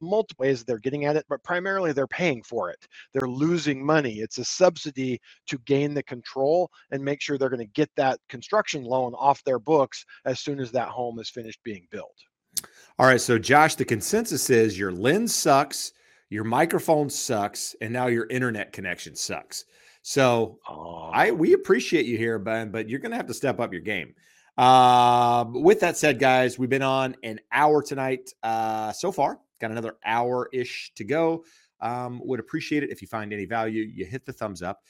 multiple 0.00 0.44
ways 0.44 0.64
they're 0.64 0.78
getting 0.78 1.04
at 1.04 1.16
it, 1.16 1.26
but 1.28 1.42
primarily 1.42 1.92
they're 1.92 2.06
paying 2.06 2.42
for 2.42 2.70
it. 2.70 2.86
They're 3.12 3.28
losing 3.28 3.84
money. 3.84 4.20
It's 4.20 4.38
a 4.38 4.44
subsidy 4.44 5.20
to 5.46 5.58
gain 5.66 5.94
the 5.94 6.02
control 6.02 6.70
and 6.90 7.04
make 7.04 7.20
sure 7.20 7.38
they're 7.38 7.48
going 7.48 7.66
to 7.66 7.72
get 7.72 7.90
that 7.96 8.18
construction 8.28 8.84
loan 8.84 9.14
off 9.14 9.44
their 9.44 9.58
books 9.58 10.04
as 10.24 10.40
soon 10.40 10.60
as 10.60 10.72
that 10.72 10.88
home 10.88 11.18
is 11.18 11.30
finished 11.30 11.60
being 11.64 11.86
built. 11.90 12.16
All 12.98 13.06
right. 13.06 13.20
So, 13.20 13.38
Josh, 13.38 13.76
the 13.76 13.84
consensus 13.84 14.50
is 14.50 14.78
your 14.78 14.92
lens 14.92 15.34
sucks, 15.34 15.92
your 16.28 16.44
microphone 16.44 17.08
sucks, 17.08 17.74
and 17.80 17.92
now 17.92 18.06
your 18.08 18.26
internet 18.28 18.72
connection 18.72 19.16
sucks. 19.16 19.64
So 20.02 20.58
oh. 20.68 21.10
I 21.12 21.30
we 21.30 21.52
appreciate 21.52 22.06
you 22.06 22.16
here, 22.16 22.38
Ben, 22.38 22.70
but 22.70 22.88
you're 22.88 23.00
going 23.00 23.10
to 23.10 23.16
have 23.16 23.26
to 23.26 23.34
step 23.34 23.60
up 23.60 23.72
your 23.72 23.82
game. 23.82 24.14
Uh, 24.56 25.44
with 25.48 25.80
that 25.80 25.96
said, 25.96 26.18
guys, 26.18 26.58
we've 26.58 26.70
been 26.70 26.82
on 26.82 27.16
an 27.22 27.40
hour 27.52 27.82
tonight 27.82 28.32
uh, 28.42 28.92
so 28.92 29.12
far. 29.12 29.38
Got 29.60 29.70
another 29.70 29.96
hour 30.04 30.48
ish 30.52 30.92
to 30.96 31.04
go. 31.04 31.44
Um, 31.80 32.20
would 32.24 32.40
appreciate 32.40 32.82
it 32.82 32.90
if 32.90 33.00
you 33.00 33.08
find 33.08 33.32
any 33.32 33.46
value. 33.46 33.82
You 33.82 34.04
hit 34.04 34.26
the 34.26 34.32
thumbs 34.32 34.62
up. 34.62 34.82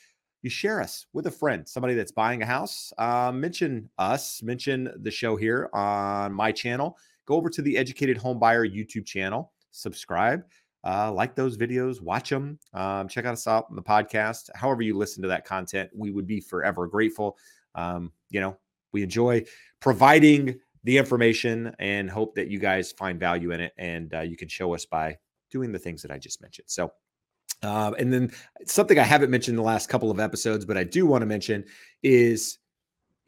You 0.42 0.50
share 0.50 0.80
us 0.80 1.06
with 1.12 1.26
a 1.26 1.30
friend, 1.30 1.68
somebody 1.68 1.94
that's 1.94 2.12
buying 2.12 2.42
a 2.42 2.46
house. 2.46 2.92
Uh, 2.96 3.30
mention 3.32 3.90
us, 3.98 4.42
mention 4.42 4.90
the 5.02 5.10
show 5.10 5.36
here 5.36 5.68
on 5.74 6.32
my 6.32 6.50
channel. 6.50 6.96
Go 7.26 7.36
over 7.36 7.50
to 7.50 7.62
the 7.62 7.76
Educated 7.76 8.16
Home 8.16 8.38
Buyer 8.38 8.66
YouTube 8.66 9.06
channel, 9.06 9.52
subscribe 9.70 10.42
uh, 10.84 11.12
like 11.12 11.34
those 11.34 11.56
videos, 11.56 12.00
watch 12.00 12.30
them, 12.30 12.58
um, 12.72 13.08
check 13.08 13.24
out 13.24 13.32
us 13.32 13.46
out 13.46 13.66
on 13.70 13.76
the 13.76 13.82
podcast. 13.82 14.50
However, 14.54 14.82
you 14.82 14.96
listen 14.96 15.22
to 15.22 15.28
that 15.28 15.44
content, 15.44 15.90
we 15.94 16.10
would 16.10 16.26
be 16.26 16.40
forever 16.40 16.86
grateful. 16.86 17.36
Um, 17.74 18.12
you 18.30 18.40
know, 18.40 18.56
we 18.92 19.02
enjoy 19.02 19.44
providing 19.80 20.58
the 20.84 20.96
information 20.96 21.74
and 21.78 22.10
hope 22.10 22.34
that 22.34 22.48
you 22.48 22.58
guys 22.58 22.92
find 22.92 23.20
value 23.20 23.50
in 23.50 23.60
it. 23.60 23.72
And 23.76 24.14
uh, 24.14 24.20
you 24.20 24.36
can 24.36 24.48
show 24.48 24.74
us 24.74 24.86
by 24.86 25.18
doing 25.50 25.72
the 25.72 25.78
things 25.78 26.02
that 26.02 26.10
I 26.10 26.18
just 26.18 26.40
mentioned. 26.40 26.68
So, 26.68 26.92
uh, 27.62 27.92
and 27.98 28.12
then 28.12 28.32
something 28.64 28.98
I 28.98 29.02
haven't 29.02 29.30
mentioned 29.30 29.54
in 29.54 29.62
the 29.62 29.66
last 29.66 29.88
couple 29.88 30.10
of 30.10 30.18
episodes, 30.18 30.64
but 30.64 30.78
I 30.78 30.84
do 30.84 31.04
want 31.04 31.22
to 31.22 31.26
mention 31.26 31.64
is 32.02 32.58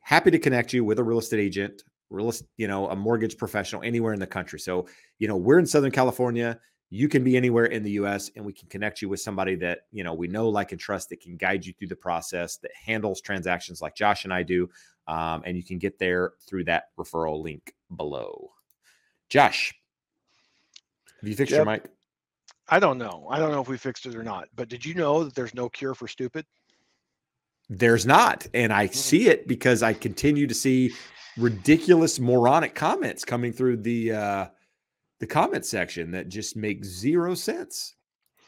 happy 0.00 0.30
to 0.30 0.38
connect 0.38 0.72
you 0.72 0.84
with 0.84 0.98
a 0.98 1.04
real 1.04 1.18
estate 1.18 1.40
agent, 1.40 1.82
real, 2.08 2.32
you 2.56 2.66
know, 2.66 2.88
a 2.88 2.96
mortgage 2.96 3.36
professional 3.36 3.82
anywhere 3.82 4.14
in 4.14 4.20
the 4.20 4.26
country. 4.26 4.58
So, 4.58 4.86
you 5.18 5.28
know, 5.28 5.36
we're 5.36 5.58
in 5.58 5.66
Southern 5.66 5.90
California 5.90 6.58
you 6.94 7.08
can 7.08 7.24
be 7.24 7.38
anywhere 7.38 7.64
in 7.64 7.82
the 7.82 7.92
US 7.92 8.30
and 8.36 8.44
we 8.44 8.52
can 8.52 8.68
connect 8.68 9.00
you 9.00 9.08
with 9.08 9.18
somebody 9.18 9.54
that, 9.54 9.86
you 9.92 10.04
know, 10.04 10.12
we 10.12 10.28
know, 10.28 10.50
like, 10.50 10.72
and 10.72 10.80
trust 10.80 11.08
that 11.08 11.22
can 11.22 11.38
guide 11.38 11.64
you 11.64 11.72
through 11.72 11.88
the 11.88 11.96
process 11.96 12.58
that 12.58 12.70
handles 12.74 13.22
transactions 13.22 13.80
like 13.80 13.96
Josh 13.96 14.24
and 14.24 14.32
I 14.32 14.42
do. 14.42 14.68
Um, 15.08 15.42
and 15.46 15.56
you 15.56 15.64
can 15.64 15.78
get 15.78 15.98
there 15.98 16.34
through 16.46 16.64
that 16.64 16.94
referral 16.98 17.42
link 17.42 17.74
below. 17.96 18.50
Josh, 19.30 19.72
have 21.22 21.28
you 21.30 21.34
fixed 21.34 21.52
yep. 21.52 21.64
your 21.64 21.72
mic? 21.72 21.88
I 22.68 22.78
don't 22.78 22.98
know. 22.98 23.26
I 23.30 23.38
don't 23.38 23.52
know 23.52 23.62
if 23.62 23.68
we 23.68 23.78
fixed 23.78 24.04
it 24.04 24.14
or 24.14 24.22
not, 24.22 24.48
but 24.54 24.68
did 24.68 24.84
you 24.84 24.92
know 24.92 25.24
that 25.24 25.34
there's 25.34 25.54
no 25.54 25.70
cure 25.70 25.94
for 25.94 26.06
stupid? 26.06 26.44
There's 27.70 28.04
not. 28.04 28.46
And 28.52 28.70
I 28.70 28.88
mm. 28.88 28.94
see 28.94 29.28
it 29.28 29.48
because 29.48 29.82
I 29.82 29.94
continue 29.94 30.46
to 30.46 30.54
see 30.54 30.92
ridiculous 31.38 32.20
moronic 32.20 32.74
comments 32.74 33.24
coming 33.24 33.50
through 33.50 33.78
the 33.78 34.12
uh 34.12 34.46
the 35.22 35.26
comment 35.28 35.64
section 35.64 36.10
that 36.10 36.28
just 36.28 36.56
make 36.56 36.84
zero 36.84 37.32
sense 37.32 37.94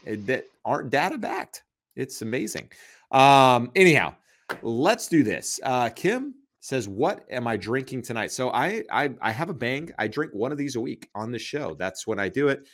that 0.04 0.44
aren't 0.64 0.90
data 0.90 1.16
backed. 1.16 1.62
It's 1.94 2.20
amazing. 2.20 2.68
Um, 3.12 3.70
anyhow, 3.76 4.16
let's 4.60 5.06
do 5.06 5.22
this. 5.22 5.60
Uh, 5.62 5.88
Kim 5.90 6.34
says, 6.58 6.88
"What 6.88 7.26
am 7.30 7.46
I 7.46 7.56
drinking 7.56 8.02
tonight?" 8.02 8.32
So 8.32 8.50
I, 8.50 8.82
I 8.90 9.14
I 9.22 9.30
have 9.30 9.50
a 9.50 9.54
bang. 9.54 9.92
I 10.00 10.08
drink 10.08 10.32
one 10.34 10.50
of 10.50 10.58
these 10.58 10.74
a 10.74 10.80
week 10.80 11.08
on 11.14 11.30
the 11.30 11.38
show. 11.38 11.76
That's 11.78 12.08
when 12.08 12.18
I 12.18 12.28
do 12.28 12.48
it, 12.48 12.66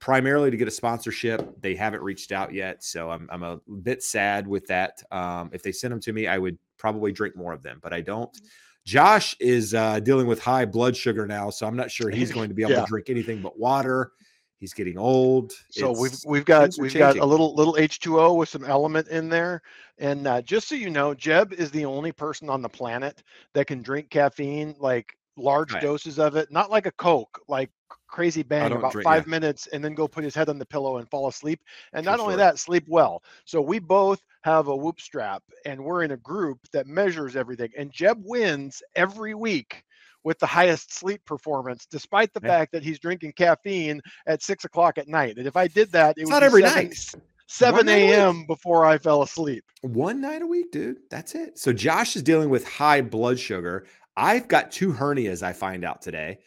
primarily 0.00 0.50
to 0.50 0.56
get 0.56 0.66
a 0.66 0.72
sponsorship. 0.72 1.62
They 1.62 1.76
haven't 1.76 2.02
reached 2.02 2.32
out 2.32 2.52
yet, 2.52 2.82
so 2.82 3.08
I'm 3.08 3.28
I'm 3.30 3.44
a 3.44 3.60
bit 3.82 4.02
sad 4.02 4.48
with 4.48 4.66
that. 4.66 5.00
Um, 5.12 5.50
if 5.52 5.62
they 5.62 5.70
send 5.70 5.92
them 5.92 6.00
to 6.00 6.12
me, 6.12 6.26
I 6.26 6.38
would 6.38 6.58
probably 6.76 7.12
drink 7.12 7.36
more 7.36 7.52
of 7.52 7.62
them, 7.62 7.78
but 7.84 7.92
I 7.92 8.00
don't. 8.00 8.34
Mm. 8.34 8.48
Josh 8.88 9.36
is 9.38 9.74
uh, 9.74 10.00
dealing 10.00 10.26
with 10.26 10.40
high 10.40 10.64
blood 10.64 10.96
sugar 10.96 11.26
now, 11.26 11.50
so 11.50 11.66
I'm 11.66 11.76
not 11.76 11.90
sure 11.90 12.08
he's 12.08 12.32
going 12.32 12.48
to 12.48 12.54
be 12.54 12.62
able 12.62 12.72
yeah. 12.72 12.80
to 12.80 12.86
drink 12.86 13.10
anything 13.10 13.42
but 13.42 13.58
water. 13.58 14.12
He's 14.60 14.72
getting 14.72 14.96
old. 14.96 15.52
So 15.70 15.90
it's, 15.90 16.00
we've 16.00 16.18
we've 16.26 16.44
got 16.46 16.70
we've 16.78 16.90
changing. 16.90 17.00
got 17.00 17.16
a 17.18 17.24
little 17.26 17.54
little 17.54 17.74
H2O 17.74 18.38
with 18.38 18.48
some 18.48 18.64
element 18.64 19.08
in 19.08 19.28
there. 19.28 19.60
And 19.98 20.26
uh, 20.26 20.40
just 20.40 20.68
so 20.68 20.74
you 20.74 20.88
know, 20.88 21.12
Jeb 21.12 21.52
is 21.52 21.70
the 21.70 21.84
only 21.84 22.12
person 22.12 22.48
on 22.48 22.62
the 22.62 22.68
planet 22.70 23.22
that 23.52 23.66
can 23.66 23.82
drink 23.82 24.08
caffeine 24.08 24.74
like 24.78 25.17
large 25.38 25.72
right. 25.72 25.82
doses 25.82 26.18
of 26.18 26.36
it, 26.36 26.50
not 26.50 26.70
like 26.70 26.86
a 26.86 26.92
Coke, 26.92 27.40
like 27.48 27.70
crazy 28.08 28.42
bang 28.42 28.72
about 28.72 28.92
drink, 28.92 29.04
five 29.04 29.26
yeah. 29.26 29.30
minutes 29.30 29.66
and 29.68 29.84
then 29.84 29.94
go 29.94 30.08
put 30.08 30.24
his 30.24 30.34
head 30.34 30.48
on 30.48 30.58
the 30.58 30.66
pillow 30.66 30.96
and 30.96 31.08
fall 31.10 31.28
asleep. 31.28 31.60
And 31.92 32.04
For 32.04 32.10
not 32.10 32.20
only 32.20 32.36
that, 32.36 32.58
sleep 32.58 32.84
well. 32.88 33.22
So 33.44 33.60
we 33.60 33.78
both 33.78 34.22
have 34.42 34.68
a 34.68 34.76
whoop 34.76 35.00
strap 35.00 35.42
and 35.64 35.84
we're 35.84 36.02
in 36.02 36.12
a 36.12 36.16
group 36.16 36.58
that 36.72 36.86
measures 36.86 37.36
everything. 37.36 37.70
And 37.76 37.92
Jeb 37.92 38.20
wins 38.24 38.82
every 38.96 39.34
week 39.34 39.84
with 40.24 40.38
the 40.38 40.46
highest 40.46 40.94
sleep 40.94 41.24
performance, 41.24 41.86
despite 41.90 42.32
the 42.34 42.40
yeah. 42.42 42.48
fact 42.48 42.72
that 42.72 42.82
he's 42.82 42.98
drinking 42.98 43.32
caffeine 43.32 44.00
at 44.26 44.42
six 44.42 44.64
o'clock 44.64 44.98
at 44.98 45.08
night. 45.08 45.36
And 45.36 45.46
if 45.46 45.56
I 45.56 45.68
did 45.68 45.92
that, 45.92 46.16
it 46.16 46.22
it's 46.22 46.30
would 46.30 46.34
not 46.34 46.42
every 46.42 46.62
seven, 46.62 46.84
night. 46.88 47.14
7 47.50 47.88
a.m. 47.88 48.44
before 48.46 48.84
I 48.84 48.98
fell 48.98 49.22
asleep. 49.22 49.64
One 49.80 50.20
night 50.20 50.42
a 50.42 50.46
week, 50.46 50.70
dude. 50.70 50.98
That's 51.10 51.34
it. 51.34 51.58
So 51.58 51.72
Josh 51.72 52.14
is 52.14 52.22
dealing 52.22 52.50
with 52.50 52.68
high 52.68 53.00
blood 53.00 53.38
sugar. 53.38 53.86
I've 54.18 54.48
got 54.48 54.72
two 54.72 54.92
hernias, 54.92 55.44
I 55.44 55.52
find 55.52 55.84
out 55.84 56.02
today. 56.02 56.40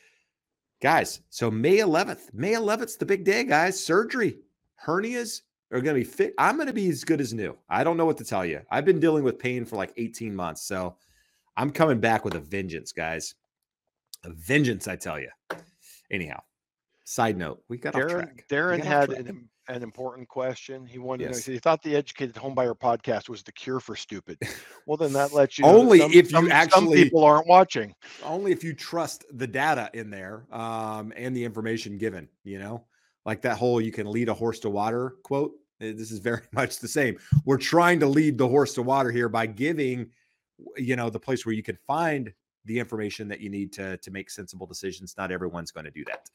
Guys, 0.81 1.21
so 1.29 1.49
May 1.49 1.77
11th, 1.77 2.33
May 2.33 2.51
11th, 2.51 2.97
the 2.97 3.05
big 3.05 3.23
day, 3.23 3.45
guys. 3.45 3.81
Surgery, 3.81 4.39
hernias 4.85 5.43
are 5.71 5.79
going 5.79 5.95
to 5.95 6.01
be 6.01 6.03
fit. 6.03 6.33
I'm 6.37 6.57
going 6.57 6.67
to 6.67 6.73
be 6.73 6.89
as 6.89 7.05
good 7.05 7.21
as 7.21 7.33
new. 7.33 7.57
I 7.69 7.85
don't 7.85 7.95
know 7.95 8.05
what 8.05 8.17
to 8.17 8.25
tell 8.25 8.45
you. 8.45 8.59
I've 8.69 8.83
been 8.83 8.99
dealing 8.99 9.23
with 9.23 9.39
pain 9.39 9.63
for 9.63 9.77
like 9.77 9.93
18 9.95 10.35
months. 10.35 10.63
So 10.63 10.97
I'm 11.55 11.71
coming 11.71 12.01
back 12.01 12.25
with 12.25 12.35
a 12.35 12.41
vengeance, 12.41 12.91
guys. 12.91 13.35
A 14.25 14.31
vengeance, 14.31 14.89
I 14.89 14.97
tell 14.97 15.17
you. 15.17 15.29
Anyhow, 16.11 16.41
side 17.05 17.37
note, 17.37 17.63
we 17.69 17.77
got 17.77 17.93
Darren, 17.93 18.05
off 18.05 18.11
track. 18.11 18.45
Darren 18.49 18.83
had 18.83 19.11
an, 19.11 19.49
an 19.71 19.83
important 19.83 20.27
question. 20.27 20.85
He 20.85 20.99
wanted 20.99 21.29
yes. 21.29 21.45
to 21.45 21.51
know. 21.51 21.53
He 21.53 21.59
thought 21.59 21.81
the 21.81 21.95
Educated 21.95 22.35
Homebuyer 22.35 22.77
podcast 22.77 23.29
was 23.29 23.41
the 23.43 23.51
cure 23.51 23.79
for 23.79 23.95
stupid. 23.95 24.37
Well, 24.85 24.97
then 24.97 25.13
that 25.13 25.31
lets 25.31 25.57
you 25.59 25.65
only 25.65 25.99
some, 25.99 26.11
if 26.11 26.31
you 26.31 26.37
some, 26.37 26.51
actually 26.51 26.97
some 26.97 27.03
people 27.03 27.23
aren't 27.23 27.47
watching. 27.47 27.93
Only 28.23 28.51
if 28.51 28.63
you 28.63 28.73
trust 28.73 29.25
the 29.31 29.47
data 29.47 29.89
in 29.93 30.09
there 30.09 30.45
um, 30.51 31.13
and 31.15 31.35
the 31.35 31.43
information 31.45 31.97
given. 31.97 32.27
You 32.43 32.59
know, 32.59 32.85
like 33.25 33.41
that 33.43 33.57
whole 33.57 33.79
"you 33.79 33.91
can 33.91 34.11
lead 34.11 34.27
a 34.27 34.33
horse 34.33 34.59
to 34.61 34.69
water" 34.69 35.15
quote. 35.23 35.53
Eh, 35.79 35.93
this 35.95 36.11
is 36.11 36.19
very 36.19 36.41
much 36.51 36.79
the 36.79 36.87
same. 36.87 37.17
We're 37.45 37.57
trying 37.57 37.99
to 38.01 38.07
lead 38.07 38.37
the 38.37 38.47
horse 38.47 38.73
to 38.73 38.81
water 38.81 39.11
here 39.11 39.29
by 39.29 39.45
giving, 39.45 40.09
you 40.77 40.95
know, 40.95 41.09
the 41.09 41.19
place 41.19 41.45
where 41.45 41.53
you 41.53 41.63
can 41.63 41.77
find 41.87 42.33
the 42.65 42.79
information 42.79 43.27
that 43.27 43.39
you 43.39 43.49
need 43.49 43.71
to 43.73 43.97
to 43.97 44.11
make 44.11 44.29
sensible 44.29 44.67
decisions. 44.67 45.15
Not 45.17 45.31
everyone's 45.31 45.71
going 45.71 45.85
to 45.85 45.91
do 45.91 46.03
that. 46.05 46.29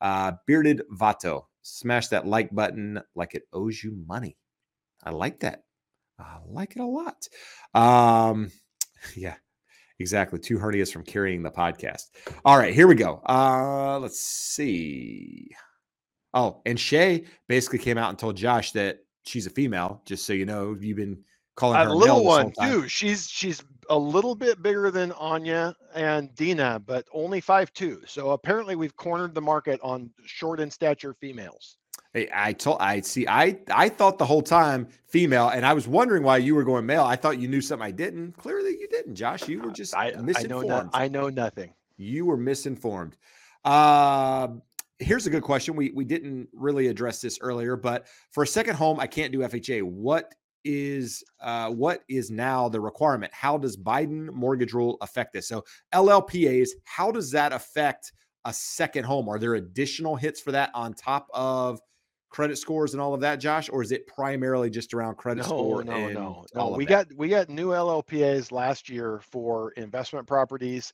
Uh, 0.00 0.32
Bearded 0.46 0.82
Vato, 0.92 1.46
smash 1.76 2.08
that 2.08 2.26
like 2.26 2.54
button 2.54 3.00
like 3.14 3.34
it 3.34 3.44
owes 3.52 3.82
you 3.82 3.96
money. 4.06 4.36
I 5.02 5.10
like 5.10 5.40
that. 5.40 5.62
I 6.18 6.38
like 6.46 6.76
it 6.76 6.80
a 6.80 6.84
lot. 6.84 7.28
Um, 7.74 8.50
yeah, 9.16 9.36
exactly. 9.98 10.38
Two 10.38 10.58
hernias 10.58 10.92
from 10.92 11.04
carrying 11.04 11.42
the 11.42 11.50
podcast. 11.50 12.04
All 12.44 12.58
right, 12.58 12.74
here 12.74 12.86
we 12.86 12.94
go. 12.94 13.22
Uh, 13.28 13.98
let's 14.00 14.20
see. 14.20 15.50
Oh, 16.34 16.60
and 16.66 16.78
Shay 16.78 17.24
basically 17.48 17.78
came 17.78 17.98
out 17.98 18.10
and 18.10 18.18
told 18.18 18.36
Josh 18.36 18.72
that 18.72 18.98
she's 19.24 19.46
a 19.46 19.50
female. 19.50 20.02
Just 20.04 20.26
so 20.26 20.32
you 20.32 20.46
know, 20.46 20.76
you've 20.78 20.96
been 20.96 21.24
calling 21.58 21.78
her 21.78 21.88
a 21.88 21.92
little 21.92 22.24
one 22.24 22.52
too. 22.62 22.88
She's 22.88 23.28
she's 23.28 23.62
a 23.90 23.98
little 23.98 24.34
bit 24.34 24.62
bigger 24.62 24.90
than 24.90 25.12
Anya 25.12 25.74
and 25.94 26.34
Dina, 26.34 26.80
but 26.84 27.06
only 27.12 27.40
five 27.40 27.72
two. 27.72 28.00
So 28.06 28.30
apparently 28.30 28.76
we've 28.76 28.96
cornered 28.96 29.34
the 29.34 29.40
market 29.40 29.80
on 29.82 30.10
short 30.24 30.60
in 30.60 30.70
stature 30.70 31.14
females. 31.14 31.76
Hey, 32.14 32.28
I 32.32 32.52
told 32.52 32.78
I 32.80 33.00
see 33.00 33.26
I 33.26 33.58
I 33.70 33.88
thought 33.88 34.18
the 34.18 34.24
whole 34.24 34.42
time 34.42 34.88
female, 35.06 35.48
and 35.48 35.66
I 35.66 35.74
was 35.74 35.88
wondering 35.88 36.22
why 36.22 36.38
you 36.38 36.54
were 36.54 36.64
going 36.64 36.86
male. 36.86 37.04
I 37.04 37.16
thought 37.16 37.38
you 37.38 37.48
knew 37.48 37.60
something 37.60 37.86
I 37.86 37.90
didn't. 37.90 38.36
Clearly 38.36 38.70
you 38.70 38.88
didn't, 38.88 39.16
Josh. 39.16 39.48
You 39.48 39.60
were 39.60 39.72
just 39.72 39.96
I, 39.96 40.12
misinformed. 40.12 40.70
I 40.70 40.76
know, 40.76 40.82
no, 40.82 40.90
I 40.94 41.08
know 41.08 41.28
nothing. 41.28 41.74
You 41.96 42.24
were 42.24 42.36
misinformed. 42.36 43.16
Uh, 43.64 44.48
here's 45.00 45.26
a 45.26 45.30
good 45.30 45.42
question. 45.42 45.74
We 45.74 45.90
we 45.90 46.04
didn't 46.04 46.48
really 46.52 46.86
address 46.86 47.20
this 47.20 47.38
earlier, 47.40 47.76
but 47.76 48.06
for 48.30 48.44
a 48.44 48.46
second 48.46 48.76
home, 48.76 49.00
I 49.00 49.06
can't 49.08 49.32
do 49.32 49.40
FHA. 49.40 49.82
What 49.82 50.34
is 50.68 51.24
uh, 51.40 51.70
what 51.70 52.02
is 52.10 52.30
now 52.30 52.68
the 52.68 52.78
requirement? 52.78 53.32
How 53.32 53.56
does 53.56 53.74
Biden 53.74 54.30
mortgage 54.34 54.74
rule 54.74 54.98
affect 55.00 55.32
this? 55.32 55.48
So 55.48 55.64
LLPAs, 55.94 56.68
how 56.84 57.10
does 57.10 57.30
that 57.30 57.54
affect 57.54 58.12
a 58.44 58.52
second 58.52 59.04
home? 59.04 59.30
Are 59.30 59.38
there 59.38 59.54
additional 59.54 60.14
hits 60.14 60.42
for 60.42 60.52
that 60.52 60.70
on 60.74 60.92
top 60.92 61.26
of 61.32 61.80
credit 62.30 62.58
scores 62.58 62.92
and 62.92 63.00
all 63.00 63.14
of 63.14 63.20
that, 63.20 63.36
Josh, 63.36 63.68
or 63.70 63.82
is 63.82 63.92
it 63.92 64.06
primarily 64.06 64.70
just 64.70 64.92
around 64.92 65.16
credit 65.16 65.42
no, 65.42 65.46
score? 65.46 65.84
No, 65.84 66.08
no, 66.08 66.46
no. 66.54 66.68
We 66.70 66.84
got 66.84 67.06
we 67.14 67.28
got 67.28 67.48
new 67.48 67.68
LLPAs 67.68 68.52
last 68.52 68.88
year 68.88 69.20
for 69.30 69.72
investment 69.72 70.26
properties 70.26 70.92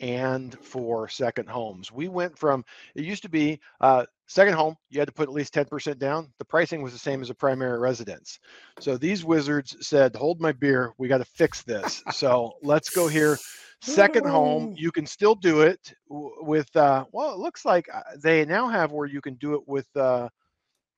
and 0.00 0.56
for 0.60 1.08
second 1.08 1.48
homes. 1.48 1.90
We 1.90 2.08
went 2.08 2.38
from 2.38 2.64
it 2.94 3.04
used 3.04 3.22
to 3.22 3.28
be 3.28 3.60
uh, 3.80 4.06
second 4.26 4.54
home 4.54 4.76
you 4.90 5.00
had 5.00 5.08
to 5.08 5.14
put 5.14 5.28
at 5.28 5.34
least 5.34 5.54
10% 5.54 5.98
down. 5.98 6.32
The 6.38 6.44
pricing 6.44 6.82
was 6.82 6.92
the 6.92 6.98
same 6.98 7.22
as 7.22 7.30
a 7.30 7.34
primary 7.34 7.78
residence. 7.78 8.38
So 8.80 8.96
these 8.96 9.24
wizards 9.24 9.76
said, 9.80 10.14
"Hold 10.14 10.40
my 10.40 10.52
beer, 10.52 10.92
we 10.98 11.08
got 11.08 11.18
to 11.18 11.24
fix 11.24 11.62
this." 11.62 12.02
so 12.12 12.54
let's 12.62 12.90
go 12.90 13.08
here. 13.08 13.38
Second 13.82 14.26
home, 14.26 14.74
you 14.78 14.90
can 14.90 15.06
still 15.06 15.34
do 15.34 15.62
it 15.62 15.94
with 16.08 16.74
uh, 16.76 17.04
well, 17.12 17.32
it 17.34 17.38
looks 17.38 17.64
like 17.64 17.88
uh, 17.92 18.02
they 18.22 18.44
now 18.44 18.68
have 18.68 18.92
where 18.92 19.06
you 19.06 19.20
can 19.20 19.34
do 19.34 19.54
it 19.54 19.62
with 19.66 19.88
uh, 19.96 20.28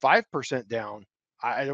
five 0.00 0.24
percent 0.32 0.68
down. 0.68 1.04
I. 1.42 1.72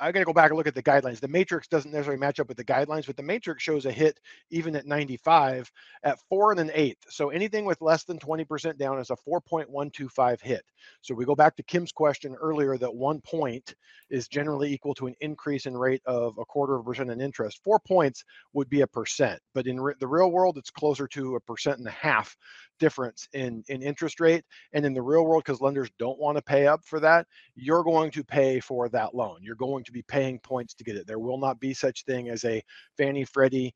I 0.00 0.12
got 0.12 0.20
to 0.20 0.24
go 0.26 0.32
back 0.32 0.50
and 0.50 0.58
look 0.58 0.66
at 0.66 0.74
the 0.74 0.82
guidelines. 0.82 1.20
The 1.20 1.28
matrix 1.28 1.68
doesn't 1.68 1.92
necessarily 1.92 2.20
match 2.20 2.40
up 2.40 2.48
with 2.48 2.56
the 2.56 2.64
guidelines, 2.64 3.06
but 3.06 3.16
the 3.16 3.22
matrix 3.22 3.62
shows 3.62 3.86
a 3.86 3.92
hit 3.92 4.18
even 4.50 4.76
at 4.76 4.86
95 4.86 5.70
at 6.04 6.18
four 6.28 6.50
and 6.52 6.60
an 6.60 6.70
eighth. 6.74 7.04
So 7.10 7.30
anything 7.30 7.64
with 7.64 7.80
less 7.80 8.04
than 8.04 8.18
20% 8.18 8.78
down 8.78 8.98
is 9.00 9.10
a 9.10 9.16
4.125 9.28 10.42
hit. 10.42 10.62
So 11.02 11.14
we 11.14 11.24
go 11.24 11.34
back 11.36 11.56
to 11.56 11.62
Kim's 11.62 11.92
question 11.92 12.36
earlier 12.40 12.76
that 12.78 12.94
one 12.94 13.20
point 13.22 13.74
is 14.10 14.28
generally 14.28 14.72
equal 14.72 14.94
to 14.96 15.06
an 15.06 15.14
increase 15.20 15.66
in 15.66 15.76
rate 15.76 16.02
of 16.06 16.38
a 16.38 16.44
quarter 16.44 16.74
of 16.74 16.82
a 16.82 16.84
percent 16.84 17.10
in 17.10 17.20
interest. 17.20 17.60
Four 17.64 17.80
points 17.80 18.24
would 18.52 18.70
be 18.70 18.82
a 18.82 18.86
percent, 18.86 19.40
but 19.54 19.66
in 19.66 19.80
re- 19.80 19.94
the 20.00 20.08
real 20.08 20.30
world, 20.30 20.58
it's 20.58 20.70
closer 20.70 21.08
to 21.08 21.36
a 21.36 21.40
percent 21.40 21.78
and 21.78 21.88
a 21.88 21.92
half 21.92 22.36
difference 22.80 23.28
in, 23.32 23.62
in 23.68 23.82
interest 23.82 24.18
rate. 24.18 24.44
And 24.72 24.84
in 24.84 24.92
the 24.92 25.02
real 25.02 25.24
world, 25.24 25.44
because 25.44 25.60
lenders 25.60 25.90
don't 25.98 26.18
want 26.18 26.36
to 26.36 26.42
pay 26.42 26.66
up 26.66 26.84
for 26.84 26.98
that, 27.00 27.26
you're 27.54 27.84
going 27.84 28.10
to 28.12 28.24
pay 28.24 28.58
for 28.58 28.88
that 28.88 29.14
loan. 29.14 29.38
You're 29.42 29.54
going 29.54 29.84
to 29.84 29.92
be 29.92 30.02
paying 30.02 30.40
points 30.40 30.74
to 30.74 30.84
get 30.84 30.96
it. 30.96 31.06
There 31.06 31.20
will 31.20 31.38
not 31.38 31.60
be 31.60 31.72
such 31.72 32.04
thing 32.04 32.28
as 32.28 32.44
a 32.44 32.62
Fannie 32.96 33.24
Freddie 33.24 33.72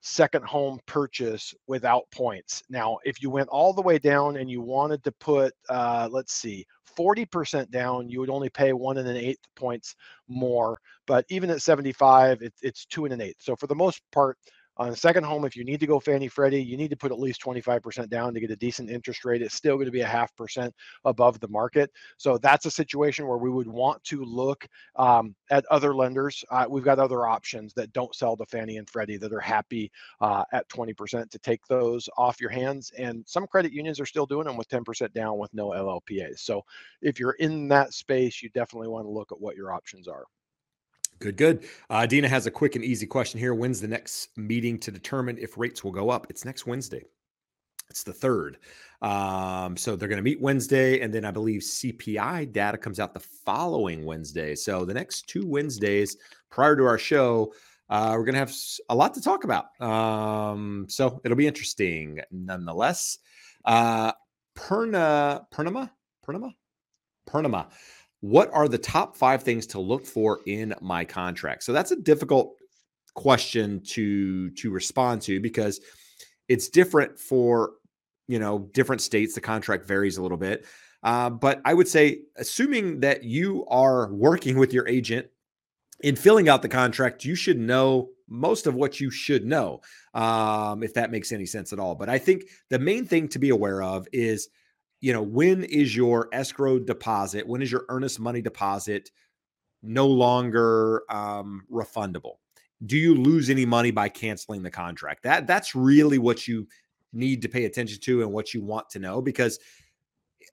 second 0.00 0.44
home 0.44 0.78
purchase 0.86 1.54
without 1.66 2.04
points. 2.10 2.62
Now, 2.68 2.98
if 3.04 3.22
you 3.22 3.30
went 3.30 3.48
all 3.48 3.72
the 3.72 3.82
way 3.82 3.98
down 3.98 4.36
and 4.36 4.50
you 4.50 4.60
wanted 4.60 5.02
to 5.04 5.12
put, 5.12 5.54
uh, 5.68 6.08
let's 6.10 6.34
see, 6.34 6.66
40% 6.96 7.70
down, 7.70 8.08
you 8.08 8.20
would 8.20 8.30
only 8.30 8.50
pay 8.50 8.72
one 8.72 8.98
and 8.98 9.08
an 9.08 9.16
eighth 9.16 9.40
points 9.56 9.96
more. 10.28 10.78
But 11.06 11.24
even 11.30 11.50
at 11.50 11.62
75, 11.62 12.42
it, 12.42 12.52
it's 12.62 12.84
two 12.84 13.04
and 13.04 13.14
an 13.14 13.20
eighth. 13.20 13.40
So 13.40 13.56
for 13.56 13.66
the 13.66 13.74
most 13.74 14.02
part, 14.12 14.38
on 14.76 14.88
a 14.88 14.96
second 14.96 15.24
home, 15.24 15.44
if 15.44 15.56
you 15.56 15.64
need 15.64 15.80
to 15.80 15.86
go 15.86 16.00
Fannie 16.00 16.28
Freddie, 16.28 16.62
you 16.62 16.76
need 16.76 16.90
to 16.90 16.96
put 16.96 17.12
at 17.12 17.18
least 17.18 17.40
25% 17.42 18.08
down 18.08 18.34
to 18.34 18.40
get 18.40 18.50
a 18.50 18.56
decent 18.56 18.90
interest 18.90 19.24
rate. 19.24 19.42
It's 19.42 19.54
still 19.54 19.76
going 19.76 19.86
to 19.86 19.92
be 19.92 20.00
a 20.00 20.06
half 20.06 20.34
percent 20.36 20.74
above 21.04 21.38
the 21.40 21.48
market. 21.48 21.90
So 22.16 22.38
that's 22.38 22.66
a 22.66 22.70
situation 22.70 23.26
where 23.26 23.38
we 23.38 23.50
would 23.50 23.68
want 23.68 24.02
to 24.04 24.24
look 24.24 24.66
um, 24.96 25.34
at 25.50 25.64
other 25.66 25.94
lenders. 25.94 26.44
Uh, 26.50 26.66
we've 26.68 26.84
got 26.84 26.98
other 26.98 27.26
options 27.26 27.72
that 27.74 27.92
don't 27.92 28.14
sell 28.14 28.36
to 28.36 28.46
Fannie 28.46 28.78
and 28.78 28.88
Freddie 28.90 29.16
that 29.18 29.32
are 29.32 29.40
happy 29.40 29.90
uh, 30.20 30.44
at 30.52 30.68
20% 30.68 31.30
to 31.30 31.38
take 31.38 31.64
those 31.68 32.08
off 32.16 32.40
your 32.40 32.50
hands. 32.50 32.90
And 32.98 33.24
some 33.26 33.46
credit 33.46 33.72
unions 33.72 34.00
are 34.00 34.06
still 34.06 34.26
doing 34.26 34.46
them 34.46 34.56
with 34.56 34.68
10% 34.68 35.12
down 35.12 35.38
with 35.38 35.54
no 35.54 35.68
LLPAs. 35.68 36.40
So 36.40 36.62
if 37.00 37.20
you're 37.20 37.32
in 37.32 37.68
that 37.68 37.94
space, 37.94 38.42
you 38.42 38.48
definitely 38.50 38.88
want 38.88 39.06
to 39.06 39.10
look 39.10 39.30
at 39.30 39.40
what 39.40 39.56
your 39.56 39.72
options 39.72 40.08
are. 40.08 40.24
Good, 41.20 41.36
good. 41.36 41.64
Uh, 41.88 42.06
Dina 42.06 42.28
has 42.28 42.46
a 42.46 42.50
quick 42.50 42.76
and 42.76 42.84
easy 42.84 43.06
question 43.06 43.38
here. 43.40 43.54
When's 43.54 43.80
the 43.80 43.88
next 43.88 44.36
meeting 44.36 44.78
to 44.80 44.90
determine 44.90 45.38
if 45.38 45.56
rates 45.56 45.84
will 45.84 45.92
go 45.92 46.10
up? 46.10 46.26
It's 46.28 46.44
next 46.44 46.66
Wednesday. 46.66 47.02
It's 47.88 48.02
the 48.02 48.12
third. 48.12 48.58
Um, 49.02 49.76
so 49.76 49.96
they're 49.96 50.08
going 50.08 50.16
to 50.16 50.22
meet 50.22 50.40
Wednesday, 50.40 51.00
and 51.00 51.12
then 51.12 51.24
I 51.24 51.30
believe 51.30 51.60
CPI 51.60 52.52
data 52.52 52.78
comes 52.78 52.98
out 52.98 53.14
the 53.14 53.20
following 53.20 54.04
Wednesday. 54.04 54.54
So 54.54 54.84
the 54.84 54.94
next 54.94 55.28
two 55.28 55.46
Wednesdays 55.46 56.16
prior 56.50 56.76
to 56.76 56.84
our 56.84 56.98
show, 56.98 57.52
uh, 57.90 58.14
we're 58.16 58.24
going 58.24 58.34
to 58.34 58.40
have 58.40 58.54
a 58.88 58.94
lot 58.94 59.14
to 59.14 59.20
talk 59.20 59.44
about. 59.44 59.80
Um, 59.80 60.86
so 60.88 61.20
it'll 61.24 61.36
be 61.36 61.46
interesting 61.46 62.20
nonetheless. 62.30 63.18
Uh, 63.64 64.12
Perna, 64.56 65.44
Pernama, 65.52 65.90
Pernama, 66.26 66.54
Pernama. 67.28 67.66
What 68.24 68.48
are 68.54 68.68
the 68.68 68.78
top 68.78 69.18
five 69.18 69.42
things 69.42 69.66
to 69.66 69.78
look 69.78 70.06
for 70.06 70.40
in 70.46 70.74
my 70.80 71.04
contract? 71.04 71.62
So 71.62 71.74
that's 71.74 71.90
a 71.90 71.96
difficult 71.96 72.54
question 73.12 73.82
to 73.88 74.48
to 74.52 74.70
respond 74.70 75.20
to 75.22 75.40
because 75.40 75.82
it's 76.48 76.70
different 76.70 77.18
for 77.18 77.72
you 78.26 78.38
know 78.38 78.70
different 78.72 79.02
states. 79.02 79.34
The 79.34 79.42
contract 79.42 79.84
varies 79.84 80.16
a 80.16 80.22
little 80.22 80.38
bit. 80.38 80.64
Uh, 81.02 81.28
but 81.28 81.60
I 81.66 81.74
would 81.74 81.86
say, 81.86 82.22
assuming 82.36 83.00
that 83.00 83.24
you 83.24 83.66
are 83.66 84.10
working 84.10 84.56
with 84.56 84.72
your 84.72 84.88
agent 84.88 85.26
in 86.00 86.16
filling 86.16 86.48
out 86.48 86.62
the 86.62 86.68
contract, 86.70 87.26
you 87.26 87.34
should 87.34 87.58
know 87.58 88.08
most 88.26 88.66
of 88.66 88.74
what 88.74 89.00
you 89.00 89.10
should 89.10 89.44
know, 89.44 89.82
um, 90.14 90.82
if 90.82 90.94
that 90.94 91.10
makes 91.10 91.30
any 91.30 91.44
sense 91.44 91.74
at 91.74 91.78
all. 91.78 91.94
But 91.94 92.08
I 92.08 92.16
think 92.16 92.44
the 92.70 92.78
main 92.78 93.04
thing 93.04 93.28
to 93.28 93.38
be 93.38 93.50
aware 93.50 93.82
of 93.82 94.08
is, 94.14 94.48
you 95.04 95.12
know, 95.12 95.20
when 95.20 95.64
is 95.64 95.94
your 95.94 96.30
escrow 96.32 96.78
deposit, 96.78 97.46
when 97.46 97.60
is 97.60 97.70
your 97.70 97.84
earnest 97.90 98.18
money 98.18 98.40
deposit 98.40 99.10
no 99.82 100.06
longer 100.06 101.02
um, 101.10 101.62
refundable? 101.70 102.36
Do 102.86 102.96
you 102.96 103.14
lose 103.14 103.50
any 103.50 103.66
money 103.66 103.90
by 103.90 104.08
canceling 104.08 104.62
the 104.62 104.70
contract? 104.70 105.22
That 105.22 105.46
that's 105.46 105.74
really 105.74 106.16
what 106.16 106.48
you 106.48 106.66
need 107.12 107.42
to 107.42 107.50
pay 107.50 107.66
attention 107.66 108.00
to 108.00 108.22
and 108.22 108.32
what 108.32 108.54
you 108.54 108.62
want 108.62 108.88
to 108.90 108.98
know 108.98 109.20
because 109.20 109.58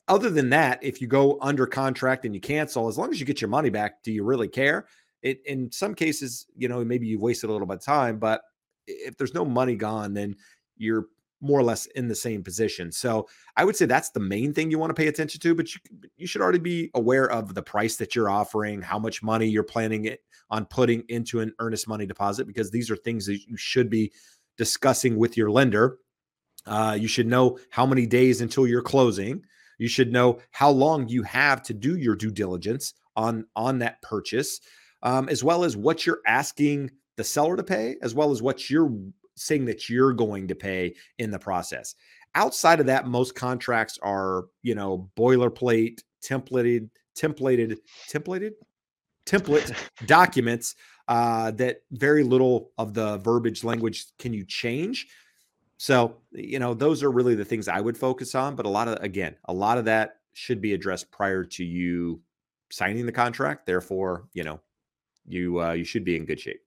other 0.09 0.29
than 0.29 0.49
that, 0.49 0.83
if 0.83 0.99
you 0.99 1.07
go 1.07 1.37
under 1.41 1.65
contract 1.65 2.25
and 2.25 2.35
you 2.35 2.41
cancel, 2.41 2.89
as 2.89 2.97
long 2.97 3.09
as 3.09 3.21
you 3.21 3.25
get 3.25 3.39
your 3.39 3.49
money 3.49 3.69
back, 3.69 4.03
do 4.03 4.11
you 4.11 4.25
really 4.25 4.49
care? 4.49 4.85
it 5.21 5.41
in 5.45 5.71
some 5.71 5.93
cases, 5.95 6.47
you 6.57 6.67
know, 6.67 6.83
maybe 6.83 7.07
you've 7.07 7.21
wasted 7.21 7.49
a 7.49 7.53
little 7.53 7.67
bit 7.67 7.75
of 7.77 7.83
time, 7.85 8.17
but 8.17 8.41
if 8.87 9.15
there's 9.15 9.33
no 9.33 9.45
money 9.45 9.75
gone, 9.75 10.13
then 10.13 10.35
you're 10.75 11.05
more 11.41 11.59
or 11.59 11.63
less 11.63 11.85
in 11.87 12.07
the 12.07 12.15
same 12.15 12.43
position. 12.43 12.91
So 12.91 13.27
I 13.57 13.65
would 13.65 13.75
say 13.75 13.85
that's 13.85 14.11
the 14.11 14.19
main 14.19 14.53
thing 14.53 14.71
you 14.71 14.79
want 14.79 14.91
to 14.91 15.01
pay 15.01 15.07
attention 15.07 15.41
to, 15.41 15.55
but 15.55 15.73
you, 15.73 15.81
you 16.17 16.27
should 16.27 16.41
already 16.41 16.59
be 16.59 16.91
aware 16.93 17.29
of 17.29 17.53
the 17.53 17.63
price 17.63 17.95
that 17.97 18.15
you're 18.15 18.29
offering, 18.29 18.81
how 18.81 18.99
much 18.99 19.23
money 19.23 19.47
you're 19.47 19.63
planning 19.63 20.05
it 20.05 20.21
on 20.49 20.65
putting 20.65 21.03
into 21.09 21.39
an 21.39 21.53
earnest 21.59 21.87
money 21.87 22.05
deposit, 22.05 22.45
because 22.45 22.71
these 22.71 22.91
are 22.91 22.95
things 22.95 23.25
that 23.25 23.39
you 23.47 23.57
should 23.57 23.89
be 23.89 24.11
discussing 24.57 25.17
with 25.17 25.35
your 25.37 25.49
lender. 25.49 25.97
Uh, 26.65 26.97
you 26.99 27.07
should 27.07 27.27
know 27.27 27.57
how 27.69 27.85
many 27.85 28.05
days 28.05 28.41
until 28.41 28.67
you're 28.67 28.81
closing. 28.81 29.41
You 29.79 29.87
should 29.87 30.11
know 30.11 30.39
how 30.51 30.69
long 30.69 31.07
you 31.07 31.23
have 31.23 31.63
to 31.63 31.73
do 31.73 31.97
your 31.97 32.15
due 32.15 32.31
diligence 32.31 32.93
on 33.15 33.45
on 33.55 33.79
that 33.79 34.01
purchase 34.01 34.61
um, 35.03 35.29
as 35.29 35.43
well 35.43 35.63
as 35.63 35.75
what 35.75 36.05
you're 36.05 36.21
asking 36.27 36.91
the 37.17 37.23
seller 37.23 37.55
to 37.57 37.63
pay, 37.63 37.95
as 38.01 38.13
well 38.13 38.31
as 38.31 38.41
what 38.41 38.69
you're 38.69 38.95
saying 39.41 39.65
that 39.65 39.89
you're 39.89 40.13
going 40.13 40.47
to 40.47 40.55
pay 40.55 40.95
in 41.17 41.31
the 41.31 41.39
process. 41.39 41.95
Outside 42.35 42.79
of 42.79 42.85
that, 42.85 43.07
most 43.07 43.35
contracts 43.35 43.99
are, 44.01 44.45
you 44.61 44.75
know, 44.75 45.09
boilerplate, 45.17 46.01
templated, 46.23 46.89
templated, 47.17 47.77
templated, 48.09 48.51
template 49.25 49.75
documents 50.05 50.75
uh, 51.07 51.51
that 51.51 51.81
very 51.91 52.23
little 52.23 52.71
of 52.77 52.93
the 52.93 53.17
verbiage 53.17 53.63
language 53.63 54.05
can 54.17 54.33
you 54.33 54.45
change. 54.45 55.07
So, 55.77 56.17
you 56.31 56.59
know, 56.59 56.73
those 56.73 57.03
are 57.03 57.11
really 57.11 57.35
the 57.35 57.43
things 57.43 57.67
I 57.67 57.81
would 57.81 57.97
focus 57.97 58.35
on. 58.35 58.55
But 58.55 58.65
a 58.65 58.69
lot 58.69 58.87
of, 58.87 59.03
again, 59.03 59.35
a 59.45 59.53
lot 59.53 59.77
of 59.77 59.85
that 59.85 60.17
should 60.33 60.61
be 60.61 60.73
addressed 60.73 61.11
prior 61.11 61.43
to 61.43 61.65
you 61.65 62.21
signing 62.71 63.05
the 63.05 63.11
contract. 63.11 63.65
Therefore, 63.65 64.27
you 64.33 64.43
know, 64.43 64.61
you 65.27 65.61
uh, 65.61 65.73
you 65.73 65.83
should 65.83 66.03
be 66.03 66.15
in 66.15 66.25
good 66.25 66.39
shape. 66.39 66.61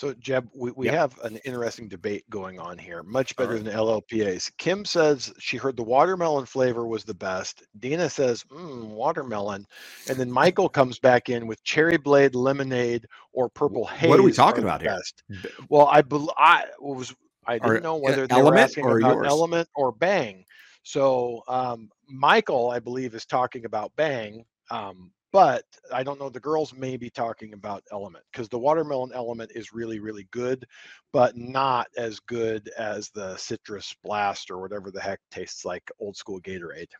So, 0.00 0.14
Jeb, 0.14 0.48
we, 0.54 0.70
we 0.70 0.86
have 0.86 1.18
an 1.24 1.36
interesting 1.44 1.86
debate 1.86 2.24
going 2.30 2.58
on 2.58 2.78
here, 2.78 3.02
much 3.02 3.36
better 3.36 3.56
right. 3.56 3.62
than 3.62 3.74
LLPAs. 3.74 4.50
Kim 4.56 4.82
says 4.86 5.30
she 5.38 5.58
heard 5.58 5.76
the 5.76 5.82
watermelon 5.82 6.46
flavor 6.46 6.86
was 6.86 7.04
the 7.04 7.12
best. 7.12 7.62
Dina 7.80 8.08
says, 8.08 8.42
mm, 8.44 8.86
watermelon. 8.86 9.66
And 10.08 10.16
then 10.16 10.32
Michael 10.32 10.70
comes 10.70 10.98
back 10.98 11.28
in 11.28 11.46
with 11.46 11.62
cherry 11.64 11.98
blade 11.98 12.34
lemonade 12.34 13.04
or 13.34 13.50
purple 13.50 13.84
haze. 13.84 14.08
What 14.08 14.18
are 14.18 14.22
we 14.22 14.32
talking 14.32 14.64
about 14.64 14.80
here? 14.80 14.96
Best. 14.96 15.22
Well, 15.68 15.86
I, 15.88 16.02
I 16.38 16.64
was 16.80 17.14
I 17.44 17.58
didn't 17.58 17.70
or, 17.70 17.80
know 17.80 17.96
whether 17.96 18.26
they 18.26 18.40
were 18.40 18.56
asking 18.56 18.86
about 18.86 19.00
yours? 19.02 19.26
element 19.26 19.68
or 19.76 19.92
bang. 19.92 20.46
So 20.82 21.42
um, 21.46 21.90
Michael, 22.08 22.70
I 22.70 22.78
believe, 22.78 23.14
is 23.14 23.26
talking 23.26 23.66
about 23.66 23.92
bang. 23.96 24.46
Um, 24.70 25.12
but 25.32 25.64
I 25.92 26.02
don't 26.02 26.18
know. 26.18 26.28
The 26.28 26.40
girls 26.40 26.74
may 26.74 26.96
be 26.96 27.10
talking 27.10 27.52
about 27.52 27.84
element 27.92 28.24
because 28.32 28.48
the 28.48 28.58
watermelon 28.58 29.12
element 29.14 29.52
is 29.54 29.72
really, 29.72 30.00
really 30.00 30.26
good, 30.30 30.66
but 31.12 31.36
not 31.36 31.88
as 31.96 32.18
good 32.20 32.70
as 32.76 33.10
the 33.10 33.36
citrus 33.36 33.94
blast 34.02 34.50
or 34.50 34.58
whatever 34.58 34.90
the 34.90 35.00
heck 35.00 35.20
tastes 35.30 35.64
like 35.64 35.90
old 36.00 36.16
school 36.16 36.40
Gatorade. 36.40 36.90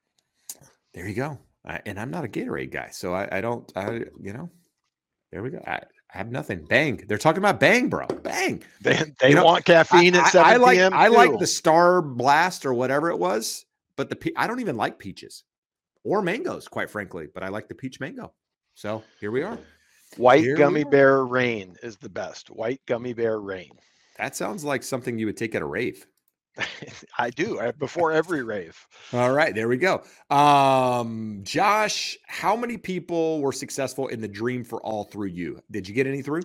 There 0.94 1.08
you 1.08 1.14
go. 1.14 1.38
I, 1.64 1.80
and 1.86 1.98
I'm 1.98 2.10
not 2.10 2.24
a 2.24 2.28
Gatorade 2.28 2.70
guy, 2.70 2.88
so 2.90 3.14
I, 3.14 3.28
I 3.38 3.40
don't. 3.40 3.70
I 3.76 4.04
you 4.20 4.32
know, 4.32 4.50
there 5.32 5.42
we 5.42 5.50
go. 5.50 5.62
I, 5.66 5.80
I 6.12 6.18
have 6.18 6.30
nothing. 6.30 6.64
Bang. 6.64 7.04
They're 7.06 7.18
talking 7.18 7.38
about 7.38 7.60
bang, 7.60 7.88
bro. 7.88 8.06
Bang. 8.06 8.62
They, 8.80 8.98
they 9.20 9.28
you 9.30 9.34
know, 9.34 9.44
want 9.44 9.66
caffeine 9.66 10.16
I, 10.16 10.20
at 10.20 10.32
7 10.32 10.46
I, 10.46 10.54
I 10.54 10.56
like. 10.56 10.78
I 10.78 11.08
like 11.08 11.38
the 11.38 11.46
Star 11.46 12.00
Blast 12.00 12.64
or 12.64 12.72
whatever 12.72 13.10
it 13.10 13.18
was, 13.18 13.66
but 13.96 14.08
the 14.08 14.32
I 14.36 14.46
don't 14.46 14.60
even 14.60 14.76
like 14.76 14.98
peaches 14.98 15.44
or 16.04 16.22
mangoes, 16.22 16.68
quite 16.68 16.90
frankly, 16.90 17.28
but 17.32 17.42
I 17.42 17.48
like 17.48 17.68
the 17.68 17.74
peach 17.74 18.00
mango. 18.00 18.32
So 18.74 19.02
here 19.20 19.30
we 19.30 19.42
are. 19.42 19.58
White 20.16 20.42
here 20.42 20.56
gummy 20.56 20.84
bear 20.84 21.24
rain 21.24 21.76
is 21.82 21.96
the 21.96 22.08
best. 22.08 22.48
White 22.50 22.80
gummy 22.86 23.12
bear 23.12 23.40
rain. 23.40 23.70
That 24.18 24.36
sounds 24.36 24.64
like 24.64 24.82
something 24.82 25.18
you 25.18 25.26
would 25.26 25.36
take 25.36 25.54
at 25.54 25.62
a 25.62 25.66
rave. 25.66 26.06
I 27.18 27.30
do 27.30 27.60
I, 27.60 27.70
before 27.72 28.12
every 28.12 28.42
rave. 28.42 28.76
All 29.12 29.32
right, 29.32 29.54
there 29.54 29.68
we 29.68 29.76
go. 29.76 30.02
Um, 30.30 31.40
Josh, 31.42 32.18
how 32.26 32.56
many 32.56 32.76
people 32.76 33.40
were 33.40 33.52
successful 33.52 34.08
in 34.08 34.20
the 34.20 34.28
dream 34.28 34.64
for 34.64 34.82
all 34.82 35.04
through 35.04 35.28
you? 35.28 35.60
Did 35.70 35.88
you 35.88 35.94
get 35.94 36.06
any 36.06 36.22
through? 36.22 36.42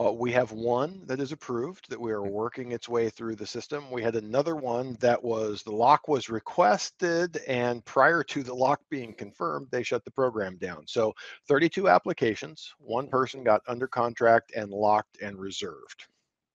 Uh, 0.00 0.10
we 0.10 0.32
have 0.32 0.50
one 0.52 1.02
that 1.04 1.20
is 1.20 1.30
approved 1.30 1.90
that 1.90 2.00
we 2.00 2.10
are 2.10 2.22
working 2.22 2.72
its 2.72 2.88
way 2.88 3.10
through 3.10 3.36
the 3.36 3.46
system. 3.46 3.90
We 3.90 4.02
had 4.02 4.16
another 4.16 4.56
one 4.56 4.96
that 5.00 5.22
was 5.22 5.62
the 5.62 5.72
lock 5.72 6.08
was 6.08 6.30
requested, 6.30 7.38
and 7.46 7.84
prior 7.84 8.22
to 8.22 8.42
the 8.42 8.54
lock 8.54 8.80
being 8.88 9.12
confirmed, 9.12 9.68
they 9.70 9.82
shut 9.82 10.04
the 10.04 10.10
program 10.10 10.56
down. 10.56 10.86
So 10.86 11.12
32 11.48 11.90
applications, 11.90 12.72
one 12.78 13.08
person 13.08 13.44
got 13.44 13.60
under 13.68 13.86
contract 13.86 14.52
and 14.56 14.70
locked 14.70 15.18
and 15.20 15.38
reserved. 15.38 16.06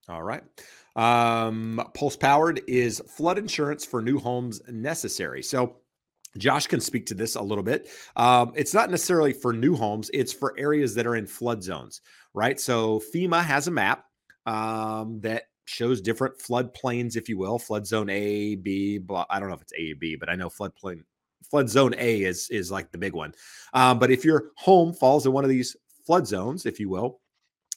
All 0.10 0.24
right. 0.24 0.44
Um, 0.96 1.82
Pulse 1.94 2.16
Powered 2.16 2.62
is 2.68 3.02
flood 3.08 3.38
insurance 3.38 3.86
for 3.86 4.02
new 4.02 4.18
homes 4.18 4.62
necessary. 4.68 5.44
So 5.44 5.78
Josh 6.38 6.68
can 6.68 6.82
speak 6.82 7.06
to 7.08 7.14
this 7.14 7.36
a 7.36 7.42
little 7.42 7.64
bit. 7.64 7.90
Um, 8.16 8.54
it's 8.56 8.74
not 8.74 8.90
necessarily 8.90 9.34
for 9.34 9.54
new 9.54 9.76
homes, 9.76 10.10
it's 10.14 10.34
for 10.34 10.54
areas 10.58 10.94
that 10.96 11.08
are 11.08 11.16
in 11.16 11.26
flood 11.26 11.64
zones, 11.64 12.02
right? 12.36 12.60
So 12.60 13.02
FEMA 13.14 13.44
has 13.44 13.68
a 13.68 13.72
map 13.72 14.06
um, 14.46 15.20
that 15.22 15.44
shows 15.66 16.02
different 16.02 16.40
flood 16.40 16.74
plains, 16.74 17.16
if 17.16 17.28
you 17.28 17.38
will, 17.38 17.58
flood 17.58 17.88
zone 17.88 18.10
A, 18.10 18.56
B, 18.56 19.00
blah. 19.00 19.26
I 19.30 19.40
don't 19.40 19.50
know 19.50 19.56
if 19.56 19.62
it's 19.62 19.74
A, 19.76 19.94
B, 19.94 20.16
but 20.16 20.30
I 20.30 20.36
know 20.36 20.50
floodplain, 20.50 21.02
flood 21.50 21.70
zone 21.70 21.96
A 21.98 22.24
is 22.24 22.50
is 22.50 22.72
like 22.72 22.92
the 22.92 22.98
big 22.98 23.14
one. 23.14 23.34
Um, 23.74 23.98
but 23.98 24.12
if 24.12 24.24
your 24.24 24.52
home 24.58 24.94
falls 24.94 25.26
in 25.26 25.32
one 25.32 25.44
of 25.44 25.50
these 25.50 25.76
flood 26.06 26.28
zones, 26.28 26.66
if 26.66 26.80
you 26.80 26.90
will, 26.90 27.22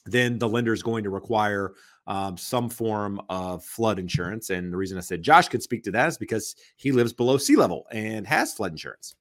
then 0.05 0.37
the 0.37 0.47
lender 0.47 0.73
is 0.73 0.83
going 0.83 1.03
to 1.03 1.09
require 1.09 1.73
um, 2.05 2.37
some 2.37 2.69
form 2.69 3.21
of 3.29 3.63
flood 3.63 3.97
insurance. 3.97 4.49
And 4.49 4.73
the 4.73 4.77
reason 4.77 4.97
I 4.97 5.01
said 5.01 5.23
Josh 5.23 5.47
could 5.47 5.63
speak 5.63 5.83
to 5.83 5.91
that 5.91 6.07
is 6.07 6.17
because 6.17 6.55
he 6.75 6.91
lives 6.91 7.13
below 7.13 7.37
sea 7.37 7.55
level 7.55 7.85
and 7.91 8.27
has 8.27 8.53
flood 8.53 8.71
insurance. 8.71 9.15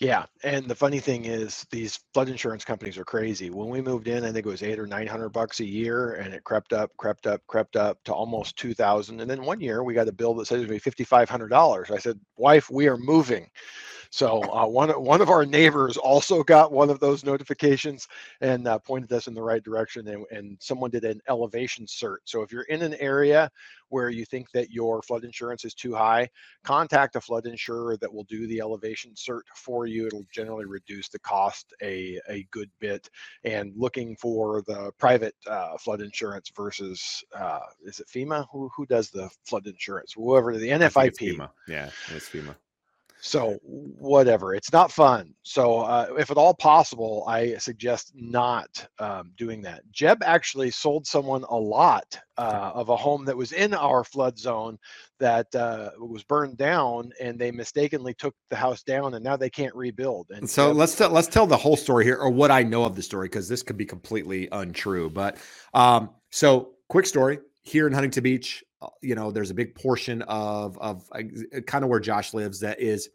Yeah, 0.00 0.26
and 0.42 0.66
the 0.66 0.74
funny 0.74 0.98
thing 0.98 1.24
is, 1.24 1.64
these 1.70 2.00
flood 2.12 2.28
insurance 2.28 2.64
companies 2.64 2.98
are 2.98 3.04
crazy. 3.04 3.50
When 3.50 3.68
we 3.68 3.80
moved 3.80 4.08
in, 4.08 4.24
I 4.24 4.32
think 4.32 4.44
it 4.44 4.48
was 4.48 4.62
eight 4.64 4.80
or 4.80 4.88
nine 4.88 5.06
hundred 5.06 5.28
bucks 5.28 5.60
a 5.60 5.64
year, 5.64 6.14
and 6.14 6.34
it 6.34 6.42
crept 6.42 6.72
up, 6.72 6.90
crept 6.96 7.28
up, 7.28 7.42
crept 7.46 7.76
up 7.76 8.02
to 8.04 8.12
almost 8.12 8.56
two 8.56 8.74
thousand. 8.74 9.20
And 9.20 9.30
then 9.30 9.44
one 9.44 9.60
year, 9.60 9.84
we 9.84 9.94
got 9.94 10.08
a 10.08 10.12
bill 10.12 10.34
that 10.34 10.46
said 10.46 10.58
it 10.60 10.68
was 10.68 10.82
fifty 10.82 11.04
five 11.04 11.28
hundred 11.30 11.48
dollars. 11.50 11.92
I 11.92 11.98
said, 11.98 12.18
"Wife, 12.36 12.68
we 12.70 12.88
are 12.88 12.96
moving." 12.96 13.48
So 14.14 14.44
uh, 14.44 14.64
one 14.64 14.90
one 14.90 15.20
of 15.20 15.28
our 15.28 15.44
neighbors 15.44 15.96
also 15.96 16.44
got 16.44 16.70
one 16.70 16.88
of 16.88 17.00
those 17.00 17.24
notifications 17.24 18.06
and 18.40 18.68
uh, 18.68 18.78
pointed 18.78 19.12
us 19.12 19.26
in 19.26 19.34
the 19.34 19.42
right 19.42 19.60
direction. 19.60 20.06
And, 20.06 20.24
and 20.30 20.56
someone 20.60 20.92
did 20.92 21.02
an 21.02 21.20
elevation 21.28 21.84
cert. 21.86 22.18
So 22.22 22.40
if 22.42 22.52
you're 22.52 22.62
in 22.62 22.82
an 22.82 22.94
area 23.00 23.50
where 23.88 24.10
you 24.10 24.24
think 24.24 24.52
that 24.52 24.70
your 24.70 25.02
flood 25.02 25.24
insurance 25.24 25.64
is 25.64 25.74
too 25.74 25.96
high, 25.96 26.30
contact 26.62 27.16
a 27.16 27.20
flood 27.20 27.46
insurer 27.46 27.96
that 27.96 28.14
will 28.14 28.22
do 28.24 28.46
the 28.46 28.60
elevation 28.60 29.14
cert 29.14 29.42
for 29.56 29.86
you. 29.86 30.06
It'll 30.06 30.26
generally 30.30 30.66
reduce 30.66 31.08
the 31.08 31.18
cost 31.18 31.74
a 31.82 32.20
a 32.28 32.46
good 32.52 32.70
bit. 32.78 33.10
And 33.42 33.72
looking 33.74 34.14
for 34.14 34.62
the 34.62 34.92
private 34.96 35.34
uh, 35.48 35.76
flood 35.76 36.00
insurance 36.00 36.52
versus 36.54 37.24
uh, 37.36 37.66
is 37.82 37.98
it 37.98 38.06
FEMA? 38.06 38.46
Who 38.52 38.70
who 38.76 38.86
does 38.86 39.10
the 39.10 39.28
flood 39.42 39.66
insurance? 39.66 40.12
Whoever 40.12 40.56
the 40.56 40.68
NFIP. 40.68 41.18
FEMA. 41.18 41.50
Yeah, 41.66 41.90
it's 42.14 42.28
FEMA. 42.28 42.54
So 43.24 43.58
whatever, 43.62 44.54
it's 44.54 44.70
not 44.70 44.92
fun. 44.92 45.32
So 45.44 45.80
uh, 45.80 46.08
if 46.18 46.30
at 46.30 46.36
all 46.36 46.52
possible, 46.52 47.24
I 47.26 47.56
suggest 47.56 48.12
not 48.14 48.86
um, 48.98 49.32
doing 49.38 49.62
that. 49.62 49.80
Jeb 49.90 50.22
actually 50.22 50.70
sold 50.70 51.06
someone 51.06 51.42
a 51.48 51.56
lot 51.56 52.20
uh, 52.36 52.72
of 52.74 52.90
a 52.90 52.96
home 52.96 53.24
that 53.24 53.34
was 53.34 53.52
in 53.52 53.72
our 53.72 54.04
flood 54.04 54.38
zone 54.38 54.76
that 55.20 55.46
uh, 55.54 55.92
was 55.98 56.22
burned 56.22 56.58
down, 56.58 57.12
and 57.18 57.38
they 57.38 57.50
mistakenly 57.50 58.12
took 58.12 58.34
the 58.50 58.56
house 58.56 58.82
down, 58.82 59.14
and 59.14 59.24
now 59.24 59.38
they 59.38 59.48
can't 59.48 59.74
rebuild. 59.74 60.26
And 60.28 60.48
so 60.48 60.68
Jeb- 60.68 60.76
let's 60.76 60.94
t- 60.94 61.06
let's 61.06 61.28
tell 61.28 61.46
the 61.46 61.56
whole 61.56 61.78
story 61.78 62.04
here, 62.04 62.18
or 62.18 62.28
what 62.28 62.50
I 62.50 62.62
know 62.62 62.84
of 62.84 62.94
the 62.94 63.02
story, 63.02 63.28
because 63.28 63.48
this 63.48 63.62
could 63.62 63.78
be 63.78 63.86
completely 63.86 64.50
untrue. 64.52 65.08
But 65.08 65.38
um, 65.72 66.10
so 66.30 66.74
quick 66.90 67.06
story 67.06 67.38
here 67.64 67.86
in 67.86 67.92
Huntington 67.92 68.22
Beach, 68.22 68.62
uh, 68.80 68.88
you 69.02 69.14
know, 69.14 69.30
there's 69.30 69.50
a 69.50 69.54
big 69.54 69.74
portion 69.74 70.22
of 70.22 70.78
of 70.78 71.08
uh, 71.12 71.60
kind 71.66 71.84
of 71.84 71.90
where 71.90 72.00
Josh 72.00 72.34
lives 72.34 72.60
that 72.60 72.80
is 72.80 73.08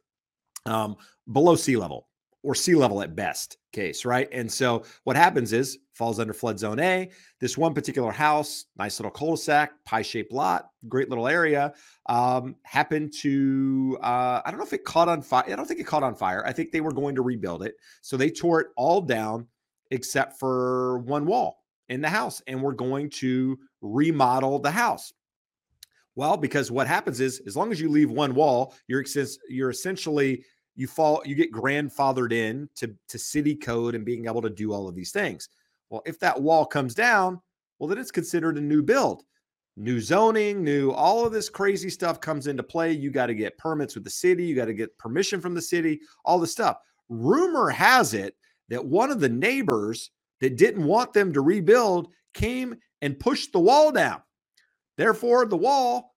um, 0.65 0.97
below 1.31 1.55
sea 1.55 1.77
level 1.77 2.07
or 2.41 2.55
sea 2.55 2.76
level 2.76 3.01
at 3.01 3.15
best 3.15 3.57
case, 3.73 4.05
right? 4.05 4.30
And 4.31 4.51
so 4.51 4.84
what 5.03 5.15
happens 5.15 5.51
is 5.51 5.77
falls 5.93 6.19
under 6.19 6.34
flood 6.34 6.57
zone 6.57 6.80
A. 6.80 7.09
This 7.41 7.57
one 7.57 7.73
particular 7.73 8.11
house, 8.11 8.65
nice 8.77 8.97
little 8.99 9.11
cul-de-sac, 9.11 9.71
pie-shaped 9.85 10.31
lot, 10.31 10.69
great 10.88 11.09
little 11.09 11.27
area, 11.27 11.73
um, 12.07 12.55
happened 12.63 13.13
to 13.19 13.97
uh, 14.01 14.41
I 14.43 14.51
don't 14.51 14.57
know 14.57 14.65
if 14.65 14.73
it 14.73 14.85
caught 14.85 15.09
on 15.09 15.21
fire. 15.21 15.45
I 15.51 15.55
don't 15.55 15.65
think 15.65 15.81
it 15.81 15.88
caught 15.88 16.03
on 16.03 16.15
fire. 16.15 16.43
I 16.45 16.53
think 16.53 16.71
they 16.71 16.81
were 16.81 16.93
going 16.93 17.15
to 17.15 17.21
rebuild 17.21 17.63
it, 17.63 17.76
so 18.01 18.17
they 18.17 18.30
tore 18.30 18.61
it 18.61 18.67
all 18.77 19.01
down 19.01 19.47
except 19.91 20.39
for 20.39 20.99
one 20.99 21.26
wall 21.26 21.63
in 21.89 22.01
the 22.01 22.09
house, 22.09 22.41
and 22.47 22.61
we're 22.61 22.71
going 22.71 23.09
to 23.09 23.57
remodel 23.81 24.60
the 24.60 24.72
house. 24.72 25.14
Well, 26.15 26.38
because 26.38 26.69
what 26.72 26.88
happens 26.88 27.19
is, 27.22 27.41
as 27.47 27.56
long 27.56 27.72
as 27.72 27.80
you 27.80 27.89
leave 27.89 28.11
one 28.11 28.35
wall, 28.35 28.76
you're 28.88 29.06
you're 29.47 29.69
essentially 29.69 30.43
you 30.76 30.88
fall 30.88 31.22
you 31.26 31.35
get 31.35 31.51
grandfathered 31.51 32.34
in 32.34 32.69
to 32.76 32.93
to 33.07 33.19
city 33.19 33.56
code 33.56 33.95
and 33.95 34.06
being 34.06 34.26
able 34.26 34.41
to 34.41 34.49
do 34.49 34.73
all 34.73 34.88
of 34.88 34.95
these 34.95 35.11
things. 35.11 35.49
Well, 35.89 36.01
if 36.06 36.19
that 36.19 36.41
wall 36.41 36.65
comes 36.65 36.93
down, 36.93 37.41
well, 37.77 37.88
then 37.88 37.97
it's 37.97 38.11
considered 38.11 38.57
a 38.57 38.61
new 38.61 38.84
build. 38.84 39.23
New 39.77 40.01
zoning, 40.01 40.61
new 40.61 40.91
all 40.91 41.26
of 41.26 41.31
this 41.31 41.47
crazy 41.47 41.89
stuff 41.89 42.19
comes 42.19 42.47
into 42.47 42.64
play. 42.64 42.91
You 42.91 43.11
got 43.11 43.27
to 43.27 43.34
get 43.34 43.57
permits 43.57 43.95
with 43.95 44.03
the 44.03 44.10
city, 44.10 44.45
you 44.45 44.56
got 44.56 44.65
to 44.65 44.73
get 44.73 44.97
permission 44.97 45.39
from 45.39 45.53
the 45.53 45.61
city, 45.61 46.01
all 46.26 46.38
the 46.38 46.47
stuff. 46.47 46.77
Rumor 47.07 47.69
has 47.69 48.14
it 48.14 48.35
that 48.68 48.85
one 48.85 49.10
of 49.10 49.19
the 49.19 49.30
neighbors 49.30 50.11
that 50.41 50.57
didn't 50.57 50.84
want 50.84 51.14
them 51.14 51.31
to 51.34 51.41
rebuild 51.41 52.10
came 52.34 52.76
and 53.01 53.19
pushed 53.19 53.51
the 53.51 53.59
wall 53.59 53.91
down. 53.91 54.21
Therefore, 54.97 55.45
the 55.45 55.57
wall 55.57 56.15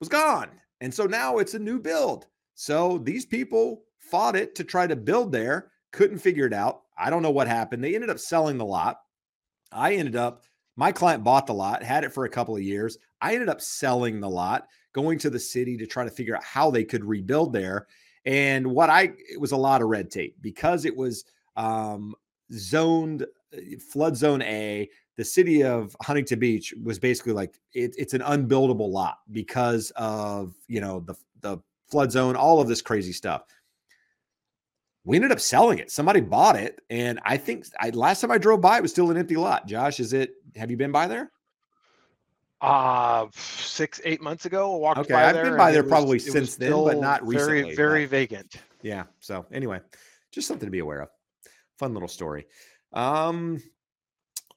was 0.00 0.08
gone. 0.08 0.48
And 0.80 0.92
so 0.92 1.06
now 1.06 1.38
it's 1.38 1.54
a 1.54 1.58
new 1.58 1.78
build. 1.78 2.26
So 2.54 2.98
these 2.98 3.24
people 3.24 3.84
fought 3.98 4.36
it 4.36 4.54
to 4.56 4.64
try 4.64 4.86
to 4.86 4.96
build 4.96 5.32
there, 5.32 5.70
couldn't 5.92 6.18
figure 6.18 6.46
it 6.46 6.52
out. 6.52 6.82
I 6.98 7.10
don't 7.10 7.22
know 7.22 7.30
what 7.30 7.48
happened. 7.48 7.82
They 7.82 7.94
ended 7.94 8.10
up 8.10 8.18
selling 8.18 8.58
the 8.58 8.64
lot. 8.64 8.98
I 9.72 9.94
ended 9.94 10.16
up, 10.16 10.44
my 10.76 10.92
client 10.92 11.24
bought 11.24 11.46
the 11.46 11.54
lot, 11.54 11.82
had 11.82 12.04
it 12.04 12.12
for 12.12 12.24
a 12.24 12.30
couple 12.30 12.54
of 12.54 12.62
years. 12.62 12.98
I 13.20 13.34
ended 13.34 13.48
up 13.48 13.60
selling 13.60 14.20
the 14.20 14.28
lot, 14.28 14.66
going 14.92 15.18
to 15.20 15.30
the 15.30 15.38
city 15.38 15.76
to 15.78 15.86
try 15.86 16.04
to 16.04 16.10
figure 16.10 16.36
out 16.36 16.44
how 16.44 16.70
they 16.70 16.84
could 16.84 17.04
rebuild 17.04 17.52
there. 17.52 17.86
And 18.24 18.66
what 18.66 18.90
I, 18.90 19.12
it 19.28 19.40
was 19.40 19.52
a 19.52 19.56
lot 19.56 19.82
of 19.82 19.88
red 19.88 20.10
tape 20.10 20.36
because 20.40 20.84
it 20.84 20.96
was 20.96 21.24
um, 21.56 22.14
zoned 22.52 23.26
flood 23.90 24.16
zone 24.16 24.42
A. 24.42 24.88
The 25.16 25.24
city 25.24 25.62
of 25.62 25.94
Huntington 26.00 26.38
Beach 26.38 26.74
was 26.82 26.98
basically 26.98 27.32
like 27.32 27.58
it, 27.74 27.94
it's 27.98 28.14
an 28.14 28.22
unbuildable 28.22 28.88
lot 28.88 29.18
because 29.30 29.92
of 29.96 30.54
you 30.68 30.80
know 30.80 31.00
the 31.00 31.14
the 31.40 31.58
flood 31.90 32.10
zone, 32.10 32.36
all 32.36 32.60
of 32.60 32.68
this 32.68 32.80
crazy 32.80 33.12
stuff. 33.12 33.42
We 35.04 35.16
ended 35.16 35.32
up 35.32 35.40
selling 35.40 35.78
it. 35.78 35.90
Somebody 35.90 36.20
bought 36.20 36.56
it, 36.56 36.80
and 36.88 37.20
I 37.24 37.36
think 37.36 37.66
I 37.78 37.90
last 37.90 38.20
time 38.20 38.30
I 38.30 38.38
drove 38.38 38.60
by, 38.60 38.78
it 38.78 38.82
was 38.82 38.90
still 38.90 39.10
an 39.10 39.16
empty 39.16 39.36
lot. 39.36 39.66
Josh, 39.66 40.00
is 40.00 40.12
it? 40.12 40.34
Have 40.56 40.70
you 40.70 40.76
been 40.76 40.92
by 40.92 41.08
there? 41.08 41.30
Uh 42.60 43.26
six, 43.34 44.00
eight 44.04 44.22
months 44.22 44.46
ago. 44.46 44.72
I 44.72 44.78
walked 44.78 45.00
okay, 45.00 45.14
by 45.14 45.28
I've 45.28 45.34
there 45.34 45.44
been 45.44 45.56
by 45.56 45.72
there 45.72 45.82
was, 45.82 45.90
probably 45.90 46.18
since 46.20 46.54
then, 46.54 46.70
but 46.70 46.98
not 46.98 47.26
recently. 47.26 47.62
Very, 47.62 47.74
very 47.74 48.04
but, 48.04 48.10
vacant. 48.10 48.54
Yeah. 48.82 49.04
So 49.18 49.44
anyway, 49.52 49.80
just 50.30 50.46
something 50.46 50.66
to 50.66 50.70
be 50.70 50.78
aware 50.78 51.02
of. 51.02 51.08
Fun 51.78 51.92
little 51.92 52.08
story. 52.08 52.46
Um, 52.92 53.62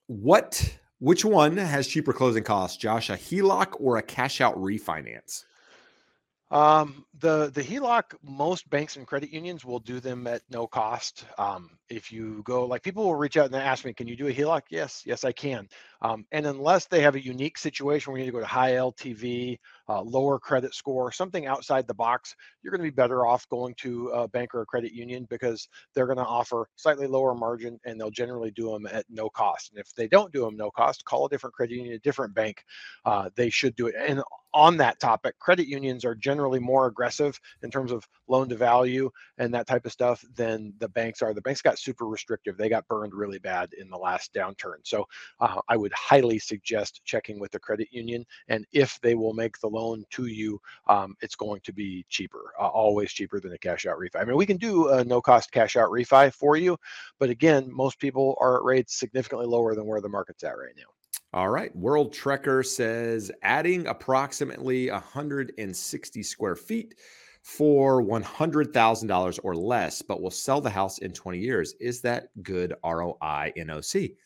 what? 0.06 0.78
Which 0.98 1.24
one 1.24 1.56
has 1.58 1.86
cheaper 1.86 2.12
closing 2.12 2.42
costs, 2.42 2.78
Josh? 2.78 3.10
A 3.10 3.16
HELOC 3.16 3.80
or 3.80 3.98
a 3.98 4.02
cash 4.02 4.40
out 4.40 4.56
refinance? 4.56 5.44
Um, 6.50 7.04
the 7.18 7.50
the 7.52 7.62
HELOC, 7.62 8.14
most 8.22 8.70
banks 8.70 8.96
and 8.96 9.06
credit 9.06 9.30
unions 9.30 9.64
will 9.64 9.80
do 9.80 9.98
them 9.98 10.28
at 10.28 10.42
no 10.48 10.68
cost. 10.68 11.24
Um, 11.38 11.70
if 11.88 12.12
you 12.12 12.42
go, 12.44 12.64
like 12.64 12.84
people 12.84 13.04
will 13.04 13.16
reach 13.16 13.36
out 13.36 13.46
and 13.46 13.56
ask 13.56 13.84
me, 13.84 13.92
"Can 13.92 14.06
you 14.06 14.14
do 14.16 14.28
a 14.28 14.32
HELOC?" 14.32 14.62
Yes, 14.70 15.02
yes, 15.04 15.24
I 15.24 15.32
can. 15.32 15.68
Um, 16.02 16.24
and 16.30 16.46
unless 16.46 16.86
they 16.86 17.00
have 17.00 17.16
a 17.16 17.24
unique 17.24 17.58
situation 17.58 18.12
where 18.12 18.20
you 18.20 18.26
need 18.26 18.30
to 18.30 18.36
go 18.36 18.40
to 18.40 18.46
high 18.46 18.72
LTV, 18.72 19.58
uh, 19.88 20.02
lower 20.02 20.38
credit 20.38 20.74
score, 20.74 21.12
something 21.12 21.46
outside 21.46 21.86
the 21.86 21.94
box, 21.94 22.34
you're 22.62 22.70
going 22.70 22.80
to 22.80 22.90
be 22.90 22.94
better 22.94 23.26
off 23.26 23.48
going 23.48 23.74
to 23.76 24.08
a 24.08 24.28
bank 24.28 24.54
or 24.54 24.62
a 24.62 24.66
credit 24.66 24.92
union 24.92 25.26
because 25.30 25.68
they're 25.94 26.06
going 26.06 26.18
to 26.18 26.24
offer 26.24 26.68
slightly 26.76 27.06
lower 27.06 27.34
margin 27.34 27.78
and 27.84 28.00
they'll 28.00 28.10
generally 28.10 28.50
do 28.50 28.70
them 28.70 28.86
at 28.86 29.04
no 29.08 29.28
cost. 29.28 29.70
And 29.70 29.80
if 29.80 29.94
they 29.94 30.08
don't 30.08 30.32
do 30.32 30.44
them 30.44 30.56
no 30.56 30.70
cost, 30.70 31.04
call 31.04 31.26
a 31.26 31.28
different 31.28 31.54
credit 31.54 31.74
union, 31.74 31.94
a 31.94 31.98
different 32.00 32.34
bank. 32.34 32.64
Uh, 33.04 33.30
they 33.36 33.50
should 33.50 33.76
do 33.76 33.86
it. 33.86 33.94
And 33.96 34.22
on 34.56 34.78
that 34.78 34.98
topic, 34.98 35.38
credit 35.38 35.68
unions 35.68 36.02
are 36.02 36.14
generally 36.14 36.58
more 36.58 36.86
aggressive 36.86 37.38
in 37.62 37.70
terms 37.70 37.92
of 37.92 38.08
loan 38.26 38.48
to 38.48 38.56
value 38.56 39.10
and 39.36 39.52
that 39.52 39.66
type 39.66 39.84
of 39.84 39.92
stuff 39.92 40.24
than 40.34 40.72
the 40.78 40.88
banks 40.88 41.20
are. 41.20 41.34
The 41.34 41.42
banks 41.42 41.60
got 41.60 41.78
super 41.78 42.06
restrictive. 42.06 42.56
They 42.56 42.70
got 42.70 42.88
burned 42.88 43.12
really 43.12 43.38
bad 43.38 43.74
in 43.78 43.90
the 43.90 43.98
last 43.98 44.32
downturn. 44.32 44.78
So 44.84 45.04
uh, 45.40 45.60
I 45.68 45.76
would 45.76 45.92
highly 45.92 46.38
suggest 46.38 47.02
checking 47.04 47.38
with 47.38 47.50
the 47.50 47.58
credit 47.58 47.88
union. 47.90 48.24
And 48.48 48.64
if 48.72 48.98
they 49.02 49.14
will 49.14 49.34
make 49.34 49.58
the 49.60 49.68
loan 49.76 50.04
to 50.10 50.26
you, 50.26 50.58
um, 50.88 51.14
it's 51.20 51.36
going 51.36 51.60
to 51.64 51.72
be 51.72 52.04
cheaper, 52.08 52.52
uh, 52.60 52.66
always 52.66 53.12
cheaper 53.12 53.40
than 53.40 53.52
a 53.52 53.58
cash 53.58 53.86
out 53.86 53.98
refi. 53.98 54.20
I 54.20 54.24
mean, 54.24 54.36
we 54.36 54.46
can 54.46 54.56
do 54.56 54.88
a 54.88 55.04
no 55.04 55.20
cost 55.20 55.52
cash 55.52 55.76
out 55.76 55.90
refi 55.90 56.32
for 56.32 56.56
you. 56.56 56.76
But 57.18 57.30
again, 57.30 57.68
most 57.70 57.98
people 57.98 58.36
are 58.40 58.56
at 58.56 58.64
rates 58.64 58.98
significantly 58.98 59.46
lower 59.46 59.74
than 59.74 59.86
where 59.86 60.00
the 60.00 60.08
market's 60.08 60.44
at 60.44 60.58
right 60.58 60.74
now. 60.76 60.90
All 61.32 61.50
right. 61.50 61.74
World 61.76 62.14
Trekker 62.14 62.64
says 62.64 63.30
adding 63.42 63.86
approximately 63.88 64.90
160 64.90 66.22
square 66.22 66.56
feet 66.56 66.94
for 67.42 68.02
$100,000 68.02 69.38
or 69.44 69.54
less, 69.54 70.02
but 70.02 70.22
will 70.22 70.30
sell 70.30 70.60
the 70.60 70.70
house 70.70 70.98
in 70.98 71.12
20 71.12 71.38
years. 71.38 71.74
Is 71.78 72.00
that 72.00 72.28
good 72.42 72.74
ROI 72.84 73.52
NOC? 73.56 74.16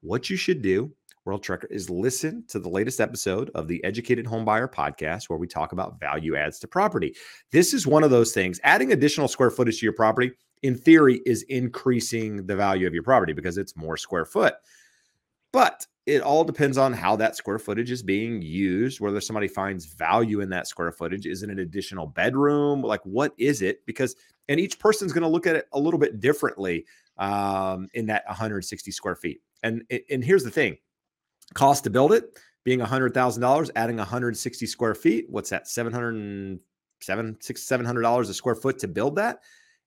What 0.00 0.28
you 0.28 0.36
should 0.36 0.60
do, 0.60 0.92
World 1.26 1.42
Trekker, 1.42 1.70
is 1.70 1.90
listen 1.90 2.44
to 2.48 2.60
the 2.60 2.68
latest 2.68 3.00
episode 3.00 3.50
of 3.54 3.66
the 3.66 3.82
Educated 3.84 4.24
Homebuyer 4.26 4.72
podcast 4.72 5.28
where 5.28 5.38
we 5.38 5.48
talk 5.48 5.72
about 5.72 5.98
value 5.98 6.36
adds 6.36 6.60
to 6.60 6.68
property. 6.68 7.14
This 7.50 7.74
is 7.74 7.86
one 7.86 8.04
of 8.04 8.10
those 8.10 8.32
things. 8.32 8.60
Adding 8.62 8.92
additional 8.92 9.26
square 9.26 9.50
footage 9.50 9.80
to 9.80 9.86
your 9.86 9.92
property, 9.92 10.30
in 10.62 10.76
theory, 10.76 11.20
is 11.26 11.42
increasing 11.42 12.46
the 12.46 12.56
value 12.56 12.86
of 12.86 12.94
your 12.94 13.02
property 13.02 13.32
because 13.32 13.58
it's 13.58 13.76
more 13.76 13.96
square 13.96 14.24
foot. 14.24 14.54
But 15.52 15.86
it 16.06 16.22
all 16.22 16.44
depends 16.44 16.78
on 16.78 16.92
how 16.92 17.16
that 17.16 17.34
square 17.34 17.58
footage 17.58 17.90
is 17.90 18.02
being 18.02 18.40
used, 18.40 19.00
whether 19.00 19.20
somebody 19.20 19.48
finds 19.48 19.86
value 19.86 20.40
in 20.40 20.48
that 20.50 20.68
square 20.68 20.92
footage. 20.92 21.26
Is 21.26 21.42
it 21.42 21.50
an 21.50 21.58
additional 21.58 22.06
bedroom? 22.06 22.80
Like, 22.82 23.00
what 23.04 23.34
is 23.36 23.60
it? 23.62 23.84
Because, 23.86 24.14
and 24.48 24.60
each 24.60 24.78
person's 24.78 25.12
going 25.12 25.22
to 25.22 25.28
look 25.28 25.48
at 25.48 25.56
it 25.56 25.66
a 25.72 25.80
little 25.80 25.98
bit 25.98 26.20
differently 26.20 26.86
um, 27.18 27.88
in 27.94 28.06
that 28.06 28.22
160 28.28 28.92
square 28.92 29.16
feet. 29.16 29.40
And, 29.64 29.82
and 30.08 30.22
here's 30.22 30.44
the 30.44 30.50
thing 30.50 30.76
cost 31.54 31.84
to 31.84 31.90
build 31.90 32.12
it 32.12 32.36
being 32.64 32.80
$100,000, 32.80 33.70
adding 33.76 33.96
160 33.96 34.66
square 34.66 34.94
feet. 34.94 35.26
What's 35.28 35.50
that? 35.50 35.68
700, 35.68 36.58
seven, 37.00 37.36
six, 37.40 37.64
$700 37.64 38.20
a 38.28 38.34
square 38.34 38.56
foot 38.56 38.78
to 38.80 38.88
build 38.88 39.16
that. 39.16 39.40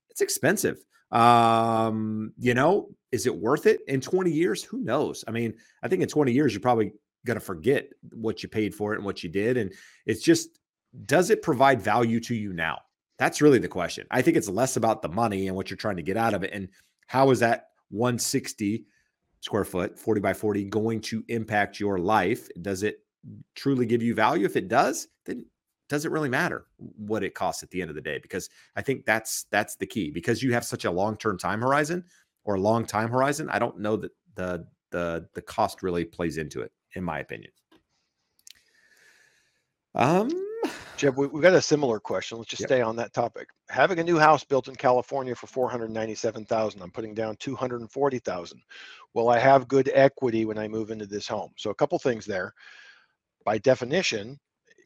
It's 0.10 0.22
expensive. 0.22 0.78
Um, 1.12 2.34
you 2.38 2.54
know, 2.54 2.90
is 3.12 3.26
it 3.26 3.36
worth 3.36 3.66
it 3.66 3.82
in 3.88 4.00
20 4.00 4.32
years? 4.32 4.64
Who 4.64 4.80
knows? 4.80 5.26
I 5.28 5.32
mean, 5.32 5.56
I 5.84 5.88
think 5.88 6.02
in 6.02 6.08
20 6.08 6.32
years, 6.32 6.54
you're 6.54 6.62
probably 6.62 6.94
going 7.26 7.40
to 7.40 7.46
forget 7.46 7.90
what 8.14 8.44
you 8.44 8.50
paid 8.50 8.74
for 8.74 8.94
it 8.94 8.98
and 8.98 9.06
what 9.06 9.24
you 9.24 9.30
did. 9.30 9.58
And 9.58 9.74
it's 10.06 10.22
just, 10.22 10.60
does 11.06 11.30
it 11.30 11.42
provide 11.42 11.82
value 11.82 12.20
to 12.22 12.36
you 12.36 12.54
now? 12.54 12.80
That's 13.18 13.42
really 13.42 13.60
the 13.60 13.68
question. 13.68 14.08
I 14.10 14.22
think 14.22 14.38
it's 14.38 14.48
less 14.48 14.78
about 14.78 15.02
the 15.02 15.10
money 15.10 15.48
and 15.48 15.56
what 15.56 15.70
you're 15.70 15.78
trying 15.78 15.98
to 15.98 16.04
get 16.04 16.16
out 16.16 16.34
of 16.34 16.44
it. 16.44 16.52
And 16.54 16.70
how 17.08 17.32
is 17.32 17.40
that 17.40 17.72
160 17.90 18.86
square 19.42 19.66
foot, 19.66 19.98
40 19.98 20.22
by 20.22 20.34
40, 20.34 20.66
going 20.66 21.02
to 21.02 21.24
impact 21.28 21.80
your 21.80 21.98
life? 21.98 22.48
Does 22.62 22.84
it 22.84 23.00
truly 23.56 23.86
give 23.86 24.02
you 24.02 24.14
value? 24.14 24.46
If 24.46 24.56
it 24.56 24.68
does, 24.68 25.08
then 25.26 25.46
does 25.88 26.06
it 26.06 26.12
really 26.12 26.30
matter 26.30 26.66
what 26.78 27.24
it 27.24 27.34
costs 27.34 27.64
at 27.64 27.72
the 27.72 27.82
end 27.82 27.90
of 27.90 27.96
the 27.96 28.02
day? 28.02 28.20
Because 28.20 28.50
I 28.76 28.82
think 28.82 29.06
that's 29.06 29.46
that's 29.52 29.76
the 29.76 29.88
key. 29.88 30.12
Because 30.12 30.44
you 30.44 30.54
have 30.54 30.64
such 30.64 30.86
a 30.86 30.92
long-term 30.92 31.38
time 31.38 31.62
horizon 31.62 32.06
or 32.46 32.56
a 32.56 32.62
long 32.62 32.86
time 32.86 33.10
horizon, 33.10 33.50
I 33.50 33.60
don't 33.60 33.80
know 33.80 33.96
that 33.98 34.12
the 34.36 34.66
the 34.92 35.28
the 35.34 35.42
cost 35.42 35.84
really 35.84 36.06
plays 36.06 36.38
into 36.38 36.62
it, 36.62 36.72
in 36.94 37.04
my 37.04 37.20
opinion. 37.20 37.52
Um 39.96 40.49
Jeb, 41.00 41.16
we, 41.16 41.28
have 41.28 41.42
got 41.42 41.54
a 41.54 41.62
similar 41.62 41.98
question. 41.98 42.38
Let's 42.38 42.50
just 42.50 42.60
yep. 42.60 42.68
stay 42.68 42.82
on 42.82 42.98
that 42.98 43.14
topic. 43.14 43.48
Having 43.70 44.00
a 44.00 44.04
new 44.04 44.20
house 44.20 44.44
built 44.44 44.68
in 44.68 44.76
California 44.76 45.34
for 45.34 45.48
497,000, 45.48 46.82
I'm 46.82 46.92
putting 46.92 47.14
down 47.14 47.38
240,000. 47.38 48.62
Will 49.14 49.30
I 49.30 49.40
have 49.40 49.70
good 49.70 49.90
equity 49.94 50.44
when 50.44 50.58
I 50.58 50.68
move 50.68 50.92
into 50.92 51.06
this 51.06 51.26
home? 51.26 51.52
So 51.58 51.70
a 51.70 51.76
couple 51.76 51.98
things 52.00 52.26
there. 52.26 52.54
By 53.46 53.60
definition, 53.60 54.38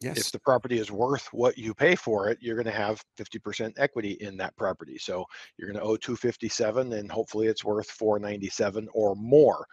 yes. 0.02 0.20
if 0.20 0.32
the 0.32 0.38
property 0.38 0.78
is 0.78 0.92
worth 0.92 1.26
what 1.34 1.58
you 1.58 1.74
pay 1.74 1.96
for 1.96 2.30
it, 2.30 2.38
you're 2.40 2.58
going 2.58 2.66
to 2.66 2.72
have 2.72 3.04
50% 3.18 3.74
equity 3.78 4.12
in 4.12 4.38
that 4.38 4.56
property. 4.56 5.00
So 5.00 5.26
you're 5.58 5.68
going 5.68 5.80
to 5.80 5.84
owe 5.84 5.98
257 5.98 6.94
and 6.94 7.12
hopefully 7.12 7.48
it's 7.48 7.66
worth 7.66 7.90
497 7.90 8.88
or 8.94 9.16
more. 9.16 9.66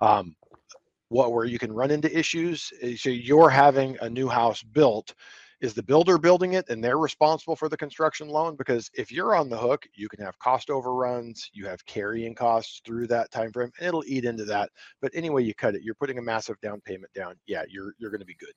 Um, 0.00 0.36
what 1.08 1.32
where 1.32 1.46
you 1.46 1.58
can 1.58 1.72
run 1.72 1.90
into 1.90 2.16
issues 2.16 2.70
so 2.98 3.08
you're 3.08 3.48
having 3.48 3.96
a 4.02 4.10
new 4.10 4.28
house 4.28 4.62
built 4.62 5.14
is 5.60 5.74
the 5.74 5.82
builder 5.82 6.18
building 6.18 6.54
it 6.54 6.68
and 6.68 6.82
they're 6.82 6.98
responsible 6.98 7.56
for 7.56 7.68
the 7.68 7.76
construction 7.76 8.28
loan? 8.28 8.56
Because 8.56 8.90
if 8.94 9.10
you're 9.10 9.34
on 9.34 9.48
the 9.48 9.58
hook 9.58 9.86
you 9.94 10.08
can 10.08 10.24
have 10.24 10.38
cost 10.38 10.70
overruns 10.70 11.50
you 11.52 11.66
have 11.66 11.84
carrying 11.86 12.34
costs 12.34 12.80
through 12.84 13.06
that 13.08 13.30
time 13.30 13.52
frame 13.52 13.70
and 13.78 13.88
it'll 13.88 14.04
eat 14.06 14.24
into 14.24 14.44
that. 14.44 14.70
But 15.00 15.12
anyway 15.14 15.44
you 15.44 15.54
cut 15.54 15.74
it. 15.74 15.82
You're 15.82 15.94
putting 15.94 16.18
a 16.18 16.22
massive 16.22 16.60
down 16.60 16.80
payment 16.80 17.12
down. 17.12 17.34
Yeah 17.46 17.62
you're 17.68 17.94
you're 17.98 18.10
going 18.10 18.20
to 18.20 18.26
be 18.26 18.36
good. 18.36 18.52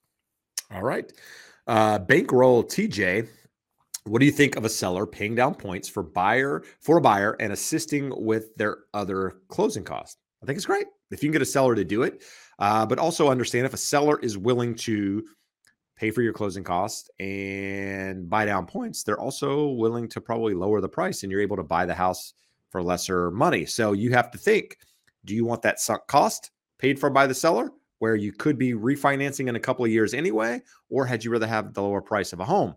All 0.72 0.84
right. 0.84 1.12
Uh 1.68 2.00
bankroll 2.00 2.64
tj 2.64 3.28
what 4.06 4.20
do 4.20 4.26
you 4.26 4.32
think 4.32 4.56
of 4.56 4.66
a 4.66 4.70
seller 4.70 5.06
paying 5.06 5.36
down 5.36 5.54
points 5.54 5.88
for 5.88 6.02
buyer 6.02 6.64
for 6.80 6.98
a 6.98 7.02
buyer 7.02 7.36
and 7.40 7.54
assisting 7.54 8.12
with 8.16 8.56
their 8.56 8.78
other 8.94 9.38
closing 9.48 9.84
costs? 9.84 10.18
I 10.42 10.46
think 10.48 10.58
it's 10.58 10.66
great 10.66 10.88
if 11.12 11.22
you 11.22 11.28
can 11.28 11.34
get 11.34 11.42
a 11.42 11.46
seller 11.46 11.76
to 11.76 11.84
do 11.84 12.02
it 12.04 12.24
uh, 12.62 12.86
but 12.86 13.00
also 13.00 13.30
understand 13.30 13.66
if 13.66 13.74
a 13.74 13.78
seller 13.78 14.20
is 14.20 14.38
willing 14.38 14.76
to 14.76 15.24
pay 16.02 16.10
for 16.10 16.24
your 16.24 16.34
closing 16.34 16.64
costs 16.64 17.12
and 17.20 18.28
buy 18.28 18.44
down 18.44 18.66
points, 18.66 19.04
they're 19.04 19.20
also 19.20 19.68
willing 19.68 20.08
to 20.08 20.20
probably 20.20 20.56
lower 20.56 20.82
the 20.82 20.90
price 20.90 21.22
and 21.22 21.32
you're 21.32 21.42
able 21.42 21.56
to 21.56 21.64
buy 21.64 21.86
the 21.86 21.94
house 21.94 22.34
for 22.72 22.82
lesser 22.82 23.30
money. 23.30 23.68
So 23.68 23.92
you 23.92 24.10
have 24.12 24.32
to 24.32 24.40
think 24.40 24.80
do 25.26 25.36
you 25.36 25.46
want 25.46 25.62
that 25.62 25.80
sunk 25.80 26.08
cost 26.08 26.50
paid 26.80 27.00
for 27.00 27.12
by 27.12 27.28
the 27.28 27.36
seller 27.36 27.70
where 28.00 28.16
you 28.16 28.32
could 28.32 28.58
be 28.58 28.74
refinancing 28.74 29.48
in 29.48 29.56
a 29.56 29.60
couple 29.60 29.86
of 29.86 29.92
years 29.92 30.16
anyway? 30.16 30.64
Or 30.90 31.06
had 31.06 31.24
you 31.24 31.30
rather 31.30 31.46
have 31.46 31.76
the 31.76 31.84
lower 31.84 32.02
price 32.02 32.34
of 32.34 32.40
a 32.40 32.46
home? 32.46 32.76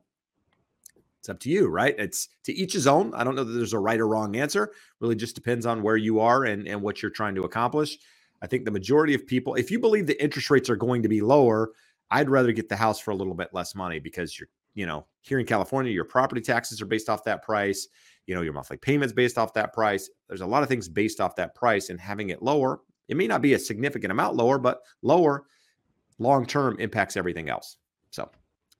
It's 1.21 1.31
up 1.31 1.41
to 1.41 1.49
you, 1.49 1.69
right? 1.69 1.95
It's 1.99 2.29
to 2.43 2.53
each 2.53 2.75
his 2.75 2.87
own. 2.87 3.15
I 3.15 3.25
don't 3.25 3.37
know 3.37 3.45
that 3.45 3.53
there's 3.55 3.73
a 3.73 3.79
right 3.79 3.99
or 3.99 4.07
wrong 4.07 4.37
answer. 4.37 4.73
Really 5.01 5.17
just 5.17 5.35
depends 5.35 5.65
on 5.65 5.83
where 5.83 5.97
you 5.97 6.21
are 6.21 6.45
and, 6.45 6.69
and 6.69 6.83
what 6.83 7.01
you're 7.01 7.11
trying 7.11 7.37
to 7.37 7.45
accomplish. 7.45 7.97
I 8.43 8.47
think 8.47 8.67
the 8.67 8.71
majority 8.71 9.15
of 9.15 9.27
people, 9.27 9.55
if 9.55 9.71
you 9.71 9.79
believe 9.79 10.07
the 10.07 10.23
interest 10.23 10.51
rates 10.51 10.69
are 10.69 10.77
going 10.77 11.03
to 11.03 11.09
be 11.09 11.23
lower, 11.23 11.71
I'd 12.11 12.31
rather 12.31 12.53
get 12.53 12.69
the 12.69 12.77
house 12.77 13.01
for 13.01 13.11
a 13.11 13.17
little 13.17 13.35
bit 13.35 13.49
less 13.53 13.75
money 13.75 13.99
because 13.99 14.39
you're, 14.39 14.49
you 14.75 14.87
know, 14.87 15.07
here 15.23 15.39
in 15.39 15.47
California, 15.47 15.93
your 15.93 16.05
property 16.05 16.41
taxes 16.41 16.81
are 16.83 16.87
based 16.87 17.09
off 17.09 17.25
that 17.25 17.43
price. 17.43 17.89
You 18.27 18.35
know, 18.35 18.43
your 18.43 18.53
monthly 18.55 18.77
payments 18.77 19.13
based 19.13 19.37
off 19.37 19.53
that 19.55 19.73
price. 19.73 20.09
There's 20.29 20.41
a 20.41 20.47
lot 20.47 20.63
of 20.63 20.69
things 20.69 20.89
based 20.89 21.21
off 21.21 21.37
that 21.37 21.55
price, 21.55 21.91
and 21.91 22.01
having 22.01 22.31
it 22.31 22.43
lower, 22.43 22.81
it 23.09 23.17
may 23.17 23.27
not 23.27 23.43
be 23.43 23.55
a 23.55 23.59
significant 23.59 24.13
amount 24.13 24.37
lower, 24.37 24.59
but 24.59 24.81
lower 25.03 25.45
long 26.19 26.47
term 26.47 26.79
impacts 26.79 27.17
everything 27.17 27.49
else. 27.49 27.77
So, 28.11 28.31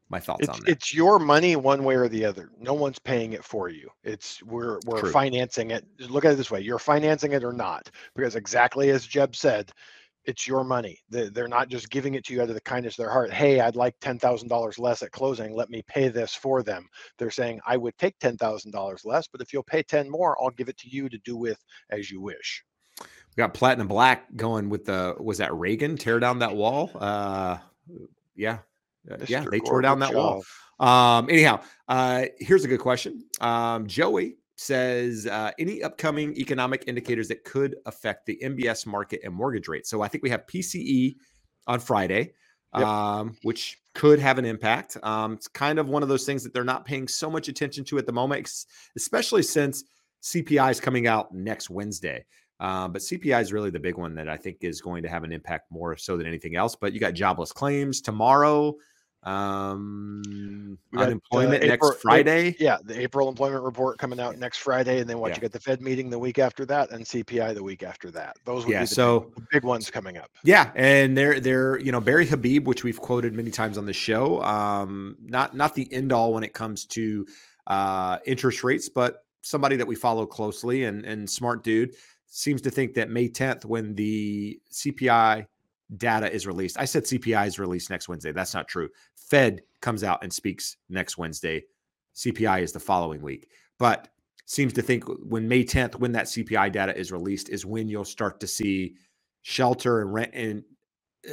my 0.09 0.21
thoughts 0.21 0.41
it's, 0.43 0.49
on 0.49 0.61
that. 0.61 0.69
It's 0.69 0.95
your 0.95 1.19
money 1.19 1.57
one 1.57 1.85
way 1.85 1.97
or 1.97 2.09
the 2.09 2.25
other. 2.25 2.51
No 2.59 2.75
one's 2.75 2.99
paying 2.99 3.33
it 3.33 3.45
for 3.45 3.69
you. 3.69 3.91
It's 4.03 4.43
we're 4.43 4.79
we're 4.87 5.01
True. 5.01 5.13
financing 5.13 5.71
it. 5.71 5.85
Look 5.99 6.25
at 6.25 6.33
it 6.33 6.37
this 6.37 6.51
way: 6.51 6.61
you're 6.61 6.79
financing 6.79 7.33
it 7.33 7.45
or 7.45 7.53
not, 7.53 7.91
because 8.15 8.37
exactly 8.37 8.91
as 8.91 9.07
Jeb 9.07 9.35
said, 9.37 9.73
it's 10.27 10.47
your 10.47 10.65
money. 10.65 10.99
They're 11.11 11.49
not 11.49 11.69
just 11.69 11.91
giving 11.91 12.15
it 12.15 12.25
to 12.27 12.35
you 12.35 12.43
out 12.43 12.49
of 12.49 12.55
the 12.55 12.61
kindness 12.61 12.95
of 12.95 13.05
their 13.05 13.11
heart. 13.11 13.33
Hey, 13.33 13.61
I'd 13.61 13.77
like 13.77 13.99
$10,000 14.01 14.79
less 14.79 15.03
at 15.03 15.13
closing. 15.13 15.55
Let 15.55 15.71
me 15.71 15.83
pay 15.87 16.09
this 16.09 16.35
for 16.35 16.63
them. 16.63 16.89
They're 17.19 17.31
saying, 17.31 17.61
I 17.67 17.77
would 17.77 17.97
take 17.99 18.19
$10,000 18.19 19.05
less, 19.05 19.29
but 19.29 19.41
if 19.41 19.53
you'll 19.53 19.63
pay 19.63 19.83
10 19.83 20.11
more, 20.11 20.37
I'll 20.43 20.51
give 20.51 20.69
it 20.69 20.79
to 20.79 20.89
you 20.89 21.09
to 21.09 21.19
do 21.19 21.37
with 21.37 21.63
as 21.91 22.11
you 22.11 22.21
wish. 22.21 22.65
We 23.01 23.07
got 23.37 23.55
Platinum 23.55 23.89
Black 23.89 24.35
going 24.37 24.69
with 24.71 24.85
the, 24.85 25.15
was 25.19 25.39
that 25.39 25.55
Reagan 25.55 25.97
tear 25.97 26.21
down 26.21 26.39
that 26.39 26.55
wall? 26.55 26.91
Uh, 26.95 27.59
yeah. 28.35 28.59
Uh, 29.11 29.17
yeah, 29.27 29.45
they 29.51 29.61
tore 29.61 29.83
down 29.83 29.99
that 29.99 30.15
wall. 30.15 30.45
Um, 30.81 31.29
anyhow, 31.29 31.61
uh, 31.89 32.27
here's 32.39 32.65
a 32.65 32.69
good 32.69 32.81
question. 32.81 33.25
Um, 33.41 33.87
Joey 33.87 34.39
says 34.57 35.27
uh, 35.27 35.51
any 35.59 35.83
upcoming 35.83 36.37
economic 36.37 36.85
indicators 36.87 37.29
that 37.29 37.45
could 37.45 37.77
affect 37.87 38.27
the 38.27 38.39
MBS 38.43 38.87
market 38.87 39.21
and 39.25 39.35
mortgage 39.35 39.69
rates. 39.69 39.91
So 39.91 40.03
I 40.03 40.09
think 40.09 40.23
we 40.23 40.31
have 40.31 40.47
PCE 40.47 41.17
on 41.67 41.81
Friday, 41.81 42.33
yep. 42.77 42.87
um, 42.87 43.37
which 43.43 43.79
could 43.95 44.19
have 44.19 44.39
an 44.39 44.45
impact. 44.45 44.97
Um, 45.03 45.35
it's 45.35 45.49
kind 45.49 45.79
of 45.79 45.89
one 45.89 46.03
of 46.03 46.09
those 46.09 46.25
things 46.25 46.43
that 46.45 46.53
they're 46.53 46.65
not 46.65 46.85
paying 46.85 47.09
so 47.09 47.31
much 47.31 47.49
attention 47.49 47.85
to 47.85 47.99
at 47.99 48.07
the 48.07 48.13
moment, 48.13 48.49
especially 48.97 49.43
since 49.43 49.85
CPI 50.23 50.71
is 50.71 50.81
coming 50.81 51.07
out 51.07 51.35
next 51.35 51.71
Wednesday. 51.71 52.25
Um, 52.61 52.93
but 52.93 53.03
CPI 53.03 53.43
is 53.43 53.53
really 53.53 53.71
the 53.71 53.81
big 53.81 53.99
one 53.99 54.15
that 54.15 54.29
I 54.29 54.37
think 54.37 54.59
is 54.61 54.81
going 54.81 55.03
to 55.03 55.09
have 55.09 55.25
an 55.25 55.33
impact 55.33 55.71
more 55.71 55.97
so 55.97 56.17
than 56.17 56.27
anything 56.27 56.57
else. 56.57 56.77
But 56.77 56.93
you 56.93 57.01
got 57.01 57.15
jobless 57.15 57.53
claims 57.53 58.01
tomorrow. 58.01 58.75
Um, 59.25 60.79
got, 60.93 61.07
unemployment 61.07 61.63
uh, 61.63 61.73
April, 61.73 61.91
next 61.91 62.03
Friday. 62.03 62.57
yeah, 62.59 62.77
the 62.85 63.01
April 63.01 63.29
employment 63.29 63.65
report 63.65 63.99
coming 63.99 64.21
out 64.21 64.39
next 64.39 64.59
Friday, 64.59 65.01
and 65.01 65.09
then 65.09 65.19
what 65.19 65.31
yeah. 65.31 65.37
you 65.37 65.41
get 65.41 65.53
the 65.53 65.61
Fed 65.61 65.81
meeting 65.81 66.11
the 66.11 66.19
week 66.19 66.39
after 66.39 66.67
that, 66.67 66.91
and 66.91 67.05
CPI 67.05 67.55
the 67.55 67.63
week 67.63 67.83
after 67.83 68.11
that. 68.11 68.37
Those 68.45 68.67
would 68.67 68.73
yeah, 68.73 68.81
be 68.81 68.87
the 68.87 68.95
so 68.95 69.21
big, 69.21 69.49
big, 69.51 69.65
ones 69.65 69.91
coming 69.91 70.19
up. 70.19 70.31
Yeah, 70.45 70.71
and 70.75 71.17
they're 71.17 71.41
they're 71.41 71.79
you 71.81 71.91
know 71.91 72.01
Barry 72.01 72.27
Habib, 72.27 72.67
which 72.69 72.85
we've 72.85 73.01
quoted 73.01 73.33
many 73.33 73.51
times 73.51 73.79
on 73.79 73.87
the 73.87 73.95
show. 73.95 74.43
Um, 74.43 75.17
not 75.23 75.57
not 75.57 75.75
the 75.75 75.91
end 75.93 76.13
all 76.13 76.35
when 76.35 76.45
it 76.45 76.53
comes 76.53 76.85
to 76.87 77.27
uh, 77.67 78.19
interest 78.27 78.63
rates, 78.63 78.91
but 78.91 79.25
somebody 79.41 79.77
that 79.77 79.87
we 79.87 79.95
follow 79.95 80.27
closely 80.27 80.85
and 80.85 81.07
and 81.07 81.29
smart 81.29 81.65
dude 81.65 81.95
seems 82.27 82.61
to 82.63 82.71
think 82.71 82.95
that 82.95 83.09
May 83.11 83.29
10th, 83.29 83.65
when 83.65 83.95
the 83.95 84.59
CPI 84.73 85.47
data 85.97 86.33
is 86.33 86.47
released. 86.47 86.79
I 86.79 86.85
said 86.85 87.05
CPI 87.05 87.47
is 87.47 87.59
released 87.59 87.91
next 87.91 88.09
Wednesday. 88.09 88.33
That's 88.33 88.55
not 88.55 88.69
true. 88.69 88.89
Fed 89.17 89.63
comes 89.81 90.05
out 90.05 90.23
and 90.23 90.33
speaks 90.33 90.77
next 90.89 91.19
Wednesday. 91.19 91.65
CPI 92.17 92.63
is 92.63 92.73
the 92.73 92.81
following 92.81 93.23
week. 93.23 93.49
But 93.79 94.09
seems 94.47 94.73
to 94.75 94.83
think 94.83 95.05
when 95.07 95.49
May 95.49 95.65
10th, 95.65 95.97
when 95.97 96.13
that 96.13 96.27
CPI 96.27 96.73
data 96.73 96.97
is 96.97 97.13
released, 97.13 97.49
is 97.49 97.65
when 97.65 97.89
you'll 97.89 98.05
start 98.05 98.41
to 98.41 98.47
see 98.47 98.95
shelter 99.43 100.01
and 100.01 100.13
rent 100.13 100.31
and 100.35 100.63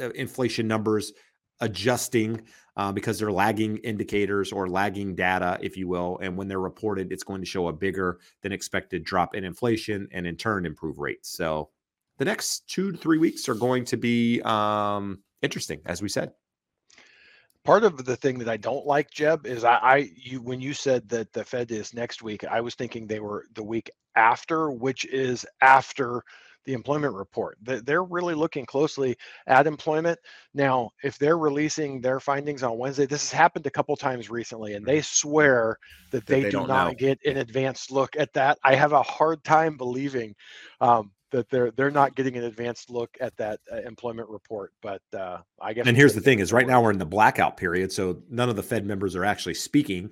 uh, 0.00 0.10
inflation 0.10 0.66
numbers 0.66 1.12
adjusting 1.60 2.42
uh, 2.76 2.90
because 2.90 3.18
they're 3.18 3.32
lagging 3.32 3.76
indicators 3.78 4.50
or 4.52 4.68
lagging 4.68 5.14
data, 5.14 5.58
if 5.60 5.76
you 5.76 5.88
will. 5.88 6.18
And 6.22 6.36
when 6.36 6.48
they're 6.48 6.58
reported, 6.58 7.12
it's 7.12 7.22
going 7.22 7.40
to 7.42 7.46
show 7.46 7.68
a 7.68 7.72
bigger 7.72 8.18
than 8.42 8.52
expected 8.52 9.04
drop 9.04 9.34
in 9.34 9.44
inflation 9.44 10.08
and 10.10 10.26
in 10.26 10.36
turn 10.36 10.66
improve 10.66 10.98
rates. 10.98 11.30
So 11.30 11.70
the 12.18 12.24
next 12.24 12.68
two 12.68 12.92
to 12.92 12.98
three 12.98 13.18
weeks 13.18 13.48
are 13.48 13.54
going 13.54 13.84
to 13.86 13.96
be 13.96 14.40
um, 14.42 15.22
interesting, 15.42 15.80
as 15.86 16.02
we 16.02 16.08
said. 16.08 16.32
Part 17.64 17.84
of 17.84 18.04
the 18.04 18.16
thing 18.16 18.38
that 18.38 18.48
I 18.48 18.56
don't 18.56 18.86
like, 18.86 19.10
Jeb, 19.10 19.46
is 19.46 19.62
I, 19.62 19.76
I 19.76 20.10
you 20.16 20.42
when 20.42 20.60
you 20.60 20.74
said 20.74 21.08
that 21.10 21.32
the 21.32 21.44
Fed 21.44 21.70
is 21.70 21.94
next 21.94 22.22
week, 22.22 22.44
I 22.44 22.60
was 22.60 22.74
thinking 22.74 23.06
they 23.06 23.20
were 23.20 23.44
the 23.54 23.62
week 23.62 23.90
after, 24.16 24.70
which 24.70 25.04
is 25.04 25.46
after 25.60 26.22
the 26.64 26.72
employment 26.72 27.14
report. 27.14 27.58
They're 27.60 28.04
really 28.04 28.34
looking 28.34 28.66
closely 28.66 29.16
at 29.46 29.66
employment. 29.66 30.18
Now, 30.54 30.90
if 31.02 31.18
they're 31.18 31.38
releasing 31.38 32.00
their 32.00 32.20
findings 32.20 32.62
on 32.62 32.78
Wednesday, 32.78 33.06
this 33.06 33.30
has 33.30 33.36
happened 33.36 33.66
a 33.66 33.70
couple 33.70 33.96
times 33.96 34.30
recently, 34.30 34.74
and 34.74 34.86
they 34.86 35.00
swear 35.00 35.78
that 36.10 36.26
they, 36.26 36.40
that 36.40 36.44
they 36.44 36.50
do 36.50 36.66
not 36.66 36.88
know. 36.88 36.94
get 36.94 37.18
an 37.24 37.38
advanced 37.38 37.90
look 37.90 38.16
at 38.16 38.32
that. 38.34 38.58
I 38.64 38.74
have 38.74 38.92
a 38.92 39.02
hard 39.02 39.42
time 39.44 39.76
believing 39.76 40.34
um, 40.80 41.10
that 41.32 41.50
they're 41.50 41.70
they're 41.72 41.90
not 41.90 42.14
getting 42.14 42.36
an 42.36 42.44
advanced 42.44 42.90
look 42.90 43.16
at 43.20 43.36
that 43.36 43.60
uh, 43.70 43.76
employment 43.78 44.28
report. 44.28 44.72
But 44.80 45.02
uh, 45.12 45.38
I 45.60 45.72
guess. 45.72 45.86
And 45.86 45.96
here's 45.96 46.14
the 46.14 46.20
thing: 46.20 46.38
is 46.38 46.52
right 46.52 46.66
now 46.66 46.80
we're 46.80 46.92
in 46.92 46.98
the 46.98 47.06
blackout 47.06 47.56
period, 47.56 47.90
so 47.90 48.22
none 48.30 48.48
of 48.48 48.56
the 48.56 48.62
Fed 48.62 48.86
members 48.86 49.16
are 49.16 49.24
actually 49.24 49.54
speaking. 49.54 50.10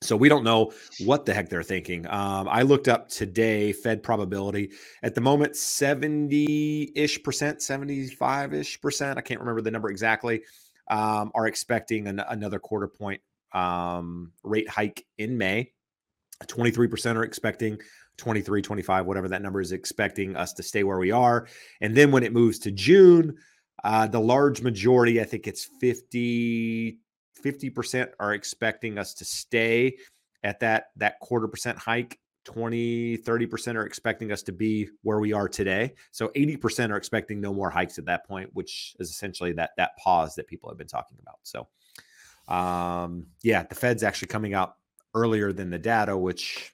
So 0.00 0.16
we 0.16 0.28
don't 0.28 0.44
know 0.44 0.72
what 1.00 1.26
the 1.26 1.34
heck 1.34 1.48
they're 1.48 1.62
thinking. 1.62 2.06
Um, 2.06 2.48
I 2.48 2.62
looked 2.62 2.88
up 2.88 3.08
today 3.08 3.72
Fed 3.72 4.02
probability 4.02 4.70
at 5.02 5.14
the 5.14 5.20
moment, 5.20 5.56
seventy 5.56 6.92
ish 6.94 7.22
percent, 7.22 7.62
seventy 7.62 8.06
five 8.08 8.54
ish 8.54 8.80
percent. 8.80 9.18
I 9.18 9.22
can't 9.22 9.40
remember 9.40 9.60
the 9.60 9.70
number 9.70 9.90
exactly. 9.90 10.42
Um, 10.90 11.30
are 11.34 11.46
expecting 11.46 12.06
an, 12.06 12.20
another 12.20 12.58
quarter 12.58 12.88
point 12.88 13.20
um, 13.52 14.32
rate 14.42 14.68
hike 14.68 15.04
in 15.18 15.36
May. 15.36 15.72
23% 16.46 17.16
are 17.16 17.24
expecting 17.24 17.78
23, 18.18 18.60
25, 18.60 19.06
whatever 19.06 19.28
that 19.28 19.42
number 19.42 19.60
is, 19.60 19.72
expecting 19.72 20.36
us 20.36 20.52
to 20.52 20.62
stay 20.62 20.82
where 20.82 20.98
we 20.98 21.10
are. 21.10 21.46
And 21.80 21.96
then 21.96 22.10
when 22.10 22.24
it 22.24 22.32
moves 22.32 22.58
to 22.60 22.70
June, 22.70 23.36
uh, 23.84 24.06
the 24.08 24.20
large 24.20 24.60
majority, 24.60 25.20
I 25.20 25.24
think 25.24 25.46
it's 25.46 25.64
50, 25.64 26.98
50% 27.42 28.08
are 28.20 28.34
expecting 28.34 28.98
us 28.98 29.14
to 29.14 29.24
stay 29.24 29.96
at 30.44 30.60
that 30.60 30.90
that 30.96 31.18
quarter 31.20 31.48
percent 31.48 31.78
hike. 31.78 32.18
20 32.44 33.18
30% 33.18 33.74
are 33.74 33.84
expecting 33.84 34.32
us 34.32 34.42
to 34.42 34.52
be 34.52 34.88
where 35.02 35.18
we 35.20 35.34
are 35.34 35.48
today. 35.48 35.92
So 36.12 36.28
80% 36.28 36.90
are 36.90 36.96
expecting 36.96 37.42
no 37.42 37.52
more 37.52 37.68
hikes 37.68 37.98
at 37.98 38.06
that 38.06 38.26
point 38.26 38.48
which 38.54 38.96
is 38.98 39.10
essentially 39.10 39.52
that 39.52 39.72
that 39.76 39.96
pause 39.98 40.34
that 40.36 40.46
people 40.46 40.70
have 40.70 40.78
been 40.78 40.86
talking 40.86 41.18
about. 41.20 41.40
So 41.42 41.68
um 42.48 43.26
yeah 43.42 43.64
the 43.64 43.74
fed's 43.74 44.02
actually 44.02 44.28
coming 44.28 44.54
out 44.54 44.76
earlier 45.14 45.52
than 45.52 45.68
the 45.68 45.78
data 45.78 46.16
which 46.16 46.72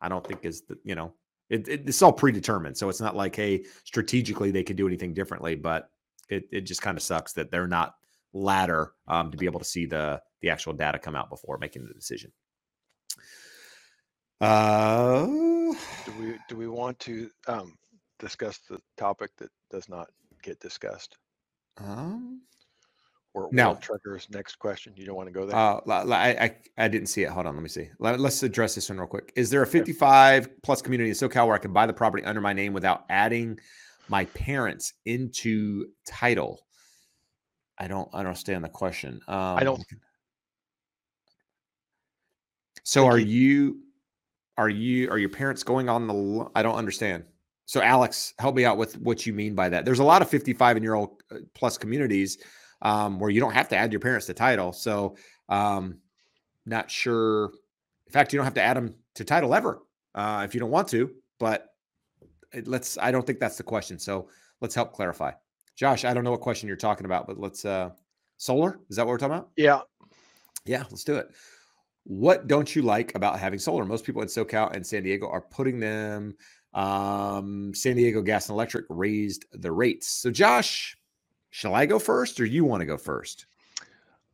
i 0.00 0.08
don't 0.08 0.26
think 0.26 0.44
is 0.44 0.62
the 0.62 0.78
you 0.84 0.94
know 0.94 1.12
it, 1.50 1.66
it, 1.66 1.82
it's 1.86 2.02
all 2.02 2.12
predetermined 2.12 2.76
so 2.76 2.88
it's 2.88 3.00
not 3.00 3.16
like 3.16 3.34
hey 3.34 3.64
strategically 3.84 4.50
they 4.50 4.64
could 4.64 4.76
do 4.76 4.86
anything 4.86 5.14
differently 5.14 5.54
but 5.54 5.90
it, 6.28 6.44
it 6.52 6.60
just 6.62 6.82
kind 6.82 6.96
of 6.96 7.02
sucks 7.02 7.32
that 7.32 7.50
they're 7.50 7.66
not 7.66 7.94
ladder 8.34 8.92
um, 9.06 9.30
to 9.30 9.38
be 9.38 9.46
able 9.46 9.58
to 9.58 9.64
see 9.64 9.86
the 9.86 10.20
the 10.42 10.50
actual 10.50 10.72
data 10.72 10.98
come 10.98 11.14
out 11.14 11.30
before 11.30 11.58
making 11.58 11.86
the 11.86 11.94
decision 11.94 12.30
uh, 14.40 15.26
do 15.26 16.12
we 16.20 16.38
do 16.48 16.56
we 16.56 16.68
want 16.68 16.98
to 17.00 17.28
um, 17.48 17.76
discuss 18.18 18.58
the 18.68 18.78
topic 18.96 19.30
that 19.38 19.50
does 19.70 19.88
not 19.88 20.08
get 20.42 20.60
discussed? 20.60 21.16
Um, 21.78 22.42
or 23.34 23.48
now 23.52 23.74
triggers 23.74 24.26
next 24.30 24.56
question. 24.56 24.92
You 24.96 25.06
don't 25.06 25.16
want 25.16 25.28
to 25.28 25.32
go 25.32 25.46
there. 25.46 25.56
Uh, 25.56 25.80
I, 25.88 26.30
I 26.30 26.56
I 26.76 26.88
didn't 26.88 27.08
see 27.08 27.22
it. 27.22 27.30
Hold 27.30 27.46
on, 27.46 27.54
let 27.54 27.62
me 27.62 27.68
see. 27.68 27.88
Let, 27.98 28.18
us 28.20 28.42
address 28.42 28.74
this 28.74 28.88
one 28.88 28.98
real 28.98 29.06
quick. 29.06 29.32
Is 29.36 29.50
there 29.50 29.62
a 29.62 29.66
55 29.66 30.62
plus 30.62 30.82
community 30.82 31.10
in 31.10 31.16
SoCal 31.16 31.46
where 31.46 31.54
I 31.54 31.58
can 31.58 31.72
buy 31.72 31.86
the 31.86 31.92
property 31.92 32.24
under 32.24 32.40
my 32.40 32.52
name 32.52 32.72
without 32.72 33.04
adding 33.10 33.58
my 34.08 34.24
parents 34.26 34.94
into 35.04 35.86
title? 36.06 36.60
I 37.78 37.86
don't 37.86 38.12
understand 38.12 38.64
the 38.64 38.68
question. 38.68 39.20
Um, 39.28 39.36
I 39.36 39.62
don't. 39.62 39.84
So 42.82 43.06
are 43.06 43.18
you 43.18 43.82
are 44.56 44.68
you 44.68 45.10
are 45.10 45.18
your 45.18 45.28
parents 45.28 45.62
going 45.62 45.88
on 45.88 46.06
the 46.06 46.48
I 46.54 46.62
don't 46.62 46.76
understand. 46.76 47.24
So 47.66 47.82
Alex, 47.82 48.32
help 48.38 48.54
me 48.54 48.64
out 48.64 48.78
with 48.78 48.98
what 48.98 49.26
you 49.26 49.34
mean 49.34 49.54
by 49.54 49.68
that. 49.68 49.84
There's 49.84 49.98
a 49.98 50.04
lot 50.04 50.22
of 50.22 50.30
55 50.30 50.76
and 50.76 50.82
year 50.82 50.94
old 50.94 51.22
uh, 51.30 51.36
plus 51.54 51.76
communities 51.76 52.38
um, 52.82 53.18
where 53.18 53.30
you 53.30 53.40
don't 53.40 53.54
have 53.54 53.68
to 53.68 53.76
add 53.76 53.92
your 53.92 54.00
parents 54.00 54.26
to 54.26 54.34
title. 54.34 54.72
So 54.72 55.16
um, 55.48 55.98
not 56.66 56.90
sure. 56.90 57.52
In 58.06 58.12
fact, 58.12 58.32
you 58.32 58.38
don't 58.38 58.44
have 58.44 58.54
to 58.54 58.62
add 58.62 58.76
them 58.76 58.94
to 59.14 59.24
title 59.24 59.54
ever 59.54 59.82
uh, 60.14 60.42
if 60.44 60.54
you 60.54 60.60
don't 60.60 60.70
want 60.70 60.88
to. 60.88 61.10
But 61.38 61.66
let's. 62.64 62.98
I 62.98 63.10
don't 63.10 63.26
think 63.26 63.38
that's 63.38 63.56
the 63.56 63.62
question. 63.62 63.98
So 63.98 64.28
let's 64.60 64.74
help 64.74 64.92
clarify. 64.92 65.32
Josh, 65.76 66.04
I 66.04 66.12
don't 66.12 66.24
know 66.24 66.30
what 66.32 66.40
question 66.40 66.66
you're 66.66 66.76
talking 66.76 67.04
about, 67.06 67.26
but 67.26 67.38
let's. 67.38 67.64
uh 67.64 67.90
Solar 68.38 68.78
is 68.88 68.96
that 68.96 69.04
what 69.04 69.10
we're 69.10 69.18
talking 69.18 69.34
about? 69.34 69.50
Yeah. 69.56 69.80
Yeah, 70.64 70.84
let's 70.90 71.04
do 71.04 71.16
it. 71.16 71.28
What 72.04 72.46
don't 72.46 72.74
you 72.74 72.82
like 72.82 73.14
about 73.16 73.38
having 73.38 73.58
solar? 73.58 73.84
Most 73.84 74.04
people 74.04 74.22
in 74.22 74.28
SoCal 74.28 74.74
and 74.74 74.86
San 74.86 75.02
Diego 75.02 75.28
are 75.28 75.40
putting 75.40 75.80
them. 75.80 76.36
Um, 76.72 77.74
San 77.74 77.96
Diego 77.96 78.22
Gas 78.22 78.48
and 78.48 78.54
Electric 78.54 78.84
raised 78.88 79.46
the 79.52 79.72
rates. 79.72 80.06
So, 80.06 80.30
Josh, 80.30 80.96
shall 81.50 81.74
I 81.74 81.86
go 81.86 81.98
first 81.98 82.40
or 82.40 82.46
you 82.46 82.64
want 82.64 82.80
to 82.80 82.86
go 82.86 82.96
first? 82.96 83.46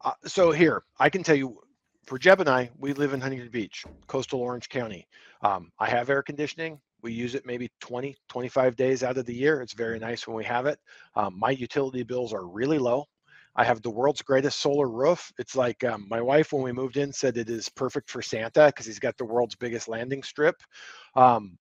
Uh, 0.04 0.12
so, 0.26 0.50
here, 0.50 0.82
I 0.98 1.08
can 1.08 1.22
tell 1.22 1.36
you 1.36 1.58
for 2.06 2.18
Jeb 2.18 2.40
and 2.40 2.48
I, 2.48 2.70
we 2.78 2.92
live 2.92 3.12
in 3.14 3.20
Huntington 3.20 3.50
Beach, 3.50 3.84
coastal 4.06 4.40
Orange 4.40 4.68
County. 4.68 5.06
Um, 5.42 5.70
I 5.78 5.88
have 5.88 6.10
air 6.10 6.22
conditioning. 6.22 6.78
We 7.02 7.12
use 7.12 7.34
it 7.34 7.46
maybe 7.46 7.70
20, 7.80 8.16
25 8.28 8.76
days 8.76 9.02
out 9.02 9.18
of 9.18 9.26
the 9.26 9.34
year. 9.34 9.60
It's 9.60 9.74
very 9.74 9.98
nice 9.98 10.26
when 10.26 10.36
we 10.36 10.44
have 10.44 10.66
it. 10.66 10.78
Um, 11.16 11.38
my 11.38 11.50
utility 11.50 12.02
bills 12.02 12.32
are 12.32 12.46
really 12.46 12.78
low. 12.78 13.04
I 13.56 13.64
have 13.64 13.82
the 13.82 13.90
world's 13.90 14.22
greatest 14.22 14.60
solar 14.60 14.88
roof. 14.88 15.30
It's 15.38 15.54
like 15.54 15.84
um, 15.84 16.06
my 16.08 16.20
wife, 16.20 16.52
when 16.52 16.62
we 16.62 16.72
moved 16.72 16.96
in, 16.96 17.12
said 17.12 17.36
it 17.36 17.48
is 17.48 17.68
perfect 17.68 18.10
for 18.10 18.20
Santa 18.20 18.66
because 18.66 18.86
he's 18.86 18.98
got 18.98 19.16
the 19.16 19.24
world's 19.24 19.54
biggest 19.54 19.86
landing 19.86 20.22
strip. 20.22 20.56
Um, 21.14 21.56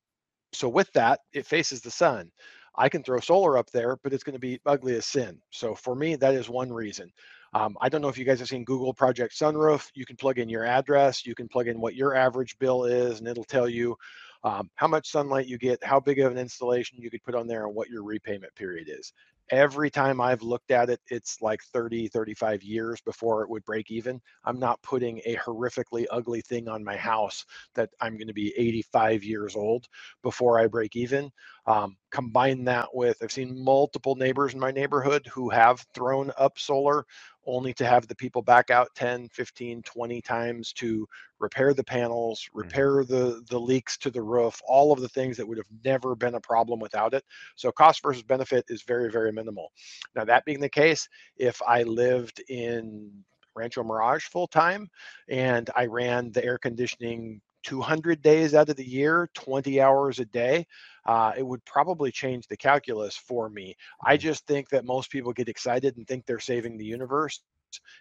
so 0.53 0.69
with 0.69 0.91
that, 0.93 1.19
it 1.33 1.45
faces 1.45 1.81
the 1.81 1.91
sun. 1.91 2.31
I 2.75 2.89
can 2.89 3.03
throw 3.03 3.19
solar 3.19 3.57
up 3.57 3.69
there, 3.71 3.97
but 4.03 4.13
it's 4.13 4.23
going 4.23 4.33
to 4.33 4.39
be 4.39 4.59
ugly 4.65 4.95
as 4.95 5.05
sin. 5.05 5.39
So 5.51 5.75
for 5.75 5.95
me, 5.95 6.15
that 6.15 6.33
is 6.33 6.49
one 6.49 6.71
reason. 6.71 7.11
Um, 7.53 7.77
I 7.81 7.89
don't 7.89 8.01
know 8.01 8.07
if 8.09 8.17
you 8.17 8.25
guys 8.25 8.39
have 8.39 8.47
seen 8.47 8.63
Google 8.63 8.93
Project 8.93 9.37
Sunroof. 9.37 9.89
You 9.93 10.05
can 10.05 10.15
plug 10.15 10.39
in 10.39 10.49
your 10.49 10.65
address, 10.65 11.25
you 11.25 11.35
can 11.35 11.47
plug 11.47 11.67
in 11.67 11.79
what 11.79 11.95
your 11.95 12.15
average 12.15 12.57
bill 12.57 12.85
is, 12.85 13.19
and 13.19 13.27
it'll 13.27 13.43
tell 13.43 13.69
you 13.69 13.95
um, 14.43 14.69
how 14.75 14.87
much 14.87 15.11
sunlight 15.11 15.47
you 15.47 15.57
get, 15.57 15.83
how 15.83 15.99
big 15.99 16.19
of 16.19 16.31
an 16.31 16.37
installation 16.37 16.99
you 16.99 17.11
could 17.11 17.23
put 17.23 17.35
on 17.35 17.47
there, 17.47 17.65
and 17.65 17.75
what 17.75 17.89
your 17.89 18.03
repayment 18.03 18.53
period 18.55 18.89
is 18.89 19.13
every 19.49 19.89
time 19.89 20.21
I've 20.21 20.41
looked 20.41 20.71
at 20.71 20.89
it, 20.89 20.99
it's 21.07 21.41
like 21.41 21.61
30, 21.73 22.07
35 22.07 22.63
years 22.63 23.01
before 23.01 23.43
it 23.43 23.49
would 23.49 23.63
break 23.65 23.91
even. 23.91 24.21
I'm 24.45 24.59
not 24.59 24.81
putting 24.81 25.21
a 25.25 25.35
horrifically 25.35 26.05
ugly 26.09 26.41
thing 26.41 26.67
on 26.67 26.83
my 26.83 26.95
house 26.95 27.45
that 27.75 27.89
I'm 27.99 28.17
going 28.17 28.27
to 28.27 28.33
be 28.33 28.53
85 28.57 29.23
years 29.23 29.55
old 29.55 29.87
before 30.21 30.59
I 30.59 30.67
break 30.67 30.95
even. 30.95 31.31
Um, 31.65 31.95
combine 32.11 32.65
that 32.65 32.93
with, 32.93 33.17
I've 33.21 33.31
seen 33.31 33.63
multiple 33.63 34.15
neighbors 34.15 34.53
in 34.53 34.59
my 34.59 34.71
neighborhood 34.71 35.25
who 35.31 35.49
have 35.49 35.85
thrown 35.93 36.31
up 36.37 36.59
solar 36.59 37.05
only 37.45 37.73
to 37.73 37.85
have 37.85 38.07
the 38.07 38.15
people 38.15 38.41
back 38.41 38.69
out 38.69 38.89
10, 38.95 39.29
15, 39.29 39.81
20 39.81 40.21
times 40.21 40.73
to 40.73 41.07
repair 41.39 41.73
the 41.73 41.83
panels, 41.83 42.41
mm-hmm. 42.41 42.59
repair 42.59 43.03
the, 43.03 43.43
the 43.49 43.59
leaks 43.59 43.97
to 43.97 44.11
the 44.11 44.21
roof, 44.21 44.61
all 44.67 44.91
of 44.91 45.01
the 45.01 45.09
things 45.09 45.37
that 45.37 45.47
would 45.47 45.57
have 45.57 45.67
never 45.85 46.15
been 46.15 46.35
a 46.35 46.41
problem 46.41 46.79
without 46.79 47.13
it. 47.13 47.23
So 47.55 47.71
cost 47.71 48.01
versus 48.03 48.23
benefit 48.23 48.65
is 48.69 48.83
very, 48.83 49.09
very 49.09 49.31
minimal. 49.31 49.71
Now, 50.15 50.25
that 50.25 50.45
being 50.45 50.59
the 50.59 50.69
case, 50.69 51.07
if 51.37 51.61
I 51.67 51.83
lived 51.83 52.41
in 52.49 53.11
Rancho 53.55 53.83
Mirage 53.83 54.25
full 54.25 54.47
time 54.47 54.89
and 55.29 55.69
I 55.75 55.85
ran 55.85 56.31
the 56.31 56.43
air 56.43 56.57
conditioning 56.57 57.41
200 57.63 58.21
days 58.21 58.53
out 58.53 58.69
of 58.69 58.75
the 58.75 58.87
year, 58.87 59.29
20 59.33 59.81
hours 59.81 60.19
a 60.19 60.25
day, 60.25 60.65
uh, 61.05 61.33
it 61.37 61.45
would 61.45 61.63
probably 61.65 62.11
change 62.11 62.47
the 62.47 62.57
calculus 62.57 63.15
for 63.15 63.49
me. 63.49 63.75
I 64.03 64.15
mm-hmm. 64.15 64.21
just 64.21 64.47
think 64.47 64.69
that 64.69 64.85
most 64.85 65.11
people 65.11 65.33
get 65.33 65.49
excited 65.49 65.97
and 65.97 66.07
think 66.07 66.25
they're 66.25 66.39
saving 66.39 66.77
the 66.77 66.85
universe 66.85 67.41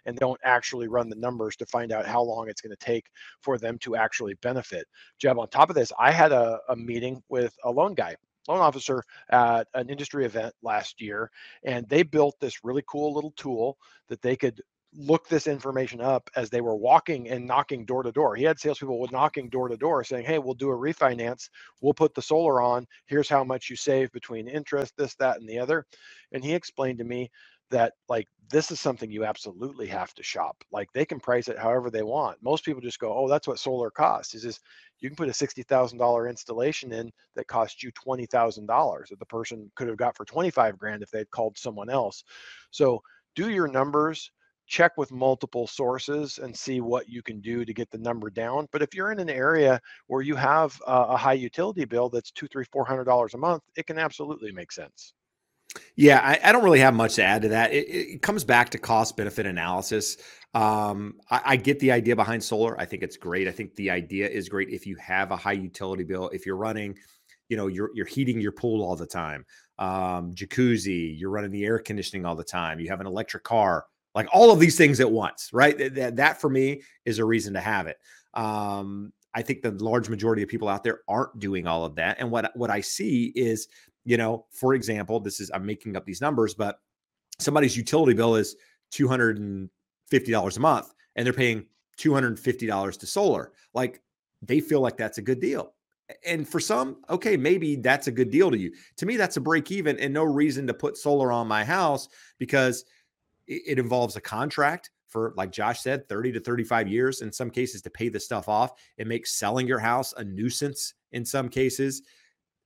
and 0.05 0.17
don't 0.17 0.39
actually 0.43 0.87
run 0.87 1.09
the 1.09 1.15
numbers 1.15 1.55
to 1.55 1.65
find 1.65 1.91
out 1.91 2.05
how 2.05 2.21
long 2.21 2.47
it's 2.47 2.61
going 2.61 2.75
to 2.75 2.85
take 2.85 3.07
for 3.41 3.57
them 3.57 3.77
to 3.79 3.95
actually 3.95 4.35
benefit. 4.35 4.85
Jeb, 5.19 5.39
on 5.39 5.49
top 5.49 5.69
of 5.69 5.75
this, 5.75 5.91
I 5.99 6.11
had 6.11 6.31
a, 6.31 6.59
a 6.69 6.75
meeting 6.75 7.23
with 7.29 7.55
a 7.63 7.71
loan 7.71 7.95
guy 7.95 8.15
loan 8.47 8.59
officer 8.59 9.03
at 9.29 9.67
an 9.73 9.89
industry 9.89 10.25
event 10.25 10.53
last 10.61 11.01
year 11.01 11.31
and 11.63 11.87
they 11.87 12.03
built 12.03 12.35
this 12.39 12.63
really 12.63 12.83
cool 12.87 13.13
little 13.13 13.33
tool 13.37 13.77
that 14.09 14.21
they 14.21 14.35
could 14.35 14.61
look 14.95 15.27
this 15.27 15.47
information 15.47 16.01
up 16.01 16.29
as 16.35 16.49
they 16.49 16.61
were 16.61 16.75
walking 16.75 17.29
and 17.29 17.45
knocking 17.45 17.85
door 17.85 18.03
to 18.03 18.11
door. 18.11 18.35
He 18.35 18.43
had 18.43 18.59
salespeople 18.59 19.07
knocking 19.11 19.49
door 19.49 19.67
to 19.67 19.77
door 19.77 20.03
saying, 20.03 20.25
Hey, 20.25 20.39
we'll 20.39 20.53
do 20.53 20.71
a 20.71 20.77
refinance. 20.77 21.49
We'll 21.81 21.93
put 21.93 22.13
the 22.15 22.21
solar 22.21 22.61
on. 22.61 22.87
Here's 23.07 23.29
how 23.29 23.43
much 23.43 23.69
you 23.69 23.75
save 23.75 24.11
between 24.11 24.47
interest, 24.47 24.93
this, 24.97 25.15
that, 25.15 25.39
and 25.39 25.49
the 25.49 25.59
other. 25.59 25.85
And 26.31 26.43
he 26.43 26.53
explained 26.53 26.99
to 26.99 27.05
me 27.05 27.31
that 27.71 27.93
like 28.07 28.27
this 28.51 28.69
is 28.71 28.79
something 28.79 29.09
you 29.09 29.25
absolutely 29.25 29.87
have 29.87 30.13
to 30.13 30.23
shop. 30.23 30.63
Like 30.71 30.91
they 30.93 31.05
can 31.05 31.19
price 31.19 31.47
it 31.47 31.57
however 31.57 31.89
they 31.89 32.03
want. 32.03 32.37
Most 32.43 32.65
people 32.65 32.81
just 32.81 32.99
go, 32.99 33.13
Oh, 33.13 33.27
that's 33.27 33.47
what 33.47 33.59
solar 33.59 33.89
costs. 33.89 34.35
Is 34.35 34.43
this 34.43 34.59
you 34.99 35.09
can 35.09 35.15
put 35.15 35.29
a 35.29 35.33
sixty 35.33 35.63
thousand 35.63 35.97
dollar 35.97 36.27
installation 36.29 36.91
in 36.91 37.11
that 37.35 37.47
costs 37.47 37.81
you 37.83 37.91
twenty 37.91 38.25
thousand 38.27 38.67
dollars 38.67 39.09
that 39.09 39.19
the 39.19 39.25
person 39.25 39.71
could 39.75 39.87
have 39.87 39.97
got 39.97 40.15
for 40.15 40.25
25 40.25 40.77
grand 40.77 41.01
if 41.03 41.09
they'd 41.11 41.31
called 41.31 41.57
someone 41.57 41.89
else. 41.89 42.23
So 42.71 43.01
do 43.35 43.49
your 43.49 43.67
numbers 43.67 44.29
check 44.67 44.97
with 44.97 45.11
multiple 45.11 45.67
sources 45.67 46.39
and 46.39 46.55
see 46.55 46.81
what 46.81 47.09
you 47.09 47.21
can 47.21 47.41
do 47.41 47.65
to 47.65 47.73
get 47.73 47.89
the 47.91 47.97
number 47.97 48.29
down. 48.29 48.67
But 48.71 48.81
if 48.81 48.93
you're 48.93 49.11
in 49.11 49.19
an 49.19 49.29
area 49.29 49.79
where 50.07 50.21
you 50.21 50.35
have 50.35 50.79
a, 50.87 51.17
high 51.17 51.33
utility 51.33 51.85
bill 51.85 52.09
that's 52.09 52.31
two, 52.31 52.47
three, 52.47 52.65
four 52.71 52.85
hundred 52.85 53.05
dollars 53.05 53.33
a 53.33 53.37
month, 53.37 53.63
it 53.75 53.85
can 53.85 53.97
absolutely 53.97 54.51
make 54.51 54.71
sense. 54.71 55.13
Yeah, 55.95 56.19
I, 56.19 56.49
I, 56.49 56.51
don't 56.51 56.63
really 56.63 56.79
have 56.79 56.93
much 56.93 57.15
to 57.15 57.23
add 57.23 57.41
to 57.43 57.49
that. 57.49 57.71
It, 57.71 57.87
it 57.87 58.21
comes 58.21 58.43
back 58.43 58.69
to 58.71 58.77
cost 58.77 59.17
benefit 59.17 59.47
analysis. 59.47 60.17
Um, 60.53 61.15
I, 61.31 61.41
I, 61.45 61.55
get 61.55 61.79
the 61.79 61.91
idea 61.91 62.15
behind 62.15 62.43
solar. 62.43 62.79
I 62.79 62.85
think 62.85 63.01
it's 63.01 63.17
great. 63.17 63.47
I 63.47 63.51
think 63.51 63.73
the 63.75 63.89
idea 63.89 64.29
is 64.29 64.49
great 64.49 64.69
if 64.69 64.85
you 64.85 64.95
have 64.97 65.31
a 65.31 65.35
high 65.37 65.53
utility 65.53 66.03
bill. 66.03 66.29
If 66.29 66.45
you're 66.45 66.57
running, 66.57 66.95
you 67.49 67.57
know, 67.57 67.67
you're 67.67 67.89
you're 67.95 68.05
heating 68.05 68.39
your 68.39 68.51
pool 68.51 68.83
all 68.83 68.95
the 68.95 69.07
time, 69.07 69.45
um, 69.79 70.33
jacuzzi, 70.33 71.17
you're 71.19 71.31
running 71.31 71.51
the 71.51 71.65
air 71.65 71.79
conditioning 71.79 72.25
all 72.25 72.35
the 72.35 72.43
time. 72.43 72.79
You 72.79 72.89
have 72.89 73.01
an 73.01 73.07
electric 73.07 73.43
car 73.43 73.85
like 74.15 74.27
all 74.31 74.51
of 74.51 74.59
these 74.59 74.77
things 74.77 74.99
at 74.99 75.11
once, 75.11 75.49
right? 75.53 75.77
That, 75.95 76.15
that 76.17 76.39
for 76.39 76.49
me 76.49 76.81
is 77.05 77.19
a 77.19 77.25
reason 77.25 77.53
to 77.53 77.59
have 77.59 77.87
it. 77.87 77.97
Um, 78.33 79.11
I 79.33 79.41
think 79.41 79.61
the 79.61 79.71
large 79.71 80.09
majority 80.09 80.43
of 80.43 80.49
people 80.49 80.69
out 80.69 80.83
there 80.83 81.01
aren't 81.07 81.39
doing 81.39 81.67
all 81.67 81.85
of 81.85 81.95
that. 81.95 82.17
And 82.19 82.29
what 82.29 82.55
what 82.55 82.69
I 82.69 82.81
see 82.81 83.31
is, 83.35 83.67
you 84.05 84.17
know, 84.17 84.45
for 84.51 84.75
example, 84.75 85.19
this 85.19 85.39
is 85.39 85.49
I'm 85.53 85.65
making 85.65 85.95
up 85.95 86.05
these 86.05 86.21
numbers, 86.21 86.53
but 86.53 86.79
somebody's 87.39 87.75
utility 87.75 88.13
bill 88.13 88.35
is 88.35 88.55
two 88.91 89.07
hundred 89.07 89.39
and 89.39 89.69
fifty 90.07 90.31
dollars 90.31 90.57
a 90.57 90.59
month, 90.59 90.93
and 91.15 91.25
they're 91.25 91.33
paying 91.33 91.65
two 91.97 92.13
hundred 92.13 92.27
and 92.27 92.39
fifty 92.39 92.67
dollars 92.67 92.97
to 92.97 93.07
solar. 93.07 93.53
Like 93.73 94.01
they 94.41 94.59
feel 94.59 94.81
like 94.81 94.97
that's 94.97 95.17
a 95.17 95.21
good 95.23 95.39
deal. 95.39 95.73
And 96.27 96.47
for 96.47 96.59
some, 96.59 96.97
okay, 97.09 97.37
maybe 97.37 97.77
that's 97.77 98.07
a 98.07 98.11
good 98.11 98.29
deal 98.29 98.51
to 98.51 98.57
you. 98.57 98.73
To 98.97 99.05
me, 99.05 99.15
that's 99.15 99.37
a 99.37 99.41
break 99.41 99.71
even 99.71 99.97
and 99.99 100.13
no 100.13 100.23
reason 100.23 100.67
to 100.67 100.73
put 100.73 100.97
solar 100.97 101.31
on 101.31 101.47
my 101.47 101.63
house 101.63 102.09
because 102.37 102.85
it, 103.47 103.79
involves 103.79 104.15
a 104.15 104.21
contract 104.21 104.91
for, 105.07 105.33
like 105.37 105.51
Josh 105.51 105.81
said, 105.81 106.07
30 106.09 106.33
to 106.33 106.39
35 106.39 106.87
years 106.87 107.21
in 107.21 107.31
some 107.31 107.49
cases 107.49 107.81
to 107.83 107.89
pay 107.89 108.09
the 108.09 108.19
stuff 108.19 108.49
off. 108.49 108.71
It 108.97 109.07
makes 109.07 109.35
selling 109.35 109.67
your 109.67 109.79
house 109.79 110.13
a 110.17 110.23
nuisance 110.23 110.93
in 111.11 111.25
some 111.25 111.49
cases. 111.49 112.01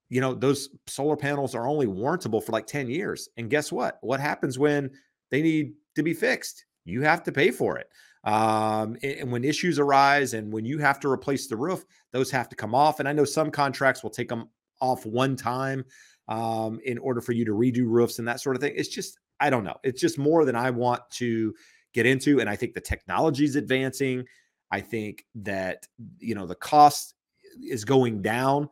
You 0.10 0.22
know, 0.22 0.34
those 0.34 0.70
solar 0.88 1.18
panels 1.18 1.54
are 1.56 1.68
only 1.68 1.88
warrantable 1.88 2.44
for 2.44 2.54
like 2.54 2.68
10 2.68 2.90
years. 2.90 3.28
And 3.38 3.50
guess 3.50 3.72
what? 3.72 3.98
What 4.02 4.20
happens 4.20 4.58
when 4.58 4.92
they 5.32 5.42
need 5.42 5.74
to 5.96 6.04
be 6.04 6.14
fixed? 6.14 6.66
You 6.86 7.02
have 7.02 7.24
to 7.24 7.32
pay 7.32 7.52
for 7.52 7.78
it. 7.78 7.88
Um, 8.24 8.98
and 9.04 9.32
when 9.32 9.44
issues 9.44 9.80
arise 9.80 10.34
and 10.34 10.52
when 10.52 10.66
you 10.66 10.80
have 10.80 11.00
to 11.02 11.12
replace 11.12 11.48
the 11.48 11.56
roof, 11.56 11.86
those 12.12 12.32
have 12.32 12.50
to 12.50 12.56
come 12.56 12.74
off. 12.74 13.00
And 13.00 13.08
I 13.08 13.14
know 13.14 13.26
some 13.26 13.52
contracts 13.52 14.04
will 14.04 14.10
take 14.10 14.30
them 14.30 14.50
off 14.82 15.06
one 15.06 15.36
time 15.36 15.86
um, 16.28 16.80
in 16.84 16.98
order 16.98 17.22
for 17.22 17.32
you 17.32 17.46
to 17.46 17.52
redo 17.52 17.86
roofs 17.86 18.20
and 18.20 18.28
that 18.28 18.42
sort 18.42 18.56
of 18.56 18.62
thing. 18.62 18.74
It's 18.76 18.90
just, 18.90 19.20
I 19.40 19.50
don't 19.50 19.64
know. 19.64 19.78
It's 19.84 20.02
just 20.02 20.18
more 20.18 20.46
than 20.46 20.56
I 20.56 20.70
want 20.70 21.02
to 21.12 21.54
get 21.94 22.06
into. 22.06 22.40
And 22.40 22.50
I 22.50 22.56
think 22.56 22.74
the 22.74 22.82
technology 22.82 23.46
is 23.46 23.56
advancing. 23.56 24.26
I 24.72 24.82
think 24.82 25.26
that, 25.36 25.88
you 26.20 26.36
know, 26.36 26.46
the 26.46 26.56
cost 26.56 27.16
is 27.62 27.86
going 27.86 28.22
down. 28.22 28.70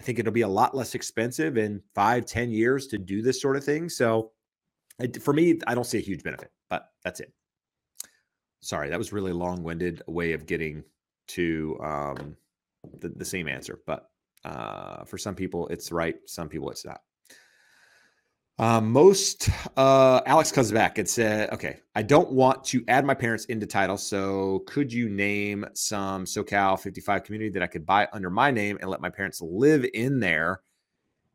I 0.00 0.04
think 0.04 0.18
it'll 0.18 0.32
be 0.32 0.42
a 0.42 0.48
lot 0.48 0.76
less 0.76 0.94
expensive 0.94 1.56
in 1.56 1.82
five, 1.94 2.26
ten 2.26 2.50
years 2.50 2.86
to 2.88 2.98
do 2.98 3.22
this 3.22 3.40
sort 3.40 3.56
of 3.56 3.64
thing. 3.64 3.88
So 3.88 4.32
for 5.20 5.32
me, 5.32 5.58
I 5.66 5.74
don't 5.74 5.84
see 5.84 5.98
a 5.98 6.02
huge 6.02 6.22
benefit, 6.22 6.50
but 6.68 6.90
that's 7.02 7.20
it 7.20 7.32
sorry, 8.60 8.90
that 8.90 8.98
was 8.98 9.12
really 9.12 9.32
long-winded 9.32 10.02
way 10.06 10.32
of 10.32 10.46
getting 10.46 10.84
to 11.28 11.78
um, 11.82 12.36
the, 13.00 13.08
the 13.08 13.24
same 13.24 13.48
answer. 13.48 13.80
But 13.86 14.10
uh, 14.44 15.04
for 15.04 15.18
some 15.18 15.34
people, 15.34 15.68
it's 15.68 15.92
right. 15.92 16.16
Some 16.26 16.48
people, 16.48 16.70
it's 16.70 16.84
not. 16.84 17.00
Uh, 18.58 18.80
most 18.80 19.48
uh, 19.76 20.20
Alex 20.26 20.50
comes 20.50 20.72
back 20.72 20.98
and 20.98 21.08
said, 21.08 21.50
"Okay, 21.50 21.78
I 21.94 22.02
don't 22.02 22.32
want 22.32 22.64
to 22.64 22.82
add 22.88 23.04
my 23.04 23.14
parents 23.14 23.44
into 23.44 23.66
title. 23.66 23.96
So 23.96 24.64
could 24.66 24.92
you 24.92 25.08
name 25.08 25.64
some 25.74 26.24
SoCal 26.24 26.78
55 26.78 27.22
community 27.22 27.50
that 27.50 27.62
I 27.62 27.68
could 27.68 27.86
buy 27.86 28.08
under 28.12 28.30
my 28.30 28.50
name 28.50 28.76
and 28.80 28.90
let 28.90 29.00
my 29.00 29.10
parents 29.10 29.40
live 29.40 29.86
in 29.94 30.18
there?" 30.18 30.62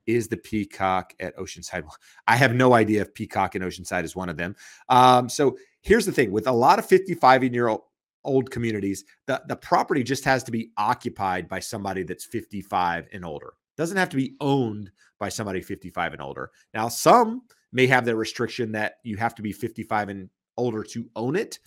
Is 0.06 0.28
the 0.28 0.36
Peacock 0.36 1.14
at 1.22 1.36
Oceanside? 1.38 1.88
I 2.28 2.36
have 2.36 2.54
no 2.54 2.74
idea 2.74 3.02
if 3.02 3.14
Peacock 3.14 3.56
and 3.56 3.64
Oceanside 3.64 4.04
is 4.04 4.18
one 4.18 4.28
of 4.28 4.36
them. 4.36 4.54
Um, 4.90 5.30
so 5.30 5.58
here's 5.80 6.06
the 6.06 6.12
thing 6.12 6.30
with 6.30 6.48
a 6.48 6.52
lot 6.52 6.78
of 6.78 6.86
55 6.86 7.44
year 7.46 7.70
old 7.70 7.84
old 8.26 8.52
communities, 8.52 9.04
the, 9.28 9.42
the 9.48 9.56
property 9.56 10.04
just 10.04 10.26
has 10.26 10.44
to 10.44 10.52
be 10.52 10.72
occupied 10.78 11.48
by 11.48 11.60
somebody 11.60 12.04
that's 12.04 12.26
55 12.26 13.08
and 13.14 13.26
older. 13.26 13.54
Doesn't 13.78 13.98
have 13.98 14.10
to 14.10 14.18
be 14.18 14.36
owned 14.40 14.92
by 15.20 15.30
somebody 15.30 15.62
55 15.62 16.14
and 16.14 16.22
older. 16.22 16.52
Now, 16.74 16.88
some 16.88 17.44
may 17.72 17.88
have 17.88 18.06
the 18.06 18.16
restriction 18.16 18.72
that 18.74 18.96
you 19.04 19.18
have 19.18 19.36
to 19.36 19.42
be 19.42 19.52
55 19.52 20.10
and 20.10 20.30
older 20.58 20.84
to 20.84 21.10
own 21.16 21.36
it. 21.36 21.60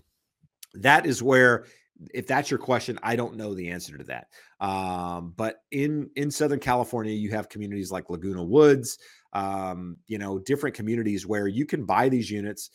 That 0.75 1.07
is 1.07 1.23
where, 1.23 1.65
if 2.13 2.27
that's 2.27 2.51
your 2.51 2.59
question, 2.59 2.99
I 3.03 3.17
don't 3.17 3.37
know 3.37 3.55
the 3.55 3.71
answer 3.71 3.97
to 3.97 4.05
that. 4.05 4.27
Um, 4.61 5.35
but 5.37 5.57
in 5.71 6.11
in 6.17 6.31
Southern 6.31 6.61
California, 6.61 7.13
you 7.13 7.31
have 7.31 7.49
communities 7.49 7.91
like 7.91 8.11
Laguna 8.11 8.45
Woods, 8.45 8.99
um, 9.33 9.97
you 10.07 10.19
know, 10.19 10.39
different 10.39 10.77
communities 10.77 11.27
where 11.27 11.49
you 11.49 11.67
can 11.67 11.85
buy 11.85 12.09
these 12.09 12.31
units 12.31 12.71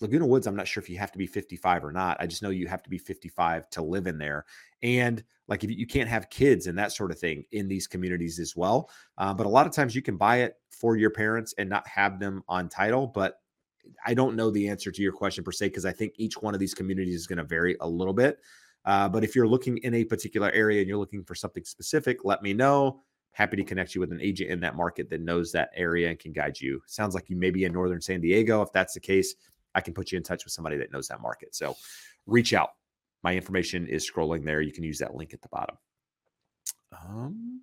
Laguna 0.00 0.26
Woods, 0.26 0.46
I'm 0.46 0.56
not 0.56 0.68
sure 0.68 0.82
if 0.82 0.90
you 0.90 0.98
have 0.98 1.12
to 1.12 1.18
be 1.18 1.26
55 1.26 1.84
or 1.84 1.92
not. 1.92 2.16
I 2.20 2.26
just 2.26 2.42
know 2.42 2.50
you 2.50 2.66
have 2.68 2.82
to 2.82 2.90
be 2.90 2.98
55 2.98 3.70
to 3.70 3.82
live 3.82 4.06
in 4.06 4.18
there. 4.18 4.44
And 4.82 5.24
like 5.48 5.64
if 5.64 5.70
you 5.70 5.86
can't 5.86 6.08
have 6.08 6.28
kids 6.28 6.66
and 6.66 6.78
that 6.78 6.92
sort 6.92 7.10
of 7.10 7.18
thing 7.18 7.44
in 7.52 7.68
these 7.68 7.86
communities 7.86 8.38
as 8.38 8.54
well. 8.56 8.90
Uh, 9.16 9.32
but 9.32 9.46
a 9.46 9.48
lot 9.48 9.66
of 9.66 9.72
times 9.72 9.94
you 9.94 10.02
can 10.02 10.16
buy 10.16 10.38
it 10.38 10.54
for 10.70 10.96
your 10.96 11.10
parents 11.10 11.54
and 11.56 11.70
not 11.70 11.86
have 11.88 12.18
them 12.18 12.42
on 12.48 12.68
title. 12.68 13.06
But 13.06 13.40
I 14.04 14.14
don't 14.14 14.36
know 14.36 14.50
the 14.50 14.68
answer 14.68 14.90
to 14.90 15.02
your 15.02 15.12
question 15.12 15.44
per 15.44 15.52
se, 15.52 15.68
because 15.68 15.86
I 15.86 15.92
think 15.92 16.14
each 16.16 16.40
one 16.42 16.54
of 16.54 16.60
these 16.60 16.74
communities 16.74 17.14
is 17.14 17.26
going 17.26 17.38
to 17.38 17.44
vary 17.44 17.76
a 17.80 17.88
little 17.88 18.14
bit. 18.14 18.38
Uh, 18.84 19.08
but 19.08 19.24
if 19.24 19.34
you're 19.34 19.48
looking 19.48 19.78
in 19.78 19.94
a 19.94 20.04
particular 20.04 20.50
area 20.50 20.80
and 20.80 20.88
you're 20.88 20.98
looking 20.98 21.24
for 21.24 21.34
something 21.34 21.64
specific, 21.64 22.24
let 22.24 22.42
me 22.42 22.52
know. 22.52 23.00
Happy 23.32 23.56
to 23.56 23.64
connect 23.64 23.94
you 23.94 24.00
with 24.00 24.12
an 24.12 24.20
agent 24.20 24.50
in 24.50 24.60
that 24.60 24.76
market 24.76 25.10
that 25.10 25.20
knows 25.20 25.52
that 25.52 25.70
area 25.74 26.08
and 26.08 26.18
can 26.18 26.32
guide 26.32 26.58
you. 26.58 26.80
Sounds 26.86 27.14
like 27.14 27.28
you 27.28 27.36
may 27.36 27.50
be 27.50 27.64
in 27.64 27.72
Northern 27.72 28.00
San 28.00 28.20
Diego. 28.20 28.62
If 28.62 28.72
that's 28.72 28.94
the 28.94 29.00
case, 29.00 29.34
I 29.76 29.80
can 29.82 29.94
put 29.94 30.10
you 30.10 30.16
in 30.16 30.24
touch 30.24 30.44
with 30.44 30.52
somebody 30.52 30.78
that 30.78 30.90
knows 30.90 31.08
that 31.08 31.20
market. 31.20 31.54
So 31.54 31.76
reach 32.26 32.54
out. 32.54 32.70
My 33.22 33.34
information 33.34 33.86
is 33.86 34.10
scrolling 34.10 34.44
there. 34.44 34.62
You 34.62 34.72
can 34.72 34.84
use 34.84 34.98
that 34.98 35.14
link 35.14 35.34
at 35.34 35.42
the 35.42 35.48
bottom. 35.48 35.76
Um, 36.92 37.60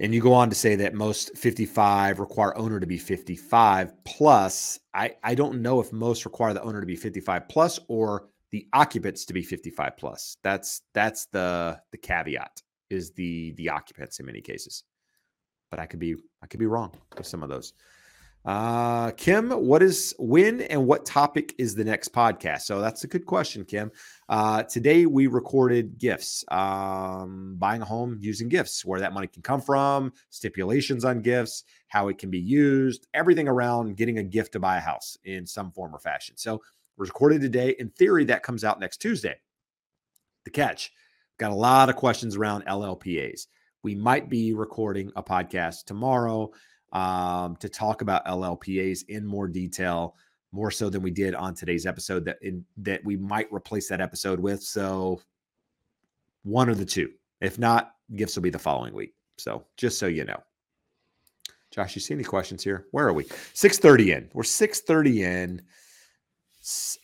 and 0.00 0.12
you 0.12 0.20
go 0.20 0.32
on 0.32 0.48
to 0.50 0.56
say 0.56 0.74
that 0.76 0.94
most 0.94 1.36
55 1.36 2.18
require 2.18 2.56
owner 2.58 2.80
to 2.80 2.86
be 2.86 2.98
55 2.98 3.92
plus. 4.04 4.80
I, 4.92 5.14
I 5.22 5.34
don't 5.34 5.62
know 5.62 5.80
if 5.80 5.92
most 5.92 6.24
require 6.24 6.54
the 6.54 6.62
owner 6.62 6.80
to 6.80 6.86
be 6.86 6.96
55 6.96 7.48
plus 7.48 7.78
or 7.88 8.28
the 8.50 8.66
occupants 8.72 9.24
to 9.26 9.32
be 9.32 9.42
55 9.42 9.96
plus. 9.96 10.38
That's 10.42 10.82
that's 10.94 11.26
the 11.26 11.80
the 11.92 11.98
caveat 11.98 12.62
is 12.90 13.12
the 13.12 13.52
the 13.52 13.68
occupants 13.68 14.18
in 14.18 14.26
many 14.26 14.40
cases. 14.40 14.84
But 15.70 15.80
I 15.80 15.86
could 15.86 16.00
be 16.00 16.16
I 16.42 16.46
could 16.46 16.60
be 16.60 16.66
wrong 16.66 16.92
with 17.16 17.26
some 17.26 17.42
of 17.42 17.48
those. 17.48 17.74
Uh, 18.48 19.10
Kim, 19.10 19.50
what 19.50 19.82
is 19.82 20.14
when 20.18 20.62
and 20.62 20.86
what 20.86 21.04
topic 21.04 21.54
is 21.58 21.74
the 21.74 21.84
next 21.84 22.14
podcast? 22.14 22.62
So 22.62 22.80
that's 22.80 23.04
a 23.04 23.06
good 23.06 23.26
question, 23.26 23.62
Kim. 23.62 23.92
Uh, 24.26 24.62
today 24.62 25.04
we 25.04 25.26
recorded 25.26 25.98
gifts, 25.98 26.46
um, 26.50 27.56
buying 27.58 27.82
a 27.82 27.84
home 27.84 28.16
using 28.22 28.48
gifts, 28.48 28.86
where 28.86 29.00
that 29.00 29.12
money 29.12 29.26
can 29.26 29.42
come 29.42 29.60
from, 29.60 30.14
stipulations 30.30 31.04
on 31.04 31.20
gifts, 31.20 31.64
how 31.88 32.08
it 32.08 32.16
can 32.16 32.30
be 32.30 32.38
used, 32.38 33.06
everything 33.12 33.48
around 33.48 33.98
getting 33.98 34.16
a 34.16 34.24
gift 34.24 34.52
to 34.52 34.60
buy 34.60 34.78
a 34.78 34.80
house 34.80 35.18
in 35.24 35.46
some 35.46 35.70
form 35.70 35.94
or 35.94 35.98
fashion. 35.98 36.34
So 36.38 36.62
recorded 36.96 37.42
today. 37.42 37.76
In 37.78 37.90
theory, 37.90 38.24
that 38.24 38.42
comes 38.42 38.64
out 38.64 38.80
next 38.80 38.96
Tuesday. 38.96 39.36
The 40.46 40.50
catch 40.50 40.90
got 41.38 41.50
a 41.50 41.54
lot 41.54 41.90
of 41.90 41.96
questions 41.96 42.34
around 42.34 42.64
LLPAs. 42.64 43.46
We 43.82 43.94
might 43.94 44.30
be 44.30 44.54
recording 44.54 45.12
a 45.16 45.22
podcast 45.22 45.84
tomorrow 45.84 46.50
um, 46.92 47.56
to 47.56 47.68
talk 47.68 48.02
about 48.02 48.26
LLPAs 48.26 49.04
in 49.08 49.26
more 49.26 49.48
detail, 49.48 50.16
more 50.52 50.70
so 50.70 50.88
than 50.88 51.02
we 51.02 51.10
did 51.10 51.34
on 51.34 51.54
today's 51.54 51.86
episode. 51.86 52.24
That 52.24 52.38
in, 52.42 52.64
that 52.78 53.04
we 53.04 53.16
might 53.16 53.52
replace 53.52 53.88
that 53.88 54.00
episode 54.00 54.40
with. 54.40 54.62
So 54.62 55.20
one 56.42 56.68
of 56.68 56.78
the 56.78 56.86
two. 56.86 57.10
If 57.40 57.58
not, 57.58 57.94
gifts 58.16 58.36
will 58.36 58.42
be 58.42 58.50
the 58.50 58.58
following 58.58 58.94
week. 58.94 59.14
So 59.36 59.64
just 59.76 59.98
so 59.98 60.06
you 60.06 60.24
know. 60.24 60.42
Josh, 61.70 61.94
you 61.94 62.00
see 62.00 62.14
any 62.14 62.24
questions 62.24 62.64
here? 62.64 62.86
Where 62.92 63.06
are 63.06 63.12
we? 63.12 63.24
6:30 63.24 64.16
in. 64.16 64.30
We're 64.32 64.42
6:30 64.42 65.22
in. 65.22 65.62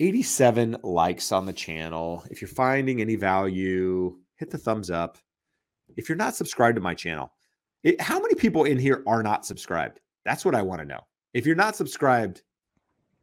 87 0.00 0.76
likes 0.82 1.32
on 1.32 1.46
the 1.46 1.52
channel. 1.52 2.24
If 2.30 2.42
you're 2.42 2.48
finding 2.48 3.00
any 3.00 3.16
value, 3.16 4.18
hit 4.36 4.50
the 4.50 4.58
thumbs 4.58 4.90
up. 4.90 5.16
If 5.96 6.08
you're 6.08 6.16
not 6.16 6.34
subscribed 6.34 6.76
to 6.76 6.82
my 6.82 6.94
channel, 6.94 7.32
it, 7.84 8.00
how 8.00 8.18
many 8.18 8.34
people 8.34 8.64
in 8.64 8.78
here 8.78 9.02
are 9.06 9.22
not 9.22 9.46
subscribed? 9.46 10.00
That's 10.24 10.44
what 10.44 10.54
I 10.54 10.62
want 10.62 10.80
to 10.80 10.86
know. 10.86 11.00
If 11.34 11.46
you're 11.46 11.54
not 11.54 11.76
subscribed, 11.76 12.42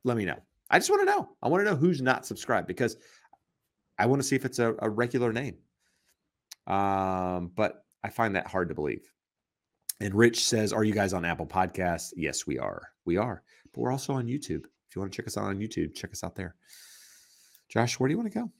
let 0.04 0.16
me 0.18 0.26
know. 0.26 0.38
I 0.70 0.80
just 0.80 0.90
want 0.90 1.02
to 1.02 1.06
know. 1.06 1.30
I 1.42 1.50
want 1.50 1.66
to 1.66 1.70
know 1.70 1.76
who's 1.76 2.02
not 2.02 2.26
subscribed 2.26 2.68
because 2.68 2.96
I 3.98 4.06
want 4.06 4.22
to 4.22 4.28
see 4.28 4.36
if 4.36 4.46
it's 4.46 4.60
a, 4.60 4.76
a 4.80 4.90
regular 4.90 5.34
name. 5.34 5.58
Um, 6.68 7.52
but 7.56 7.84
I 8.04 8.10
find 8.10 8.36
that 8.36 8.48
hard 8.48 8.70
to 8.70 8.76
believe. 8.76 9.12
And 10.00 10.16
Rich 10.16 10.46
says, 10.46 10.74
Are 10.74 10.84
you 10.84 10.94
guys 10.94 11.14
on 11.14 11.26
Apple 11.26 11.46
Podcasts? 11.46 12.14
Yes, 12.16 12.48
we 12.48 12.58
are. 12.58 12.90
We 13.06 13.18
are. 13.18 13.44
But 13.74 13.82
we're 13.82 13.92
also 13.92 14.14
on 14.14 14.28
YouTube. 14.28 14.66
If 14.88 14.96
you 14.96 15.02
want 15.02 15.12
to 15.12 15.16
check 15.16 15.28
us 15.28 15.38
out 15.38 15.46
on 15.46 15.60
YouTube, 15.60 15.94
check 15.94 16.12
us 16.12 16.24
out 16.24 16.36
there. 16.36 16.56
Josh, 17.70 18.00
where 18.00 18.08
do 18.08 18.14
you 18.14 18.18
want 18.18 18.32
to 18.32 18.40
go? 18.40 18.52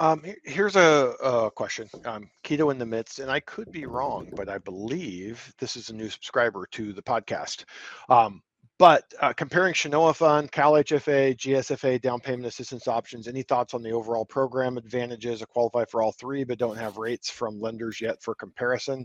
Um, 0.00 0.24
here's 0.44 0.76
a, 0.76 1.14
a 1.22 1.50
question. 1.50 1.86
Um, 2.06 2.30
Keto 2.42 2.72
in 2.72 2.78
the 2.78 2.86
midst, 2.86 3.18
and 3.18 3.30
I 3.30 3.40
could 3.40 3.70
be 3.70 3.84
wrong, 3.84 4.32
but 4.34 4.48
I 4.48 4.56
believe 4.56 5.52
this 5.58 5.76
is 5.76 5.90
a 5.90 5.94
new 5.94 6.08
subscriber 6.08 6.66
to 6.72 6.94
the 6.94 7.02
podcast. 7.02 7.64
Um, 8.08 8.40
but 8.78 9.04
uh, 9.20 9.34
comparing 9.34 9.74
Chenoa 9.74 10.16
Fund, 10.16 10.50
Cal 10.52 10.72
HFA, 10.72 11.36
GSFA, 11.36 12.00
down 12.00 12.18
payment 12.18 12.46
assistance 12.46 12.88
options, 12.88 13.28
any 13.28 13.42
thoughts 13.42 13.74
on 13.74 13.82
the 13.82 13.90
overall 13.90 14.24
program 14.24 14.78
advantages? 14.78 15.42
I 15.42 15.44
qualify 15.44 15.84
for 15.84 16.02
all 16.02 16.12
three, 16.12 16.44
but 16.44 16.56
don't 16.56 16.78
have 16.78 16.96
rates 16.96 17.30
from 17.30 17.60
lenders 17.60 18.00
yet 18.00 18.22
for 18.22 18.34
comparison. 18.34 19.04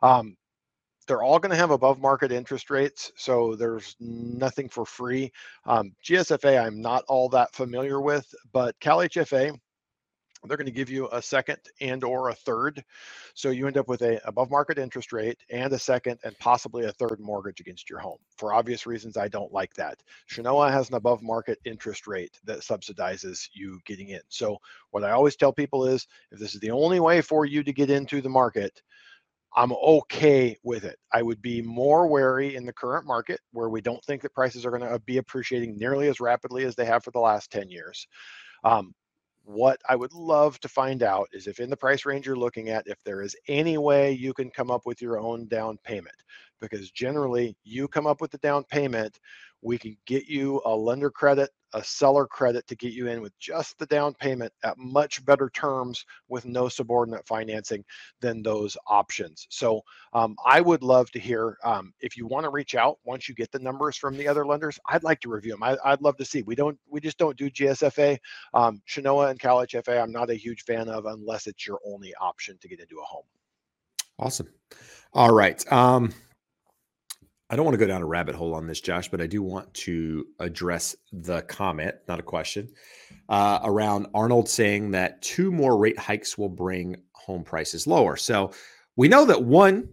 Um, 0.00 0.36
they're 1.06 1.22
all 1.22 1.38
going 1.38 1.50
to 1.50 1.56
have 1.56 1.70
above 1.70 2.00
market 2.00 2.32
interest 2.32 2.70
rates, 2.70 3.12
so 3.14 3.56
there's 3.56 3.94
nothing 4.00 4.70
for 4.70 4.86
free. 4.86 5.32
Um, 5.66 5.92
GSFA, 6.02 6.64
I'm 6.64 6.80
not 6.80 7.04
all 7.08 7.28
that 7.28 7.54
familiar 7.54 8.00
with, 8.00 8.26
but 8.54 8.74
Cal 8.80 8.98
HFA, 8.98 9.54
they're 10.46 10.56
going 10.56 10.66
to 10.66 10.72
give 10.72 10.90
you 10.90 11.08
a 11.12 11.22
second 11.22 11.58
and 11.80 12.04
or 12.04 12.30
a 12.30 12.34
third 12.34 12.82
so 13.34 13.50
you 13.50 13.66
end 13.66 13.78
up 13.78 13.88
with 13.88 14.02
a 14.02 14.20
above 14.28 14.50
market 14.50 14.78
interest 14.78 15.12
rate 15.12 15.38
and 15.50 15.72
a 15.72 15.78
second 15.78 16.18
and 16.24 16.38
possibly 16.38 16.84
a 16.86 16.92
third 16.92 17.18
mortgage 17.20 17.60
against 17.60 17.90
your 17.90 17.98
home 18.00 18.18
for 18.36 18.54
obvious 18.54 18.86
reasons 18.86 19.16
i 19.16 19.28
don't 19.28 19.52
like 19.52 19.74
that 19.74 19.98
Chenoa 20.30 20.70
has 20.72 20.88
an 20.90 20.96
above 20.96 21.22
market 21.22 21.58
interest 21.64 22.06
rate 22.06 22.38
that 22.44 22.60
subsidizes 22.60 23.48
you 23.52 23.80
getting 23.86 24.10
in 24.10 24.20
so 24.28 24.58
what 24.92 25.04
i 25.04 25.10
always 25.10 25.36
tell 25.36 25.52
people 25.52 25.86
is 25.86 26.06
if 26.32 26.38
this 26.38 26.54
is 26.54 26.60
the 26.60 26.70
only 26.70 27.00
way 27.00 27.20
for 27.20 27.44
you 27.46 27.62
to 27.64 27.72
get 27.72 27.90
into 27.90 28.20
the 28.20 28.30
market 28.30 28.72
I'm 29.56 29.72
okay 29.72 30.56
with 30.62 30.84
it. 30.84 30.96
I 31.12 31.22
would 31.22 31.42
be 31.42 31.62
more 31.62 32.06
wary 32.06 32.54
in 32.56 32.66
the 32.66 32.72
current 32.72 33.06
market 33.06 33.40
where 33.52 33.68
we 33.68 33.80
don't 33.80 34.04
think 34.04 34.22
that 34.22 34.34
prices 34.34 34.64
are 34.64 34.70
going 34.70 34.88
to 34.88 34.98
be 35.00 35.18
appreciating 35.18 35.76
nearly 35.76 36.08
as 36.08 36.20
rapidly 36.20 36.64
as 36.64 36.76
they 36.76 36.84
have 36.84 37.02
for 37.02 37.10
the 37.10 37.20
last 37.20 37.50
10 37.50 37.68
years. 37.70 38.06
Um, 38.64 38.94
what 39.44 39.80
I 39.88 39.96
would 39.96 40.12
love 40.12 40.60
to 40.60 40.68
find 40.68 41.02
out 41.02 41.28
is 41.32 41.46
if 41.46 41.60
in 41.60 41.70
the 41.70 41.76
price 41.76 42.04
range 42.04 42.26
you're 42.26 42.36
looking 42.36 42.68
at, 42.68 42.86
if 42.86 43.02
there 43.04 43.22
is 43.22 43.36
any 43.48 43.78
way 43.78 44.12
you 44.12 44.32
can 44.34 44.50
come 44.50 44.70
up 44.70 44.86
with 44.86 45.00
your 45.02 45.18
own 45.18 45.46
down 45.46 45.78
payment, 45.84 46.16
because 46.60 46.90
generally 46.90 47.56
you 47.64 47.88
come 47.88 48.06
up 48.06 48.20
with 48.20 48.30
the 48.30 48.38
down 48.38 48.64
payment, 48.64 49.18
we 49.62 49.78
can 49.78 49.96
get 50.06 50.26
you 50.26 50.60
a 50.64 50.74
lender 50.74 51.10
credit 51.10 51.50
a 51.74 51.84
seller 51.84 52.26
credit 52.26 52.66
to 52.66 52.74
get 52.74 52.92
you 52.92 53.08
in 53.08 53.20
with 53.20 53.36
just 53.38 53.78
the 53.78 53.86
down 53.86 54.14
payment 54.14 54.52
at 54.64 54.78
much 54.78 55.24
better 55.24 55.50
terms 55.50 56.04
with 56.28 56.44
no 56.44 56.68
subordinate 56.68 57.26
financing 57.26 57.84
than 58.20 58.42
those 58.42 58.76
options. 58.86 59.46
So 59.50 59.82
um, 60.12 60.36
I 60.44 60.60
would 60.60 60.82
love 60.82 61.10
to 61.12 61.18
hear 61.18 61.56
um, 61.64 61.92
if 62.00 62.16
you 62.16 62.26
want 62.26 62.44
to 62.44 62.50
reach 62.50 62.74
out 62.74 62.98
once 63.04 63.28
you 63.28 63.34
get 63.34 63.52
the 63.52 63.58
numbers 63.58 63.96
from 63.96 64.16
the 64.16 64.26
other 64.26 64.46
lenders. 64.46 64.78
I'd 64.88 65.04
like 65.04 65.20
to 65.20 65.28
review 65.28 65.52
them. 65.52 65.62
I, 65.62 65.76
would 65.90 66.02
love 66.02 66.16
to 66.18 66.24
see. 66.24 66.42
We 66.42 66.54
don't. 66.54 66.78
We 66.88 67.00
just 67.00 67.18
don't 67.18 67.36
do 67.36 67.50
GSFA, 67.50 68.18
um, 68.54 68.82
and 68.96 69.38
Cal 69.38 69.58
HFA. 69.58 70.02
I'm 70.02 70.12
not 70.12 70.30
a 70.30 70.34
huge 70.34 70.64
fan 70.64 70.88
of 70.88 71.06
unless 71.06 71.46
it's 71.46 71.66
your 71.66 71.80
only 71.86 72.14
option 72.20 72.58
to 72.60 72.68
get 72.68 72.80
into 72.80 72.98
a 72.98 73.04
home. 73.04 73.24
Awesome. 74.18 74.48
All 75.12 75.32
right. 75.32 75.70
Um, 75.72 76.12
I 77.50 77.56
don't 77.56 77.64
want 77.64 77.74
to 77.74 77.84
go 77.84 77.86
down 77.88 78.00
a 78.00 78.06
rabbit 78.06 78.36
hole 78.36 78.54
on 78.54 78.68
this, 78.68 78.80
Josh, 78.80 79.08
but 79.08 79.20
I 79.20 79.26
do 79.26 79.42
want 79.42 79.74
to 79.74 80.24
address 80.38 80.94
the 81.12 81.42
comment, 81.42 81.96
not 82.06 82.20
a 82.20 82.22
question, 82.22 82.68
uh, 83.28 83.58
around 83.64 84.06
Arnold 84.14 84.48
saying 84.48 84.92
that 84.92 85.20
two 85.20 85.50
more 85.50 85.76
rate 85.76 85.98
hikes 85.98 86.38
will 86.38 86.48
bring 86.48 87.02
home 87.10 87.42
prices 87.42 87.88
lower. 87.88 88.16
So 88.16 88.52
we 88.94 89.08
know 89.08 89.24
that 89.24 89.42
one 89.42 89.88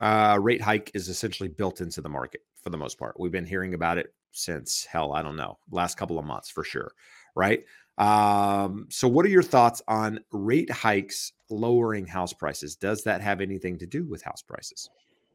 uh, 0.00 0.38
rate 0.40 0.62
hike 0.62 0.92
is 0.94 1.08
essentially 1.08 1.48
built 1.48 1.80
into 1.80 2.00
the 2.00 2.08
market 2.08 2.42
for 2.62 2.70
the 2.70 2.76
most 2.76 3.00
part. 3.00 3.18
We've 3.18 3.32
been 3.32 3.46
hearing 3.46 3.74
about 3.74 3.98
it 3.98 4.14
since 4.30 4.84
hell, 4.84 5.12
I 5.12 5.22
don't 5.22 5.36
know, 5.36 5.58
last 5.72 5.96
couple 5.96 6.20
of 6.20 6.24
months 6.24 6.50
for 6.50 6.62
sure, 6.62 6.92
right? 7.34 7.64
Um, 7.98 8.86
so, 8.90 9.08
what 9.08 9.26
are 9.26 9.28
your 9.28 9.42
thoughts 9.42 9.82
on 9.88 10.20
rate 10.30 10.70
hikes 10.70 11.32
lowering 11.50 12.06
house 12.06 12.32
prices? 12.32 12.76
Does 12.76 13.02
that 13.04 13.20
have 13.20 13.40
anything 13.40 13.76
to 13.78 13.86
do 13.86 14.04
with 14.08 14.22
house 14.22 14.40
prices? 14.40 14.88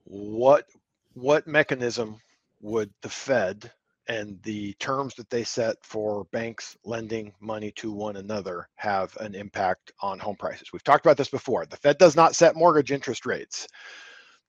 What 0.05 0.69
what 1.17 1.47
mechanism 1.47 2.19
would 2.61 2.93
the 3.01 3.09
Fed 3.09 3.71
and 4.07 4.39
the 4.43 4.73
terms 4.73 5.15
that 5.15 5.29
they 5.31 5.43
set 5.43 5.75
for 5.81 6.25
banks 6.25 6.77
lending 6.85 7.33
money 7.41 7.71
to 7.71 7.91
one 7.91 8.17
another 8.17 8.69
have 8.75 9.17
an 9.17 9.33
impact 9.33 9.91
on 9.99 10.19
home 10.19 10.35
prices? 10.35 10.69
We've 10.71 10.83
talked 10.83 11.05
about 11.05 11.17
this 11.17 11.29
before. 11.29 11.65
The 11.65 11.77
Fed 11.77 11.97
does 11.97 12.15
not 12.15 12.35
set 12.35 12.55
mortgage 12.55 12.91
interest 12.91 13.25
rates. 13.25 13.67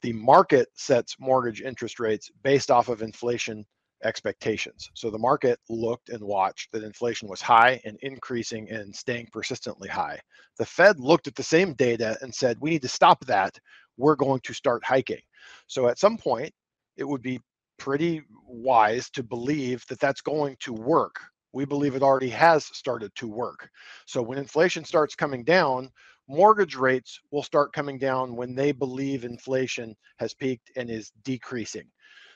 The 0.03 0.12
market 0.12 0.69
sets 0.74 1.16
mortgage 1.19 1.62
interest 1.62 1.99
rates 1.99 2.31
based 2.43 2.70
off 2.70 2.89
of 2.89 3.01
inflation 3.01 3.65
expectations. 4.05 4.90
So 4.95 5.11
the 5.11 5.19
market 5.19 5.59
looked 5.70 6.11
and 6.11 6.23
watched 6.23 6.70
that 6.73 6.85
inflation 6.85 7.28
was 7.28 7.40
high 7.40 7.81
and 7.85 7.99
increasing 8.03 8.70
and 8.70 8.95
staying 8.95 9.28
persistently 9.32 9.89
high. 9.89 10.20
The 10.59 10.66
Fed 10.66 11.01
looked 11.01 11.27
at 11.27 11.35
the 11.35 11.43
same 11.43 11.73
data 11.73 12.19
and 12.20 12.32
said, 12.32 12.59
we 12.61 12.70
need 12.70 12.82
to 12.82 12.89
stop 12.89 13.24
that. 13.24 13.59
We're 13.99 14.16
going 14.16 14.41
to 14.45 14.55
start 14.55 14.83
hiking. 14.85 15.20
So 15.66 15.89
at 15.89 15.99
some 15.99 16.16
point, 16.16 16.53
it 16.97 17.05
would 17.05 17.23
be 17.23 17.41
pretty 17.79 18.23
wise 18.47 19.11
to 19.11 19.23
believe 19.23 19.85
that 19.89 20.01
that's 20.01 20.23
going 20.23 20.57
to 20.61 20.73
work. 20.73 21.16
We 21.53 21.65
believe 21.65 21.95
it 21.95 22.03
already 22.03 22.31
has 22.31 22.65
started 22.66 23.15
to 23.16 23.29
work. 23.29 23.69
So 24.07 24.23
when 24.23 24.39
inflation 24.39 24.85
starts 24.85 25.15
coming 25.15 25.45
down, 25.45 25.91
mortgage 26.29 26.77
rates 26.77 27.19
will 27.31 27.43
start 27.43 27.73
coming 27.73 27.99
down 27.99 28.37
when 28.37 28.55
they 28.55 28.73
believe 28.73 29.25
inflation 29.25 29.97
has 30.19 30.35
peaked 30.35 30.70
and 30.77 30.91
is 30.91 31.11
decreasing. 31.25 31.87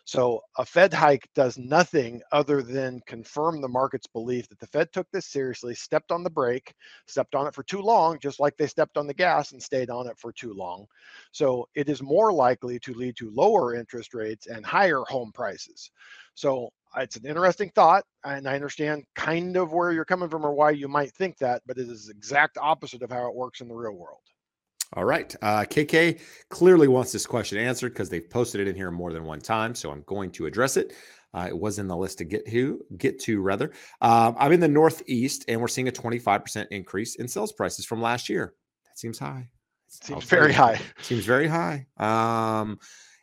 So 0.04 0.40
a 0.58 0.64
Fed 0.66 0.92
hike 0.92 1.28
does 1.34 1.56
nothing 1.58 2.22
other 2.32 2.62
than 2.62 3.00
confirm 3.06 3.60
the 3.60 3.68
market's 3.68 4.06
belief 4.08 4.48
that 4.48 4.58
the 4.58 4.66
Fed 4.66 4.92
took 4.92 5.06
this 5.12 5.26
seriously, 5.26 5.74
stepped 5.74 6.10
on 6.10 6.24
the 6.24 6.30
brake, 6.30 6.74
stepped 7.06 7.34
on 7.34 7.46
it 7.46 7.54
for 7.54 7.62
too 7.62 7.80
long, 7.80 8.18
just 8.18 8.40
like 8.40 8.56
they 8.56 8.66
stepped 8.66 8.96
on 8.96 9.06
the 9.06 9.14
gas 9.14 9.52
and 9.52 9.62
stayed 9.62 9.90
on 9.90 10.08
it 10.08 10.18
for 10.18 10.32
too 10.32 10.52
long. 10.54 10.86
So 11.30 11.68
it 11.74 11.88
is 11.88 12.02
more 12.02 12.32
likely 12.32 12.78
to 12.80 12.94
lead 12.94 13.16
to 13.18 13.30
lower 13.30 13.74
interest 13.74 14.12
rates 14.14 14.46
and 14.48 14.66
higher 14.66 15.02
home 15.08 15.30
prices. 15.32 15.90
So 16.34 16.70
it's 16.96 17.16
an 17.16 17.26
interesting 17.26 17.70
thought, 17.70 18.04
and 18.24 18.48
I 18.48 18.54
understand 18.54 19.04
kind 19.14 19.56
of 19.56 19.72
where 19.72 19.92
you're 19.92 20.04
coming 20.04 20.28
from 20.28 20.44
or 20.44 20.52
why 20.52 20.72
you 20.72 20.88
might 20.88 21.12
think 21.12 21.38
that, 21.38 21.62
but 21.66 21.78
it 21.78 21.88
is 21.88 22.08
exact 22.10 22.58
opposite 22.58 23.02
of 23.02 23.10
how 23.10 23.28
it 23.28 23.34
works 23.34 23.60
in 23.60 23.68
the 23.68 23.74
real 23.74 23.94
world. 23.94 24.22
All 24.94 25.04
right. 25.04 25.34
Uh, 25.40 25.64
KK 25.64 26.20
clearly 26.50 26.86
wants 26.86 27.12
this 27.12 27.26
question 27.26 27.58
answered 27.58 27.90
because 27.90 28.10
they've 28.10 28.28
posted 28.28 28.60
it 28.60 28.68
in 28.68 28.76
here 28.76 28.90
more 28.90 29.12
than 29.12 29.24
one 29.24 29.40
time. 29.40 29.74
So 29.74 29.90
I'm 29.90 30.02
going 30.06 30.30
to 30.32 30.46
address 30.46 30.76
it. 30.76 30.94
Uh, 31.34 31.46
it 31.48 31.58
was 31.58 31.78
in 31.78 31.88
the 31.88 31.96
list 31.96 32.18
to 32.18 32.24
get 32.24 32.46
to, 32.46 32.84
get 32.98 33.18
to 33.20 33.40
rather. 33.40 33.72
Um, 34.02 34.36
I'm 34.38 34.52
in 34.52 34.60
the 34.60 34.68
Northeast 34.68 35.46
and 35.48 35.60
we're 35.60 35.68
seeing 35.68 35.88
a 35.88 35.92
25% 35.92 36.66
increase 36.70 37.14
in 37.14 37.26
sales 37.26 37.52
prices 37.52 37.86
from 37.86 38.02
last 38.02 38.28
year. 38.28 38.54
That 38.84 38.98
seems 38.98 39.18
high. 39.18 39.48
Seems 39.88 40.24
very 40.24 40.52
high. 40.52 40.80
Seems 41.00 41.24
very 41.24 41.46
high. 41.46 41.86
Um, 41.98 42.78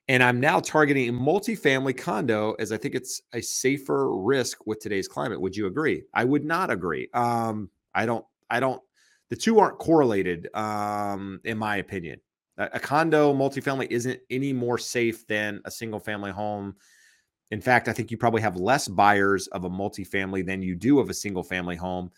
and 0.07 0.23
I'm 0.23 0.39
now 0.39 0.59
targeting 0.59 1.09
a 1.09 1.13
multifamily 1.13 1.97
condo 1.97 2.53
as 2.53 2.71
I 2.71 2.77
think 2.77 2.95
it's 2.95 3.21
a 3.33 3.41
safer 3.41 4.15
risk 4.15 4.65
with 4.65 4.79
today's 4.79 5.07
climate. 5.07 5.39
Would 5.39 5.55
you 5.55 5.67
agree? 5.67 6.03
I 6.13 6.25
would 6.25 6.43
not 6.43 6.71
agree. 6.71 7.09
Um, 7.13 7.69
I 7.93 8.07
don't, 8.07 8.25
I 8.49 8.59
don't 8.59 8.81
the 9.29 9.35
two 9.35 9.59
aren't 9.59 9.77
correlated, 9.77 10.49
um, 10.55 11.39
in 11.43 11.57
my 11.57 11.77
opinion. 11.77 12.19
A, 12.57 12.69
a 12.73 12.79
condo 12.79 13.33
multifamily 13.33 13.87
isn't 13.89 14.19
any 14.29 14.53
more 14.53 14.77
safe 14.77 15.25
than 15.27 15.61
a 15.65 15.71
single 15.71 15.99
family 15.99 16.31
home. 16.31 16.75
In 17.51 17.61
fact, 17.61 17.87
I 17.87 17.93
think 17.93 18.11
you 18.11 18.17
probably 18.17 18.41
have 18.41 18.57
less 18.57 18.87
buyers 18.87 19.47
of 19.47 19.63
a 19.63 19.69
multifamily 19.69 20.45
than 20.45 20.61
you 20.61 20.75
do 20.75 20.99
of 20.99 21.09
a 21.09 21.13
single 21.13 21.43
family 21.43 21.75
home 21.75 22.11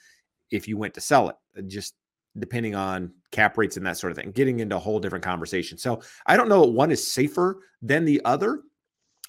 if 0.52 0.68
you 0.68 0.78
went 0.78 0.94
to 0.96 1.02
sell 1.02 1.30
it, 1.30 1.36
uh, 1.58 1.62
just 1.62 1.96
depending 2.38 2.76
on 2.76 3.14
cap 3.32 3.58
rates 3.58 3.78
and 3.78 3.86
that 3.86 3.98
sort 3.98 4.12
of 4.12 4.18
thing, 4.18 4.32
getting 4.32 4.60
into 4.60 4.76
a 4.76 4.80
whole 4.80 5.00
different 5.00 5.24
conversation. 5.24 5.78
So 5.78 6.02
I 6.26 6.38
don't 6.38 6.50
know 6.50 6.64
one 6.64 6.92
is 6.92 7.12
safer 7.12 7.62
than 7.82 8.06
the 8.06 8.22
other. 8.26 8.62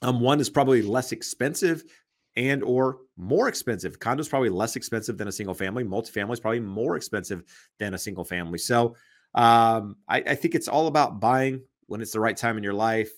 Um, 0.02 0.20
one 0.20 0.40
is 0.40 0.50
probably 0.50 0.82
less 0.82 1.12
expensive 1.12 1.84
and 2.36 2.62
or 2.62 2.98
more 3.16 3.48
expensive. 3.48 3.98
Condos 3.98 4.28
probably 4.28 4.48
less 4.48 4.76
expensive 4.76 5.18
than 5.18 5.28
a 5.28 5.32
single 5.32 5.54
family. 5.54 5.84
Multifamily 5.84 6.32
is 6.32 6.40
probably 6.40 6.60
more 6.60 6.96
expensive 6.96 7.42
than 7.78 7.94
a 7.94 7.98
single 7.98 8.24
family. 8.24 8.59
So 8.59 8.96
um, 9.34 9.96
I, 10.09 10.18
I 10.18 10.34
think 10.34 10.54
it's 10.54 10.68
all 10.68 10.86
about 10.86 11.20
buying 11.20 11.62
when 11.86 12.00
it's 12.00 12.12
the 12.12 12.20
right 12.20 12.36
time 12.36 12.56
in 12.56 12.64
your 12.64 12.74
life. 12.74 13.10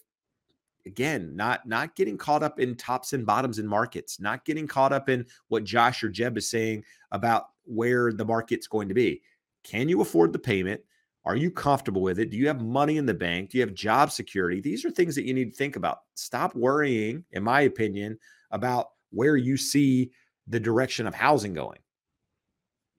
Again, 0.86 1.34
not 1.34 1.66
not 1.66 1.96
getting 1.96 2.18
caught 2.18 2.42
up 2.42 2.60
in 2.60 2.76
tops 2.76 3.14
and 3.14 3.24
bottoms 3.24 3.58
in 3.58 3.66
markets, 3.66 4.20
not 4.20 4.44
getting 4.44 4.66
caught 4.66 4.92
up 4.92 5.08
in 5.08 5.24
what 5.48 5.64
Josh 5.64 6.04
or 6.04 6.10
Jeb 6.10 6.36
is 6.36 6.50
saying 6.50 6.84
about 7.10 7.44
where 7.64 8.12
the 8.12 8.24
market's 8.24 8.66
going 8.66 8.88
to 8.88 8.94
be. 8.94 9.22
Can 9.62 9.88
you 9.88 10.02
afford 10.02 10.32
the 10.34 10.38
payment? 10.38 10.82
Are 11.24 11.36
you 11.36 11.50
comfortable 11.50 12.02
with 12.02 12.18
it? 12.18 12.30
Do 12.30 12.36
you 12.36 12.46
have 12.48 12.60
money 12.60 12.98
in 12.98 13.06
the 13.06 13.14
bank? 13.14 13.48
Do 13.50 13.56
you 13.56 13.62
have 13.64 13.72
job 13.72 14.10
security? 14.10 14.60
These 14.60 14.84
are 14.84 14.90
things 14.90 15.14
that 15.14 15.24
you 15.24 15.32
need 15.32 15.52
to 15.52 15.56
think 15.56 15.76
about. 15.76 16.00
Stop 16.16 16.54
worrying, 16.54 17.24
in 17.32 17.42
my 17.42 17.62
opinion, 17.62 18.18
about 18.50 18.88
where 19.14 19.36
you 19.36 19.56
see 19.56 20.10
the 20.46 20.60
direction 20.60 21.06
of 21.06 21.14
housing 21.14 21.54
going. 21.54 21.78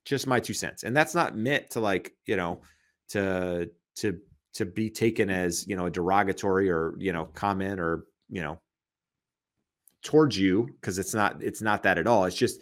Just 0.05 0.27
my 0.27 0.39
two 0.39 0.53
cents. 0.53 0.83
And 0.83 0.95
that's 0.95 1.15
not 1.15 1.35
meant 1.35 1.69
to 1.71 1.79
like, 1.79 2.13
you 2.25 2.35
know, 2.35 2.61
to 3.09 3.69
to 3.97 4.19
to 4.53 4.65
be 4.65 4.89
taken 4.89 5.29
as, 5.29 5.67
you 5.67 5.75
know, 5.75 5.87
a 5.87 5.91
derogatory 5.91 6.69
or, 6.69 6.95
you 6.97 7.11
know, 7.11 7.25
comment 7.25 7.79
or, 7.79 8.05
you 8.29 8.41
know, 8.41 8.59
towards 10.03 10.37
you 10.37 10.69
because 10.79 10.99
it's 10.99 11.13
not 11.13 11.41
it's 11.41 11.61
not 11.61 11.83
that 11.83 11.97
at 11.97 12.07
all. 12.07 12.25
It's 12.25 12.35
just 12.35 12.61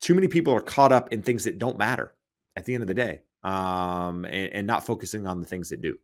too 0.00 0.14
many 0.14 0.28
people 0.28 0.52
are 0.54 0.60
caught 0.60 0.92
up 0.92 1.12
in 1.12 1.22
things 1.22 1.44
that 1.44 1.58
don't 1.58 1.78
matter 1.78 2.14
at 2.56 2.64
the 2.64 2.74
end 2.74 2.82
of 2.82 2.88
the 2.88 2.94
day. 2.94 3.20
Um 3.44 4.24
and, 4.24 4.52
and 4.52 4.66
not 4.66 4.84
focusing 4.84 5.26
on 5.26 5.40
the 5.40 5.46
things 5.46 5.70
that 5.70 5.80
do. 5.80 5.96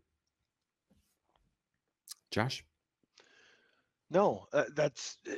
Josh? 2.30 2.64
No, 4.10 4.46
uh, 4.52 4.64
that's 4.74 5.18
uh, 5.30 5.34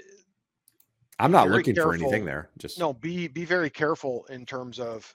I'm 1.21 1.31
not 1.31 1.49
looking 1.51 1.75
careful. 1.75 1.93
for 1.93 1.97
anything 1.97 2.25
there. 2.25 2.49
Just 2.59 2.79
no. 2.79 2.93
Be 2.93 3.29
be 3.29 3.45
very 3.45 3.71
careful 3.71 4.27
in 4.31 4.47
terms 4.47 4.81
of 4.81 5.15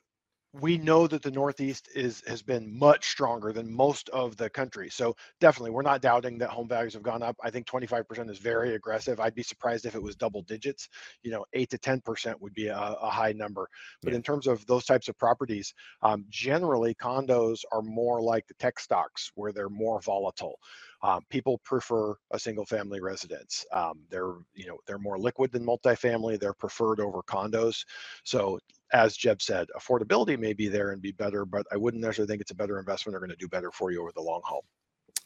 we 0.62 0.78
know 0.78 1.06
that 1.08 1.22
the 1.22 1.32
Northeast 1.32 1.90
is 1.96 2.24
has 2.28 2.42
been 2.42 2.78
much 2.78 3.10
stronger 3.10 3.52
than 3.52 3.72
most 3.72 4.10
of 4.10 4.38
the 4.38 4.50
country. 4.50 4.90
So 4.90 5.16
definitely, 5.42 5.72
we're 5.72 5.82
not 5.82 6.02
doubting 6.02 6.38
that 6.38 6.50
home 6.50 6.68
values 6.68 6.94
have 6.94 7.04
gone 7.04 7.24
up. 7.24 7.36
I 7.44 7.50
think 7.50 7.68
25% 7.68 8.30
is 8.30 8.40
very 8.40 8.76
aggressive. 8.76 9.20
I'd 9.20 9.36
be 9.36 9.44
surprised 9.44 9.86
if 9.86 9.96
it 9.96 10.02
was 10.02 10.16
double 10.16 10.44
digits. 10.44 10.88
You 11.24 11.32
know, 11.32 11.46
eight 11.54 11.70
to 11.72 11.78
10% 11.78 12.40
would 12.40 12.54
be 12.54 12.68
a, 12.68 12.78
a 12.78 13.10
high 13.10 13.34
number. 13.34 13.68
But 14.02 14.12
yeah. 14.12 14.18
in 14.18 14.24
terms 14.24 14.48
of 14.48 14.66
those 14.66 14.86
types 14.86 15.10
of 15.10 15.18
properties, 15.18 15.74
um, 16.02 16.26
generally 16.30 16.96
condos 16.96 17.60
are 17.72 17.82
more 17.82 18.22
like 18.22 18.48
the 18.48 18.54
tech 18.56 18.80
stocks, 18.80 19.32
where 19.36 19.52
they're 19.52 19.70
more 19.70 20.02
volatile. 20.02 20.60
Um, 21.02 21.22
people 21.30 21.60
prefer 21.64 22.16
a 22.32 22.40
single 22.40 22.66
family 22.66 23.00
residence. 23.00 23.66
Um, 23.72 24.02
they're 24.10 24.36
you 24.54 24.68
know 24.68 24.78
they're 24.88 24.98
more 24.98 25.20
liquid 25.20 25.52
than 25.52 25.66
multifamily. 25.66 26.40
They're 26.40 26.54
preferred 26.54 27.00
over 27.00 27.22
condos. 27.22 27.84
So 28.24 28.60
as 28.96 29.18
Jeb 29.18 29.42
said, 29.42 29.68
affordability 29.78 30.40
may 30.40 30.54
be 30.54 30.70
there 30.70 30.92
and 30.92 31.02
be 31.02 31.12
better, 31.12 31.46
but 31.46 31.66
I 31.72 31.76
wouldn't 31.76 32.02
necessarily 32.02 32.30
think 32.30 32.42
it's 32.42 32.52
a 32.52 32.56
better 32.56 32.80
investment 32.80 33.16
or 33.16 33.20
going 33.20 33.30
to 33.30 33.36
do 33.36 33.50
better 33.50 33.72
for 33.72 33.92
you 33.92 34.02
over 34.02 34.12
the 34.16 34.22
long 34.22 34.42
haul. 34.46 34.64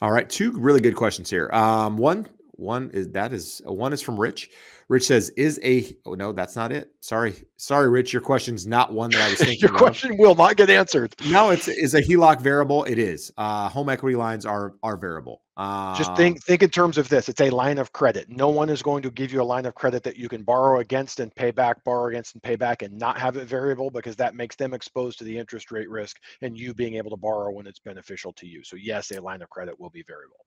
All 0.02 0.10
right, 0.10 0.28
two 0.28 0.50
really 0.52 0.80
good 0.80 0.96
questions 0.96 1.30
here. 1.30 1.48
Um, 1.52 1.96
one, 1.96 2.26
one 2.52 2.90
is 2.92 3.10
that 3.12 3.32
is 3.32 3.62
one 3.64 3.92
is 3.92 4.02
from 4.02 4.18
Rich. 4.18 4.50
Rich 4.88 5.06
says, 5.06 5.30
"Is 5.30 5.60
a 5.62 5.94
oh 6.04 6.14
no, 6.14 6.32
that's 6.32 6.56
not 6.56 6.72
it. 6.72 6.90
Sorry, 7.00 7.34
sorry, 7.58 7.88
Rich. 7.88 8.12
Your 8.12 8.22
question's 8.22 8.66
not 8.66 8.92
one 8.92 9.10
that 9.10 9.20
I 9.20 9.30
was 9.30 9.38
thinking. 9.38 9.60
your 9.60 9.78
question 9.78 10.16
will 10.18 10.34
not 10.34 10.56
get 10.56 10.68
answered. 10.68 11.14
No, 11.26 11.50
it's 11.50 11.68
is 11.68 11.94
a 11.94 12.02
HELOC 12.02 12.40
variable. 12.40 12.84
It 12.84 12.98
is. 12.98 13.30
Uh, 13.36 13.68
home 13.68 13.88
equity 13.88 14.16
lines 14.16 14.44
are 14.44 14.74
are 14.82 14.96
variable. 14.96 15.42
Uh, 15.60 15.94
Just 15.94 16.16
think 16.16 16.42
think 16.42 16.62
in 16.62 16.70
terms 16.70 16.96
of 16.96 17.10
this. 17.10 17.28
It's 17.28 17.42
a 17.42 17.50
line 17.50 17.76
of 17.76 17.92
credit. 17.92 18.30
No 18.30 18.48
one 18.48 18.70
is 18.70 18.82
going 18.82 19.02
to 19.02 19.10
give 19.10 19.30
you 19.30 19.42
a 19.42 19.44
line 19.44 19.66
of 19.66 19.74
credit 19.74 20.02
that 20.04 20.16
you 20.16 20.26
can 20.26 20.42
borrow 20.42 20.80
against 20.80 21.20
and 21.20 21.34
pay 21.34 21.50
back, 21.50 21.84
borrow 21.84 22.08
against 22.08 22.32
and 22.32 22.42
pay 22.42 22.56
back, 22.56 22.80
and 22.80 22.98
not 22.98 23.20
have 23.20 23.36
it 23.36 23.46
variable 23.46 23.90
because 23.90 24.16
that 24.16 24.34
makes 24.34 24.56
them 24.56 24.72
exposed 24.72 25.18
to 25.18 25.24
the 25.24 25.36
interest 25.36 25.70
rate 25.70 25.90
risk 25.90 26.16
and 26.40 26.56
you 26.56 26.72
being 26.72 26.94
able 26.94 27.10
to 27.10 27.16
borrow 27.18 27.52
when 27.52 27.66
it's 27.66 27.78
beneficial 27.78 28.32
to 28.32 28.46
you. 28.46 28.64
So 28.64 28.76
yes, 28.76 29.10
a 29.10 29.20
line 29.20 29.42
of 29.42 29.50
credit 29.50 29.78
will 29.78 29.90
be 29.90 30.02
variable. 30.08 30.46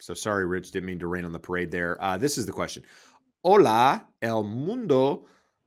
So 0.00 0.12
sorry, 0.12 0.44
Rich, 0.44 0.72
didn't 0.72 0.86
mean 0.86 0.98
to 0.98 1.06
rain 1.06 1.24
on 1.24 1.30
the 1.30 1.38
parade 1.38 1.70
there. 1.70 1.96
Uh, 2.02 2.18
this 2.18 2.36
is 2.36 2.44
the 2.44 2.52
question. 2.52 2.82
Hola, 3.44 4.08
El 4.22 4.42
Mundo 4.42 5.26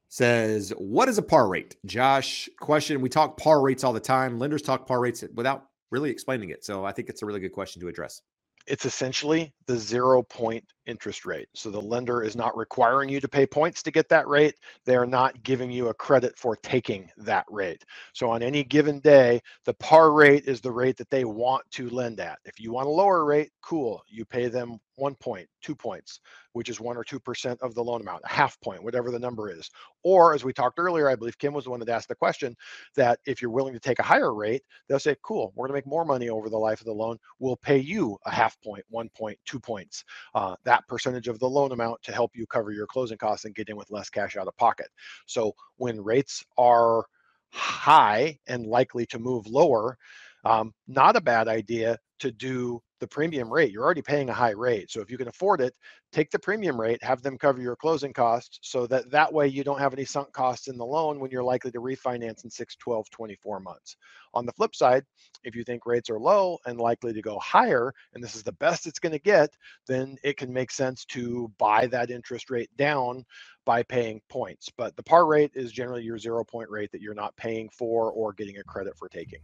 says, 0.10 0.74
What 0.78 1.08
is 1.08 1.18
a 1.18 1.22
par 1.22 1.48
rate? 1.48 1.78
Josh, 1.86 2.50
question. 2.60 3.00
We 3.00 3.08
talk 3.08 3.38
par 3.38 3.62
rates 3.62 3.86
all 3.86 3.94
the 3.94 4.02
time. 4.02 4.38
Lenders 4.38 4.64
talk 4.64 4.86
par 4.86 5.00
rates 5.00 5.24
without 5.34 5.68
really 5.92 6.10
explaining 6.10 6.50
it. 6.50 6.66
So 6.66 6.84
I 6.84 6.92
think 6.92 7.08
it's 7.08 7.22
a 7.22 7.26
really 7.26 7.40
good 7.40 7.54
question 7.54 7.82
to 7.84 7.88
address 7.88 8.22
it's 8.68 8.86
essentially 8.86 9.54
the 9.68 9.78
zero 9.78 10.24
point 10.24 10.66
interest 10.86 11.26
rate. 11.26 11.48
So 11.54 11.70
the 11.70 11.82
lender 11.82 12.24
is 12.24 12.36
not 12.36 12.58
requiring 12.58 13.10
you 13.10 13.20
to 13.20 13.28
pay 13.28 13.46
points 13.46 13.84
to 13.84 13.92
get 13.92 14.10
that 14.10 14.28
rate. 14.28 14.56
They're 14.86 15.06
not 15.06 15.42
giving 15.44 15.72
you 15.72 15.90
a 15.90 15.94
credit 15.94 16.38
for 16.38 16.56
taking 16.58 17.10
that 17.18 17.46
rate. 17.50 17.84
So 18.14 18.30
on 18.30 18.42
any 18.42 18.64
given 18.64 19.00
day, 19.00 19.42
the 19.66 19.74
par 19.76 20.12
rate 20.12 20.46
is 20.46 20.62
the 20.62 20.72
rate 20.72 20.98
that 20.98 21.10
they 21.10 21.26
want 21.26 21.64
to 21.72 21.90
lend 21.90 22.20
at. 22.20 22.40
If 22.46 22.60
you 22.60 22.72
want 22.74 22.88
a 22.88 22.92
lower 22.92 23.26
rate, 23.26 23.52
cool. 23.62 24.02
You 24.08 24.26
pay 24.26 24.48
them 24.48 24.80
one 24.96 25.16
point, 25.16 25.48
two 25.62 25.76
points, 25.76 26.20
which 26.54 26.70
is 26.70 26.80
one 26.80 26.96
or 26.96 27.04
two 27.04 27.20
percent 27.20 27.60
of 27.62 27.74
the 27.74 27.84
loan 27.84 28.02
amount, 28.02 28.22
a 28.24 28.30
half 28.30 28.60
point, 28.62 28.84
whatever 28.84 29.10
the 29.10 29.18
number 29.18 29.50
is. 29.50 29.70
Or 30.04 30.34
as 30.36 30.44
we 30.44 30.54
talked 30.54 30.78
earlier, 30.80 31.10
I 31.10 31.16
believe 31.16 31.38
Kim 31.38 31.54
was 31.54 31.64
the 31.64 31.72
one 31.72 31.80
that 31.80 31.90
asked 31.90 32.08
the 32.08 32.16
question 32.16 32.56
that 32.96 33.20
if 33.26 33.42
you're 33.42 33.52
willing 33.52 33.74
to 33.74 33.80
take 33.80 34.00
a 34.00 34.04
higher 34.04 34.34
rate, 34.34 34.62
they'll 34.88 35.00
say, 35.00 35.16
cool, 35.24 35.54
we're 35.56 35.68
gonna 35.68 35.78
make 35.78 35.88
more 35.88 36.06
money 36.06 36.30
over 36.30 36.50
the 36.50 36.58
life 36.58 36.82
of 36.82 36.86
the 36.86 36.94
loan. 36.94 37.18
We'll 37.40 37.58
pay 37.58 37.78
you 37.80 38.18
a 38.26 38.32
half 38.32 38.62
point, 38.62 38.84
one 38.90 39.10
point, 39.18 39.40
two 39.46 39.60
points. 39.60 40.04
Uh, 40.36 40.56
percentage 40.88 41.28
of 41.28 41.40
the 41.40 41.50
loan 41.50 41.72
amount 41.72 42.02
to 42.04 42.12
help 42.12 42.32
you 42.36 42.46
cover 42.48 42.72
your 42.72 42.88
closing 42.88 43.18
costs 43.18 43.46
and 43.46 43.56
get 43.56 43.70
in 43.70 43.76
with 43.76 43.92
less 43.92 44.10
cash 44.10 44.38
out 44.38 44.48
of 44.48 44.56
pocket. 44.58 44.88
So 45.26 45.54
when 45.78 46.04
rates 46.04 46.44
are 46.58 47.06
high 47.52 48.40
and 48.48 48.66
likely 48.66 49.06
to 49.08 49.20
move 49.20 49.48
lower, 49.48 49.98
um, 50.46 50.74
not 50.88 51.16
a 51.16 51.22
bad 51.22 51.48
idea 51.48 51.98
to 52.20 52.32
do 52.32 52.82
the 53.02 53.08
premium 53.08 53.52
rate. 53.52 53.72
You're 53.72 53.84
already 53.84 54.02
paying 54.02 54.30
a 54.30 54.34
high 54.34 54.52
rate. 54.52 54.90
So 54.90 55.02
if 55.02 55.12
you 55.12 55.18
can 55.18 55.28
afford 55.28 55.60
it, 55.60 55.76
take 56.14 56.32
the 56.32 56.40
premium 56.40 56.80
rate, 56.80 57.04
have 57.04 57.22
them 57.22 57.38
cover 57.38 57.60
your 57.60 57.76
closing 57.76 58.14
costs 58.14 58.60
so 58.62 58.88
that 58.88 59.12
that 59.12 59.34
way 59.34 59.48
you 59.48 59.66
don't 59.66 59.80
have 59.80 59.94
any 59.94 60.06
sunk 60.06 60.32
costs 60.32 60.70
in 60.70 60.78
the 60.78 60.86
loan 60.86 61.20
when 61.20 61.32
you're 61.32 61.44
likely 61.44 61.72
to 61.72 61.82
refinance 61.82 62.46
in 62.46 62.50
6, 62.50 62.76
12, 62.76 63.10
24 63.10 63.60
months. 63.60 63.98
On 64.34 64.46
the 64.46 64.54
flip 64.54 64.76
side, 64.76 65.04
if 65.44 65.56
you 65.56 65.64
think 65.64 65.86
rates 65.86 66.10
are 66.10 66.20
low 66.20 66.58
and 66.66 66.80
likely 66.80 67.12
to 67.12 67.22
go 67.22 67.38
higher, 67.40 67.92
and 68.14 68.24
this 68.24 68.36
is 68.36 68.44
the 68.44 68.54
best 68.54 68.88
it's 68.88 69.00
going 69.00 69.12
to 69.12 69.20
get, 69.20 69.50
then 69.88 70.16
it 70.24 70.38
can 70.38 70.54
make 70.54 70.72
sense 70.72 71.04
to 71.06 71.52
buy 71.58 71.88
that 71.88 72.12
interest 72.12 72.50
rate 72.50 72.70
down 72.78 73.26
by 73.66 73.84
paying 73.84 74.22
points. 74.30 74.70
But 74.78 74.96
the 74.96 75.04
par 75.04 75.26
rate 75.26 75.52
is 75.56 75.72
generally 75.72 76.04
your 76.04 76.20
zero 76.20 76.44
point 76.46 76.70
rate 76.70 76.92
that 76.92 77.02
you're 77.02 77.14
not 77.14 77.36
paying 77.36 77.70
for 77.70 78.12
or 78.12 78.32
getting 78.32 78.58
a 78.58 78.64
credit 78.64 78.98
for 78.98 79.10
taking. 79.10 79.42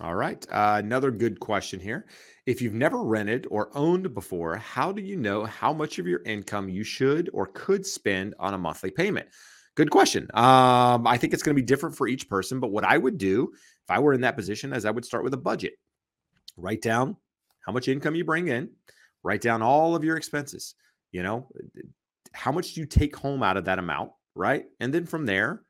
All 0.00 0.14
right. 0.14 0.44
Uh, 0.50 0.76
another 0.78 1.10
good 1.10 1.40
question 1.40 1.80
here. 1.80 2.06
If 2.44 2.60
you've 2.60 2.74
never 2.74 3.02
rented 3.02 3.46
or 3.50 3.70
owned 3.74 4.12
before, 4.12 4.56
how 4.56 4.92
do 4.92 5.00
you 5.00 5.16
know 5.16 5.44
how 5.44 5.72
much 5.72 5.98
of 5.98 6.06
your 6.06 6.22
income 6.24 6.68
you 6.68 6.84
should 6.84 7.30
or 7.32 7.46
could 7.46 7.86
spend 7.86 8.34
on 8.38 8.52
a 8.52 8.58
monthly 8.58 8.90
payment? 8.90 9.28
Good 9.74 9.90
question. 9.90 10.28
Um, 10.34 11.06
I 11.06 11.16
think 11.18 11.32
it's 11.32 11.42
going 11.42 11.56
to 11.56 11.62
be 11.62 11.66
different 11.66 11.96
for 11.96 12.08
each 12.08 12.28
person, 12.28 12.60
but 12.60 12.70
what 12.70 12.84
I 12.84 12.96
would 12.96 13.18
do 13.18 13.52
if 13.54 13.90
I 13.90 13.98
were 13.98 14.12
in 14.12 14.20
that 14.22 14.36
position 14.36 14.72
is 14.72 14.84
I 14.84 14.90
would 14.90 15.04
start 15.04 15.24
with 15.24 15.34
a 15.34 15.38
budget. 15.38 15.74
Write 16.56 16.82
down 16.82 17.16
how 17.60 17.72
much 17.72 17.88
income 17.88 18.14
you 18.14 18.24
bring 18.24 18.48
in, 18.48 18.70
write 19.22 19.40
down 19.40 19.62
all 19.62 19.94
of 19.94 20.04
your 20.04 20.16
expenses. 20.16 20.74
You 21.12 21.22
know, 21.22 21.48
how 22.32 22.52
much 22.52 22.74
do 22.74 22.80
you 22.80 22.86
take 22.86 23.16
home 23.16 23.42
out 23.42 23.56
of 23.56 23.64
that 23.64 23.78
amount, 23.78 24.12
right? 24.34 24.64
And 24.80 24.92
then 24.92 25.06
from 25.06 25.26
there, 25.26 25.62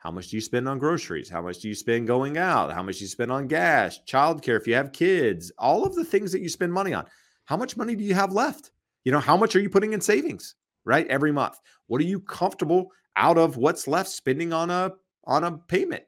how 0.00 0.10
much 0.10 0.28
do 0.28 0.36
you 0.36 0.40
spend 0.40 0.66
on 0.66 0.78
groceries? 0.78 1.28
How 1.28 1.42
much 1.42 1.58
do 1.58 1.68
you 1.68 1.74
spend 1.74 2.06
going 2.06 2.38
out? 2.38 2.72
How 2.72 2.82
much 2.82 2.98
do 2.98 3.04
you 3.04 3.08
spend 3.08 3.30
on 3.30 3.46
gas, 3.46 4.00
childcare 4.08 4.56
if 4.56 4.66
you 4.66 4.74
have 4.74 4.92
kids, 4.92 5.52
all 5.58 5.84
of 5.84 5.94
the 5.94 6.04
things 6.04 6.32
that 6.32 6.40
you 6.40 6.48
spend 6.48 6.72
money 6.72 6.94
on? 6.94 7.04
How 7.44 7.58
much 7.58 7.76
money 7.76 7.94
do 7.94 8.02
you 8.02 8.14
have 8.14 8.32
left? 8.32 8.70
You 9.04 9.12
know, 9.12 9.20
how 9.20 9.36
much 9.36 9.54
are 9.54 9.60
you 9.60 9.68
putting 9.68 9.92
in 9.92 10.00
savings, 10.00 10.54
right? 10.86 11.06
Every 11.08 11.32
month. 11.32 11.58
What 11.86 12.00
are 12.00 12.04
you 12.04 12.18
comfortable 12.18 12.90
out 13.16 13.36
of 13.36 13.58
what's 13.58 13.86
left 13.86 14.08
spending 14.08 14.54
on 14.54 14.70
a 14.70 14.92
on 15.24 15.44
a 15.44 15.58
payment? 15.58 16.04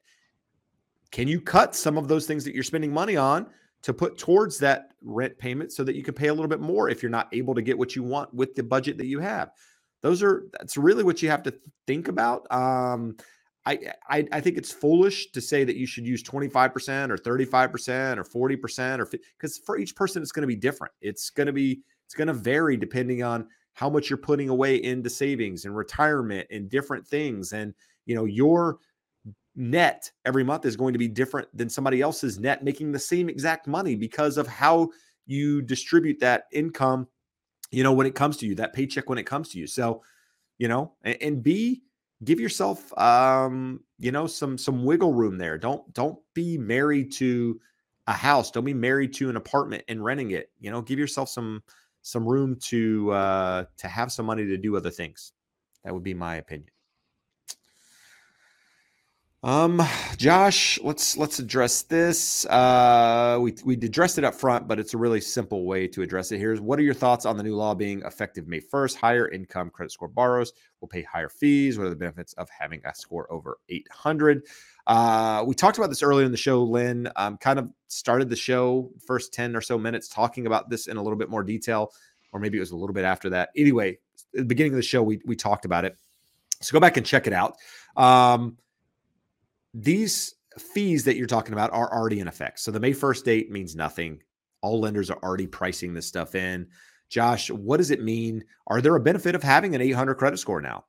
Can 1.10 1.28
you 1.28 1.38
cut 1.38 1.76
some 1.76 1.98
of 1.98 2.08
those 2.08 2.26
things 2.26 2.44
that 2.44 2.54
you're 2.54 2.64
spending 2.64 2.94
money 2.94 3.18
on 3.18 3.46
to 3.82 3.92
put 3.92 4.16
towards 4.16 4.56
that 4.60 4.92
rent 5.02 5.36
payment 5.36 5.70
so 5.70 5.84
that 5.84 5.96
you 5.96 6.02
can 6.02 6.14
pay 6.14 6.28
a 6.28 6.34
little 6.34 6.48
bit 6.48 6.60
more 6.60 6.88
if 6.88 7.02
you're 7.02 7.10
not 7.10 7.28
able 7.32 7.54
to 7.54 7.60
get 7.60 7.76
what 7.76 7.94
you 7.94 8.02
want 8.02 8.32
with 8.32 8.54
the 8.54 8.62
budget 8.62 8.96
that 8.96 9.06
you 9.06 9.18
have? 9.18 9.50
Those 10.00 10.22
are 10.22 10.44
that's 10.52 10.78
really 10.78 11.04
what 11.04 11.20
you 11.20 11.28
have 11.28 11.42
to 11.42 11.54
think 11.86 12.08
about. 12.08 12.50
Um, 12.50 13.18
I, 13.64 13.78
I, 14.08 14.26
I 14.32 14.40
think 14.40 14.58
it's 14.58 14.72
foolish 14.72 15.30
to 15.32 15.40
say 15.40 15.62
that 15.62 15.76
you 15.76 15.86
should 15.86 16.06
use 16.06 16.22
25% 16.22 17.10
or 17.10 17.16
35% 17.16 18.16
or 18.18 18.48
40% 18.48 18.98
or 18.98 19.06
because 19.06 19.58
for 19.58 19.78
each 19.78 19.94
person 19.94 20.20
it's 20.20 20.32
going 20.32 20.42
to 20.42 20.48
be 20.48 20.56
different. 20.56 20.92
It's 21.00 21.30
going 21.30 21.46
to 21.46 21.52
be 21.52 21.80
it's 22.06 22.14
going 22.14 22.28
to 22.28 22.34
vary 22.34 22.76
depending 22.76 23.22
on 23.22 23.46
how 23.74 23.88
much 23.88 24.10
you're 24.10 24.16
putting 24.16 24.48
away 24.48 24.82
into 24.82 25.08
savings 25.08 25.64
and 25.64 25.76
retirement 25.76 26.46
and 26.50 26.68
different 26.68 27.06
things 27.06 27.52
and 27.52 27.72
you 28.04 28.14
know 28.14 28.24
your 28.24 28.78
net 29.54 30.10
every 30.24 30.44
month 30.44 30.64
is 30.64 30.76
going 30.76 30.92
to 30.92 30.98
be 30.98 31.08
different 31.08 31.48
than 31.56 31.68
somebody 31.68 32.00
else's 32.00 32.38
net 32.38 32.64
making 32.64 32.90
the 32.90 32.98
same 32.98 33.28
exact 33.28 33.66
money 33.66 33.94
because 33.94 34.36
of 34.36 34.46
how 34.46 34.88
you 35.26 35.62
distribute 35.62 36.18
that 36.20 36.44
income 36.52 37.06
you 37.70 37.82
know 37.82 37.92
when 37.92 38.06
it 38.06 38.14
comes 38.14 38.36
to 38.36 38.46
you 38.46 38.54
that 38.54 38.72
paycheck 38.72 39.08
when 39.08 39.18
it 39.18 39.24
comes 39.24 39.50
to 39.50 39.58
you 39.58 39.66
so 39.66 40.02
you 40.58 40.68
know 40.68 40.92
and, 41.02 41.16
and 41.20 41.42
be 41.42 41.82
give 42.24 42.40
yourself 42.40 42.96
um 42.98 43.80
you 43.98 44.12
know 44.12 44.26
some 44.26 44.58
some 44.58 44.84
wiggle 44.84 45.12
room 45.12 45.38
there. 45.38 45.58
Don't 45.58 45.92
don't 45.94 46.18
be 46.34 46.58
married 46.58 47.12
to 47.12 47.60
a 48.06 48.12
house. 48.12 48.50
Don't 48.50 48.64
be 48.64 48.74
married 48.74 49.14
to 49.14 49.30
an 49.30 49.36
apartment 49.36 49.84
and 49.88 50.04
renting 50.04 50.32
it. 50.32 50.50
You 50.60 50.70
know 50.70 50.82
give 50.82 50.98
yourself 50.98 51.28
some 51.28 51.62
some 52.02 52.26
room 52.26 52.56
to 52.56 53.10
uh 53.12 53.64
to 53.78 53.88
have 53.88 54.12
some 54.12 54.26
money 54.26 54.44
to 54.46 54.56
do 54.56 54.76
other 54.76 54.90
things. 54.90 55.32
That 55.84 55.94
would 55.94 56.04
be 56.04 56.14
my 56.14 56.36
opinion 56.36 56.70
um, 59.44 59.82
Josh, 60.18 60.78
let's 60.84 61.16
let's 61.16 61.40
address 61.40 61.82
this. 61.82 62.46
Uh, 62.46 63.38
we 63.40 63.54
we 63.64 63.74
addressed 63.74 64.16
it 64.18 64.24
up 64.24 64.36
front, 64.36 64.68
but 64.68 64.78
it's 64.78 64.94
a 64.94 64.98
really 64.98 65.20
simple 65.20 65.64
way 65.64 65.88
to 65.88 66.02
address 66.02 66.30
it. 66.30 66.38
Here's 66.38 66.60
what 66.60 66.78
are 66.78 66.82
your 66.82 66.94
thoughts 66.94 67.26
on 67.26 67.36
the 67.36 67.42
new 67.42 67.56
law 67.56 67.74
being 67.74 68.02
effective 68.02 68.46
May 68.46 68.60
1st? 68.60 68.96
Higher 68.96 69.28
income 69.28 69.70
credit 69.70 69.90
score 69.90 70.06
borrowers 70.06 70.52
will 70.80 70.86
pay 70.86 71.02
higher 71.02 71.28
fees. 71.28 71.76
What 71.76 71.88
are 71.88 71.90
the 71.90 71.96
benefits 71.96 72.34
of 72.34 72.48
having 72.50 72.82
a 72.84 72.94
score 72.94 73.30
over 73.32 73.58
800? 73.68 74.46
Uh, 74.86 75.42
we 75.44 75.56
talked 75.56 75.76
about 75.76 75.88
this 75.88 76.04
earlier 76.04 76.24
in 76.24 76.30
the 76.30 76.38
show. 76.38 76.62
Lynn 76.62 77.08
um, 77.16 77.36
kind 77.36 77.58
of 77.58 77.68
started 77.88 78.30
the 78.30 78.36
show 78.36 78.92
first 79.04 79.34
10 79.34 79.56
or 79.56 79.60
so 79.60 79.76
minutes 79.76 80.06
talking 80.06 80.46
about 80.46 80.70
this 80.70 80.86
in 80.86 80.96
a 80.96 81.02
little 81.02 81.18
bit 81.18 81.30
more 81.30 81.42
detail, 81.42 81.92
or 82.32 82.38
maybe 82.38 82.58
it 82.58 82.60
was 82.60 82.70
a 82.70 82.76
little 82.76 82.94
bit 82.94 83.04
after 83.04 83.30
that. 83.30 83.48
Anyway, 83.56 83.98
the 84.34 84.44
beginning 84.44 84.72
of 84.72 84.76
the 84.76 84.82
show, 84.82 85.02
we 85.02 85.20
we 85.24 85.34
talked 85.34 85.64
about 85.64 85.84
it. 85.84 85.96
So 86.60 86.72
go 86.72 86.78
back 86.80 86.96
and 86.96 87.04
check 87.04 87.26
it 87.26 87.32
out. 87.32 87.56
Um, 87.96 88.56
these 89.74 90.34
fees 90.58 91.04
that 91.04 91.16
you're 91.16 91.26
talking 91.26 91.52
about 91.52 91.72
are 91.72 91.92
already 91.92 92.20
in 92.20 92.28
effect. 92.28 92.60
So 92.60 92.70
the 92.70 92.80
May 92.80 92.92
1st 92.92 93.24
date 93.24 93.50
means 93.50 93.74
nothing. 93.74 94.20
All 94.60 94.80
lenders 94.80 95.10
are 95.10 95.18
already 95.22 95.46
pricing 95.46 95.94
this 95.94 96.06
stuff 96.06 96.34
in. 96.34 96.68
Josh, 97.08 97.50
what 97.50 97.78
does 97.78 97.90
it 97.90 98.02
mean? 98.02 98.44
Are 98.68 98.80
there 98.80 98.96
a 98.96 99.00
benefit 99.00 99.34
of 99.34 99.42
having 99.42 99.74
an 99.74 99.80
800 99.80 100.14
credit 100.14 100.38
score 100.38 100.60
now? 100.60 100.84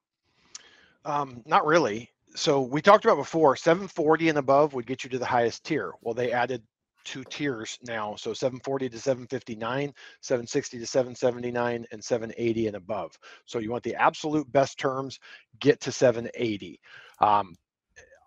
Um, 1.05 1.43
not 1.45 1.65
really. 1.65 2.11
so 2.35 2.61
we 2.61 2.81
talked 2.81 3.03
about 3.03 3.17
before 3.17 3.55
740 3.55 4.29
and 4.29 4.37
above 4.37 4.73
would 4.73 4.85
get 4.85 5.03
you 5.03 5.09
to 5.11 5.19
the 5.19 5.25
highest 5.25 5.63
tier. 5.65 5.93
Well, 6.01 6.13
they 6.13 6.31
added 6.31 6.63
two 7.03 7.23
tiers 7.25 7.77
now. 7.83 8.15
So 8.15 8.33
740 8.33 8.89
to 8.89 8.99
759, 8.99 9.93
760 10.21 10.79
to 10.79 10.85
779, 10.85 11.85
and 11.91 12.03
780 12.03 12.67
and 12.67 12.75
above. 12.77 13.17
So 13.45 13.59
you 13.59 13.71
want 13.71 13.83
the 13.83 13.95
absolute 13.95 14.49
best 14.51 14.79
terms, 14.79 15.19
get 15.59 15.81
to 15.81 15.91
780. 15.91 16.79
Um, 17.19 17.55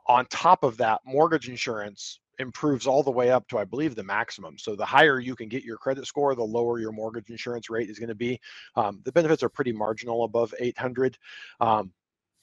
on 0.09 0.27
top 0.27 0.65
of 0.65 0.77
that, 0.79 1.01
mortgage 1.05 1.49
insurance 1.49 2.21
improves 2.39 2.87
all 2.87 3.03
the 3.03 3.11
way 3.11 3.31
up 3.31 3.49
to, 3.49 3.59
I 3.59 3.65
believe, 3.65 3.95
the 3.95 4.05
maximum. 4.05 4.59
So 4.59 4.77
the 4.77 4.85
higher 4.85 5.19
you 5.19 5.35
can 5.35 5.49
get 5.49 5.65
your 5.65 5.79
credit 5.79 6.07
score, 6.07 6.35
the 6.35 6.43
lower 6.43 6.79
your 6.79 6.93
mortgage 6.93 7.31
insurance 7.31 7.71
rate 7.71 7.89
is 7.89 7.99
going 7.99 8.09
to 8.09 8.15
be. 8.15 8.39
Um, 8.75 9.01
the 9.05 9.13
benefits 9.13 9.43
are 9.43 9.49
pretty 9.49 9.73
marginal 9.73 10.25
above 10.25 10.53
800. 10.59 11.19
Um, 11.61 11.93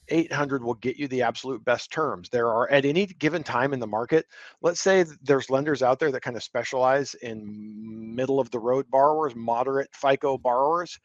800 0.09 0.63
will 0.63 0.73
get 0.75 0.97
you 0.97 1.07
the 1.07 1.21
absolute 1.21 1.63
best 1.63 1.91
terms. 1.91 2.29
There 2.29 2.49
are 2.49 2.69
at 2.71 2.85
any 2.85 3.05
given 3.05 3.43
time 3.43 3.73
in 3.73 3.79
the 3.79 3.87
market, 3.87 4.25
let's 4.61 4.81
say 4.81 5.05
there's 5.21 5.49
lenders 5.49 5.81
out 5.81 5.99
there 5.99 6.11
that 6.11 6.21
kind 6.21 6.35
of 6.35 6.43
specialize 6.43 7.13
in 7.15 8.13
middle 8.15 8.39
of 8.39 8.51
the 8.51 8.59
road 8.59 8.85
borrowers, 8.89 9.35
moderate 9.35 9.89
FICO 9.93 10.37
borrowers. 10.37 10.99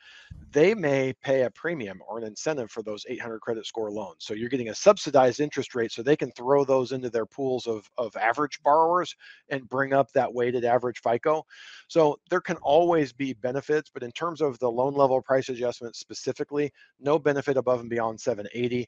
They 0.51 0.75
may 0.75 1.15
pay 1.23 1.43
a 1.43 1.51
premium 1.51 2.01
or 2.09 2.19
an 2.19 2.25
incentive 2.25 2.71
for 2.71 2.83
those 2.83 3.05
800 3.09 3.41
credit 3.41 3.67
score 3.67 3.91
loans. 3.91 4.19
So 4.21 4.35
you're 4.35 4.49
getting 4.49 4.71
a 4.71 4.75
subsidized 4.75 5.41
interest 5.41 5.75
rate 5.75 5.93
so 5.93 6.03
they 6.03 6.17
can 6.17 6.31
throw 6.33 6.65
those 6.65 6.93
into 6.93 7.11
their 7.11 7.27
pools 7.27 7.67
of, 7.67 7.89
of 7.99 8.17
average 8.17 8.61
borrowers 8.63 9.15
and 9.49 9.69
bring 9.69 9.93
up 9.93 10.11
that 10.13 10.33
weighted 10.33 10.65
average 10.65 11.01
FICO. 11.03 11.45
So 11.89 12.19
there 12.31 12.41
can 12.41 12.57
always 12.57 13.13
be 13.13 13.33
benefits, 13.35 13.91
but 13.93 14.03
in 14.03 14.13
terms 14.13 14.41
of 14.41 14.59
the 14.59 14.71
loan 14.71 14.95
level 14.95 15.21
price 15.23 15.49
adjustment 15.49 15.97
specifically, 15.97 16.73
no 17.01 17.19
benefit 17.19 17.57
above 17.57 17.81
and 17.81 17.91
beyond 17.91 18.21
780. 18.21 18.88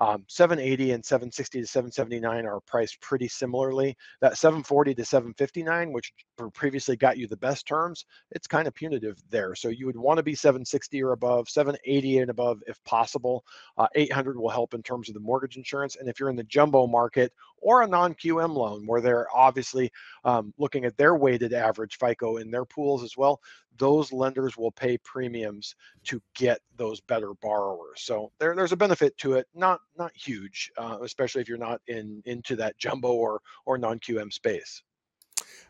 Um, 0.00 0.24
780 0.28 0.92
and 0.92 1.04
760 1.04 1.60
to 1.60 1.66
779 1.66 2.46
are 2.46 2.60
priced 2.60 3.00
pretty 3.00 3.28
similarly. 3.28 3.96
That 4.20 4.38
740 4.38 4.94
to 4.94 5.04
759, 5.04 5.92
which 5.92 6.12
previously 6.54 6.96
got 6.96 7.18
you 7.18 7.26
the 7.26 7.36
best 7.36 7.66
terms, 7.66 8.04
it's 8.30 8.46
kind 8.46 8.68
of 8.68 8.74
punitive 8.74 9.20
there. 9.28 9.54
So 9.54 9.68
you 9.68 9.86
would 9.86 9.96
want 9.96 10.18
to 10.18 10.22
be 10.22 10.34
760 10.34 11.02
or 11.02 11.12
above, 11.12 11.48
780 11.48 12.18
and 12.18 12.30
above 12.30 12.62
if 12.66 12.82
possible. 12.84 13.44
Uh, 13.76 13.88
800 13.94 14.38
will 14.38 14.50
help 14.50 14.74
in 14.74 14.82
terms 14.82 15.08
of 15.08 15.14
the 15.14 15.20
mortgage 15.20 15.56
insurance. 15.56 15.96
And 15.96 16.08
if 16.08 16.20
you're 16.20 16.30
in 16.30 16.36
the 16.36 16.44
jumbo 16.44 16.86
market 16.86 17.32
or 17.60 17.82
a 17.82 17.88
non-QM 17.88 18.54
loan 18.54 18.86
where 18.86 19.00
they're 19.00 19.26
obviously 19.34 19.90
um, 20.24 20.54
looking 20.58 20.84
at 20.84 20.96
their 20.96 21.16
weighted 21.16 21.52
average 21.52 21.98
FICO 21.98 22.36
in 22.36 22.50
their 22.50 22.64
pools 22.64 23.02
as 23.02 23.16
well, 23.16 23.40
those 23.78 24.12
lenders 24.12 24.56
will 24.56 24.72
pay 24.72 24.98
premiums 24.98 25.74
to 26.04 26.20
get 26.34 26.60
those 26.76 27.00
better 27.00 27.32
borrowers. 27.34 28.00
So 28.00 28.32
there, 28.38 28.54
there's 28.54 28.72
a 28.72 28.76
benefit 28.76 29.16
to 29.18 29.34
it, 29.34 29.46
not 29.54 29.80
not 29.98 30.12
huge, 30.14 30.70
uh, 30.78 30.98
especially 31.02 31.42
if 31.42 31.48
you're 31.48 31.58
not 31.58 31.80
in 31.88 32.22
into 32.26 32.56
that 32.56 32.76
jumbo 32.78 33.12
or 33.12 33.40
or 33.66 33.78
non-QM 33.78 34.32
space. 34.32 34.82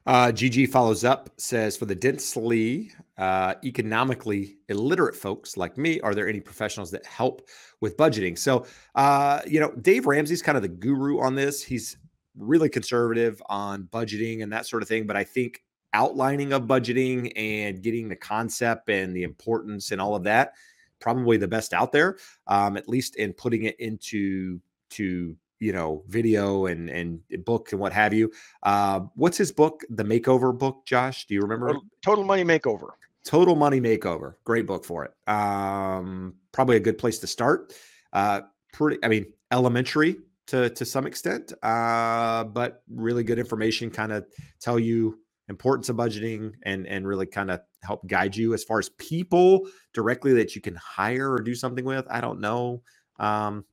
Uh, 0.07 0.29
GG 0.29 0.71
follows 0.71 1.05
up, 1.05 1.29
says 1.37 1.77
for 1.77 1.85
the 1.85 1.95
densely 1.95 2.91
uh, 3.19 3.55
economically 3.65 4.57
illiterate 4.69 5.15
folks 5.15 5.57
like 5.57 5.77
me, 5.77 6.01
are 6.01 6.15
there 6.15 6.29
any 6.29 6.41
professionals 6.41 6.91
that 6.91 7.05
help 7.05 7.47
with 7.81 7.97
budgeting? 7.97 8.39
So, 8.39 8.65
uh, 8.95 9.41
you 9.47 9.61
know, 9.61 9.71
Dave 9.83 10.07
Ramsey's 10.07 10.41
kind 10.41 10.57
of 10.57 10.63
the 10.63 10.69
guru 10.69 11.21
on 11.21 11.35
this. 11.35 11.63
He's 11.63 11.99
really 12.39 12.71
conservative 12.71 13.43
on 13.51 13.85
budgeting 13.93 14.43
and 14.43 14.53
that 14.53 14.67
sort 14.67 14.83
of 14.83 14.89
thing. 14.89 15.07
But 15.07 15.17
I 15.17 15.25
think 15.25 15.63
outlining 15.93 16.53
of 16.53 16.63
budgeting 16.63 17.33
and 17.37 17.83
getting 17.83 18.09
the 18.09 18.17
concept 18.17 18.89
and 18.89 19.15
the 19.15 19.25
importance 19.25 19.91
and 19.91 20.01
all 20.01 20.15
of 20.15 20.25
that 20.25 20.55
probably 21.01 21.37
the 21.37 21.49
best 21.49 21.73
out 21.73 21.93
there 21.93 22.17
um, 22.47 22.77
at 22.77 22.89
least 22.89 23.17
in 23.17 23.33
putting 23.33 23.65
it 23.65 23.79
into 23.81 24.61
to 24.91 25.37
you 25.61 25.73
know 25.73 26.03
video 26.09 26.67
and 26.67 26.89
and 26.89 27.21
book 27.45 27.73
and 27.73 27.81
what 27.81 27.93
have 27.93 28.15
you. 28.15 28.31
Uh, 28.63 29.01
what's 29.15 29.37
his 29.37 29.53
book? 29.53 29.83
The 29.91 30.05
makeover 30.05 30.57
book 30.57 30.87
josh? 30.87 31.27
Do 31.27 31.35
you 31.35 31.41
remember 31.41 31.75
total, 32.03 32.25
money 32.25 32.45
makeover. 32.45 32.91
Total 33.25 33.57
money 33.57 33.81
makeover. 33.81 34.35
Great 34.45 34.67
book 34.67 34.85
for 34.85 35.05
it. 35.05 35.13
Um, 35.31 36.35
probably 36.53 36.77
a 36.77 36.81
good 36.81 36.97
place 36.97 37.19
to 37.19 37.27
start. 37.27 37.75
Uh, 38.13 38.43
pretty 38.73 38.99
i 39.03 39.09
mean 39.09 39.27
elementary 39.51 40.17
to 40.47 40.71
to 40.71 40.85
some 40.85 41.07
extent 41.07 41.53
uh, 41.63 42.45
but 42.45 42.83
really 42.91 43.23
good 43.23 43.39
information 43.39 43.91
kind 43.91 44.13
of 44.13 44.27
tell 44.61 44.79
you 44.79 45.19
importance 45.49 45.89
of 45.89 45.97
budgeting 45.97 46.53
and 46.63 46.87
and 46.87 47.07
really 47.07 47.27
kind 47.27 47.51
of 47.51 47.61
help 47.83 48.07
guide 48.07 48.37
you 48.37 48.55
as 48.55 48.65
far 48.65 48.79
as 48.79 48.89
people 48.91 49.69
directly 49.93 50.33
that 50.35 50.55
you 50.55 50.61
can 50.61 50.75
hire 50.77 51.33
or 51.33 51.39
do 51.39 51.55
something 51.55 51.85
with? 51.85 52.07
I 52.11 52.21
don't 52.21 52.41
know. 52.41 52.83
Um, 53.19 53.65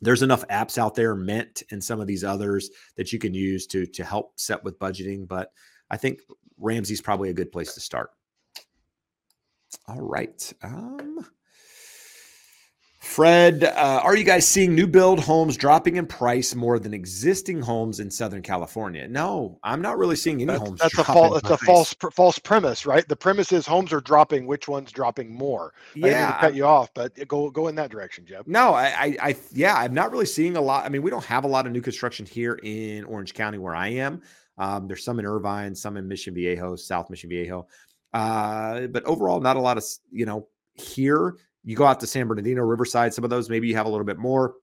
there's 0.00 0.22
enough 0.22 0.46
apps 0.48 0.76
out 0.76 0.94
there 0.94 1.14
mint 1.14 1.62
and 1.70 1.82
some 1.82 2.00
of 2.00 2.06
these 2.06 2.24
others 2.24 2.70
that 2.96 3.12
you 3.12 3.18
can 3.18 3.34
use 3.34 3.66
to 3.68 3.86
to 3.86 4.04
help 4.04 4.38
set 4.38 4.62
with 4.62 4.78
budgeting 4.78 5.26
but 5.26 5.50
i 5.90 5.96
think 5.96 6.20
ramsey's 6.58 7.00
probably 7.00 7.30
a 7.30 7.34
good 7.34 7.50
place 7.50 7.74
to 7.74 7.80
start. 7.80 8.10
All 9.88 10.00
right 10.00 10.52
um 10.62 11.26
Fred, 13.04 13.64
uh, 13.64 14.00
are 14.02 14.16
you 14.16 14.24
guys 14.24 14.48
seeing 14.48 14.74
new 14.74 14.86
build 14.86 15.20
homes 15.20 15.58
dropping 15.58 15.96
in 15.96 16.06
price 16.06 16.54
more 16.54 16.78
than 16.78 16.94
existing 16.94 17.60
homes 17.60 18.00
in 18.00 18.10
Southern 18.10 18.40
California? 18.40 19.06
No, 19.06 19.58
I'm 19.62 19.82
not 19.82 19.98
really 19.98 20.16
seeing 20.16 20.36
any 20.36 20.46
that's, 20.46 20.60
homes. 20.60 20.80
That's 20.80 20.98
a 20.98 21.04
false. 21.04 21.38
It's 21.38 21.50
a 21.50 21.58
false 21.58 21.92
pr- 21.92 22.08
false 22.08 22.38
premise, 22.38 22.86
right? 22.86 23.06
The 23.06 23.14
premise 23.14 23.52
is 23.52 23.66
homes 23.66 23.92
are 23.92 24.00
dropping. 24.00 24.46
Which 24.46 24.68
one's 24.68 24.90
dropping 24.90 25.34
more? 25.34 25.74
Yeah, 25.94 26.34
I 26.34 26.40
cut 26.40 26.54
you 26.54 26.64
off, 26.64 26.94
but 26.94 27.12
go 27.28 27.50
go 27.50 27.68
in 27.68 27.74
that 27.74 27.90
direction, 27.90 28.24
Jeb. 28.24 28.46
No, 28.46 28.72
I, 28.72 28.86
I, 28.86 29.16
I, 29.20 29.36
yeah, 29.52 29.74
I'm 29.76 29.92
not 29.92 30.10
really 30.10 30.26
seeing 30.26 30.56
a 30.56 30.60
lot. 30.62 30.86
I 30.86 30.88
mean, 30.88 31.02
we 31.02 31.10
don't 31.10 31.24
have 31.26 31.44
a 31.44 31.48
lot 31.48 31.66
of 31.66 31.72
new 31.72 31.82
construction 31.82 32.24
here 32.24 32.58
in 32.62 33.04
Orange 33.04 33.34
County 33.34 33.58
where 33.58 33.76
I 33.76 33.88
am. 33.88 34.22
Um, 34.56 34.88
there's 34.88 35.04
some 35.04 35.18
in 35.18 35.26
Irvine, 35.26 35.74
some 35.74 35.98
in 35.98 36.08
Mission 36.08 36.34
Viejo, 36.34 36.74
South 36.74 37.10
Mission 37.10 37.28
Viejo, 37.28 37.66
uh, 38.14 38.86
but 38.86 39.04
overall, 39.04 39.40
not 39.40 39.56
a 39.56 39.60
lot 39.60 39.76
of 39.76 39.84
you 40.10 40.24
know 40.24 40.48
here 40.72 41.36
you 41.64 41.76
go 41.76 41.84
out 41.84 42.00
to 42.00 42.06
San 42.06 42.26
Bernardino, 42.28 42.62
Riverside, 42.62 43.14
some 43.14 43.24
of 43.24 43.30
those, 43.30 43.48
maybe 43.48 43.68
you 43.68 43.76
have 43.76 43.86
a 43.86 43.90
little 43.90 44.04
bit 44.04 44.18
more. 44.18 44.54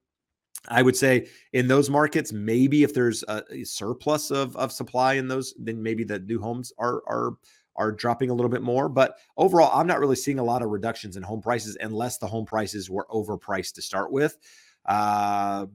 I 0.68 0.82
would 0.82 0.96
say 0.96 1.28
in 1.54 1.68
those 1.68 1.90
markets, 1.90 2.32
maybe 2.32 2.84
if 2.84 2.94
there's 2.94 3.24
a, 3.28 3.64
surplus 3.64 4.30
of, 4.30 4.56
of 4.56 4.72
supply 4.72 5.14
in 5.14 5.28
those, 5.28 5.56
then 5.58 5.82
maybe 5.82 6.04
the 6.04 6.20
new 6.20 6.40
homes 6.40 6.72
are 6.78 7.02
are 7.08 7.34
are 7.78 7.92
dropping 7.92 8.30
a 8.30 8.34
little 8.34 8.50
bit 8.50 8.62
more. 8.62 8.88
But 8.90 9.18
overall, 9.38 9.72
I'm 9.74 9.88
not 9.88 10.00
really 10.00 10.16
seeing 10.16 10.40
a 10.40 10.44
lot 10.44 10.62
of 10.62 10.70
reductions 10.70 11.18
in 11.18 11.24
home 11.24 11.42
prices 11.42 11.78
unless 11.82 12.18
the 12.18 12.28
home 12.28 12.46
prices 12.46 12.90
were 12.90 13.08
overpriced 13.10 13.74
to 13.74 13.82
start 13.82 14.12
with. 14.12 14.38
Uh, 14.86 15.66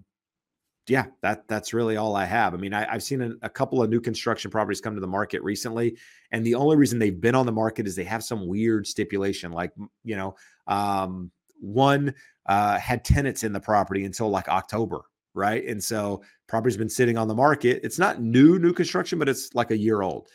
yeah, 0.89 1.07
that 1.21 1.49
that's 1.49 1.75
really 1.75 1.97
all 1.97 2.15
I 2.15 2.25
have. 2.25 2.55
I 2.55 2.59
mean, 2.59 2.73
I, 2.73 2.93
have 2.93 3.03
seen 3.03 3.21
a, 3.23 3.33
a, 3.43 3.49
couple 3.49 3.83
of 3.83 3.91
new 3.91 4.01
construction 4.01 4.51
properties 4.51 4.81
come 4.81 4.95
to 4.95 5.01
the 5.01 5.07
market 5.07 5.43
recently, 5.43 5.97
and 6.31 6.47
the 6.47 6.55
only 6.55 6.77
reason 6.77 6.99
they've 6.99 7.21
been 7.21 7.35
on 7.35 7.47
the 7.47 7.53
market 7.53 7.87
is 7.87 7.97
they 7.97 8.05
have 8.05 8.23
some 8.23 8.47
weird 8.47 8.87
stipulation, 8.87 9.51
like 9.51 9.73
you 10.05 10.17
know, 10.17 10.37
um, 10.69 11.31
one 11.61 12.15
uh, 12.47 12.79
had 12.79 13.05
tenants 13.05 13.43
in 13.43 13.53
the 13.53 13.61
property 13.61 14.05
until 14.05 14.31
like 14.31 14.49
October, 14.49 15.03
right? 15.35 15.65
And 15.67 15.83
so 15.83 16.23
property's 16.47 16.77
been 16.77 16.89
sitting 16.89 17.19
on 17.19 17.27
the 17.27 17.35
market. 17.35 17.81
It's 17.83 17.99
not 17.99 18.23
new 18.23 18.59
new 18.59 18.73
construction, 18.73 19.19
but 19.19 19.29
it's 19.29 19.55
like 19.55 19.73
a 19.73 19.79
year 19.79 20.03
old. 20.03 20.29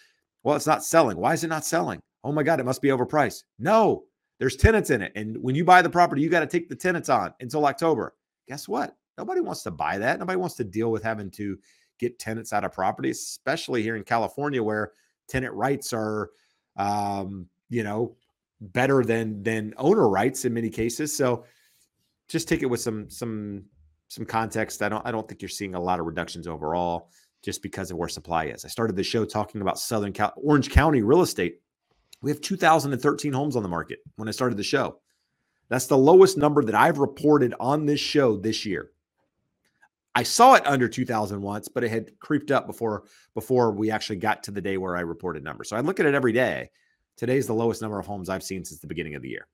Well, 0.44 0.56
it's 0.58 0.68
not 0.68 0.84
selling. 0.84 1.18
Why 1.18 1.34
is 1.34 1.44
it 1.46 1.50
not 1.50 1.66
selling? 1.66 2.02
Oh 2.24 2.32
my 2.34 2.44
God, 2.44 2.60
it 2.60 2.66
must 2.66 2.82
be 2.82 2.90
overpriced. 2.90 3.44
No, 3.58 4.04
there's 4.38 4.58
tenants 4.58 4.90
in 4.90 5.02
it, 5.02 5.14
and 5.16 5.38
when 5.42 5.56
you 5.56 5.64
buy 5.64 5.82
the 5.82 5.90
property, 5.90 6.22
you 6.22 6.30
got 6.30 6.42
to 6.42 6.48
take 6.48 6.68
the 6.68 6.76
tenants 6.76 7.08
on 7.08 7.34
until 7.40 7.66
October. 7.66 8.16
Guess 8.50 8.68
what? 8.68 8.98
Nobody 9.18 9.42
wants 9.42 9.64
to 9.64 9.72
buy 9.72 9.98
that. 9.98 10.20
Nobody 10.20 10.38
wants 10.38 10.56
to 10.56 10.64
deal 10.64 10.92
with 10.92 11.04
having 11.04 11.32
to 11.32 11.58
get 12.00 12.20
tenants 12.20 12.54
out 12.54 12.64
of 12.64 12.74
property, 12.74 13.12
especially 13.12 13.84
here 13.84 13.96
in 13.96 14.04
California 14.04 14.62
where 14.62 14.92
tenant 15.28 15.54
rights 15.54 15.94
are, 15.94 16.32
um, 16.78 17.48
you 17.70 17.84
know, 17.84 18.16
better 18.60 19.04
than 19.04 19.42
than 19.44 19.74
owner 19.78 20.08
rights 20.08 20.46
in 20.46 20.54
many 20.54 20.70
cases. 20.70 21.16
So 21.16 21.46
just 22.28 22.48
take 22.48 22.64
it 22.64 22.68
with 22.68 22.82
some 22.82 23.10
some 23.10 23.64
some 24.08 24.26
context. 24.26 24.82
I 24.82 24.90
don't 24.90 25.06
I 25.06 25.12
don't 25.12 25.28
think 25.28 25.42
you're 25.42 25.50
seeing 25.50 25.76
a 25.76 25.80
lot 25.80 26.00
of 26.00 26.06
reductions 26.06 26.48
overall 26.48 27.10
just 27.44 27.64
because 27.64 27.92
of 27.92 27.98
where 27.98 28.10
supply 28.10 28.46
is. 28.46 28.66
I 28.66 28.68
started 28.68 28.96
the 28.96 29.04
show 29.04 29.26
talking 29.26 29.62
about 29.62 29.80
Southern 29.80 30.14
Cal- 30.14 30.34
Orange 30.38 30.70
County 30.70 31.02
real 31.02 31.22
estate. 31.22 31.60
We 32.22 32.30
have 32.30 32.42
2013 32.42 33.34
homes 33.34 33.56
on 33.56 33.64
the 33.64 33.70
market 33.70 34.00
when 34.16 34.28
I 34.28 34.32
started 34.32 34.58
the 34.58 34.64
show. 34.64 35.00
That's 35.70 35.88
the 35.88 35.98
lowest 35.98 36.38
number 36.38 36.64
that 36.64 36.76
I've 36.76 37.00
reported 37.00 37.56
on 37.60 37.86
this 37.86 38.00
show 38.00 38.38
this 38.38 38.66
year. 38.66 38.92
I 40.14 40.24
saw 40.24 40.56
it 40.56 40.68
under 40.68 40.88
2000 40.88 41.42
once, 41.42 41.68
but 41.70 41.84
it 41.84 41.90
had 41.90 42.20
creeped 42.20 42.52
up 42.52 42.68
before 42.68 43.04
before 43.34 43.72
we 43.72 43.92
actually 43.92 44.18
got 44.18 44.44
to 44.44 44.52
the 44.52 44.62
day 44.62 44.78
where 44.78 44.98
I 44.98 45.02
reported 45.02 45.44
numbers. 45.44 45.70
So 45.70 45.78
I 45.78 45.82
look 45.82 46.00
at 46.00 46.06
it 46.06 46.14
every 46.14 46.34
day. 46.34 46.70
Today's 47.18 47.48
the 47.48 47.54
lowest 47.54 47.82
number 47.82 48.00
of 48.00 48.06
homes 48.06 48.30
I've 48.30 48.44
seen 48.44 48.66
since 48.66 48.80
the 48.80 48.88
beginning 48.88 49.16
of 49.16 49.22
the 49.22 49.30
year. 49.30 49.48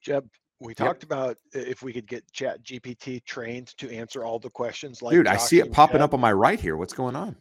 Jeb, 0.00 0.28
we 0.58 0.74
talked 0.74 1.04
yep. 1.04 1.12
about 1.12 1.36
if 1.52 1.82
we 1.82 1.92
could 1.92 2.06
get 2.06 2.30
Chat 2.32 2.62
GPT 2.64 3.24
trained 3.24 3.68
to 3.78 3.92
answer 3.94 4.24
all 4.24 4.38
the 4.38 4.50
questions. 4.50 5.00
Like 5.00 5.12
dude, 5.12 5.26
Josh 5.26 5.34
I 5.34 5.38
see 5.38 5.58
it 5.60 5.72
popping 5.72 5.98
Jeb. 5.98 6.02
up 6.02 6.14
on 6.14 6.20
my 6.20 6.32
right 6.32 6.58
here. 6.58 6.76
What's 6.76 6.94
going 6.94 7.14
on? 7.14 7.36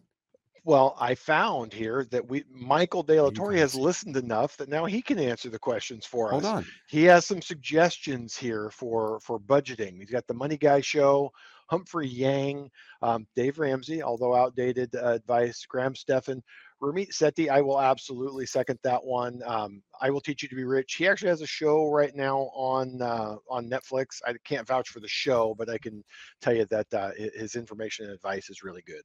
Well, 0.63 0.95
I 0.99 1.15
found 1.15 1.73
here 1.73 2.05
that 2.11 2.29
we 2.29 2.43
Michael 2.51 3.01
De 3.01 3.19
La 3.19 3.31
Torre 3.31 3.53
has 3.53 3.73
listened 3.73 4.15
enough 4.15 4.57
that 4.57 4.69
now 4.69 4.85
he 4.85 5.01
can 5.01 5.17
answer 5.17 5.49
the 5.49 5.57
questions 5.57 6.05
for 6.05 6.29
Hold 6.29 6.45
us. 6.45 6.51
on. 6.51 6.65
He 6.87 7.03
has 7.05 7.25
some 7.25 7.41
suggestions 7.41 8.37
here 8.37 8.69
for 8.69 9.19
for 9.21 9.39
budgeting. 9.39 9.97
He's 9.97 10.11
got 10.11 10.27
the 10.27 10.35
Money 10.35 10.57
Guy 10.57 10.81
Show, 10.81 11.31
Humphrey 11.67 12.07
Yang, 12.07 12.69
um, 13.01 13.25
Dave 13.35 13.57
Ramsey, 13.57 14.03
although 14.03 14.35
outdated 14.35 14.93
uh, 14.95 15.13
advice, 15.13 15.65
Graham 15.67 15.95
Stephan, 15.95 16.43
Ramit 16.79 17.09
Sethi. 17.09 17.49
I 17.49 17.61
will 17.61 17.81
absolutely 17.81 18.45
second 18.45 18.77
that 18.83 19.03
one. 19.03 19.41
Um, 19.43 19.81
I 19.99 20.11
will 20.11 20.21
teach 20.21 20.43
you 20.43 20.49
to 20.49 20.55
be 20.55 20.63
rich. 20.63 20.93
He 20.93 21.07
actually 21.07 21.29
has 21.29 21.41
a 21.41 21.47
show 21.47 21.89
right 21.89 22.15
now 22.15 22.51
on 22.53 23.01
uh, 23.01 23.37
on 23.49 23.67
Netflix. 23.67 24.21
I 24.27 24.35
can't 24.45 24.67
vouch 24.67 24.89
for 24.89 24.99
the 24.99 25.07
show, 25.07 25.55
but 25.57 25.69
I 25.69 25.79
can 25.79 26.03
tell 26.39 26.53
you 26.53 26.67
that 26.69 26.93
uh, 26.93 27.11
his 27.17 27.55
information 27.55 28.05
and 28.05 28.13
advice 28.13 28.51
is 28.51 28.61
really 28.61 28.83
good. 28.85 29.01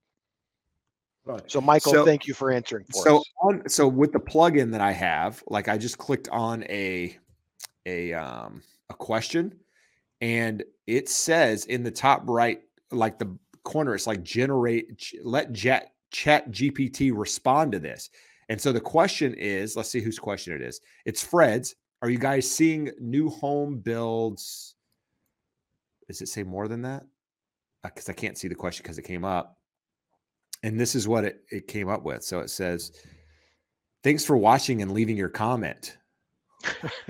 Right. 1.27 1.43
So, 1.51 1.61
Michael, 1.61 1.93
So- 1.93 2.05
thank 2.05 2.27
you 2.27 2.35
for 2.35 2.53
answering 2.53 2.85
for 2.85 3.03
so 3.03 3.23
on 3.43 3.69
so 3.69 3.89
with 3.89 4.13
the 4.13 4.21
plugin 4.21 4.71
that 4.71 4.81
I 4.81 4.93
have, 4.93 5.43
like 5.49 5.69
I 5.69 5.77
just 5.77 5.99
clicked 5.99 6.29
on 6.29 6.63
a 6.65 7.19
a 7.85 8.13
um 8.15 8.63
a 8.91 8.95
question 8.95 9.53
and 10.21 10.65
it 10.87 11.09
says 11.09 11.67
in 11.67 11.83
the 11.83 11.91
top 11.91 12.23
right, 12.27 12.61
like 12.93 13.19
the 13.19 13.37
corner, 13.65 13.95
it's 13.95 14.07
like 14.07 14.23
generate 14.23 15.13
let 15.23 15.53
chat 15.53 15.89
chat 16.13 16.51
GPT 16.51 17.13
respond 17.15 17.73
to 17.73 17.81
this. 17.81 18.11
And 18.49 18.61
so 18.61 18.73
the 18.73 18.81
question 18.81 19.35
is, 19.35 19.77
let's 19.77 19.91
see 19.91 20.01
whose 20.01 20.21
question 20.21 20.55
it 20.55 20.63
is. 20.63 20.81
It's 21.05 21.23
Fred's. 21.23 21.75
Are 22.03 22.11
you 22.11 22.19
guys 22.19 22.49
seeing 22.49 22.93
new 23.01 23.29
home 23.29 23.79
builds? 23.79 24.77
Does 26.07 26.21
it 26.21 26.29
say 26.29 26.45
more 26.45 26.69
than 26.69 26.83
that? 26.83 27.05
Because 27.83 28.09
I 28.09 28.13
can't 28.13 28.39
see 28.39 28.47
the 28.47 28.55
question 28.55 28.85
because 28.85 28.99
it 28.99 29.03
came 29.03 29.25
up. 29.25 29.59
And 30.67 30.81
this 30.81 30.97
is 30.97 31.07
what 31.07 31.25
it, 31.25 31.45
it 31.53 31.69
came 31.69 31.89
up 31.89 32.03
with. 32.03 32.25
So 32.25 32.41
it 32.41 32.51
says, 32.51 32.91
Thanks 34.03 34.25
for 34.25 34.37
watching 34.37 34.83
and 34.83 34.91
leaving 34.91 35.17
your 35.17 35.29
comment. 35.29 35.97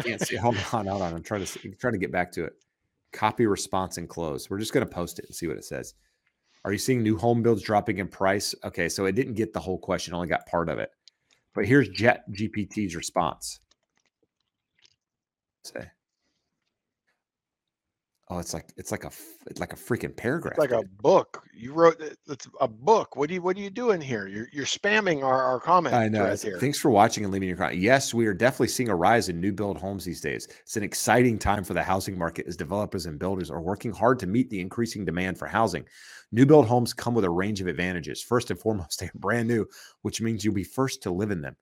Can't 0.03 0.21
see. 0.21 0.37
Hold 0.37 0.57
on, 0.73 0.87
hold 0.87 1.01
on. 1.01 1.15
I'm 1.15 1.23
trying 1.23 1.43
to 1.45 1.71
trying 1.77 1.95
to 1.95 1.99
get 1.99 2.13
back 2.13 2.31
to 2.33 2.45
it. 2.45 2.53
Copy 3.15 3.47
response 3.47 3.97
and 3.97 4.11
close. 4.11 4.51
We're 4.51 4.59
just 4.59 4.75
going 4.75 4.87
to 4.87 4.95
post 4.95 5.19
it 5.19 5.25
and 5.27 5.35
see 5.35 5.47
what 5.47 5.57
it 5.57 5.65
says. 5.65 5.95
Are 6.67 6.73
you 6.73 6.79
seeing 6.79 7.03
new 7.03 7.17
home 7.17 7.43
builds 7.43 7.63
dropping 7.63 7.97
in 7.97 8.09
price? 8.09 8.55
Okay, 8.63 8.91
so 8.91 9.07
it 9.07 9.13
didn't 9.13 9.35
get 9.35 9.55
the 9.55 9.61
whole 9.61 9.79
question, 9.79 10.13
only 10.13 10.29
got 10.29 10.45
part 10.47 10.69
of 10.69 10.79
it. 10.79 10.91
But 11.55 11.65
here's 11.65 11.89
Chat 11.89 12.31
GPT's 12.33 12.95
response. 12.95 13.61
Say, 15.65 15.87
oh, 18.29 18.39
it's 18.39 18.53
like 18.53 18.73
it's 18.77 18.91
like 18.91 19.05
a 19.05 19.11
it's 19.47 19.61
like 19.61 19.73
a 19.73 19.77
freaking 19.77 20.15
paragraph. 20.17 20.53
It's 20.53 20.59
like 20.59 20.71
a 20.71 20.87
book. 21.01 21.43
You 21.55 21.73
wrote 21.73 22.01
it's 22.27 22.49
a 22.61 22.69
book. 22.69 23.17
What 23.17 23.29
do 23.29 23.35
you 23.35 23.43
what 23.43 23.57
are 23.57 23.61
you 23.61 23.71
doing 23.71 24.01
here? 24.01 24.27
You're 24.27 24.49
you're 24.53 24.67
spamming 24.67 25.23
our, 25.23 25.43
our 25.43 25.61
comment 25.61 25.95
I 25.95 26.09
know. 26.09 26.25
It's- 26.25 26.43
here. 26.43 26.59
Thanks 26.59 26.79
for 26.79 26.91
watching 26.91 27.25
and 27.25 27.33
leaving 27.33 27.49
your 27.49 27.57
comment. 27.57 27.79
Yes, 27.79 28.13
we 28.13 28.27
are 28.27 28.35
definitely 28.35 28.69
seeing 28.69 28.89
a 28.89 28.97
rise 28.97 29.29
in 29.29 29.41
new 29.41 29.53
build 29.53 29.79
homes 29.79 30.05
these 30.05 30.21
days. 30.21 30.49
It's 30.63 30.77
an 30.77 30.83
exciting 30.83 31.39
time 31.39 31.65
for 31.65 31.75
the 31.75 31.83
housing 31.83 32.19
market 32.19 32.47
as 32.47 32.57
developers 32.57 33.07
and 33.07 33.19
builders 33.19 33.51
are 33.51 33.61
working 33.61 33.93
hard 33.93 34.19
to 34.21 34.27
meet 34.27 34.51
the 34.51 34.61
increasing 34.61 35.05
demand 35.05 35.39
for 35.39 35.47
housing. 35.47 35.85
New 36.33 36.47
build 36.47 36.67
homes 36.67 36.93
come 36.93 37.15
with 37.15 37.25
a 37.25 37.31
range 37.31 37.61
of 37.61 37.69
advantages. 37.69 38.23
First 38.23 38.51
and 38.51 38.59
foremost, 38.59 39.01
they're 39.01 39.11
brand 39.15 39.49
new, 39.49 39.67
which 40.03 40.21
means 40.21 40.45
you'll 40.45 40.55
be 40.55 40.65
first 40.65 41.03
to 41.03 41.11
live 41.11 41.31
in 41.31 41.41
them. 41.41 41.57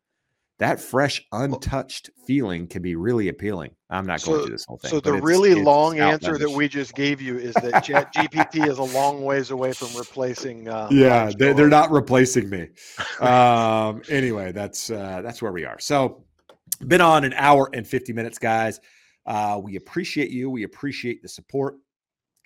That 0.61 0.81
fresh, 0.81 1.21
untouched 1.33 2.11
feeling 2.29 2.69
can 2.69 2.81
be 2.81 2.95
really 2.95 3.29
appealing. 3.29 3.73
I'm 3.91 4.07
not 4.07 4.23
going 4.23 4.39
So- 4.39 4.47
through 4.47 4.55
this 4.55 4.65
whole 4.65 4.79
thing. 4.79 4.91
So 4.91 5.01
the 5.01 5.11
it's- 5.17 5.25
really 5.25 5.51
it's 5.51 5.61
long 5.61 5.99
answer 5.99 6.39
that 6.39 6.51
we 6.51 6.69
just 6.69 6.95
gave 6.95 7.21
you 7.21 7.37
is 7.37 7.55
that 7.55 7.83
Chat 7.83 8.15
GPT 8.15 8.69
is 8.69 8.79
a 8.79 8.83
long 8.83 9.25
ways 9.25 9.51
away 9.51 9.73
from 9.73 9.89
replacing. 9.99 10.69
Uh, 10.69 10.89
yeah 10.93 11.31
they, 11.37 11.53
they're 11.53 11.69
not 11.69 11.91
replacing 11.91 12.49
me 12.49 12.69
um 13.21 14.01
anyway 14.09 14.53
that's 14.53 14.91
uh 14.91 15.21
that's 15.23 15.43
where 15.43 15.53
we 15.53 15.65
are 15.65 15.79
so 15.79 16.25
been 16.87 17.01
on 17.01 17.25
an 17.25 17.33
hour 17.35 17.69
and 17.73 17.87
50 17.87 18.13
minutes 18.13 18.39
guys 18.39 18.81
uh 19.27 19.61
we 19.63 19.77
appreciate 19.77 20.31
you 20.31 20.51
we 20.51 20.63
appreciate 20.65 21.23
the 21.23 21.29
support 21.29 21.77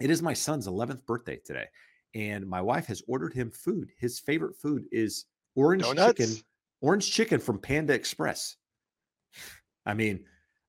it 0.00 0.10
is 0.10 0.22
my 0.22 0.32
son's 0.32 0.66
11th 0.66 1.04
birthday 1.06 1.38
today 1.44 1.66
and 2.14 2.46
my 2.48 2.60
wife 2.60 2.86
has 2.86 3.02
ordered 3.08 3.32
him 3.34 3.50
food 3.50 3.90
his 3.98 4.18
favorite 4.20 4.56
food 4.56 4.84
is 4.92 5.26
orange 5.56 5.82
chicken 5.84 5.96
Donuts? 5.96 6.44
Orange 6.80 7.10
chicken 7.10 7.40
from 7.40 7.58
panda 7.58 7.92
express 7.92 8.56
i 9.86 9.94
mean 9.94 10.24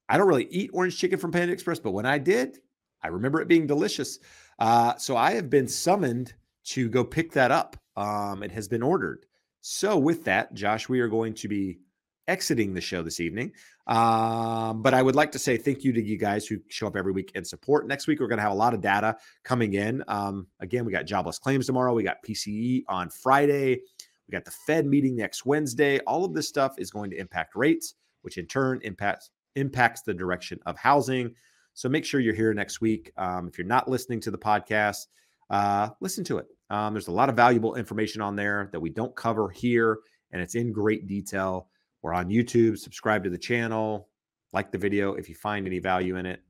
i 0.07 0.17
don't 0.17 0.27
really 0.27 0.47
eat 0.49 0.69
orange 0.73 0.97
chicken 0.97 1.19
from 1.19 1.31
panda 1.31 1.53
express 1.53 1.79
but 1.79 1.91
when 1.91 2.05
i 2.05 2.17
did 2.17 2.57
i 3.03 3.07
remember 3.07 3.41
it 3.41 3.47
being 3.47 3.67
delicious 3.67 4.19
uh, 4.59 4.97
so 4.97 5.15
I 5.15 5.31
have 5.31 5.49
been 5.49 5.67
summoned 5.67 6.33
to 6.65 6.89
go 6.89 7.03
pick 7.03 7.31
that 7.31 7.51
up. 7.51 7.77
Um, 7.95 8.43
it 8.43 8.51
has 8.51 8.67
been 8.67 8.83
ordered. 8.83 9.25
So 9.61 9.97
with 9.97 10.25
that, 10.25 10.53
Josh, 10.53 10.87
we 10.87 10.99
are 10.99 11.07
going 11.07 11.33
to 11.35 11.47
be 11.47 11.79
exiting 12.27 12.73
the 12.73 12.81
show 12.81 13.01
this 13.01 13.19
evening. 13.19 13.53
Um, 13.87 14.83
but 14.83 14.93
I 14.93 15.01
would 15.01 15.15
like 15.15 15.31
to 15.31 15.39
say 15.39 15.57
thank 15.57 15.83
you 15.83 15.91
to 15.93 16.01
you 16.01 16.17
guys 16.17 16.45
who 16.45 16.57
show 16.67 16.85
up 16.85 16.95
every 16.95 17.11
week 17.11 17.31
and 17.33 17.47
support. 17.47 17.87
Next 17.87 18.05
week, 18.05 18.19
we're 18.19 18.27
going 18.27 18.37
to 18.37 18.43
have 18.43 18.51
a 18.51 18.55
lot 18.55 18.73
of 18.73 18.81
data 18.81 19.17
coming 19.43 19.73
in. 19.73 20.03
Um, 20.07 20.47
again, 20.59 20.85
we 20.85 20.91
got 20.91 21.05
jobless 21.05 21.39
claims 21.39 21.65
tomorrow. 21.65 21.93
We 21.93 22.03
got 22.03 22.17
PCE 22.23 22.83
on 22.87 23.09
Friday. 23.09 23.81
We 24.29 24.37
got 24.37 24.45
the 24.45 24.51
Fed 24.51 24.85
meeting 24.85 25.15
next 25.15 25.43
Wednesday. 25.43 25.97
All 26.01 26.23
of 26.23 26.35
this 26.35 26.47
stuff 26.47 26.75
is 26.77 26.91
going 26.91 27.09
to 27.09 27.17
impact 27.17 27.55
rates, 27.55 27.95
which 28.21 28.37
in 28.37 28.45
turn 28.45 28.79
impacts 28.83 29.31
impacts 29.55 30.03
the 30.03 30.13
direction 30.13 30.59
of 30.67 30.77
housing. 30.77 31.33
So 31.73 31.89
make 31.89 32.05
sure 32.05 32.19
you're 32.19 32.35
here 32.35 32.53
next 32.53 32.79
week. 32.79 33.11
Um, 33.17 33.47
if 33.47 33.57
you're 33.57 33.65
not 33.65 33.89
listening 33.89 34.19
to 34.21 34.31
the 34.31 34.37
podcast, 34.37 35.07
uh, 35.49 35.89
listen 35.99 36.23
to 36.25 36.37
it. 36.37 36.45
Um, 36.69 36.93
there's 36.93 37.07
a 37.07 37.11
lot 37.11 37.29
of 37.29 37.35
valuable 37.35 37.73
information 37.73 38.21
on 38.21 38.35
there 38.35 38.69
that 38.71 38.79
we 38.79 38.91
don't 38.91 39.15
cover 39.15 39.49
here, 39.49 39.97
and 40.31 40.43
it's 40.43 40.53
in 40.53 40.71
great 40.71 41.07
detail. 41.07 41.67
We're 42.03 42.13
on 42.13 42.29
YouTube. 42.29 42.77
Subscribe 42.77 43.23
to 43.23 43.31
the 43.31 43.37
channel, 43.37 44.09
like 44.53 44.71
the 44.71 44.77
video 44.77 45.13
if 45.13 45.27
you 45.27 45.33
find 45.33 45.65
any 45.65 45.79
value 45.79 46.17
in 46.17 46.27
it. 46.27 46.43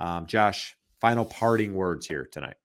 Um, 0.00 0.26
Josh, 0.26 0.76
final 1.00 1.24
parting 1.24 1.74
words 1.74 2.06
here 2.06 2.28
tonight. 2.32 2.56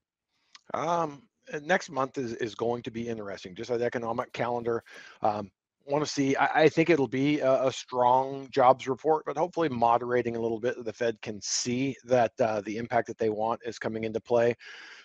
Um, 0.73 1.24
next 1.61 1.89
month 1.89 2.17
is, 2.17 2.33
is 2.33 2.55
going 2.55 2.83
to 2.83 2.91
be 2.91 3.07
interesting. 3.07 3.55
Just 3.55 3.69
an 3.69 3.81
economic 3.81 4.31
calendar. 4.33 4.83
Um, 5.21 5.51
want 5.85 6.03
to 6.03 6.11
see. 6.11 6.35
I, 6.35 6.63
I 6.63 6.69
think 6.69 6.89
it'll 6.89 7.07
be 7.07 7.39
a, 7.39 7.67
a 7.67 7.71
strong 7.71 8.47
jobs 8.49 8.87
report, 8.87 9.23
but 9.25 9.37
hopefully 9.37 9.69
moderating 9.69 10.35
a 10.35 10.41
little 10.41 10.59
bit. 10.59 10.83
The 10.83 10.93
Fed 10.93 11.21
can 11.21 11.39
see 11.41 11.95
that 12.05 12.31
uh, 12.39 12.61
the 12.61 12.77
impact 12.77 13.07
that 13.07 13.17
they 13.17 13.29
want 13.29 13.61
is 13.65 13.79
coming 13.79 14.03
into 14.03 14.19
play. 14.19 14.55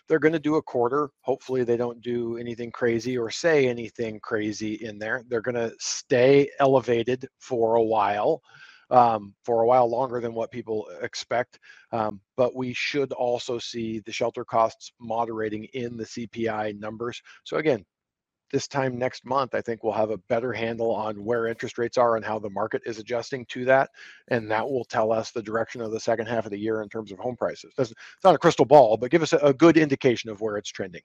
They're 0.08 0.18
going 0.18 0.32
to 0.32 0.38
do 0.38 0.56
a 0.56 0.62
quarter. 0.62 1.10
Hopefully, 1.20 1.64
they 1.64 1.76
don't 1.76 2.00
do 2.00 2.36
anything 2.36 2.70
crazy 2.72 3.16
or 3.16 3.30
say 3.30 3.68
anything 3.68 4.18
crazy 4.20 4.74
in 4.74 4.98
there. 4.98 5.22
They're 5.28 5.42
going 5.42 5.54
to 5.54 5.74
stay 5.78 6.50
elevated 6.58 7.28
for 7.38 7.76
a 7.76 7.82
while 7.82 8.42
um, 8.90 9.34
for 9.44 9.62
a 9.62 9.66
while 9.66 9.88
longer 9.88 10.20
than 10.20 10.34
what 10.34 10.50
people 10.50 10.88
expect. 11.02 11.58
Um, 11.92 12.20
but 12.36 12.54
we 12.54 12.72
should 12.72 13.12
also 13.12 13.58
see 13.58 14.00
the 14.00 14.12
shelter 14.12 14.44
costs 14.44 14.92
moderating 15.00 15.64
in 15.72 15.96
the 15.96 16.04
CPI 16.04 16.78
numbers. 16.78 17.22
So 17.44 17.58
again, 17.58 17.84
this 18.52 18.66
time 18.66 18.98
next 18.98 19.24
month, 19.24 19.54
I 19.54 19.60
think 19.60 19.82
we'll 19.82 19.92
have 19.92 20.10
a 20.10 20.18
better 20.28 20.52
handle 20.52 20.92
on 20.92 21.24
where 21.24 21.46
interest 21.46 21.78
rates 21.78 21.96
are 21.96 22.16
and 22.16 22.24
how 22.24 22.38
the 22.38 22.50
market 22.50 22.82
is 22.84 22.98
adjusting 22.98 23.46
to 23.46 23.64
that. 23.66 23.90
And 24.28 24.50
that 24.50 24.68
will 24.68 24.84
tell 24.84 25.12
us 25.12 25.30
the 25.30 25.42
direction 25.42 25.80
of 25.80 25.92
the 25.92 26.00
second 26.00 26.26
half 26.26 26.46
of 26.46 26.50
the 26.50 26.58
year 26.58 26.82
in 26.82 26.88
terms 26.88 27.12
of 27.12 27.18
home 27.18 27.36
prices. 27.36 27.72
It's 27.78 27.94
not 28.24 28.34
a 28.34 28.38
crystal 28.38 28.64
ball, 28.64 28.96
but 28.96 29.10
give 29.10 29.22
us 29.22 29.32
a 29.32 29.54
good 29.54 29.76
indication 29.76 30.30
of 30.30 30.40
where 30.40 30.56
it's 30.56 30.70
trending. 30.70 31.02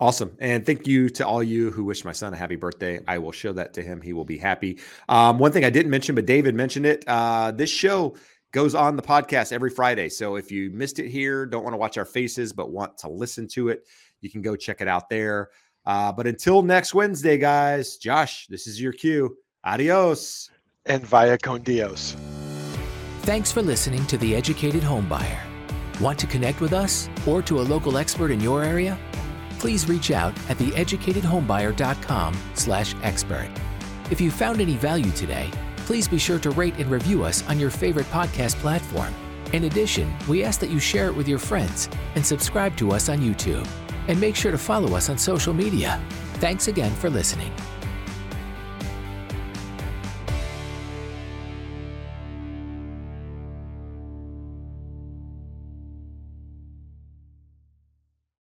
Awesome. 0.00 0.36
And 0.38 0.64
thank 0.64 0.86
you 0.86 1.08
to 1.10 1.26
all 1.26 1.42
you 1.42 1.72
who 1.72 1.84
wish 1.84 2.04
my 2.04 2.12
son 2.12 2.32
a 2.32 2.36
happy 2.36 2.54
birthday. 2.54 3.00
I 3.08 3.18
will 3.18 3.32
show 3.32 3.52
that 3.54 3.74
to 3.74 3.82
him. 3.82 4.00
He 4.00 4.12
will 4.12 4.24
be 4.24 4.38
happy. 4.38 4.78
Um, 5.08 5.38
one 5.38 5.50
thing 5.50 5.64
I 5.64 5.70
didn't 5.70 5.90
mention, 5.90 6.14
but 6.14 6.24
David 6.24 6.54
mentioned 6.54 6.86
it. 6.86 7.04
Uh, 7.08 7.50
this 7.50 7.70
show 7.70 8.14
goes 8.52 8.74
on 8.74 8.96
the 8.96 9.02
podcast 9.02 9.52
every 9.52 9.70
Friday. 9.70 10.08
So 10.08 10.36
if 10.36 10.52
you 10.52 10.70
missed 10.70 11.00
it 11.00 11.08
here, 11.08 11.46
don't 11.46 11.64
want 11.64 11.74
to 11.74 11.78
watch 11.78 11.98
our 11.98 12.04
faces, 12.04 12.52
but 12.52 12.70
want 12.70 12.96
to 12.98 13.08
listen 13.08 13.48
to 13.48 13.68
it, 13.70 13.86
you 14.20 14.30
can 14.30 14.40
go 14.40 14.54
check 14.56 14.80
it 14.80 14.88
out 14.88 15.10
there. 15.10 15.50
Uh, 15.84 16.12
but 16.12 16.26
until 16.26 16.62
next 16.62 16.94
Wednesday, 16.94 17.36
guys, 17.38 17.96
Josh, 17.96 18.46
this 18.48 18.66
is 18.66 18.80
your 18.80 18.92
cue. 18.92 19.36
Adios. 19.64 20.50
And 20.86 21.02
via 21.04 21.36
con 21.38 21.62
Dios. 21.62 22.16
Thanks 23.22 23.52
for 23.52 23.62
listening 23.62 24.06
to 24.06 24.16
The 24.16 24.34
Educated 24.34 24.82
Homebuyer. 24.82 25.40
Want 26.00 26.18
to 26.20 26.26
connect 26.26 26.60
with 26.60 26.72
us 26.72 27.10
or 27.26 27.42
to 27.42 27.60
a 27.60 27.62
local 27.62 27.98
expert 27.98 28.30
in 28.30 28.40
your 28.40 28.62
area? 28.64 28.98
Please 29.58 29.88
reach 29.88 30.10
out 30.10 30.32
at 30.48 30.56
theeducatedhomebuyer.com 30.58 32.36
slash 32.54 32.94
expert. 33.02 33.50
If 34.10 34.20
you 34.20 34.30
found 34.30 34.60
any 34.60 34.76
value 34.76 35.10
today, 35.12 35.50
please 35.78 36.08
be 36.08 36.18
sure 36.18 36.38
to 36.38 36.50
rate 36.50 36.76
and 36.78 36.90
review 36.90 37.24
us 37.24 37.46
on 37.48 37.58
your 37.58 37.70
favorite 37.70 38.06
podcast 38.06 38.54
platform. 38.56 39.14
In 39.52 39.64
addition, 39.64 40.14
we 40.28 40.44
ask 40.44 40.60
that 40.60 40.70
you 40.70 40.78
share 40.78 41.06
it 41.06 41.16
with 41.16 41.26
your 41.26 41.38
friends 41.38 41.88
and 42.14 42.24
subscribe 42.24 42.76
to 42.76 42.92
us 42.92 43.08
on 43.08 43.18
YouTube. 43.18 43.66
And 44.06 44.20
make 44.20 44.36
sure 44.36 44.52
to 44.52 44.58
follow 44.58 44.94
us 44.96 45.10
on 45.10 45.18
social 45.18 45.52
media. 45.52 46.02
Thanks 46.34 46.68
again 46.68 46.94
for 46.94 47.10
listening. 47.10 47.52